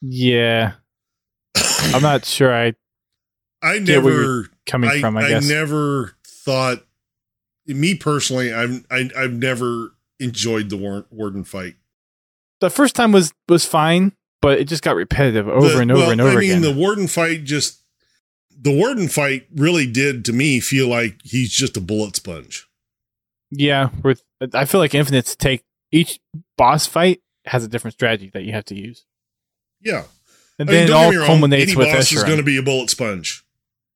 yeah. 0.01 0.73
I'm 1.93 2.01
not 2.01 2.25
sure 2.25 2.51
I 2.53 2.73
I 3.61 3.77
never 3.79 4.47
coming 4.65 4.89
I, 4.89 4.99
from, 5.01 5.17
I 5.17 5.21
I 5.25 5.29
guess. 5.29 5.47
never 5.47 6.15
thought 6.25 6.83
me 7.67 7.93
personally 7.95 8.51
I've 8.53 8.85
I, 8.89 9.09
I've 9.15 9.33
never 9.33 9.93
enjoyed 10.19 10.69
the 10.69 10.77
warden 11.11 11.43
fight 11.43 11.75
the 12.59 12.69
first 12.71 12.95
time 12.95 13.11
was 13.11 13.33
was 13.47 13.65
fine, 13.65 14.13
but 14.41 14.59
it 14.59 14.65
just 14.65 14.83
got 14.83 14.95
repetitive 14.95 15.47
over 15.47 15.67
The- 15.69 15.79
and 15.79 15.91
over 15.91 16.01
well, 16.01 16.11
and 16.11 16.21
over 16.21 16.37
I 16.37 16.41
mean 16.41 16.51
again. 16.51 16.61
the 16.61 16.73
warden 16.73 17.07
fight 17.07 17.43
just 17.43 17.81
the 18.59 18.71
warden 18.75 19.07
fight 19.07 19.47
really 19.55 19.85
did 19.85 20.25
to 20.25 20.33
me 20.33 20.59
feel 20.59 20.87
like 20.87 21.17
he's 21.23 21.51
just 21.51 21.77
a 21.77 21.81
bullet 21.81 22.15
sponge 22.15 22.67
yeah, 23.49 23.89
with 24.03 24.23
I 24.53 24.65
feel 24.65 24.81
like 24.81 24.93
Infinites 24.93 25.33
take 25.35 25.63
each 25.91 26.19
boss 26.57 26.85
fight 26.85 27.21
has 27.45 27.63
a 27.63 27.69
different 27.69 27.93
strategy 27.93 28.29
that 28.33 28.43
you 28.43 28.51
have 28.51 28.65
to 28.65 28.75
use. 28.75 29.05
yeah 29.81 30.03
And 30.59 30.69
I 30.69 30.73
mean, 30.73 30.81
then 30.81 30.87
it 30.89 30.91
all 30.93 31.13
wrong, 31.13 31.25
culminates 31.25 31.71
any 31.71 31.77
with 31.77 31.87
boss 31.93 32.11
is 32.11 32.23
going 32.23 32.37
to 32.37 32.43
be 32.43 32.57
a 32.57 32.63
bullet 32.63 32.89
sponge 32.89 33.43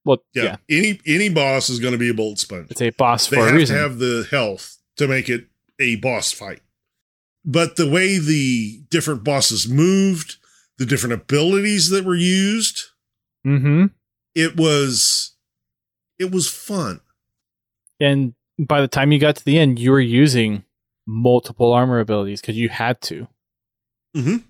well, 0.06 0.24
yeah. 0.34 0.58
yeah. 0.68 0.78
any 0.80 1.00
any 1.06 1.30
boss 1.30 1.70
is 1.70 1.80
going 1.80 1.92
to 1.92 1.98
be 1.98 2.10
a 2.10 2.14
bullet 2.14 2.40
sponge 2.40 2.68
It's 2.72 2.82
a 2.82 2.92
boss 2.92 3.28
they 3.28 3.36
for 3.38 3.48
a 3.50 3.54
reason. 3.54 3.76
have 3.76 4.00
the 4.00 4.26
health 4.32 4.78
to 4.98 5.08
make 5.08 5.28
it 5.30 5.46
a 5.80 5.96
boss 5.98 6.32
fight. 6.32 6.62
But 7.44 7.76
the 7.76 7.90
way 7.90 8.20
the 8.20 8.82
different 8.90 9.24
bosses 9.24 9.68
moved, 9.68 10.38
the 10.78 10.86
different 10.86 11.14
abilities 11.14 11.90
that 11.90 12.06
were 12.06 12.16
used, 12.16 12.84
mm-hmm. 13.46 13.88
it 14.36 14.56
was 14.56 15.36
it 16.20 16.32
was 16.32 16.48
fun. 16.48 17.02
And 18.00 18.36
by 18.60 18.82
the 18.82 18.88
time 18.88 19.12
you 19.12 19.20
got 19.20 19.36
to 19.38 19.46
the 19.46 19.58
end, 19.58 19.80
you 19.80 19.92
were 19.92 20.00
using 20.00 20.64
multiple 21.08 21.74
armor 21.74 22.00
abilities 22.00 22.42
because 22.42 22.58
you 22.58 22.70
had 22.70 23.02
to. 23.02 23.28
Mhm. 24.16 24.44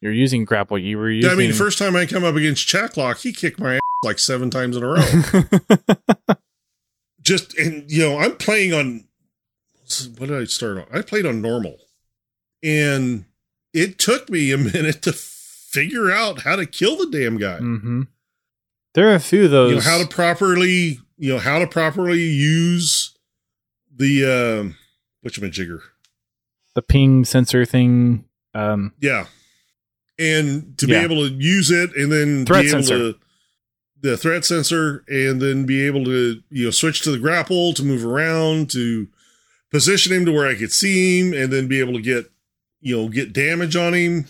You're 0.00 0.12
using 0.12 0.44
grapple. 0.44 0.78
You 0.78 0.98
were 0.98 1.10
using. 1.10 1.30
I 1.30 1.34
mean, 1.34 1.52
first 1.52 1.78
time 1.78 1.96
I 1.96 2.06
come 2.06 2.24
up 2.24 2.34
against 2.36 2.66
Chak 2.66 2.96
'Lok, 2.96 3.18
he 3.18 3.32
kicked 3.32 3.58
my 3.58 3.76
ass 3.76 3.80
like 4.04 4.18
seven 4.18 4.50
times 4.50 4.76
in 4.76 4.82
a 4.82 4.86
row. 4.86 6.36
Just 7.22 7.56
and 7.58 7.90
you 7.90 8.02
know, 8.02 8.18
I'm 8.18 8.36
playing 8.36 8.72
on 8.72 9.08
what 10.18 10.28
did 10.28 10.40
I 10.40 10.44
start 10.44 10.78
on? 10.78 10.86
I 10.92 11.02
played 11.02 11.26
on 11.26 11.40
normal. 11.40 11.78
And 12.64 13.26
it 13.72 13.98
took 13.98 14.28
me 14.30 14.50
a 14.50 14.58
minute 14.72 15.02
to 15.02 15.12
figure 15.12 16.10
out 16.10 16.42
how 16.42 16.56
to 16.56 16.66
kill 16.66 16.96
the 16.96 17.06
damn 17.06 17.36
guy. 17.36 17.58
hmm 17.58 18.02
There 18.94 19.08
are 19.10 19.14
a 19.14 19.20
few 19.20 19.44
of 19.44 19.50
those. 19.50 19.70
you 19.70 19.76
know 19.76 19.82
how 19.82 19.98
to 19.98 20.06
properly 20.08 20.98
you 21.18 21.32
know 21.32 21.38
how 21.38 21.58
to 21.60 21.66
properly 21.66 22.22
use 22.22 23.16
the 23.96 24.24
um 24.24 24.76
jigger 25.24 25.80
the 26.74 26.82
ping 26.82 27.24
sensor 27.24 27.64
thing. 27.64 28.24
Um, 28.54 28.92
yeah 29.00 29.26
and 30.18 30.76
to 30.78 30.86
Yeah. 30.86 31.00
be 31.06 31.12
able 31.14 31.28
to 31.28 31.34
use 31.34 31.70
it 31.72 31.90
and 31.96 32.10
then 32.12 32.46
Threat 32.46 32.62
be 32.64 32.68
able 32.70 32.82
sensor. 32.82 32.98
to 33.12 33.18
the 34.00 34.16
threat 34.16 34.44
sensor 34.44 35.02
and 35.08 35.40
then 35.42 35.66
be 35.66 35.84
able 35.86 36.04
to 36.04 36.40
you 36.50 36.64
know 36.66 36.70
switch 36.70 37.00
to 37.02 37.10
the 37.10 37.18
grapple 37.18 37.72
to 37.74 37.82
move 37.82 38.04
around 38.04 38.70
to 38.70 39.08
position 39.72 40.12
him 40.12 40.24
to 40.26 40.32
where 40.32 40.46
i 40.46 40.54
could 40.54 40.70
see 40.72 41.18
him 41.20 41.32
and 41.32 41.52
then 41.52 41.66
be 41.66 41.80
able 41.80 41.94
to 41.94 42.02
get 42.02 42.30
you 42.84 42.96
know 42.96 43.08
get 43.08 43.32
damage 43.32 43.74
on 43.74 43.94
him 43.94 44.26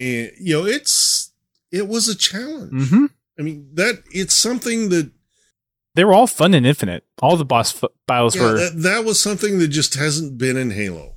and 0.00 0.32
you 0.40 0.54
know 0.58 0.64
it's 0.64 1.30
it 1.70 1.86
was 1.86 2.08
a 2.08 2.16
challenge. 2.16 2.72
Mm-hmm. 2.72 3.04
I 3.38 3.42
mean, 3.42 3.70
that 3.74 4.02
it's 4.10 4.34
something 4.34 4.88
that 4.88 5.12
They 5.94 6.04
were 6.04 6.12
all 6.12 6.26
fun 6.26 6.52
and 6.54 6.66
infinite. 6.66 7.04
All 7.22 7.36
the 7.36 7.44
boss 7.44 7.82
f- 7.84 7.90
battles 8.06 8.34
yeah, 8.34 8.42
were. 8.42 8.58
that, 8.58 8.82
that 8.82 9.04
was 9.04 9.20
something 9.20 9.58
that 9.60 9.68
just 9.68 9.94
hasn't 9.94 10.36
been 10.36 10.56
in 10.56 10.72
Halo. 10.72 11.14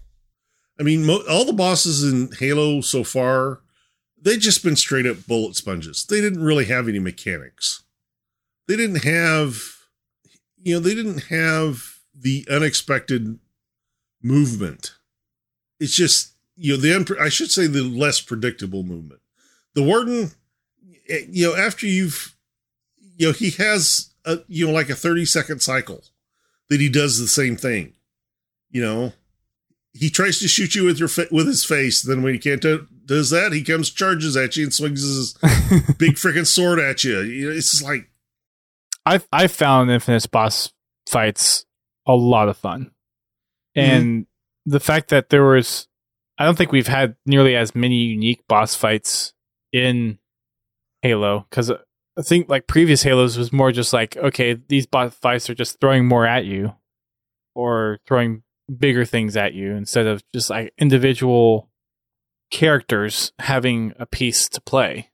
I 0.80 0.84
mean, 0.84 1.06
mo- 1.06 1.24
all 1.30 1.46
the 1.46 1.54
bosses 1.54 2.04
in 2.04 2.30
Halo 2.40 2.82
so 2.82 3.04
far, 3.04 3.62
they've 4.22 4.40
just 4.40 4.64
been 4.64 4.76
straight 4.76 5.06
up 5.06 5.26
bullet 5.28 5.56
sponges. 5.56 6.06
They 6.06 6.22
didn't 6.22 6.44
really 6.44 6.66
have 6.66 6.88
any 6.88 7.00
mechanics. 7.00 7.84
They 8.68 8.76
didn't 8.78 9.04
have, 9.04 9.62
you 10.62 10.76
know, 10.76 10.80
they 10.80 10.96
didn't 10.96 11.26
have 11.26 11.98
the 12.16 12.46
unexpected 12.50 13.40
movement. 14.22 14.94
It's 15.80 15.96
just, 15.96 16.33
you 16.56 16.74
know, 16.74 16.82
the 16.82 16.90
unpre- 16.90 17.20
I 17.20 17.30
should 17.30 17.52
say 17.52 17.68
the 17.68 17.84
less 17.84 18.22
predictable 18.22 18.84
movement. 18.84 19.22
The 19.74 19.84
warden, 19.84 20.32
eh, 21.10 21.26
you 21.30 21.48
know, 21.48 21.56
after 21.56 21.88
you've, 21.88 22.36
you 23.18 23.28
know, 23.28 23.34
he 23.34 23.52
has 23.52 24.14
a, 24.26 24.40
you 24.48 24.68
know, 24.68 24.74
like 24.74 24.90
a 24.90 24.96
30 24.96 25.26
second 25.26 25.62
cycle 25.62 26.04
that 26.70 26.80
he 26.80 26.90
does 26.90 27.20
the 27.20 27.28
same 27.28 27.58
thing. 27.58 27.94
You 28.70 28.82
know, 28.82 29.14
he 29.94 30.10
tries 30.10 30.40
to 30.40 30.48
shoot 30.48 30.76
you 30.76 30.86
with 30.86 31.00
your 31.00 31.08
fa- 31.08 31.28
with 31.32 31.48
his 31.48 31.64
face. 31.64 32.02
Then 32.02 32.24
when 32.24 32.34
he 32.34 32.40
can't 32.40 32.62
do, 32.62 32.88
does 33.06 33.30
that, 33.30 33.54
he 33.54 33.64
comes 33.64 33.90
charges 33.90 34.36
at 34.36 34.56
you 34.58 34.64
and 34.64 34.74
swings 34.74 35.02
his 35.02 35.34
big 35.98 36.14
freaking 36.14 36.48
sword 36.48 36.80
at 36.80 37.04
you. 37.04 37.22
you 37.22 37.50
know, 37.50 37.56
it's 37.56 37.72
just 37.72 37.84
like 37.84 38.10
I 39.06 39.22
I 39.32 39.48
found 39.48 39.92
Infinite 39.92 40.30
boss 40.32 40.72
fights 41.08 41.66
a 42.08 42.16
lot 42.16 42.50
of 42.50 42.58
fun, 42.58 42.92
and 43.76 44.26
the 44.66 44.80
fact 44.80 45.10
that 45.10 45.30
there 45.30 45.44
was, 45.44 45.88
I 46.38 46.46
don't 46.46 46.58
think 46.58 46.72
we've 46.72 46.88
had 46.88 47.16
nearly 47.26 47.56
as 47.56 47.76
many 47.76 47.96
unique 47.96 48.44
boss 48.48 48.76
fights 48.76 49.34
in 49.72 50.18
Halo 51.02 51.46
because 51.50 51.72
I 51.72 52.22
think 52.22 52.50
like 52.50 52.68
previous 52.68 53.04
Halos 53.04 53.38
was 53.38 53.54
more 53.54 53.72
just 53.72 53.94
like 53.94 54.18
okay, 54.18 54.54
these 54.68 54.86
boss 54.86 55.14
fights 55.16 55.50
are 55.50 55.56
just 55.56 55.80
throwing 55.80 56.08
more 56.08 56.26
at 56.26 56.46
you, 56.46 56.74
or 57.56 58.00
throwing 58.08 58.44
bigger 58.78 59.06
things 59.06 59.36
at 59.36 59.54
you 59.54 59.74
instead 59.74 60.08
of 60.08 60.24
just 60.34 60.50
like 60.50 60.74
individual 60.78 61.70
characters 62.52 63.34
having 63.40 63.94
a 64.00 64.06
piece 64.06 64.48
to 64.50 64.62
play. 64.62 65.10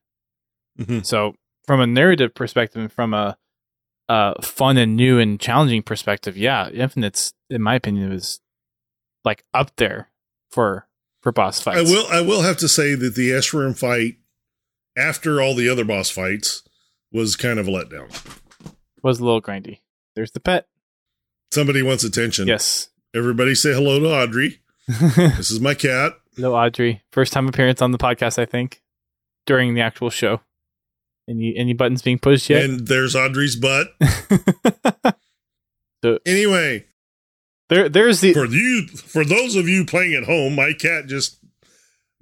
Mhm. 0.79 1.05
So, 1.05 1.35
from 1.65 1.79
a 1.79 1.87
narrative 1.87 2.33
perspective 2.35 2.81
and 2.81 2.91
from 2.91 3.13
a 3.13 3.37
uh, 4.07 4.33
fun 4.41 4.75
and 4.77 4.95
new 4.95 5.19
and 5.19 5.39
challenging 5.39 5.83
perspective, 5.83 6.35
yeah, 6.35 6.67
Infinite's, 6.69 7.33
in 7.49 7.61
my 7.61 7.75
opinion, 7.75 8.09
was 8.09 8.41
like 9.23 9.43
up 9.53 9.75
there 9.77 10.09
for 10.51 10.87
for 11.21 11.31
boss 11.31 11.59
fights. 11.61 11.77
I 11.79 11.81
will 11.93 12.07
I 12.07 12.21
will 12.21 12.41
have 12.41 12.57
to 12.57 12.67
say 12.69 12.95
that 12.95 13.15
the 13.15 13.29
Escharum 13.31 13.77
fight 13.77 14.15
after 14.97 15.41
all 15.41 15.55
the 15.55 15.69
other 15.69 15.85
boss 15.85 16.09
fights 16.09 16.63
was 17.11 17.35
kind 17.35 17.59
of 17.59 17.67
a 17.67 17.71
letdown. 17.71 18.09
was 19.03 19.19
a 19.19 19.25
little 19.25 19.41
grindy. 19.41 19.79
There's 20.15 20.31
the 20.31 20.39
pet. 20.39 20.67
Somebody 21.51 21.81
wants 21.81 22.03
attention. 22.03 22.47
Yes. 22.47 22.89
Everybody 23.15 23.55
say 23.55 23.73
hello 23.73 23.99
to 23.99 24.05
Audrey. 24.13 24.59
This 24.87 25.51
is 25.51 25.59
my 25.59 25.73
cat. 25.75 26.13
Hello, 26.35 26.55
Audrey. 26.55 27.03
First 27.11 27.33
time 27.33 27.47
appearance 27.47 27.81
on 27.81 27.91
the 27.91 27.97
podcast, 27.97 28.39
I 28.39 28.45
think, 28.45 28.81
during 29.45 29.73
the 29.75 29.81
actual 29.81 30.09
show. 30.09 30.41
Any 31.27 31.55
any 31.55 31.73
buttons 31.73 32.01
being 32.01 32.17
pushed 32.19 32.49
yet? 32.49 32.63
And 32.63 32.87
there's 32.87 33.15
Audrey's 33.15 33.55
butt. 33.55 33.87
So- 36.03 36.17
Anyway, 36.25 36.85
there 37.69 37.89
there's 37.89 38.21
the 38.21 38.33
for 38.33 38.45
you 38.45 38.87
for 38.87 39.23
those 39.23 39.55
of 39.55 39.67
you 39.67 39.85
playing 39.85 40.13
at 40.13 40.25
home, 40.25 40.55
my 40.55 40.73
cat 40.73 41.07
just 41.07 41.37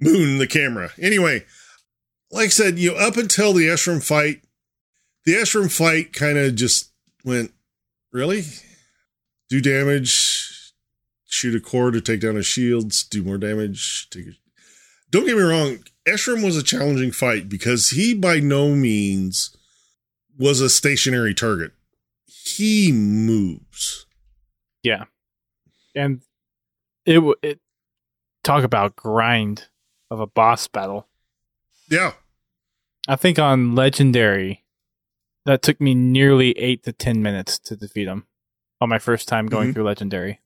mooned 0.00 0.40
the 0.40 0.46
camera. 0.46 0.90
Anyway, 0.98 1.44
like 2.30 2.46
I 2.46 2.48
said, 2.48 2.78
you 2.78 2.92
know, 2.92 2.98
up 2.98 3.16
until 3.16 3.52
the 3.52 3.68
Escharum 3.68 4.04
fight, 4.04 4.42
the 5.24 5.34
Escharum 5.34 5.70
fight 5.70 6.12
kind 6.12 6.38
of 6.38 6.54
just 6.54 6.92
went, 7.24 7.52
really? 8.12 8.44
Do 9.48 9.60
damage, 9.60 10.72
shoot 11.26 11.54
a 11.54 11.60
core 11.60 11.90
to 11.90 12.00
take 12.00 12.20
down 12.20 12.36
his 12.36 12.46
shields, 12.46 13.02
do 13.04 13.22
more 13.22 13.38
damage. 13.38 14.08
Take 14.10 14.26
a... 14.26 14.30
Don't 15.10 15.26
get 15.26 15.36
me 15.36 15.42
wrong, 15.42 15.78
Escharum 16.06 16.44
was 16.44 16.56
a 16.56 16.62
challenging 16.62 17.12
fight 17.12 17.48
because 17.48 17.90
he 17.90 18.14
by 18.14 18.40
no 18.40 18.74
means 18.74 19.56
was 20.38 20.60
a 20.60 20.68
stationary 20.68 21.34
target. 21.34 21.72
He 22.26 22.92
moves. 22.92 24.06
Yeah. 24.82 25.04
And 25.98 26.22
it 27.04 27.20
it 27.42 27.58
talk 28.44 28.62
about 28.64 28.94
grind 28.96 29.66
of 30.10 30.20
a 30.20 30.26
boss 30.26 30.68
battle. 30.68 31.08
Yeah. 31.90 32.12
I 33.08 33.16
think 33.16 33.38
on 33.38 33.74
legendary 33.74 34.64
that 35.44 35.62
took 35.62 35.80
me 35.80 35.94
nearly 35.94 36.52
8 36.58 36.84
to 36.84 36.92
10 36.92 37.22
minutes 37.22 37.58
to 37.60 37.74
defeat 37.76 38.06
him 38.06 38.26
on 38.80 38.88
my 38.88 38.98
first 38.98 39.26
time 39.28 39.46
going 39.46 39.70
Mhm. 39.70 39.74
through 39.74 39.84
legendary. 39.84 40.40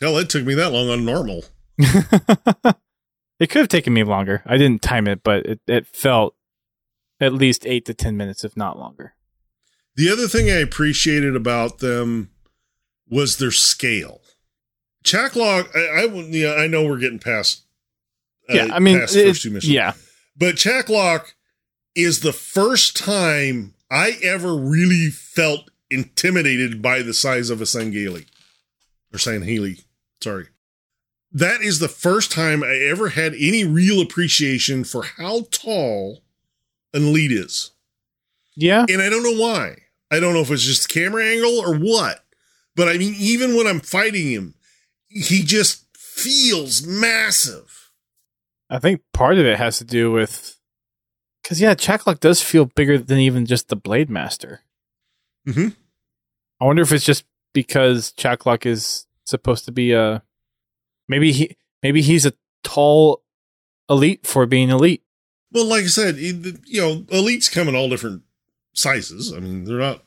Hell, 0.00 0.18
it 0.18 0.28
took 0.28 0.44
me 0.44 0.54
that 0.54 0.72
long 0.72 0.88
on 0.88 1.04
normal. 1.04 1.44
it 1.78 3.48
could 3.50 3.60
have 3.60 3.68
taken 3.68 3.92
me 3.92 4.02
longer. 4.02 4.42
I 4.46 4.56
didn't 4.56 4.82
time 4.82 5.06
it, 5.06 5.22
but 5.22 5.46
it, 5.46 5.60
it 5.66 5.86
felt 5.86 6.34
at 7.20 7.32
least 7.32 7.66
8 7.66 7.84
to 7.86 7.94
10 7.94 8.16
minutes 8.16 8.44
if 8.44 8.56
not 8.56 8.78
longer. 8.78 9.14
The 9.96 10.10
other 10.10 10.26
thing 10.26 10.50
I 10.50 10.54
appreciated 10.56 11.36
about 11.36 11.78
them 11.78 12.30
was 13.08 13.36
their 13.36 13.52
scale. 13.52 14.20
Chak 15.04 15.36
'Lok, 15.36 15.70
I, 15.76 15.78
I, 15.80 16.04
yeah, 16.30 16.54
I 16.54 16.66
know 16.66 16.84
we're 16.84 16.98
getting 16.98 17.18
past. 17.18 17.62
uh, 18.50 18.54
yeah, 18.54 18.68
I 18.72 18.78
mean 18.78 18.98
past 18.98 19.14
it- 19.16 19.26
first 19.28 19.42
two 19.42 19.50
missions. 19.50 19.72
yeah. 19.72 19.92
but 20.36 20.56
Chak 20.56 20.88
'Lok 20.88 21.34
is 21.94 22.20
the 22.20 22.32
first 22.32 22.96
time 22.96 23.74
I 23.90 24.18
ever 24.22 24.56
really 24.56 25.10
felt 25.10 25.70
intimidated 25.90 26.82
by 26.82 27.02
the 27.02 27.14
size 27.14 27.50
of 27.50 27.60
a 27.60 27.64
Sangheili 27.64 28.26
or 29.12 29.18
Sanheili. 29.18 29.84
Sorry. 30.20 30.48
That 31.30 31.60
is 31.62 31.78
the 31.78 31.88
first 31.88 32.32
time 32.32 32.62
I 32.64 32.74
ever 32.76 33.10
had 33.10 33.34
any 33.34 33.64
real 33.64 34.00
appreciation 34.00 34.84
for 34.84 35.02
how 35.04 35.46
tall 35.50 36.22
an 36.92 37.06
elite 37.06 37.32
is. 37.32 37.70
Yeah. 38.56 38.86
And 38.88 39.02
I 39.02 39.08
don't 39.10 39.22
know 39.22 39.40
why. 39.40 39.76
I 40.10 40.20
don't 40.20 40.32
know 40.34 40.40
if 40.40 40.50
it's 40.50 40.62
just 40.62 40.88
the 40.88 40.94
camera 40.94 41.24
angle 41.24 41.58
or 41.58 41.76
what. 41.76 42.24
But 42.76 42.88
I 42.88 42.98
mean, 42.98 43.14
even 43.18 43.56
when 43.56 43.66
I'm 43.66 43.80
fighting 43.80 44.28
him, 44.30 44.54
he 45.14 45.42
just 45.42 45.84
feels 45.96 46.86
massive. 46.86 47.90
I 48.68 48.78
think 48.78 49.02
part 49.12 49.38
of 49.38 49.46
it 49.46 49.58
has 49.58 49.78
to 49.78 49.84
do 49.84 50.10
with 50.10 50.58
because 51.42 51.60
yeah, 51.60 51.74
Chak 51.74 52.06
'Lok 52.06 52.20
does 52.20 52.42
feel 52.42 52.64
bigger 52.66 52.98
than 52.98 53.18
even 53.18 53.46
just 53.46 53.68
the 53.68 53.76
Blade 53.76 54.10
Master. 54.10 54.60
hmm 55.46 55.68
I 56.60 56.66
wonder 56.66 56.82
if 56.82 56.92
it's 56.92 57.04
just 57.04 57.24
because 57.52 58.12
Chak 58.12 58.46
'Lok 58.46 58.66
is 58.66 59.06
supposed 59.24 59.64
to 59.66 59.72
be 59.72 59.92
a 59.92 60.22
maybe 61.08 61.32
he 61.32 61.56
maybe 61.82 62.02
he's 62.02 62.26
a 62.26 62.32
tall 62.62 63.22
elite 63.88 64.26
for 64.26 64.46
being 64.46 64.70
elite. 64.70 65.02
Well, 65.52 65.66
like 65.66 65.84
I 65.84 65.88
said, 65.88 66.16
you 66.16 66.34
know, 66.80 67.02
elites 67.02 67.52
come 67.52 67.68
in 67.68 67.76
all 67.76 67.88
different 67.88 68.22
sizes. 68.72 69.32
I 69.32 69.38
mean, 69.38 69.64
they're 69.64 69.78
not, 69.78 70.02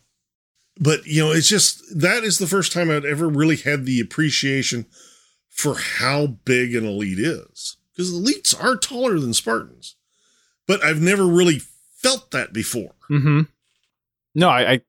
but 0.79 1.05
you 1.05 1.23
know, 1.23 1.31
it's 1.31 1.49
just 1.49 1.81
that 1.99 2.23
is 2.23 2.37
the 2.39 2.47
first 2.47 2.71
time 2.71 2.89
I'd 2.89 3.05
ever 3.05 3.27
really 3.27 3.55
had 3.57 3.85
the 3.85 3.99
appreciation 3.99 4.85
for 5.49 5.75
how 5.75 6.27
big 6.27 6.75
an 6.75 6.85
elite 6.85 7.19
is 7.19 7.77
because 7.91 8.13
elites 8.13 8.53
are 8.61 8.75
taller 8.75 9.19
than 9.19 9.33
Spartans, 9.33 9.95
but 10.67 10.83
I've 10.83 11.01
never 11.01 11.25
really 11.25 11.61
felt 11.95 12.31
that 12.31 12.53
before. 12.53 12.93
Mm-hmm. 13.09 13.41
No, 14.35 14.49
I, 14.49 14.71
I 14.73 14.81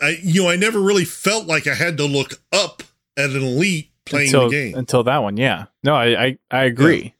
I, 0.00 0.16
you 0.22 0.42
know, 0.44 0.50
I 0.50 0.56
never 0.56 0.80
really 0.80 1.04
felt 1.04 1.46
like 1.46 1.66
I 1.66 1.74
had 1.74 1.96
to 1.96 2.04
look 2.04 2.40
up 2.52 2.82
at 3.16 3.30
an 3.30 3.42
elite 3.42 3.90
playing 4.04 4.28
until 4.28 4.48
the 4.48 4.50
game. 4.50 4.74
until 4.76 5.02
that 5.04 5.22
one. 5.22 5.36
Yeah. 5.36 5.66
No, 5.82 5.94
I 5.94 6.24
I, 6.24 6.38
I 6.50 6.64
agree. 6.64 7.14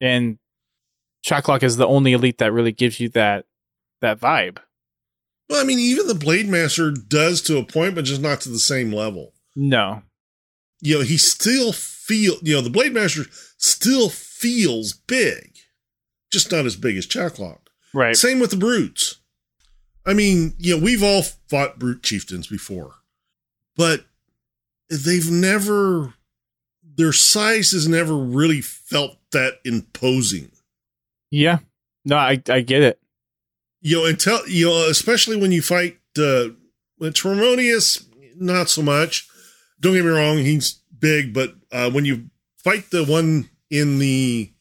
And 0.00 0.38
Chak 1.22 1.48
'Lok 1.48 1.62
is 1.62 1.76
the 1.76 1.86
only 1.86 2.12
elite 2.12 2.38
that 2.38 2.52
really 2.52 2.72
gives 2.72 3.00
you 3.00 3.08
that 3.10 3.44
that 4.00 4.18
vibe. 4.20 4.58
Well, 5.50 5.60
I 5.60 5.64
mean, 5.64 5.80
even 5.80 6.06
the 6.06 6.14
Blade 6.14 6.48
Master 6.48 6.90
does 6.92 7.42
to 7.42 7.58
a 7.58 7.64
point, 7.64 7.96
but 7.96 8.04
just 8.04 8.22
not 8.22 8.40
to 8.42 8.48
the 8.48 8.58
same 8.60 8.92
level. 8.92 9.34
No. 9.56 10.02
you 10.80 10.96
know, 10.98 11.04
he 11.04 11.18
still 11.18 11.72
feel, 11.72 12.36
you 12.42 12.54
know, 12.54 12.60
the 12.62 12.70
Blade 12.70 12.94
Master 12.94 13.24
still 13.58 14.08
feels 14.08 14.92
big, 14.94 15.56
just 16.32 16.52
not 16.52 16.66
as 16.66 16.76
big 16.76 16.96
as 16.96 17.04
Chak 17.04 17.38
'Lok. 17.38 17.68
Right. 17.92 18.16
Same 18.16 18.38
with 18.38 18.50
the 18.52 18.56
Brutes. 18.56 19.16
I 20.06 20.14
mean, 20.14 20.54
you 20.56 20.76
know, 20.78 20.82
we've 20.84 21.02
all 21.02 21.22
fought 21.22 21.78
Brute 21.80 22.02
Chieftains 22.04 22.46
before, 22.46 22.94
but 23.76 24.04
they've 24.88 25.30
never, 25.30 26.14
their 26.96 27.12
size 27.12 27.72
has 27.72 27.86
never 27.88 28.16
really 28.16 28.60
felt 28.62 29.16
that 29.32 29.54
imposing. 29.64 30.52
Yeah. 31.30 31.58
No, 32.04 32.16
I 32.16 32.40
I 32.48 32.60
get 32.62 32.82
it. 32.82 33.00
You 33.80 33.96
know, 33.96 34.06
until, 34.06 34.46
you 34.46 34.66
know, 34.66 34.88
especially 34.88 35.36
when 35.36 35.52
you 35.52 35.62
fight, 35.62 35.98
uh, 36.18 36.48
Tremonius, 37.00 38.04
not 38.36 38.68
so 38.68 38.82
much. 38.82 39.26
Don't 39.80 39.94
get 39.94 40.04
me 40.04 40.10
wrong, 40.10 40.38
he's 40.38 40.80
big, 40.98 41.32
but 41.32 41.54
uh, 41.72 41.90
when 41.90 42.04
you 42.04 42.28
fight 42.62 42.90
the 42.90 43.04
one 43.04 43.48
in 43.70 43.98
the 43.98 44.52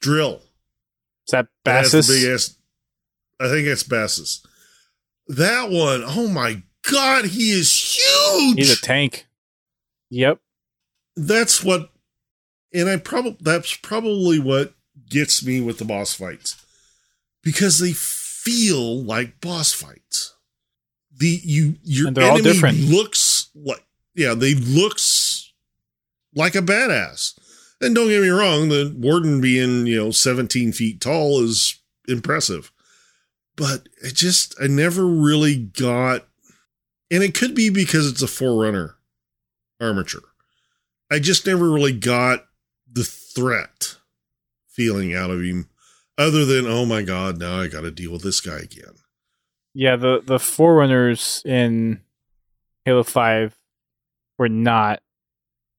drill, 0.00 0.36
Is 1.26 1.32
that 1.32 1.48
that 1.64 1.82
the 1.84 1.98
Bassus? 1.98 2.24
ass, 2.24 2.56
I 3.40 3.48
think 3.48 3.66
it's 3.66 3.82
Bassus. 3.82 4.46
That 5.26 5.70
one, 5.70 6.04
oh 6.06 6.28
my 6.28 6.62
god, 6.88 7.24
he 7.24 7.50
is 7.50 7.96
huge. 7.98 8.58
He's 8.58 8.78
a 8.78 8.80
tank. 8.80 9.26
Yep. 10.10 10.38
That's 11.16 11.64
what, 11.64 11.90
and 12.72 12.88
I 12.88 12.98
probably 12.98 13.38
that's 13.40 13.74
probably 13.76 14.38
what 14.38 14.74
gets 15.08 15.44
me 15.44 15.60
with 15.60 15.78
the 15.78 15.84
boss 15.84 16.14
fights 16.14 16.64
because 17.42 17.80
they 17.80 17.92
feel 18.46 19.02
like 19.02 19.40
boss 19.40 19.72
fights. 19.72 20.34
The 21.18 21.40
you 21.42 21.76
your 21.82 22.08
And 22.08 22.16
they're 22.16 22.24
all 22.24 22.38
enemy 22.38 22.52
different. 22.52 22.78
looks 22.78 23.50
like 23.54 23.84
yeah 24.14 24.34
they 24.34 24.54
looks 24.54 25.52
like 26.34 26.54
a 26.54 26.60
badass. 26.60 27.38
And 27.80 27.94
don't 27.94 28.08
get 28.08 28.22
me 28.22 28.28
wrong, 28.28 28.68
the 28.68 28.94
warden 28.96 29.40
being 29.40 29.86
you 29.86 29.96
know 29.96 30.10
seventeen 30.10 30.72
feet 30.72 31.00
tall 31.00 31.42
is 31.42 31.80
impressive, 32.08 32.70
but 33.56 33.88
it 34.02 34.14
just 34.14 34.54
I 34.62 34.66
never 34.66 35.06
really 35.06 35.56
got, 35.56 36.26
and 37.10 37.22
it 37.22 37.34
could 37.34 37.54
be 37.54 37.68
because 37.68 38.10
it's 38.10 38.22
a 38.22 38.26
forerunner 38.26 38.96
armature. 39.80 40.22
I 41.10 41.18
just 41.18 41.46
never 41.46 41.70
really 41.70 41.92
got 41.92 42.46
the 42.90 43.04
threat 43.04 43.96
feeling 44.68 45.14
out 45.14 45.30
of 45.30 45.42
him, 45.42 45.68
other 46.18 46.44
than 46.44 46.66
oh 46.66 46.84
my 46.86 47.02
god, 47.02 47.38
now 47.38 47.60
I 47.60 47.68
got 47.68 47.82
to 47.82 47.90
deal 47.90 48.12
with 48.12 48.22
this 48.22 48.40
guy 48.40 48.58
again. 48.58 48.94
Yeah, 49.74 49.96
the 49.96 50.22
the 50.24 50.38
forerunners 50.38 51.42
in 51.44 52.00
Halo 52.84 53.02
Five 53.02 53.56
were 54.38 54.48
not, 54.48 55.00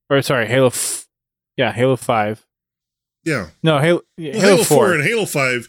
or 0.10 0.22
sorry, 0.22 0.48
Halo. 0.48 0.68
F- 0.68 1.08
yeah, 1.58 1.72
Halo 1.72 1.96
Five. 1.96 2.46
Yeah, 3.24 3.48
No, 3.64 3.80
Halo 3.80 4.02
yeah, 4.16 4.32
well, 4.34 4.42
Halo, 4.42 4.52
Halo, 4.56 4.64
Four. 4.64 4.78
Four 4.78 4.94
and 4.94 5.04
Halo 5.04 5.26
Five. 5.26 5.68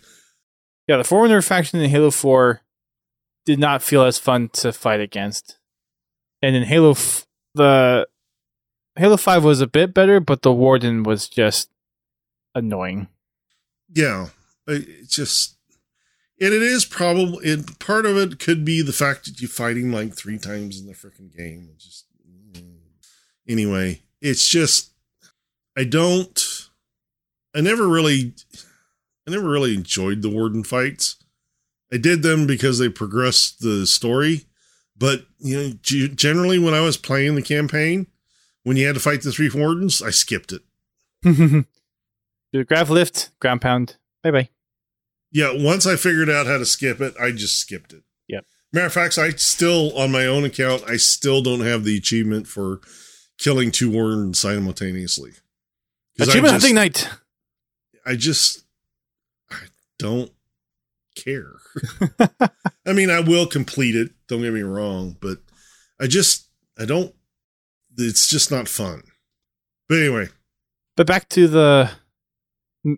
yeah, 0.86 0.96
the 0.98 1.04
Forerunner 1.04 1.42
faction 1.42 1.80
in 1.80 1.90
Halo 1.90 2.10
Four 2.10 2.60
did 3.46 3.58
not 3.58 3.82
feel 3.82 4.04
as 4.04 4.18
fun 4.18 4.48
to 4.50 4.72
fight 4.72 5.00
against, 5.00 5.58
and 6.42 6.54
in 6.54 6.64
Halo, 6.64 6.90
f- 6.92 7.26
the 7.54 8.06
Halo 8.96 9.16
Five 9.16 9.42
was 9.42 9.60
a 9.62 9.66
bit 9.66 9.94
better, 9.94 10.20
but 10.20 10.42
the 10.42 10.52
Warden 10.52 11.02
was 11.02 11.28
just 11.28 11.70
annoying. 12.54 13.08
Yeah, 13.92 14.28
it's 14.68 15.14
just, 15.14 15.56
and 16.40 16.52
it 16.52 16.62
is 16.62 16.84
probably 16.84 17.62
part 17.78 18.06
of 18.06 18.16
it 18.16 18.38
could 18.38 18.64
be 18.64 18.82
the 18.82 18.92
fact 18.92 19.24
that 19.24 19.40
you're 19.40 19.48
fighting 19.48 19.90
like 19.90 20.14
three 20.14 20.38
times 20.38 20.80
in 20.80 20.86
the 20.86 20.92
freaking 20.92 21.34
game. 21.36 21.70
Just 21.78 22.06
mm. 22.52 22.78
anyway, 23.48 24.02
it's 24.20 24.48
just 24.48 24.92
I 25.76 25.84
don't. 25.84 26.68
I 27.54 27.60
never 27.60 27.88
really, 27.88 28.34
I 29.26 29.30
never 29.30 29.48
really 29.48 29.74
enjoyed 29.74 30.22
the 30.22 30.28
warden 30.28 30.64
fights. 30.64 31.16
I 31.92 31.96
did 31.96 32.22
them 32.22 32.46
because 32.46 32.78
they 32.78 32.88
progressed 32.88 33.60
the 33.60 33.86
story, 33.86 34.46
but 34.96 35.26
you 35.38 35.56
know, 35.56 35.72
generally 35.80 36.58
when 36.58 36.74
I 36.74 36.80
was 36.80 36.96
playing 36.96 37.34
the 37.34 37.42
campaign, 37.42 38.08
when 38.64 38.76
you 38.76 38.86
had 38.86 38.96
to 38.96 39.00
fight 39.00 39.22
the 39.22 39.32
three 39.32 39.50
wardens, 39.50 40.02
I 40.02 40.10
skipped 40.10 40.52
it. 40.52 40.62
Do 41.22 41.64
the 42.52 42.64
grav 42.64 42.90
lift, 42.90 43.30
ground 43.40 43.60
pound. 43.60 43.96
Bye 44.22 44.30
bye. 44.30 44.48
Yeah, 45.30 45.52
once 45.54 45.86
I 45.86 45.96
figured 45.96 46.30
out 46.30 46.46
how 46.46 46.58
to 46.58 46.64
skip 46.66 47.00
it, 47.00 47.14
I 47.20 47.30
just 47.32 47.58
skipped 47.58 47.92
it. 47.92 48.02
Yeah. 48.28 48.40
Matter 48.72 48.86
of 48.86 48.92
fact, 48.92 49.18
I 49.18 49.30
still, 49.30 49.96
on 49.96 50.10
my 50.12 50.26
own 50.26 50.44
account, 50.44 50.82
I 50.86 50.96
still 50.96 51.42
don't 51.42 51.60
have 51.60 51.84
the 51.84 51.96
achievement 51.96 52.46
for 52.46 52.80
killing 53.38 53.70
two 53.70 53.90
wardens 53.90 54.38
simultaneously. 54.40 55.32
Achievement 56.18 56.44
just- 56.46 56.52
hunting 56.52 56.74
night. 56.74 57.08
I 58.06 58.16
just, 58.16 58.64
I 59.50 59.66
don't 59.98 60.30
care. 61.14 61.52
I 62.86 62.92
mean, 62.94 63.10
I 63.10 63.20
will 63.20 63.46
complete 63.46 63.94
it. 63.94 64.12
Don't 64.28 64.40
get 64.40 64.52
me 64.54 64.62
wrong, 64.62 65.16
but 65.20 65.38
I 66.00 66.06
just, 66.06 66.48
I 66.78 66.84
don't. 66.86 67.14
It's 67.98 68.28
just 68.28 68.50
not 68.50 68.66
fun. 68.68 69.02
But 69.88 69.98
anyway, 69.98 70.28
But 70.96 71.06
back 71.06 71.28
to 71.30 71.48
the 71.48 71.90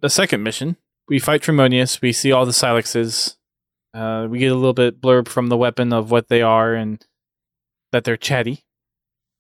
the 0.03 0.11
second 0.11 0.43
mission. 0.43 0.77
We 1.11 1.19
fight 1.19 1.43
Tremonius. 1.43 2.01
We 2.01 2.13
see 2.13 2.33
all 2.33 2.47
the 2.47 2.53
Silexes. 2.53 3.37
Uh, 3.93 4.29
we 4.31 4.39
get 4.39 4.53
a 4.53 4.55
little 4.55 4.73
bit 4.73 5.01
blurb 5.01 5.27
from 5.29 5.49
the 5.49 5.57
weapon 5.57 5.93
of 5.93 6.13
what 6.13 6.29
they 6.29 6.41
are 6.41 6.73
and 6.73 7.05
that 7.91 8.05
they're 8.05 8.17
chatty. 8.17 8.65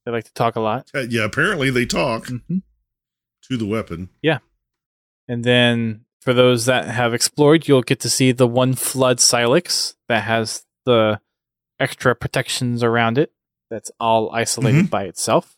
They 0.05 0.11
like 0.11 0.25
to 0.25 0.35
talk 0.35 0.57
a 0.57 0.61
lot. 0.61 0.91
uh, 0.95 1.07
yeah, 1.09 1.25
apparently 1.25 1.71
they 1.71 1.87
talk 1.87 2.27
hmm 2.27 2.59
to 3.49 3.57
the 3.57 3.67
weapon. 3.67 4.11
Yeah. 4.23 4.39
And 5.27 5.45
then 5.45 6.05
for 6.21 6.35
those 6.35 6.67
that 6.67 6.87
have 6.87 7.15
explored, 7.15 7.67
you'll 7.67 7.83
get 7.83 8.01
to 8.01 8.11
see 8.11 8.33
the 8.33 8.47
one 8.47 8.75
flood 8.75 9.19
Silex 9.19 9.95
that 10.09 10.25
has 10.25 10.65
the 10.85 11.21
extra 11.79 12.15
protections 12.15 12.83
around 12.83 13.17
it. 13.19 13.33
That's 13.71 13.91
all 13.99 14.31
isolated 14.33 14.91
by 14.91 15.05
itself. 15.05 15.57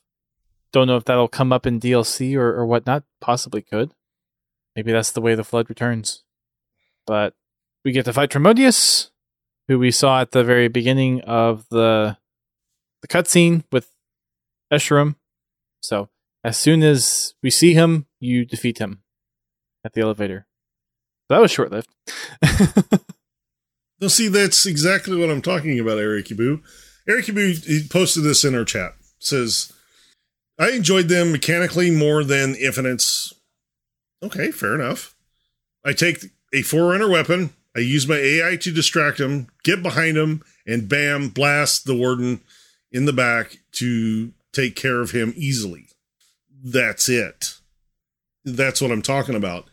Don't 0.72 0.86
know 0.86 0.96
if 0.96 1.04
that'll 1.04 1.28
come 1.28 1.52
up 1.52 1.66
in 1.66 1.80
DLC 1.80 2.36
or, 2.36 2.54
or 2.54 2.66
whatnot. 2.66 3.04
Possibly 3.20 3.62
could. 3.62 3.92
Maybe 4.76 4.92
that's 4.92 5.12
the 5.12 5.20
way 5.20 5.34
the 5.34 5.44
flood 5.44 5.68
returns. 5.68 6.22
But 7.06 7.34
we 7.84 7.92
get 7.92 8.04
to 8.06 8.12
fight 8.12 8.30
Tremonius, 8.30 9.10
who 9.68 9.78
we 9.78 9.90
saw 9.90 10.20
at 10.20 10.30
the 10.30 10.44
very 10.44 10.68
beginning 10.68 11.20
of 11.22 11.68
the 11.70 12.16
the 13.02 13.08
cutscene 13.08 13.64
with 13.72 13.90
Escharum. 14.72 15.16
So 15.80 16.08
as 16.44 16.56
soon 16.56 16.82
as 16.82 17.34
we 17.42 17.50
see 17.50 17.74
him, 17.74 18.06
you 18.20 18.44
defeat 18.44 18.78
him 18.78 19.02
at 19.84 19.92
the 19.92 20.00
elevator. 20.00 20.46
That 21.28 21.40
was 21.40 21.50
short 21.50 21.72
lived. 21.72 21.88
No, 24.02 24.08
see, 24.08 24.26
that's 24.26 24.66
exactly 24.66 25.16
what 25.16 25.30
I'm 25.30 25.40
talking 25.40 25.78
about, 25.78 25.98
Eric 25.98 26.26
Ibu. 26.26 26.60
Eric 27.08 27.26
Ibu 27.26 27.64
he 27.64 27.86
posted 27.88 28.24
this 28.24 28.44
in 28.44 28.52
our 28.52 28.64
chat. 28.64 28.94
Says, 29.20 29.72
I 30.58 30.70
enjoyed 30.70 31.06
them 31.06 31.30
mechanically 31.30 31.88
more 31.88 32.24
than 32.24 32.56
Infinites. 32.56 33.32
Okay, 34.22 34.50
fair 34.50 34.74
enough. 34.74 35.14
I 35.84 35.92
take 35.92 36.24
a 36.54 36.62
Forerunner 36.62 37.08
weapon, 37.10 37.50
I 37.76 37.80
use 37.80 38.06
my 38.06 38.16
AI 38.16 38.56
to 38.56 38.70
distract 38.72 39.18
him, 39.18 39.48
get 39.64 39.82
behind 39.82 40.16
him, 40.16 40.42
and 40.66 40.88
bam, 40.88 41.28
blast 41.30 41.86
the 41.86 41.94
Warden 41.94 42.40
in 42.92 43.06
the 43.06 43.12
back 43.12 43.58
to 43.72 44.32
take 44.52 44.76
care 44.76 45.00
of 45.00 45.10
him 45.12 45.32
easily. 45.36 45.86
That's 46.62 47.08
it. 47.08 47.54
That's 48.44 48.80
what 48.80 48.90
I'm 48.92 49.02
talking 49.02 49.34
about. 49.34 49.68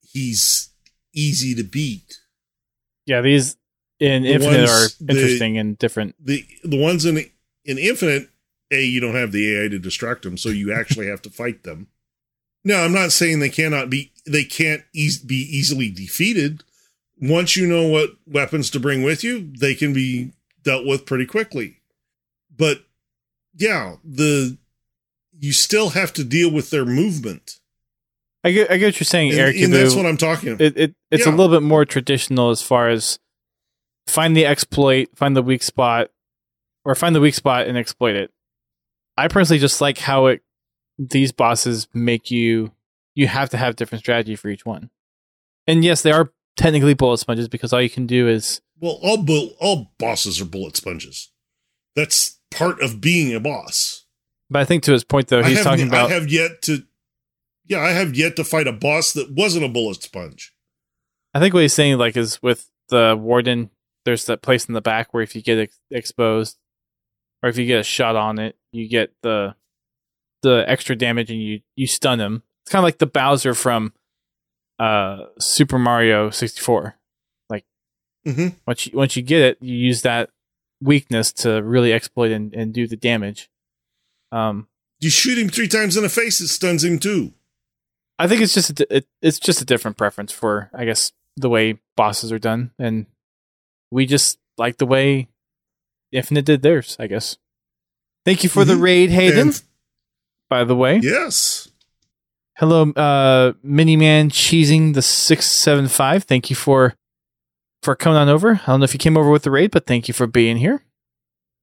He's 0.00 0.70
easy 1.14 1.54
to 1.54 1.62
beat. 1.62 2.20
yeah, 3.04 3.20
these 3.20 3.56
in 4.00 4.22
The 4.24 4.32
Infinite 4.32 4.68
are 4.68 4.88
the- 5.00 5.12
interesting 5.14 5.58
and 5.58 5.78
different. 5.78 6.14
the 6.24 6.44
the 6.64 6.78
ones 6.78 7.04
in 7.04 7.18
in 7.64 7.78
infinite 7.78 8.28
a 8.70 8.82
you 8.84 9.00
don't 9.00 9.14
have 9.14 9.32
the 9.32 9.54
ai 9.56 9.68
to 9.68 9.78
distract 9.78 10.22
them 10.22 10.36
so 10.36 10.48
you 10.50 10.72
actually 10.72 11.06
have 11.06 11.22
to 11.22 11.30
fight 11.30 11.62
them 11.62 11.86
no 12.66 12.84
i'm 12.84 12.92
not 12.92 13.12
saying 13.12 13.38
they 13.38 13.48
cannot 13.48 13.88
be 13.88 14.12
they 14.26 14.44
can't 14.44 14.82
eas 14.92 15.18
be 15.18 15.36
easily 15.36 15.90
defeated. 15.90 16.62
Once 17.18 17.56
you 17.56 17.66
know 17.66 17.86
what 17.86 18.10
weapons 18.26 18.68
to 18.70 18.80
bring 18.80 19.02
with 19.02 19.24
you 19.24 19.50
they 19.58 19.74
can 19.74 19.94
be 19.94 20.32
dealt 20.62 20.84
with 20.84 21.06
pretty 21.06 21.24
quickly. 21.24 21.78
But 22.54 22.84
yeah 23.56 23.96
the 24.04 24.58
you 25.38 25.52
still 25.52 25.90
have 25.90 26.12
to 26.14 26.24
deal 26.24 26.50
with 26.50 26.70
their 26.70 26.84
movement. 26.84 27.60
I 28.42 28.52
get, 28.52 28.70
I 28.70 28.76
get 28.76 28.86
what 28.86 29.00
you're 29.00 29.04
saying, 29.04 29.30
and, 29.30 29.40
Eric. 29.40 29.56
and 29.56 29.72
that's 29.72 29.94
what 29.94 30.06
i'm 30.06 30.16
talking 30.16 30.50
about. 30.50 30.60
It, 30.60 30.76
it 30.76 30.94
it's 31.10 31.26
a 31.26 31.30
little 31.30 31.48
bit 31.48 31.62
more 31.62 31.84
traditional 31.84 32.50
as 32.50 32.62
far 32.62 32.88
as 32.88 33.18
find 34.06 34.36
the 34.36 34.46
exploit, 34.46 35.08
find 35.14 35.36
the 35.36 35.42
weak 35.42 35.62
spot, 35.62 36.10
or 36.84 36.94
find 36.94 37.14
the 37.14 37.20
weak 37.20 37.34
spot 37.34 37.66
and 37.66 37.76
exploit 37.76 38.14
it. 38.14 38.30
I 39.16 39.28
personally 39.28 39.58
just 39.58 39.80
like 39.80 39.98
how 39.98 40.26
it 40.26 40.42
these 40.98 41.32
bosses 41.32 41.88
make 41.92 42.30
you 42.30 42.72
you 43.14 43.26
have 43.28 43.50
to 43.50 43.56
have 43.56 43.76
different 43.76 44.02
strategy 44.02 44.36
for 44.36 44.48
each 44.48 44.66
one. 44.66 44.90
And 45.66 45.84
yes, 45.84 46.02
they 46.02 46.12
are 46.12 46.32
technically 46.56 46.94
bullet 46.94 47.18
sponges 47.18 47.48
because 47.48 47.72
all 47.72 47.82
you 47.82 47.90
can 47.90 48.06
do 48.06 48.28
is 48.28 48.60
well 48.80 48.98
all 49.02 49.22
bu- 49.22 49.50
all 49.60 49.92
bosses 49.98 50.40
are 50.40 50.46
bullet 50.46 50.76
sponges 50.76 51.30
that's 51.94 52.38
part 52.50 52.80
of 52.80 53.00
being 53.00 53.34
a 53.34 53.40
boss 53.40 54.06
but 54.50 54.60
I 54.60 54.64
think 54.64 54.84
to 54.84 54.92
his 54.92 55.04
point 55.04 55.28
though, 55.28 55.42
he's 55.42 55.62
talking 55.62 55.88
about 55.88 56.10
I 56.10 56.14
have 56.14 56.28
yet 56.28 56.62
to, 56.62 56.84
yeah, 57.64 57.80
I 57.80 57.90
have 57.90 58.14
yet 58.14 58.36
to 58.36 58.44
fight 58.44 58.68
a 58.68 58.72
boss 58.72 59.12
that 59.12 59.32
wasn't 59.32 59.64
a 59.64 59.68
bullet 59.68 60.02
sponge. 60.02 60.52
I 61.34 61.40
think 61.40 61.52
what 61.52 61.62
he's 61.62 61.72
saying 61.72 61.98
like 61.98 62.16
is 62.16 62.40
with 62.42 62.70
the 62.88 63.16
warden, 63.18 63.70
there's 64.04 64.26
that 64.26 64.42
place 64.42 64.66
in 64.66 64.74
the 64.74 64.80
back 64.80 65.12
where 65.12 65.22
if 65.22 65.34
you 65.34 65.42
get 65.42 65.58
ex- 65.58 65.78
exposed, 65.90 66.58
or 67.42 67.48
if 67.48 67.58
you 67.58 67.66
get 67.66 67.80
a 67.80 67.84
shot 67.84 68.14
on 68.14 68.38
it, 68.38 68.56
you 68.70 68.88
get 68.88 69.12
the 69.22 69.56
the 70.42 70.64
extra 70.68 70.96
damage 70.96 71.30
and 71.30 71.40
you 71.40 71.60
you 71.76 71.86
stun 71.86 72.20
him. 72.20 72.42
It's 72.64 72.72
kind 72.72 72.80
of 72.80 72.84
like 72.84 72.98
the 72.98 73.06
Bowser 73.06 73.54
from 73.54 73.92
uh 74.78 75.26
Super 75.38 75.78
Mario 75.78 76.30
64. 76.30 76.96
Mm-hmm. 78.26 78.48
Once 78.66 78.86
you 78.86 78.92
once 78.98 79.14
you 79.14 79.22
get 79.22 79.40
it, 79.40 79.58
you 79.60 79.76
use 79.76 80.02
that 80.02 80.30
weakness 80.82 81.32
to 81.32 81.62
really 81.62 81.92
exploit 81.92 82.32
and, 82.32 82.52
and 82.54 82.74
do 82.74 82.88
the 82.88 82.96
damage. 82.96 83.48
Um, 84.32 84.66
You 84.98 85.10
shoot 85.10 85.38
him 85.38 85.48
three 85.48 85.68
times 85.68 85.96
in 85.96 86.02
the 86.02 86.08
face, 86.08 86.40
it 86.40 86.48
stuns 86.48 86.82
him 86.82 86.98
too. 86.98 87.34
I 88.18 88.26
think 88.26 88.40
it's 88.42 88.52
just 88.52 88.80
a, 88.80 88.96
it, 88.96 89.06
it's 89.22 89.38
just 89.38 89.62
a 89.62 89.64
different 89.64 89.96
preference 89.96 90.32
for 90.32 90.70
I 90.74 90.84
guess 90.86 91.12
the 91.36 91.48
way 91.48 91.78
bosses 91.96 92.32
are 92.32 92.40
done, 92.40 92.72
and 92.80 93.06
we 93.92 94.06
just 94.06 94.40
like 94.58 94.78
the 94.78 94.86
way 94.86 95.28
Infinite 96.10 96.46
did 96.46 96.62
theirs, 96.62 96.96
I 96.98 97.06
guess. 97.06 97.36
Thank 98.24 98.42
you 98.42 98.48
for 98.50 98.64
the 98.64 98.74
Mhm. 98.74 98.80
raid, 98.82 99.10
Hayden. 99.10 99.38
And- 99.50 99.62
by 100.48 100.64
the 100.64 100.76
way, 100.76 100.98
yes. 101.02 101.68
hello, 102.58 102.82
uh, 102.92 103.52
Miniman 103.64 104.30
cheesing 104.30 104.94
the 104.94 105.02
six 105.02 105.46
seven 105.50 105.88
five. 105.88 106.24
Thank 106.24 106.50
you 106.50 106.56
for 106.56 106.94
for 107.82 107.94
coming 107.94 108.16
on 108.18 108.28
over. 108.28 108.60
I 108.62 108.66
don't 108.66 108.80
know 108.80 108.84
if 108.84 108.92
you 108.94 108.98
came 108.98 109.16
over 109.16 109.30
with 109.30 109.42
the 109.42 109.50
raid, 109.50 109.70
but 109.70 109.86
thank 109.86 110.08
you 110.08 110.14
for 110.14 110.26
being 110.26 110.56
here. 110.56 110.84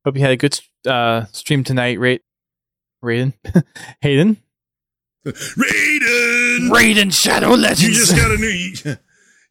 Hope 0.05 0.15
you 0.15 0.22
had 0.22 0.31
a 0.31 0.38
good 0.38 0.60
uh, 0.88 1.26
stream 1.31 1.64
tonight, 1.64 1.97
Raid, 1.99 2.22
Raiden, 3.03 3.34
Hayden, 4.01 4.38
Raiden. 5.26 6.69
Raiden 6.69 7.14
Shadow 7.14 7.51
Legends. 7.51 7.84
You 7.84 7.93
just 7.93 8.15
got 8.15 8.31
a 8.31 8.38
new. 8.38 8.73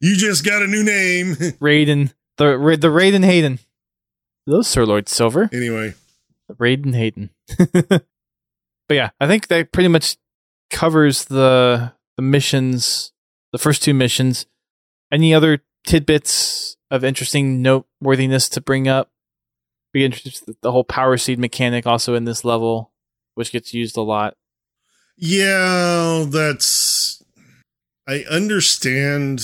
You 0.05 0.17
just 0.17 0.45
got 0.45 0.63
a 0.63 0.67
new 0.67 0.83
name. 0.83 1.35
Raiden, 1.63 2.13
the 2.37 2.59
Ra- 2.59 2.75
the 2.75 2.89
Raiden 2.89 3.25
Hayden. 3.25 3.61
Hello, 4.45 4.61
Sir 4.63 4.85
Lord 4.85 5.09
Silver. 5.09 5.49
anyway, 5.53 5.95
Raiden 6.51 6.93
Hayden. 6.97 7.31
But 8.93 8.97
yeah, 8.97 9.11
I 9.19 9.27
think 9.27 9.49
that 9.49 9.73
pretty 9.73 9.89
much 9.89 10.17
covers 10.71 11.25
the 11.25 11.93
the 12.17 12.23
missions, 12.23 13.11
the 13.53 13.59
first 13.59 13.83
two 13.83 13.95
missions. 13.95 14.45
Any 15.11 15.33
other 15.33 15.63
tidbits 15.87 16.77
of 16.91 17.03
interesting 17.03 17.63
noteworthiness 17.63 18.51
to 18.51 18.61
bring 18.61 18.89
up? 18.89 19.11
We 19.95 20.05
introduced 20.05 20.45
the- 20.45 20.57
the 20.61 20.73
whole 20.73 20.85
power 20.85 21.17
seed 21.17 21.39
mechanic 21.39 21.87
also 21.87 22.15
in 22.15 22.25
this 22.27 22.45
level, 22.45 22.93
which 23.35 23.51
gets 23.53 23.73
used 23.73 23.97
a 23.97 24.03
lot. 24.03 24.37
yeah, 25.17 26.25
that's. 26.29 27.23
I 28.07 28.25
understand 28.31 29.41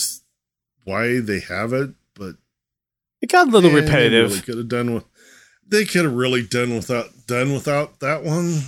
why 0.85 1.21
they 1.21 1.41
have 1.41 1.73
it, 1.73 1.91
but 2.15 2.37
It 3.23 3.31
got 3.31 3.49
a 3.49 3.51
little 3.51 3.71
eh, 3.71 3.75
they 3.75 3.81
repetitive. 3.81 4.31
really 4.31 4.43
could 4.43 4.59
have 4.59 4.69
done 4.69 4.95
with. 4.95 5.05
They 5.67 5.85
could 5.85 6.05
have 6.05 6.15
really 6.15 6.43
done 6.47 6.75
without 6.75 7.27
done 7.27 7.53
without 7.53 8.01
that 8.01 8.25
one, 8.25 8.63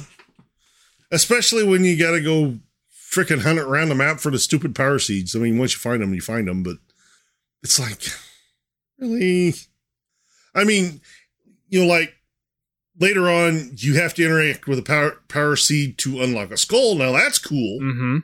especially 1.11 1.65
when 1.65 1.85
you 1.85 1.99
got 1.99 2.13
to 2.13 2.21
go 2.21 2.59
freaking 3.11 3.43
hunt 3.43 3.59
around 3.59 3.89
the 3.89 3.95
map 3.95 4.21
for 4.21 4.31
the 4.31 4.39
stupid 4.39 4.75
power 4.75 4.99
seeds. 4.99 5.35
I 5.35 5.41
mean, 5.41 5.59
once 5.59 5.73
you 5.73 5.79
find 5.79 6.03
them, 6.03 6.15
you 6.15 6.21
find 6.21 6.47
them, 6.47 6.63
but 6.63 6.77
it's 7.63 7.79
like, 7.79 8.03
really. 8.99 9.55
I 10.55 10.65
mean, 10.65 11.01
you 11.69 11.81
know, 11.81 11.87
like 11.87 12.15
later 12.99 13.29
on, 13.29 13.73
you 13.77 13.95
have 13.95 14.15
to 14.15 14.25
interact 14.25 14.67
with 14.67 14.79
a 14.79 14.83
power 14.83 15.21
power 15.29 15.57
seed 15.57 15.99
to 15.99 16.23
unlock 16.23 16.51
a 16.51 16.57
skull. 16.57 16.95
Now 16.95 17.13
that's 17.13 17.39
cool, 17.39 17.81
mm-hmm. 17.81 18.19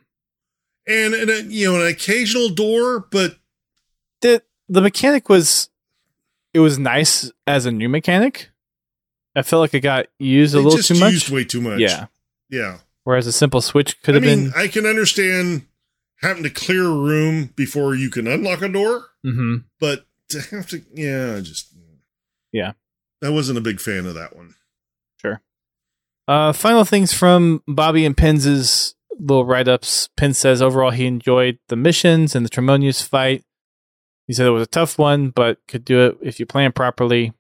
and, 0.86 1.14
and 1.14 1.30
a, 1.30 1.42
you 1.44 1.70
know, 1.70 1.80
an 1.80 1.86
occasional 1.86 2.48
door, 2.48 3.00
but 3.10 3.38
The 4.20 4.42
the 4.68 4.80
mechanic 4.80 5.28
was 5.28 5.68
it 6.54 6.60
was 6.60 6.78
nice 6.78 7.30
as 7.46 7.66
a 7.66 7.72
new 7.72 7.88
mechanic. 7.88 8.50
I 9.34 9.42
felt 9.42 9.60
like 9.60 9.74
it 9.74 9.80
got 9.80 10.06
used 10.18 10.54
a 10.54 10.60
little 10.60 10.78
too 10.78 10.98
much. 10.98 11.12
used 11.12 11.28
way 11.28 11.44
too 11.44 11.60
much. 11.60 11.80
Yeah. 11.80 12.06
Yeah. 12.50 12.78
Whereas 13.04 13.26
a 13.26 13.32
simple 13.32 13.60
switch 13.60 14.02
could 14.02 14.14
I 14.14 14.18
have 14.18 14.24
mean, 14.24 14.50
been. 14.50 14.52
I 14.60 14.68
can 14.68 14.84
understand 14.86 15.66
having 16.22 16.42
to 16.42 16.50
clear 16.50 16.86
a 16.86 16.94
room 16.96 17.50
before 17.54 17.94
you 17.94 18.10
can 18.10 18.26
unlock 18.26 18.62
a 18.62 18.68
door, 18.68 19.06
hmm 19.22 19.56
but 19.78 20.06
to 20.30 20.40
have 20.40 20.68
to, 20.70 20.82
yeah, 20.92 21.38
just 21.40 21.72
Yeah. 22.52 22.72
I 23.22 23.28
wasn't 23.30 23.58
a 23.58 23.62
big 23.62 23.80
fan 23.80 24.06
of 24.06 24.14
that 24.14 24.34
one. 24.36 24.54
Sure. 25.20 25.40
Uh, 26.26 26.52
final 26.52 26.84
things 26.84 27.12
from 27.12 27.62
Bobby 27.66 28.04
and 28.04 28.16
Penz's 28.16 28.94
little 29.18 29.44
write 29.46 29.68
ups. 29.68 30.08
Penn 30.16 30.34
says 30.34 30.60
overall 30.60 30.90
he 30.90 31.06
enjoyed 31.06 31.58
the 31.68 31.76
missions 31.76 32.34
and 32.34 32.44
the 32.44 32.50
Tremonius 32.50 33.06
fight. 33.06 33.44
He 34.26 34.32
said 34.34 34.46
it 34.46 34.50
was 34.50 34.64
a 34.64 34.66
tough 34.66 34.98
one, 34.98 35.30
but 35.30 35.58
could 35.68 35.84
do 35.84 36.06
it 36.06 36.18
if 36.20 36.40
you 36.40 36.46
plan 36.46 36.72
properly. 36.72 37.32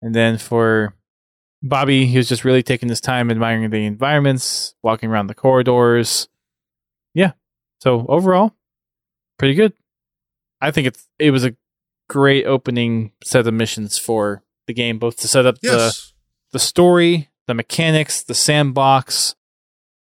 And 0.00 0.14
then 0.14 0.38
for 0.38 0.94
Bobby, 1.62 2.06
he 2.06 2.16
was 2.16 2.28
just 2.28 2.44
really 2.44 2.62
taking 2.62 2.88
his 2.88 3.00
time 3.00 3.30
admiring 3.30 3.68
the 3.70 3.84
environments, 3.84 4.74
walking 4.82 5.10
around 5.10 5.26
the 5.26 5.34
corridors. 5.34 6.28
Yeah. 7.14 7.32
So 7.80 8.06
overall, 8.08 8.54
pretty 9.38 9.54
good. 9.54 9.72
I 10.60 10.70
think 10.70 10.86
it's 10.86 11.08
it 11.18 11.30
was 11.30 11.44
a 11.44 11.56
great 12.08 12.46
opening 12.46 13.12
set 13.24 13.46
of 13.46 13.54
missions 13.54 13.98
for 13.98 14.42
the 14.66 14.74
game, 14.74 14.98
both 14.98 15.16
to 15.16 15.28
set 15.28 15.46
up 15.46 15.60
the 15.60 15.96
the 16.52 16.58
story, 16.58 17.28
the 17.46 17.54
mechanics, 17.54 18.22
the 18.22 18.34
sandbox, 18.34 19.34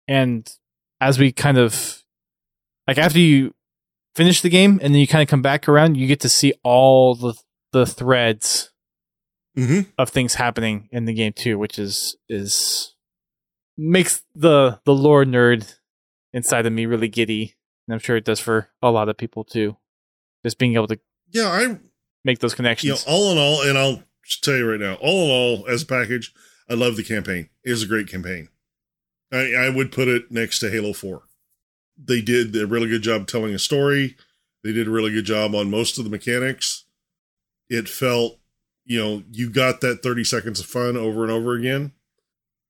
and 0.07 0.49
as 0.99 1.19
we 1.19 1.31
kind 1.31 1.57
of 1.57 2.03
like 2.87 2.97
after 2.97 3.19
you 3.19 3.53
finish 4.15 4.41
the 4.41 4.49
game 4.49 4.79
and 4.81 4.93
then 4.93 4.99
you 4.99 5.07
kind 5.07 5.21
of 5.21 5.29
come 5.29 5.41
back 5.41 5.67
around, 5.67 5.95
you 5.95 6.07
get 6.07 6.19
to 6.21 6.29
see 6.29 6.53
all 6.63 7.15
the 7.15 7.33
the 7.71 7.85
threads 7.85 8.72
hmm 9.55 9.81
of 9.97 10.09
things 10.09 10.35
happening 10.35 10.89
in 10.91 11.05
the 11.05 11.13
game 11.13 11.33
too, 11.33 11.57
which 11.59 11.77
is 11.77 12.15
is 12.29 12.95
makes 13.77 14.23
the 14.35 14.79
the 14.85 14.93
lore 14.93 15.25
nerd 15.25 15.75
inside 16.33 16.65
of 16.65 16.73
me 16.73 16.85
really 16.85 17.07
giddy, 17.07 17.55
and 17.87 17.93
I'm 17.93 17.99
sure 17.99 18.15
it 18.15 18.25
does 18.25 18.39
for 18.39 18.69
a 18.81 18.89
lot 18.91 19.09
of 19.09 19.17
people 19.17 19.43
too. 19.43 19.77
Just 20.43 20.57
being 20.57 20.73
able 20.75 20.87
to 20.87 20.99
Yeah, 21.31 21.47
I 21.49 21.79
make 22.23 22.39
those 22.39 22.51
you 22.51 22.55
know, 22.55 22.57
connections. 22.57 23.05
all 23.07 23.31
in 23.31 23.37
all, 23.37 23.61
and 23.61 23.77
I'll 23.77 24.03
just 24.25 24.43
tell 24.43 24.55
you 24.55 24.69
right 24.69 24.79
now, 24.79 24.95
all 24.95 25.25
in 25.25 25.29
all, 25.31 25.67
as 25.67 25.83
a 25.83 25.85
package, 25.85 26.33
I 26.69 26.73
love 26.73 26.95
the 26.95 27.03
campaign. 27.03 27.49
It 27.63 27.71
was 27.71 27.83
a 27.83 27.87
great 27.87 28.07
campaign. 28.07 28.49
I, 29.31 29.53
I 29.53 29.69
would 29.69 29.91
put 29.91 30.07
it 30.07 30.31
next 30.31 30.59
to 30.59 30.69
Halo 30.71 30.93
4. 30.93 31.23
They 32.03 32.21
did 32.21 32.55
a 32.55 32.65
really 32.67 32.87
good 32.89 33.01
job 33.01 33.27
telling 33.27 33.53
a 33.53 33.59
story. 33.59 34.15
They 34.63 34.71
did 34.71 34.87
a 34.87 34.91
really 34.91 35.11
good 35.11 35.25
job 35.25 35.53
on 35.55 35.69
most 35.69 35.97
of 35.97 36.03
the 36.03 36.09
mechanics. 36.09 36.85
It 37.69 37.89
felt, 37.89 38.39
you 38.85 38.99
know, 38.99 39.23
you 39.31 39.49
got 39.49 39.81
that 39.81 40.03
30 40.03 40.23
seconds 40.23 40.59
of 40.59 40.65
fun 40.65 40.97
over 40.97 41.23
and 41.23 41.31
over 41.31 41.53
again, 41.53 41.91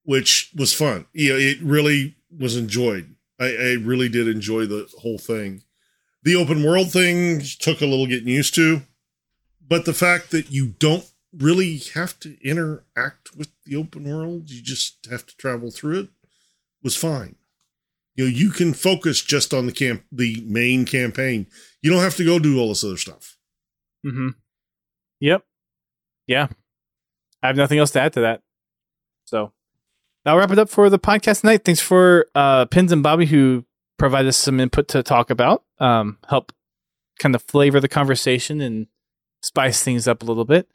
which 0.03 0.51
was 0.55 0.73
fun. 0.73 1.05
You 1.13 1.33
know, 1.33 1.39
it 1.39 1.57
really 1.61 2.15
was 2.37 2.55
enjoyed. 2.55 3.15
I, 3.39 3.45
I 3.45 3.77
really 3.81 4.09
did 4.09 4.27
enjoy 4.27 4.65
the 4.65 4.87
whole 4.99 5.17
thing. 5.17 5.63
The 6.23 6.35
open 6.35 6.63
world 6.63 6.91
thing 6.91 7.41
took 7.59 7.81
a 7.81 7.85
little 7.85 8.07
getting 8.07 8.29
used 8.29 8.55
to 8.55 8.83
but 9.67 9.85
the 9.85 9.93
fact 9.93 10.31
that 10.31 10.51
you 10.51 10.67
don't 10.79 11.09
really 11.35 11.77
have 11.95 12.19
to 12.19 12.37
interact 12.47 13.35
with 13.35 13.49
the 13.65 13.75
open 13.75 14.03
world 14.03 14.49
you 14.49 14.61
just 14.61 15.07
have 15.09 15.25
to 15.25 15.35
travel 15.37 15.71
through 15.71 16.01
it 16.01 16.09
was 16.83 16.95
fine 16.95 17.35
you 18.15 18.23
know 18.23 18.29
you 18.29 18.51
can 18.51 18.73
focus 18.73 19.21
just 19.21 19.53
on 19.53 19.65
the 19.65 19.71
camp 19.71 20.03
the 20.11 20.43
main 20.45 20.85
campaign 20.85 21.47
you 21.81 21.89
don't 21.89 22.03
have 22.03 22.15
to 22.15 22.25
go 22.25 22.37
do 22.37 22.59
all 22.59 22.69
this 22.69 22.83
other 22.83 22.97
stuff 22.97 23.37
Mm-hmm. 24.05 24.29
Yep. 25.21 25.45
Yeah. 26.27 26.47
I 27.41 27.47
have 27.47 27.57
nothing 27.57 27.79
else 27.79 27.91
to 27.91 28.01
add 28.01 28.13
to 28.13 28.21
that. 28.21 28.41
So 29.25 29.51
that'll 30.23 30.39
wrap 30.39 30.51
it 30.51 30.59
up 30.59 30.69
for 30.69 30.89
the 30.89 30.99
podcast 30.99 31.41
tonight. 31.41 31.65
Thanks 31.65 31.81
for 31.81 32.27
uh 32.35 32.65
Pins 32.65 32.91
and 32.91 33.03
Bobby 33.03 33.25
who 33.25 33.65
provided 33.97 34.29
us 34.29 34.37
some 34.37 34.59
input 34.59 34.87
to 34.89 35.03
talk 35.03 35.29
about. 35.29 35.63
Um 35.79 36.17
help 36.29 36.51
kind 37.19 37.35
of 37.35 37.41
flavor 37.43 37.79
the 37.79 37.87
conversation 37.87 38.61
and 38.61 38.87
spice 39.41 39.83
things 39.83 40.07
up 40.07 40.23
a 40.23 40.25
little 40.25 40.45
bit. 40.45 40.67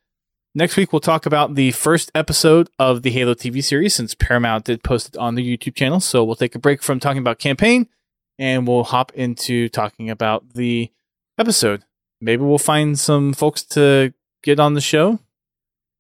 Next 0.54 0.76
week 0.76 0.92
we'll 0.92 1.00
talk 1.00 1.26
about 1.26 1.54
the 1.54 1.72
first 1.72 2.10
episode 2.14 2.70
of 2.78 3.02
the 3.02 3.10
Halo 3.10 3.34
TV 3.34 3.62
series 3.62 3.94
since 3.94 4.14
Paramount 4.14 4.64
did 4.64 4.82
post 4.82 5.08
it 5.08 5.16
on 5.16 5.34
the 5.34 5.56
YouTube 5.56 5.74
channel. 5.74 6.00
So 6.00 6.24
we'll 6.24 6.36
take 6.36 6.54
a 6.54 6.58
break 6.58 6.82
from 6.82 7.00
talking 7.00 7.20
about 7.20 7.38
campaign 7.38 7.88
and 8.38 8.66
we'll 8.66 8.84
hop 8.84 9.12
into 9.14 9.68
talking 9.68 10.10
about 10.10 10.54
the 10.54 10.90
episode 11.38 11.84
maybe 12.20 12.42
we'll 12.42 12.58
find 12.58 12.98
some 12.98 13.32
folks 13.32 13.62
to 13.62 14.12
get 14.42 14.60
on 14.60 14.74
the 14.74 14.80
show. 14.80 15.18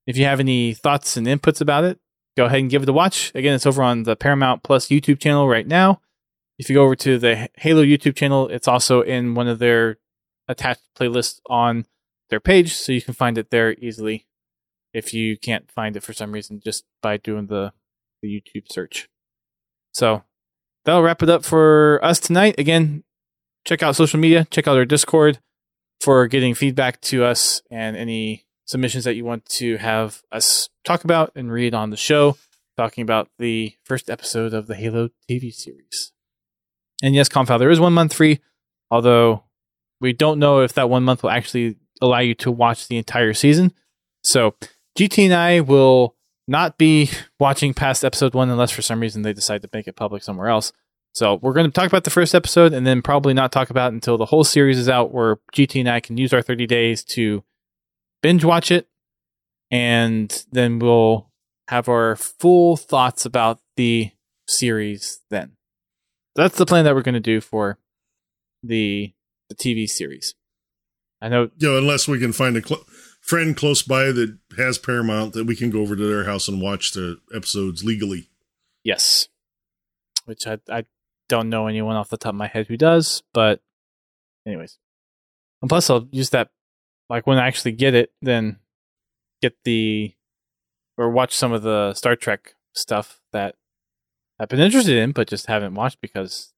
If 0.08 0.16
you 0.16 0.24
have 0.24 0.40
any 0.40 0.72
thoughts 0.72 1.18
and 1.18 1.26
inputs 1.26 1.60
about 1.60 1.84
it, 1.84 1.98
go 2.34 2.46
ahead 2.46 2.60
and 2.60 2.70
give 2.70 2.82
it 2.82 2.88
a 2.88 2.94
watch. 2.94 3.30
Again, 3.34 3.54
it's 3.54 3.66
over 3.66 3.82
on 3.82 4.04
the 4.04 4.16
Paramount 4.16 4.62
Plus 4.62 4.88
YouTube 4.88 5.20
channel 5.20 5.46
right 5.46 5.66
now. 5.66 6.00
If 6.58 6.70
you 6.70 6.74
go 6.74 6.84
over 6.84 6.96
to 6.96 7.18
the 7.18 7.50
Halo 7.56 7.84
YouTube 7.84 8.16
channel, 8.16 8.48
it's 8.48 8.66
also 8.66 9.02
in 9.02 9.34
one 9.34 9.48
of 9.48 9.58
their 9.58 9.98
attached 10.48 10.80
playlists 10.98 11.40
on 11.50 11.84
their 12.30 12.40
page, 12.40 12.72
so 12.72 12.90
you 12.90 13.02
can 13.02 13.12
find 13.12 13.36
it 13.36 13.50
there 13.50 13.74
easily. 13.74 14.26
If 14.94 15.12
you 15.12 15.36
can't 15.36 15.70
find 15.70 15.94
it 15.94 16.02
for 16.02 16.14
some 16.14 16.32
reason, 16.32 16.62
just 16.64 16.84
by 17.02 17.18
doing 17.18 17.48
the, 17.48 17.74
the 18.22 18.28
YouTube 18.28 18.72
search. 18.72 19.10
So 19.92 20.22
that'll 20.86 21.02
wrap 21.02 21.22
it 21.22 21.28
up 21.28 21.44
for 21.44 22.00
us 22.02 22.18
tonight. 22.18 22.54
Again, 22.56 23.04
check 23.66 23.82
out 23.82 23.94
social 23.94 24.18
media, 24.18 24.46
check 24.50 24.66
out 24.66 24.78
our 24.78 24.86
Discord 24.86 25.38
for 26.00 26.26
getting 26.26 26.54
feedback 26.54 26.98
to 27.02 27.24
us 27.24 27.60
and 27.70 27.94
any 27.94 28.46
submissions 28.68 29.04
that 29.04 29.16
you 29.16 29.24
want 29.24 29.46
to 29.46 29.78
have 29.78 30.22
us 30.30 30.68
talk 30.84 31.02
about 31.02 31.32
and 31.34 31.50
read 31.50 31.74
on 31.74 31.88
the 31.88 31.96
show, 31.96 32.36
talking 32.76 33.02
about 33.02 33.28
the 33.38 33.74
first 33.82 34.10
episode 34.10 34.52
of 34.52 34.66
the 34.66 34.76
Halo 34.76 35.08
TV 35.28 35.52
series. 35.52 36.12
And 37.02 37.14
yes, 37.14 37.30
Confal, 37.30 37.58
there 37.58 37.70
is 37.70 37.80
one 37.80 37.94
month 37.94 38.12
free, 38.12 38.40
although 38.90 39.44
we 40.00 40.12
don't 40.12 40.38
know 40.38 40.60
if 40.60 40.74
that 40.74 40.90
one 40.90 41.02
month 41.02 41.22
will 41.22 41.30
actually 41.30 41.76
allow 42.02 42.18
you 42.18 42.34
to 42.36 42.52
watch 42.52 42.88
the 42.88 42.98
entire 42.98 43.32
season. 43.32 43.72
So 44.22 44.54
GT 44.98 45.24
and 45.24 45.34
I 45.34 45.60
will 45.60 46.14
not 46.46 46.76
be 46.76 47.10
watching 47.40 47.72
past 47.72 48.04
episode 48.04 48.34
one 48.34 48.50
unless 48.50 48.70
for 48.70 48.82
some 48.82 49.00
reason 49.00 49.22
they 49.22 49.32
decide 49.32 49.62
to 49.62 49.70
make 49.72 49.88
it 49.88 49.96
public 49.96 50.22
somewhere 50.22 50.48
else. 50.48 50.72
So 51.14 51.38
we're 51.40 51.54
going 51.54 51.66
to 51.66 51.72
talk 51.72 51.86
about 51.86 52.04
the 52.04 52.10
first 52.10 52.34
episode 52.34 52.74
and 52.74 52.86
then 52.86 53.00
probably 53.00 53.32
not 53.32 53.50
talk 53.50 53.70
about 53.70 53.94
until 53.94 54.18
the 54.18 54.26
whole 54.26 54.44
series 54.44 54.78
is 54.78 54.90
out, 54.90 55.12
where 55.12 55.38
GT 55.54 55.80
and 55.80 55.88
I 55.88 56.00
can 56.00 56.18
use 56.18 56.34
our 56.34 56.42
30 56.42 56.66
days 56.66 57.02
to 57.04 57.42
binge 58.28 58.44
watch 58.44 58.70
it, 58.70 58.86
and 59.70 60.44
then 60.52 60.78
we'll 60.78 61.30
have 61.68 61.88
our 61.88 62.14
full 62.14 62.76
thoughts 62.76 63.24
about 63.24 63.58
the 63.76 64.10
series 64.46 65.22
then. 65.30 65.52
That's 66.36 66.58
the 66.58 66.66
plan 66.66 66.84
that 66.84 66.94
we're 66.94 67.00
going 67.00 67.14
to 67.14 67.20
do 67.20 67.40
for 67.40 67.78
the 68.62 69.14
the 69.48 69.54
TV 69.54 69.88
series. 69.88 70.34
I 71.22 71.30
know 71.30 71.48
You 71.56 71.68
know, 71.70 71.78
unless 71.78 72.06
we 72.06 72.18
can 72.18 72.34
find 72.34 72.54
a 72.58 72.62
cl- 72.62 72.84
friend 73.22 73.56
close 73.56 73.80
by 73.80 74.12
that 74.12 74.36
has 74.58 74.76
Paramount 74.76 75.32
that 75.32 75.46
we 75.46 75.56
can 75.56 75.70
go 75.70 75.80
over 75.80 75.96
to 75.96 76.06
their 76.06 76.24
house 76.24 76.48
and 76.48 76.60
watch 76.60 76.92
the 76.92 77.16
episodes 77.34 77.82
legally. 77.82 78.28
Yes. 78.84 79.28
Which 80.26 80.46
I 80.46 80.58
I 80.68 80.84
don't 81.30 81.48
know 81.48 81.66
anyone 81.66 81.96
off 81.96 82.10
the 82.10 82.18
top 82.18 82.34
of 82.34 82.38
my 82.38 82.46
head 82.46 82.66
who 82.66 82.76
does, 82.76 83.22
but 83.32 83.62
anyways. 84.46 84.76
And 85.62 85.70
plus 85.70 85.88
I'll 85.88 86.06
use 86.12 86.28
that 86.30 86.50
like 87.08 87.26
when 87.26 87.38
I 87.38 87.46
actually 87.46 87.72
get 87.72 87.94
it, 87.94 88.12
then 88.20 88.58
get 89.40 89.56
the 89.64 90.14
or 90.96 91.10
watch 91.10 91.34
some 91.34 91.52
of 91.52 91.62
the 91.62 91.94
Star 91.94 92.16
Trek 92.16 92.54
stuff 92.72 93.20
that 93.32 93.54
I've 94.38 94.48
been 94.48 94.60
interested 94.60 94.96
in 94.96 95.12
but 95.12 95.28
just 95.28 95.46
haven't 95.46 95.74
watched 95.74 96.00
because 96.00 96.52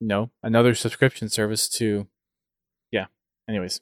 you 0.00 0.08
know, 0.08 0.30
another 0.42 0.74
subscription 0.74 1.28
service 1.28 1.68
to 1.70 2.06
yeah. 2.90 3.06
Anyways. 3.48 3.80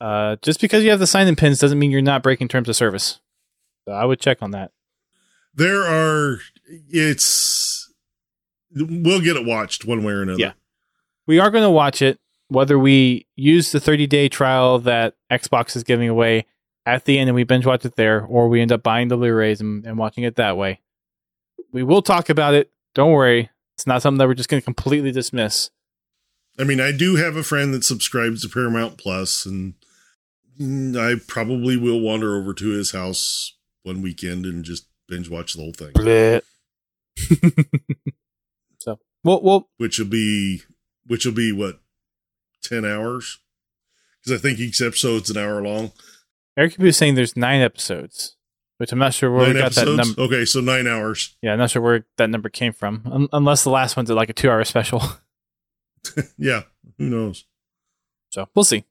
Uh 0.00 0.36
just 0.42 0.60
because 0.60 0.84
you 0.84 0.90
have 0.90 0.98
the 0.98 1.06
sign 1.06 1.28
in 1.28 1.36
pins 1.36 1.58
doesn't 1.58 1.78
mean 1.78 1.90
you're 1.90 2.02
not 2.02 2.22
breaking 2.22 2.48
terms 2.48 2.68
of 2.68 2.76
service. 2.76 3.20
So 3.86 3.92
I 3.92 4.04
would 4.04 4.20
check 4.20 4.42
on 4.42 4.50
that. 4.52 4.72
There 5.54 5.82
are, 5.84 6.40
it's, 6.88 7.92
we'll 8.74 9.20
get 9.20 9.36
it 9.36 9.46
watched 9.46 9.84
one 9.84 10.02
way 10.02 10.12
or 10.12 10.22
another. 10.22 10.40
Yeah. 10.40 10.52
we 11.26 11.38
are 11.38 11.50
going 11.50 11.62
to 11.62 11.70
watch 11.70 12.02
it 12.02 12.18
whether 12.48 12.78
we 12.78 13.26
use 13.36 13.72
the 13.72 13.80
30 13.80 14.06
day 14.06 14.28
trial 14.28 14.78
that 14.80 15.14
xbox 15.32 15.76
is 15.76 15.82
giving 15.82 16.08
away 16.08 16.46
at 16.86 17.04
the 17.04 17.18
end 17.18 17.28
and 17.28 17.34
we 17.34 17.44
binge 17.44 17.66
watch 17.66 17.84
it 17.84 17.96
there 17.96 18.24
or 18.24 18.48
we 18.48 18.60
end 18.60 18.72
up 18.72 18.82
buying 18.82 19.08
the 19.08 19.16
blu-rays 19.16 19.60
and, 19.60 19.86
and 19.86 19.98
watching 19.98 20.24
it 20.24 20.36
that 20.36 20.56
way. 20.56 20.80
We 21.72 21.82
will 21.82 22.02
talk 22.02 22.28
about 22.28 22.54
it. 22.54 22.70
Don't 22.94 23.12
worry. 23.12 23.50
It's 23.76 23.86
not 23.86 24.02
something 24.02 24.18
that 24.18 24.28
we're 24.28 24.34
just 24.34 24.48
going 24.48 24.60
to 24.60 24.64
completely 24.64 25.10
dismiss. 25.10 25.70
I 26.58 26.64
mean, 26.64 26.80
I 26.80 26.92
do 26.92 27.16
have 27.16 27.36
a 27.36 27.42
friend 27.42 27.74
that 27.74 27.84
subscribes 27.84 28.42
to 28.42 28.48
Paramount 28.48 28.96
Plus, 28.96 29.44
and 29.44 29.74
mm, 30.60 30.96
I 30.96 31.20
probably 31.26 31.76
will 31.76 32.00
wander 32.00 32.36
over 32.36 32.54
to 32.54 32.68
his 32.70 32.92
house 32.92 33.56
one 33.82 34.02
weekend 34.02 34.46
and 34.46 34.64
just 34.64 34.86
binge 35.08 35.28
watch 35.28 35.54
the 35.54 35.62
whole 35.62 35.72
thing, 35.72 35.92
so. 38.78 39.00
We'll, 39.24 39.42
we'll 39.42 39.68
which 39.78 39.98
will 39.98 40.06
be, 40.06 40.62
which 41.06 41.26
will 41.26 41.32
be 41.32 41.50
what, 41.50 41.80
ten 42.64 42.84
hours? 42.84 43.38
Because 44.22 44.40
I 44.40 44.42
think 44.42 44.58
each 44.58 44.80
episode's 44.80 45.30
an 45.30 45.36
hour 45.36 45.62
long. 45.62 45.92
eric 46.56 46.76
was 46.78 46.96
saying 46.96 47.14
there's 47.14 47.36
nine 47.36 47.60
episodes 47.60 48.36
which 48.78 48.90
i'm 48.92 48.98
not 48.98 49.12
sure 49.14 49.30
where 49.30 49.46
Nine 49.46 49.54
we 49.54 49.60
got 49.60 49.72
that 49.72 49.86
number 49.88 50.20
Okay, 50.22 50.44
so 50.44 50.60
nine 50.60 50.86
hours. 50.86 51.36
yeah 51.42 51.52
i'm 51.52 51.58
not 51.58 51.70
sure 51.70 51.82
where 51.82 52.06
that 52.16 52.30
number 52.30 52.48
came 52.48 52.72
from 52.72 53.02
un- 53.10 53.28
unless 53.32 53.62
the 53.64 53.70
last 53.70 53.96
one's 53.96 54.10
like 54.10 54.30
a 54.30 54.32
two 54.32 54.50
hour 54.50 54.64
special 54.64 55.00
Yeah, 56.38 56.62
who 56.98 57.08
knows? 57.08 57.46
So 58.30 58.46
we'll 58.54 58.64
see. 58.64 58.84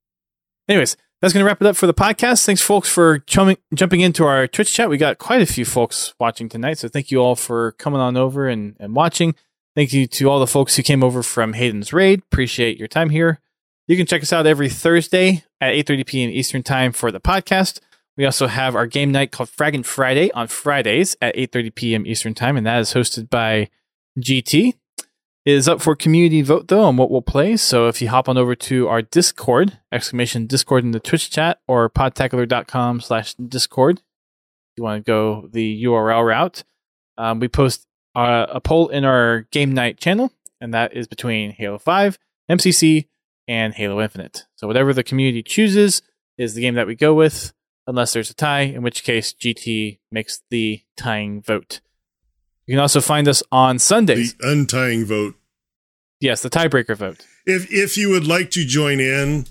Anyways, 0.68 0.98
that's 1.22 1.32
going 1.34 1.44
to 1.44 1.48
wrap 1.48 1.62
it 1.62 1.68
up 1.68 1.76
for 1.76 1.86
the 1.86 1.94
podcast. 1.94 2.44
Thanks, 2.46 2.62
folks, 2.62 2.90
for 2.90 3.20
chumming, 3.20 3.58
jumping 3.74 4.00
into 4.02 4.26
our 4.26 4.48
Twitch 4.48 4.74
chat. 4.74 4.90
We 4.90 4.98
got 4.98 5.20
quite 5.20 5.42
a 5.42 5.46
few 5.46 5.64
folks 5.64 6.16
watching 6.20 6.50
tonight. 6.50 6.80
So 6.80 6.88
thank 6.88 7.12
you 7.12 7.20
all 7.20 7.36
for 7.36 7.74
coming 7.74 8.00
on 8.02 8.18
over 8.18 8.48
and, 8.48 8.76
and 8.80 8.96
watching. 8.96 9.36
Thank 9.76 9.94
you 9.94 10.08
to 10.08 10.30
all 10.30 10.40
the 10.40 10.48
folks 10.48 10.76
who 10.76 10.82
came 10.84 11.04
over 11.04 11.22
from 11.22 11.54
Hayden's 11.54 11.94
Raid. 11.94 12.22
Appreciate 12.32 12.80
your 12.80 12.88
time 12.88 13.10
here. 13.12 13.40
You 13.88 13.98
can 13.98 14.06
check 14.06 14.22
us 14.22 14.32
out 14.32 14.48
every 14.48 14.70
Thursday 14.70 15.44
at 15.60 15.74
8.30 15.74 16.06
p.m. 16.06 16.30
Eastern 16.30 16.64
Time 16.64 16.94
for 16.94 17.12
the 17.12 17.20
podcast. 17.20 17.80
We 18.16 18.26
also 18.26 18.48
have 18.48 18.76
our 18.76 18.88
game 18.88 19.12
night 19.12 19.32
called 19.32 19.50
Fraggin' 19.50 19.86
Friday 19.86 20.32
on 20.32 20.48
Fridays 20.48 21.18
at 21.22 21.36
8.30 21.36 21.76
p.m. 21.76 22.08
Eastern 22.08 22.34
Time, 22.34 22.56
and 22.56 22.66
that 22.66 22.80
is 22.80 22.94
hosted 22.94 23.30
by 23.30 23.70
GT 24.20 24.74
is 25.46 25.68
up 25.68 25.82
for 25.82 25.96
community 25.96 26.42
vote 26.42 26.70
though 26.70 26.84
on 26.84 26.98
what 26.98 27.12
we'll 27.12 27.22
play. 27.22 27.58
So 27.58 27.88
if 27.88 28.02
you 28.02 28.10
hop 28.10 28.30
on 28.30 28.38
over 28.38 28.56
to 28.56 28.88
our 28.88 29.02
Discord, 29.02 29.80
exclamation 29.92 30.48
Discord 30.48 30.84
in 30.84 30.92
the 30.92 31.00
Twitch 31.00 31.30
chat 31.30 31.60
or 31.68 31.90
podtacular.com 31.90 33.02
slash 33.02 33.34
Discord, 33.36 33.98
if 33.98 34.78
you 34.78 34.84
want 34.84 35.06
to 35.06 35.10
go 35.10 35.50
the 35.52 35.84
URL 35.84 36.26
route, 36.26 36.64
um, 37.18 37.40
we 37.40 37.48
post 37.48 37.86
uh, 38.16 38.48
a 38.50 38.62
poll 38.62 38.88
in 38.88 39.04
our 39.04 39.42
game 39.52 39.74
night 39.74 39.98
channel, 39.98 40.32
and 40.62 40.74
that 40.74 40.94
is 40.94 41.08
between 41.08 41.52
Halo 41.52 41.78
5, 41.78 42.18
MCC, 42.50 43.08
and 43.48 43.74
Halo 43.74 44.02
Infinite. 44.02 44.46
So 44.56 44.68
whatever 44.68 44.94
the 44.94 45.04
community 45.04 45.44
chooses 45.44 46.02
is 46.38 46.54
the 46.54 46.62
game 46.62 46.76
that 46.76 46.88
we 46.88 46.96
go 46.96 47.14
with, 47.14 47.54
unless 47.88 48.14
there's 48.14 48.30
a 48.30 48.34
tie, 48.34 48.62
in 48.62 48.82
which 48.82 49.04
case 49.04 49.34
GT 49.34 50.00
makes 50.12 50.42
the 50.50 50.82
tying 50.98 51.42
vote. 51.42 51.82
You 52.66 52.74
can 52.74 52.80
also 52.80 53.02
find 53.02 53.28
us 53.28 53.44
on 53.52 53.80
Sundays. 53.80 54.36
The 54.36 54.50
untying 54.50 55.06
vote. 55.06 55.36
Yes, 56.20 56.42
the 56.42 56.50
tiebreaker 56.50 56.96
vote. 56.96 57.26
If 57.46 57.70
if 57.70 57.98
you 57.98 58.10
would 58.10 58.26
like 58.26 58.50
to 58.52 58.66
join 58.66 59.02
in 59.02 59.46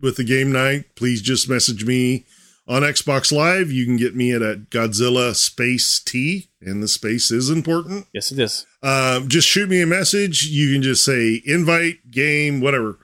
with 0.00 0.16
the 0.16 0.24
game 0.24 0.50
night, 0.50 0.96
please 0.96 1.20
just 1.20 1.50
message 1.50 1.84
me 1.84 2.24
on 2.66 2.80
Xbox 2.80 3.30
Live. 3.30 3.70
You 3.70 3.84
can 3.84 3.96
get 3.96 4.16
me 4.16 4.32
at 4.32 4.40
a 4.40 4.62
Godzilla 4.70 5.34
Space 5.34 6.00
T, 6.00 6.48
and 6.62 6.82
the 6.82 6.88
space 6.88 7.30
is 7.30 7.50
important. 7.50 8.06
Yes, 8.14 8.32
it 8.32 8.38
is. 8.38 8.66
Um, 8.82 9.28
just 9.28 9.46
shoot 9.46 9.68
me 9.68 9.82
a 9.82 9.86
message. 9.86 10.46
You 10.46 10.72
can 10.72 10.82
just 10.82 11.04
say 11.04 11.42
invite, 11.44 12.10
game, 12.10 12.62
whatever, 12.62 12.98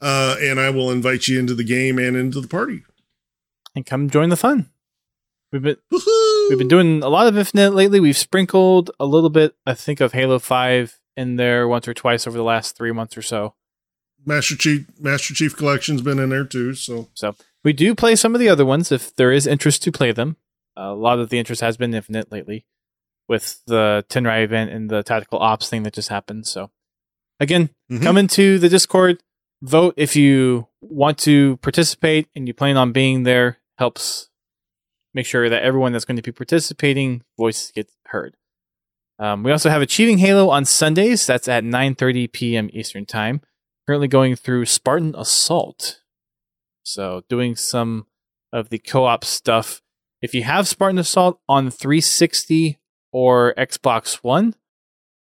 uh, 0.00 0.36
and 0.40 0.58
I 0.60 0.70
will 0.70 0.90
invite 0.90 1.26
you 1.28 1.38
into 1.38 1.54
the 1.54 1.64
game 1.64 1.98
and 1.98 2.16
into 2.16 2.40
the 2.40 2.48
party. 2.48 2.82
And 3.74 3.84
come 3.86 4.10
join 4.10 4.28
the 4.28 4.36
fun. 4.36 4.70
We've 5.52 5.62
been 5.62 5.76
Woohoo! 5.92 6.48
we've 6.50 6.58
been 6.58 6.68
doing 6.68 7.02
a 7.02 7.08
lot 7.08 7.26
of 7.26 7.36
Infinite 7.38 7.70
lately. 7.74 8.00
We've 8.00 8.16
sprinkled 8.16 8.90
a 9.00 9.06
little 9.06 9.30
bit, 9.30 9.54
I 9.66 9.74
think, 9.74 10.00
of 10.00 10.12
Halo 10.12 10.38
Five 10.38 10.98
in 11.16 11.36
there 11.36 11.66
once 11.66 11.88
or 11.88 11.94
twice 11.94 12.26
over 12.26 12.36
the 12.36 12.42
last 12.44 12.76
three 12.76 12.92
months 12.92 13.16
or 13.16 13.22
so. 13.22 13.54
Master 14.26 14.56
Chief 14.56 14.86
Master 15.00 15.32
Chief 15.32 15.56
Collection's 15.56 16.02
been 16.02 16.18
in 16.18 16.28
there 16.30 16.44
too. 16.44 16.74
So 16.74 17.08
So 17.14 17.34
we 17.64 17.72
do 17.72 17.94
play 17.94 18.14
some 18.16 18.34
of 18.34 18.40
the 18.40 18.48
other 18.48 18.66
ones 18.66 18.92
if 18.92 19.14
there 19.16 19.32
is 19.32 19.46
interest 19.46 19.82
to 19.84 19.92
play 19.92 20.12
them. 20.12 20.36
a 20.76 20.92
lot 20.92 21.18
of 21.18 21.28
the 21.28 21.38
interest 21.40 21.60
has 21.60 21.76
been 21.76 21.92
Infinite 21.94 22.30
lately, 22.30 22.64
with 23.26 23.60
the 23.66 24.04
Tenrai 24.08 24.44
event 24.44 24.70
and 24.70 24.88
the 24.90 25.02
tactical 25.02 25.38
ops 25.40 25.68
thing 25.68 25.82
that 25.82 25.92
just 25.94 26.08
happened. 26.08 26.46
So 26.46 26.70
again, 27.40 27.70
Mhm. 27.90 28.02
come 28.02 28.16
into 28.18 28.58
the 28.60 28.68
Discord, 28.68 29.20
vote 29.62 29.94
if 29.96 30.16
you 30.16 30.68
want 30.80 31.18
to 31.18 31.56
participate 31.58 32.28
and 32.34 32.46
you 32.46 32.54
plan 32.54 32.76
on 32.76 32.92
being 32.92 33.22
there. 33.22 33.58
Helps 33.78 34.28
make 35.14 35.26
sure 35.26 35.48
that 35.48 35.62
everyone 35.62 35.92
that's 35.92 36.04
going 36.04 36.16
to 36.16 36.22
be 36.22 36.32
participating 36.32 37.22
voices 37.36 37.70
get 37.70 37.90
heard. 38.06 38.36
Um, 39.18 39.42
we 39.42 39.52
also 39.52 39.70
have 39.70 39.82
Achieving 39.82 40.18
Halo 40.18 40.48
on 40.50 40.64
Sundays. 40.64 41.26
That's 41.26 41.48
at 41.48 41.64
9:30 41.64 42.32
p.m. 42.32 42.70
Eastern 42.72 43.06
Time. 43.06 43.40
Currently 43.86 44.08
going 44.08 44.36
through 44.36 44.66
Spartan 44.66 45.14
Assault. 45.16 46.02
So 46.82 47.22
doing 47.28 47.56
some 47.56 48.06
of 48.52 48.68
the 48.68 48.78
co-op 48.78 49.24
stuff. 49.24 49.82
If 50.20 50.34
you 50.34 50.42
have 50.42 50.68
Spartan 50.68 50.98
Assault 50.98 51.40
on 51.48 51.70
360 51.70 52.78
or 53.12 53.54
Xbox 53.56 54.16
One, 54.16 54.54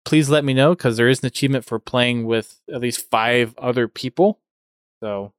please 0.05 0.29
let 0.29 0.45
me 0.45 0.55
know 0.55 0.75
because 0.75 0.97
there 0.97 1.09
is 1.09 1.21
an 1.21 1.27
achievement 1.27 1.65
for 1.65 1.79
playing 1.79 2.25
with 2.25 2.61
at 2.73 2.81
least 2.81 3.11
five 3.11 3.55
other 3.59 3.89
people. 3.89 4.41
So 5.01 5.33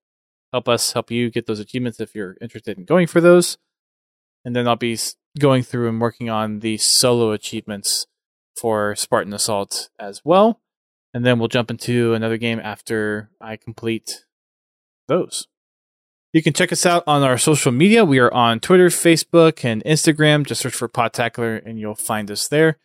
help 0.51 0.69
us 0.69 0.93
help 0.93 1.11
you 1.11 1.29
get 1.29 1.47
those 1.47 1.59
achievements 1.59 1.99
if 1.99 2.15
you're 2.15 2.37
interested 2.41 2.77
in 2.77 2.85
going 2.85 3.07
for 3.07 3.21
those. 3.21 3.57
And 4.45 4.55
then 4.55 4.67
I'll 4.67 4.75
be 4.75 4.97
going 5.39 5.63
through 5.63 5.89
and 5.89 6.01
working 6.01 6.29
on 6.29 6.59
the 6.59 6.77
solo 6.77 7.31
achievements 7.31 8.07
for 8.55 8.95
Spartan 8.95 9.33
Assault 9.33 9.89
as 9.99 10.21
well. 10.23 10.61
And 11.13 11.25
then 11.25 11.39
we'll 11.39 11.47
jump 11.47 11.69
into 11.69 12.13
another 12.13 12.37
game 12.37 12.59
after 12.59 13.29
I 13.39 13.55
complete 13.55 14.25
those. 15.07 15.47
You 16.33 16.41
can 16.41 16.53
check 16.53 16.71
us 16.71 16.85
out 16.85 17.03
on 17.05 17.21
our 17.21 17.37
social 17.37 17.71
media. 17.71 18.03
We 18.03 18.17
are 18.17 18.33
on 18.33 18.59
Twitter, 18.59 18.87
Facebook, 18.87 19.63
and 19.63 19.83
Instagram. 19.83 20.45
Just 20.45 20.61
search 20.61 20.73
for 20.73 20.89
Podtacular 20.89 21.63
and 21.63 21.79
you'll 21.79 21.93
find 21.93 22.31
us 22.31 22.47
there. 22.47 22.77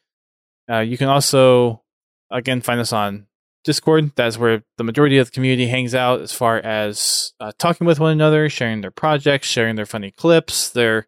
Uh, 0.70 0.80
you 0.80 0.98
can 0.98 1.08
also, 1.08 1.82
again, 2.30 2.60
find 2.60 2.80
us 2.80 2.92
on 2.92 3.26
Discord. 3.64 4.12
That's 4.16 4.38
where 4.38 4.62
the 4.76 4.84
majority 4.84 5.18
of 5.18 5.28
the 5.28 5.32
community 5.32 5.66
hangs 5.66 5.94
out 5.94 6.20
as 6.20 6.32
far 6.32 6.58
as 6.58 7.32
uh, 7.40 7.52
talking 7.58 7.86
with 7.86 8.00
one 8.00 8.12
another, 8.12 8.48
sharing 8.48 8.80
their 8.80 8.90
projects, 8.90 9.48
sharing 9.48 9.76
their 9.76 9.86
funny 9.86 10.10
clips, 10.10 10.70
their 10.70 11.06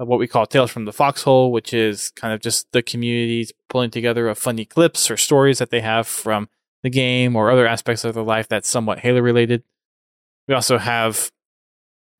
uh, 0.00 0.04
what 0.04 0.18
we 0.18 0.28
call 0.28 0.46
Tales 0.46 0.70
from 0.70 0.84
the 0.84 0.92
Foxhole, 0.92 1.50
which 1.50 1.74
is 1.74 2.10
kind 2.10 2.32
of 2.32 2.40
just 2.40 2.70
the 2.72 2.82
communities 2.82 3.52
pulling 3.68 3.90
together 3.90 4.28
of 4.28 4.38
funny 4.38 4.64
clips 4.64 5.10
or 5.10 5.16
stories 5.16 5.58
that 5.58 5.70
they 5.70 5.80
have 5.80 6.06
from 6.06 6.48
the 6.82 6.90
game 6.90 7.34
or 7.34 7.50
other 7.50 7.66
aspects 7.66 8.04
of 8.04 8.14
their 8.14 8.22
life 8.22 8.48
that's 8.48 8.68
somewhat 8.68 9.00
Halo 9.00 9.20
related. 9.20 9.64
We 10.46 10.54
also 10.54 10.78
have 10.78 11.32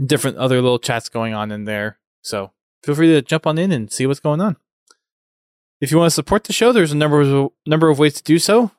different 0.04 0.36
other 0.36 0.56
little 0.56 0.78
chats 0.78 1.08
going 1.08 1.34
on 1.34 1.50
in 1.50 1.64
there. 1.64 1.98
So 2.22 2.52
feel 2.82 2.94
free 2.94 3.12
to 3.12 3.22
jump 3.22 3.46
on 3.46 3.58
in 3.58 3.72
and 3.72 3.90
see 3.92 4.06
what's 4.06 4.20
going 4.20 4.40
on. 4.40 4.56
If 5.80 5.90
you 5.92 5.98
want 5.98 6.08
to 6.08 6.14
support 6.14 6.44
the 6.44 6.52
show, 6.52 6.72
there's 6.72 6.92
a 6.92 6.96
number 6.96 7.20
of 7.20 7.52
number 7.66 7.88
of 7.88 7.98
ways 7.98 8.14
to 8.14 8.22
do 8.22 8.38
so. 8.38 8.72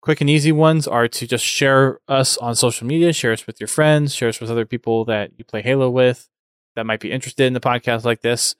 quick 0.00 0.20
and 0.20 0.28
easy 0.28 0.52
ones 0.52 0.86
are 0.88 1.06
to 1.08 1.26
just 1.26 1.44
share 1.44 2.00
us 2.08 2.36
on 2.38 2.56
social 2.56 2.86
media, 2.86 3.12
share 3.12 3.32
us 3.32 3.46
with 3.46 3.60
your 3.60 3.68
friends, 3.68 4.14
share 4.14 4.28
us 4.28 4.40
with 4.40 4.50
other 4.50 4.66
people 4.66 5.04
that 5.04 5.30
you 5.36 5.44
play 5.44 5.62
Halo 5.62 5.88
with 5.88 6.28
that 6.74 6.86
might 6.86 7.00
be 7.00 7.12
interested 7.12 7.46
in 7.46 7.52
the 7.52 7.60
podcast 7.60 8.04
like 8.04 8.20
this. 8.20 8.56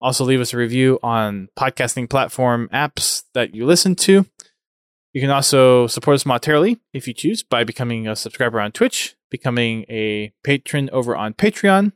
Also, 0.00 0.24
leave 0.24 0.40
us 0.40 0.54
a 0.54 0.56
review 0.56 0.98
on 1.02 1.48
podcasting 1.58 2.08
platform 2.08 2.68
apps 2.72 3.24
that 3.34 3.54
you 3.54 3.66
listen 3.66 3.94
to. 3.94 4.26
You 5.12 5.20
can 5.20 5.30
also 5.30 5.86
support 5.86 6.14
us 6.14 6.24
monetarily 6.24 6.78
if 6.92 7.06
you 7.08 7.14
choose 7.14 7.42
by 7.42 7.64
becoming 7.64 8.06
a 8.06 8.16
subscriber 8.16 8.60
on 8.60 8.72
Twitch, 8.72 9.16
becoming 9.30 9.84
a 9.88 10.32
patron 10.44 10.88
over 10.90 11.16
on 11.16 11.34
Patreon, 11.34 11.92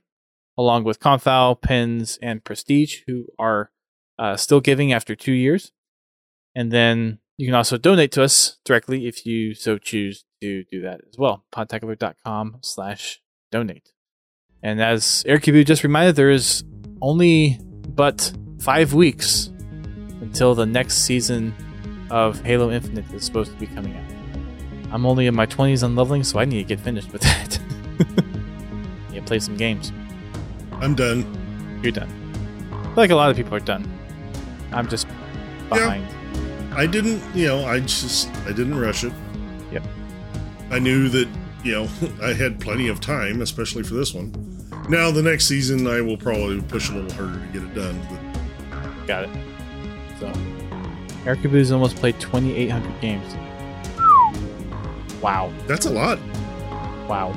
along 0.59 0.85
with 0.85 1.01
Confal, 1.01 1.61
Pins, 1.61 2.19
and 2.21 2.45
Prestige, 2.45 3.03
who 3.07 3.27
are 3.39 3.71
uh, 4.19 4.37
still 4.37 4.61
giving 4.61 4.93
after 4.93 5.15
two 5.15 5.33
years. 5.33 5.73
And 6.55 6.71
then 6.71 7.19
you 7.37 7.47
can 7.47 7.55
also 7.55 7.77
donate 7.77 8.13
to 8.13 8.23
us 8.23 8.59
directly 8.65 9.07
if 9.07 9.27
you 9.27 9.55
so 9.55 9.79
choose 9.79 10.25
to 10.41 10.65
do 10.71 10.83
that 10.83 11.01
as 11.09 11.19
well. 11.19 11.45
Podtacular.com 11.55 12.59
slash 12.63 13.21
donate. 13.51 13.93
And 14.63 14.81
as 14.81 15.25
Aircubu 15.27 15.67
just 15.67 15.83
reminded, 15.83 16.17
there 16.17 16.31
is 16.31 16.65
only 17.03 17.59
but 17.89 18.33
five 18.61 18.95
weeks 18.95 19.51
until 20.21 20.55
the 20.55 20.65
next 20.65 20.99
season 21.05 21.55
of 22.11 22.41
Halo 22.43 22.71
Infinite 22.71 23.13
is 23.13 23.25
supposed 23.25 23.53
to 23.53 23.59
be 23.59 23.67
coming 23.67 23.97
out. 23.97 24.93
I'm 24.93 25.05
only 25.07 25.27
in 25.27 25.35
my 25.35 25.47
20s 25.47 25.83
on 25.83 25.97
leveling, 25.97 26.23
so 26.23 26.39
I 26.39 26.45
need 26.45 26.59
to 26.59 26.65
get 26.65 26.81
finished 26.81 27.13
with 27.13 27.23
that. 27.23 27.59
yeah, 29.13 29.21
play 29.27 29.41
some 29.41 29.57
games. 29.57 29.93
I'm 30.73 30.95
done. 30.95 31.81
You're 31.83 31.93
done. 31.93 32.95
Like 32.97 33.11
a 33.11 33.17
lot 33.17 33.31
of 33.31 33.37
people 33.37 33.55
are 33.55 33.61
done. 33.61 33.91
I'm 34.75 34.89
just 34.89 35.07
behind. 35.69 36.05
Yeah. 36.05 36.75
I 36.77 36.87
didn't, 36.87 37.23
you 37.35 37.47
know, 37.47 37.65
I 37.65 37.81
just, 37.81 38.29
I 38.47 38.49
didn't 38.49 38.79
rush 38.79 39.05
it. 39.05 39.13
Yep. 39.73 39.85
I 40.71 40.81
knew 40.81 41.09
that, 41.09 41.29
you 41.63 41.73
know, 41.73 41.89
I 42.23 42.33
had 42.33 42.61
plenty 42.61 42.89
of 42.89 43.01
time, 43.01 43.41
especially 43.43 43.85
for 43.85 43.95
this 43.95 44.13
one. 44.13 44.33
Now, 44.89 45.11
the 45.11 45.23
next 45.23 45.47
season, 45.47 45.87
I 45.87 46.01
will 46.01 46.17
probably 46.17 46.61
push 46.63 46.91
a 46.91 46.95
little 46.95 47.13
harder 47.13 47.39
to 47.39 47.53
get 47.53 47.63
it 47.63 47.75
done. 47.75 48.01
But 48.11 49.07
Got 49.07 49.25
it. 49.25 49.31
So, 50.19 50.33
Erikabu's 51.25 51.73
almost 51.73 51.97
played 51.97 52.19
2,800 52.21 53.01
games. 53.01 53.35
Wow. 55.23 55.53
that's 55.67 55.87
a 55.87 55.91
lot. 55.91 56.19
Wow. 57.09 57.33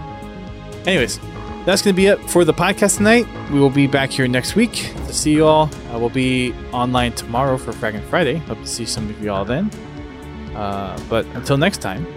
Anyways, 0.85 1.19
that's 1.67 1.81
going 1.81 1.93
to 1.93 1.97
be 1.97 2.05
it 2.05 2.17
for 2.29 2.45
the 2.45 2.53
podcast 2.53 2.95
tonight. 2.95 3.27
We 3.51 3.59
will 3.59 3.69
be 3.69 3.87
back 3.87 4.09
here 4.09 4.25
next 4.25 4.55
week 4.55 4.93
to 5.05 5.13
see 5.13 5.33
you 5.33 5.45
all. 5.45 5.69
Uh, 5.91 5.99
we'll 5.99 6.09
be 6.09 6.53
online 6.71 7.11
tomorrow 7.11 7.57
for 7.57 7.73
Fragging 7.73 8.01
Friday. 8.05 8.37
Hope 8.37 8.59
to 8.59 8.65
see 8.65 8.85
some 8.85 9.09
of 9.09 9.21
you 9.21 9.33
all 9.33 9.43
then. 9.43 9.69
Uh, 10.55 10.97
but 11.09 11.25
until 11.35 11.57
next 11.57 11.79
time, 11.79 12.07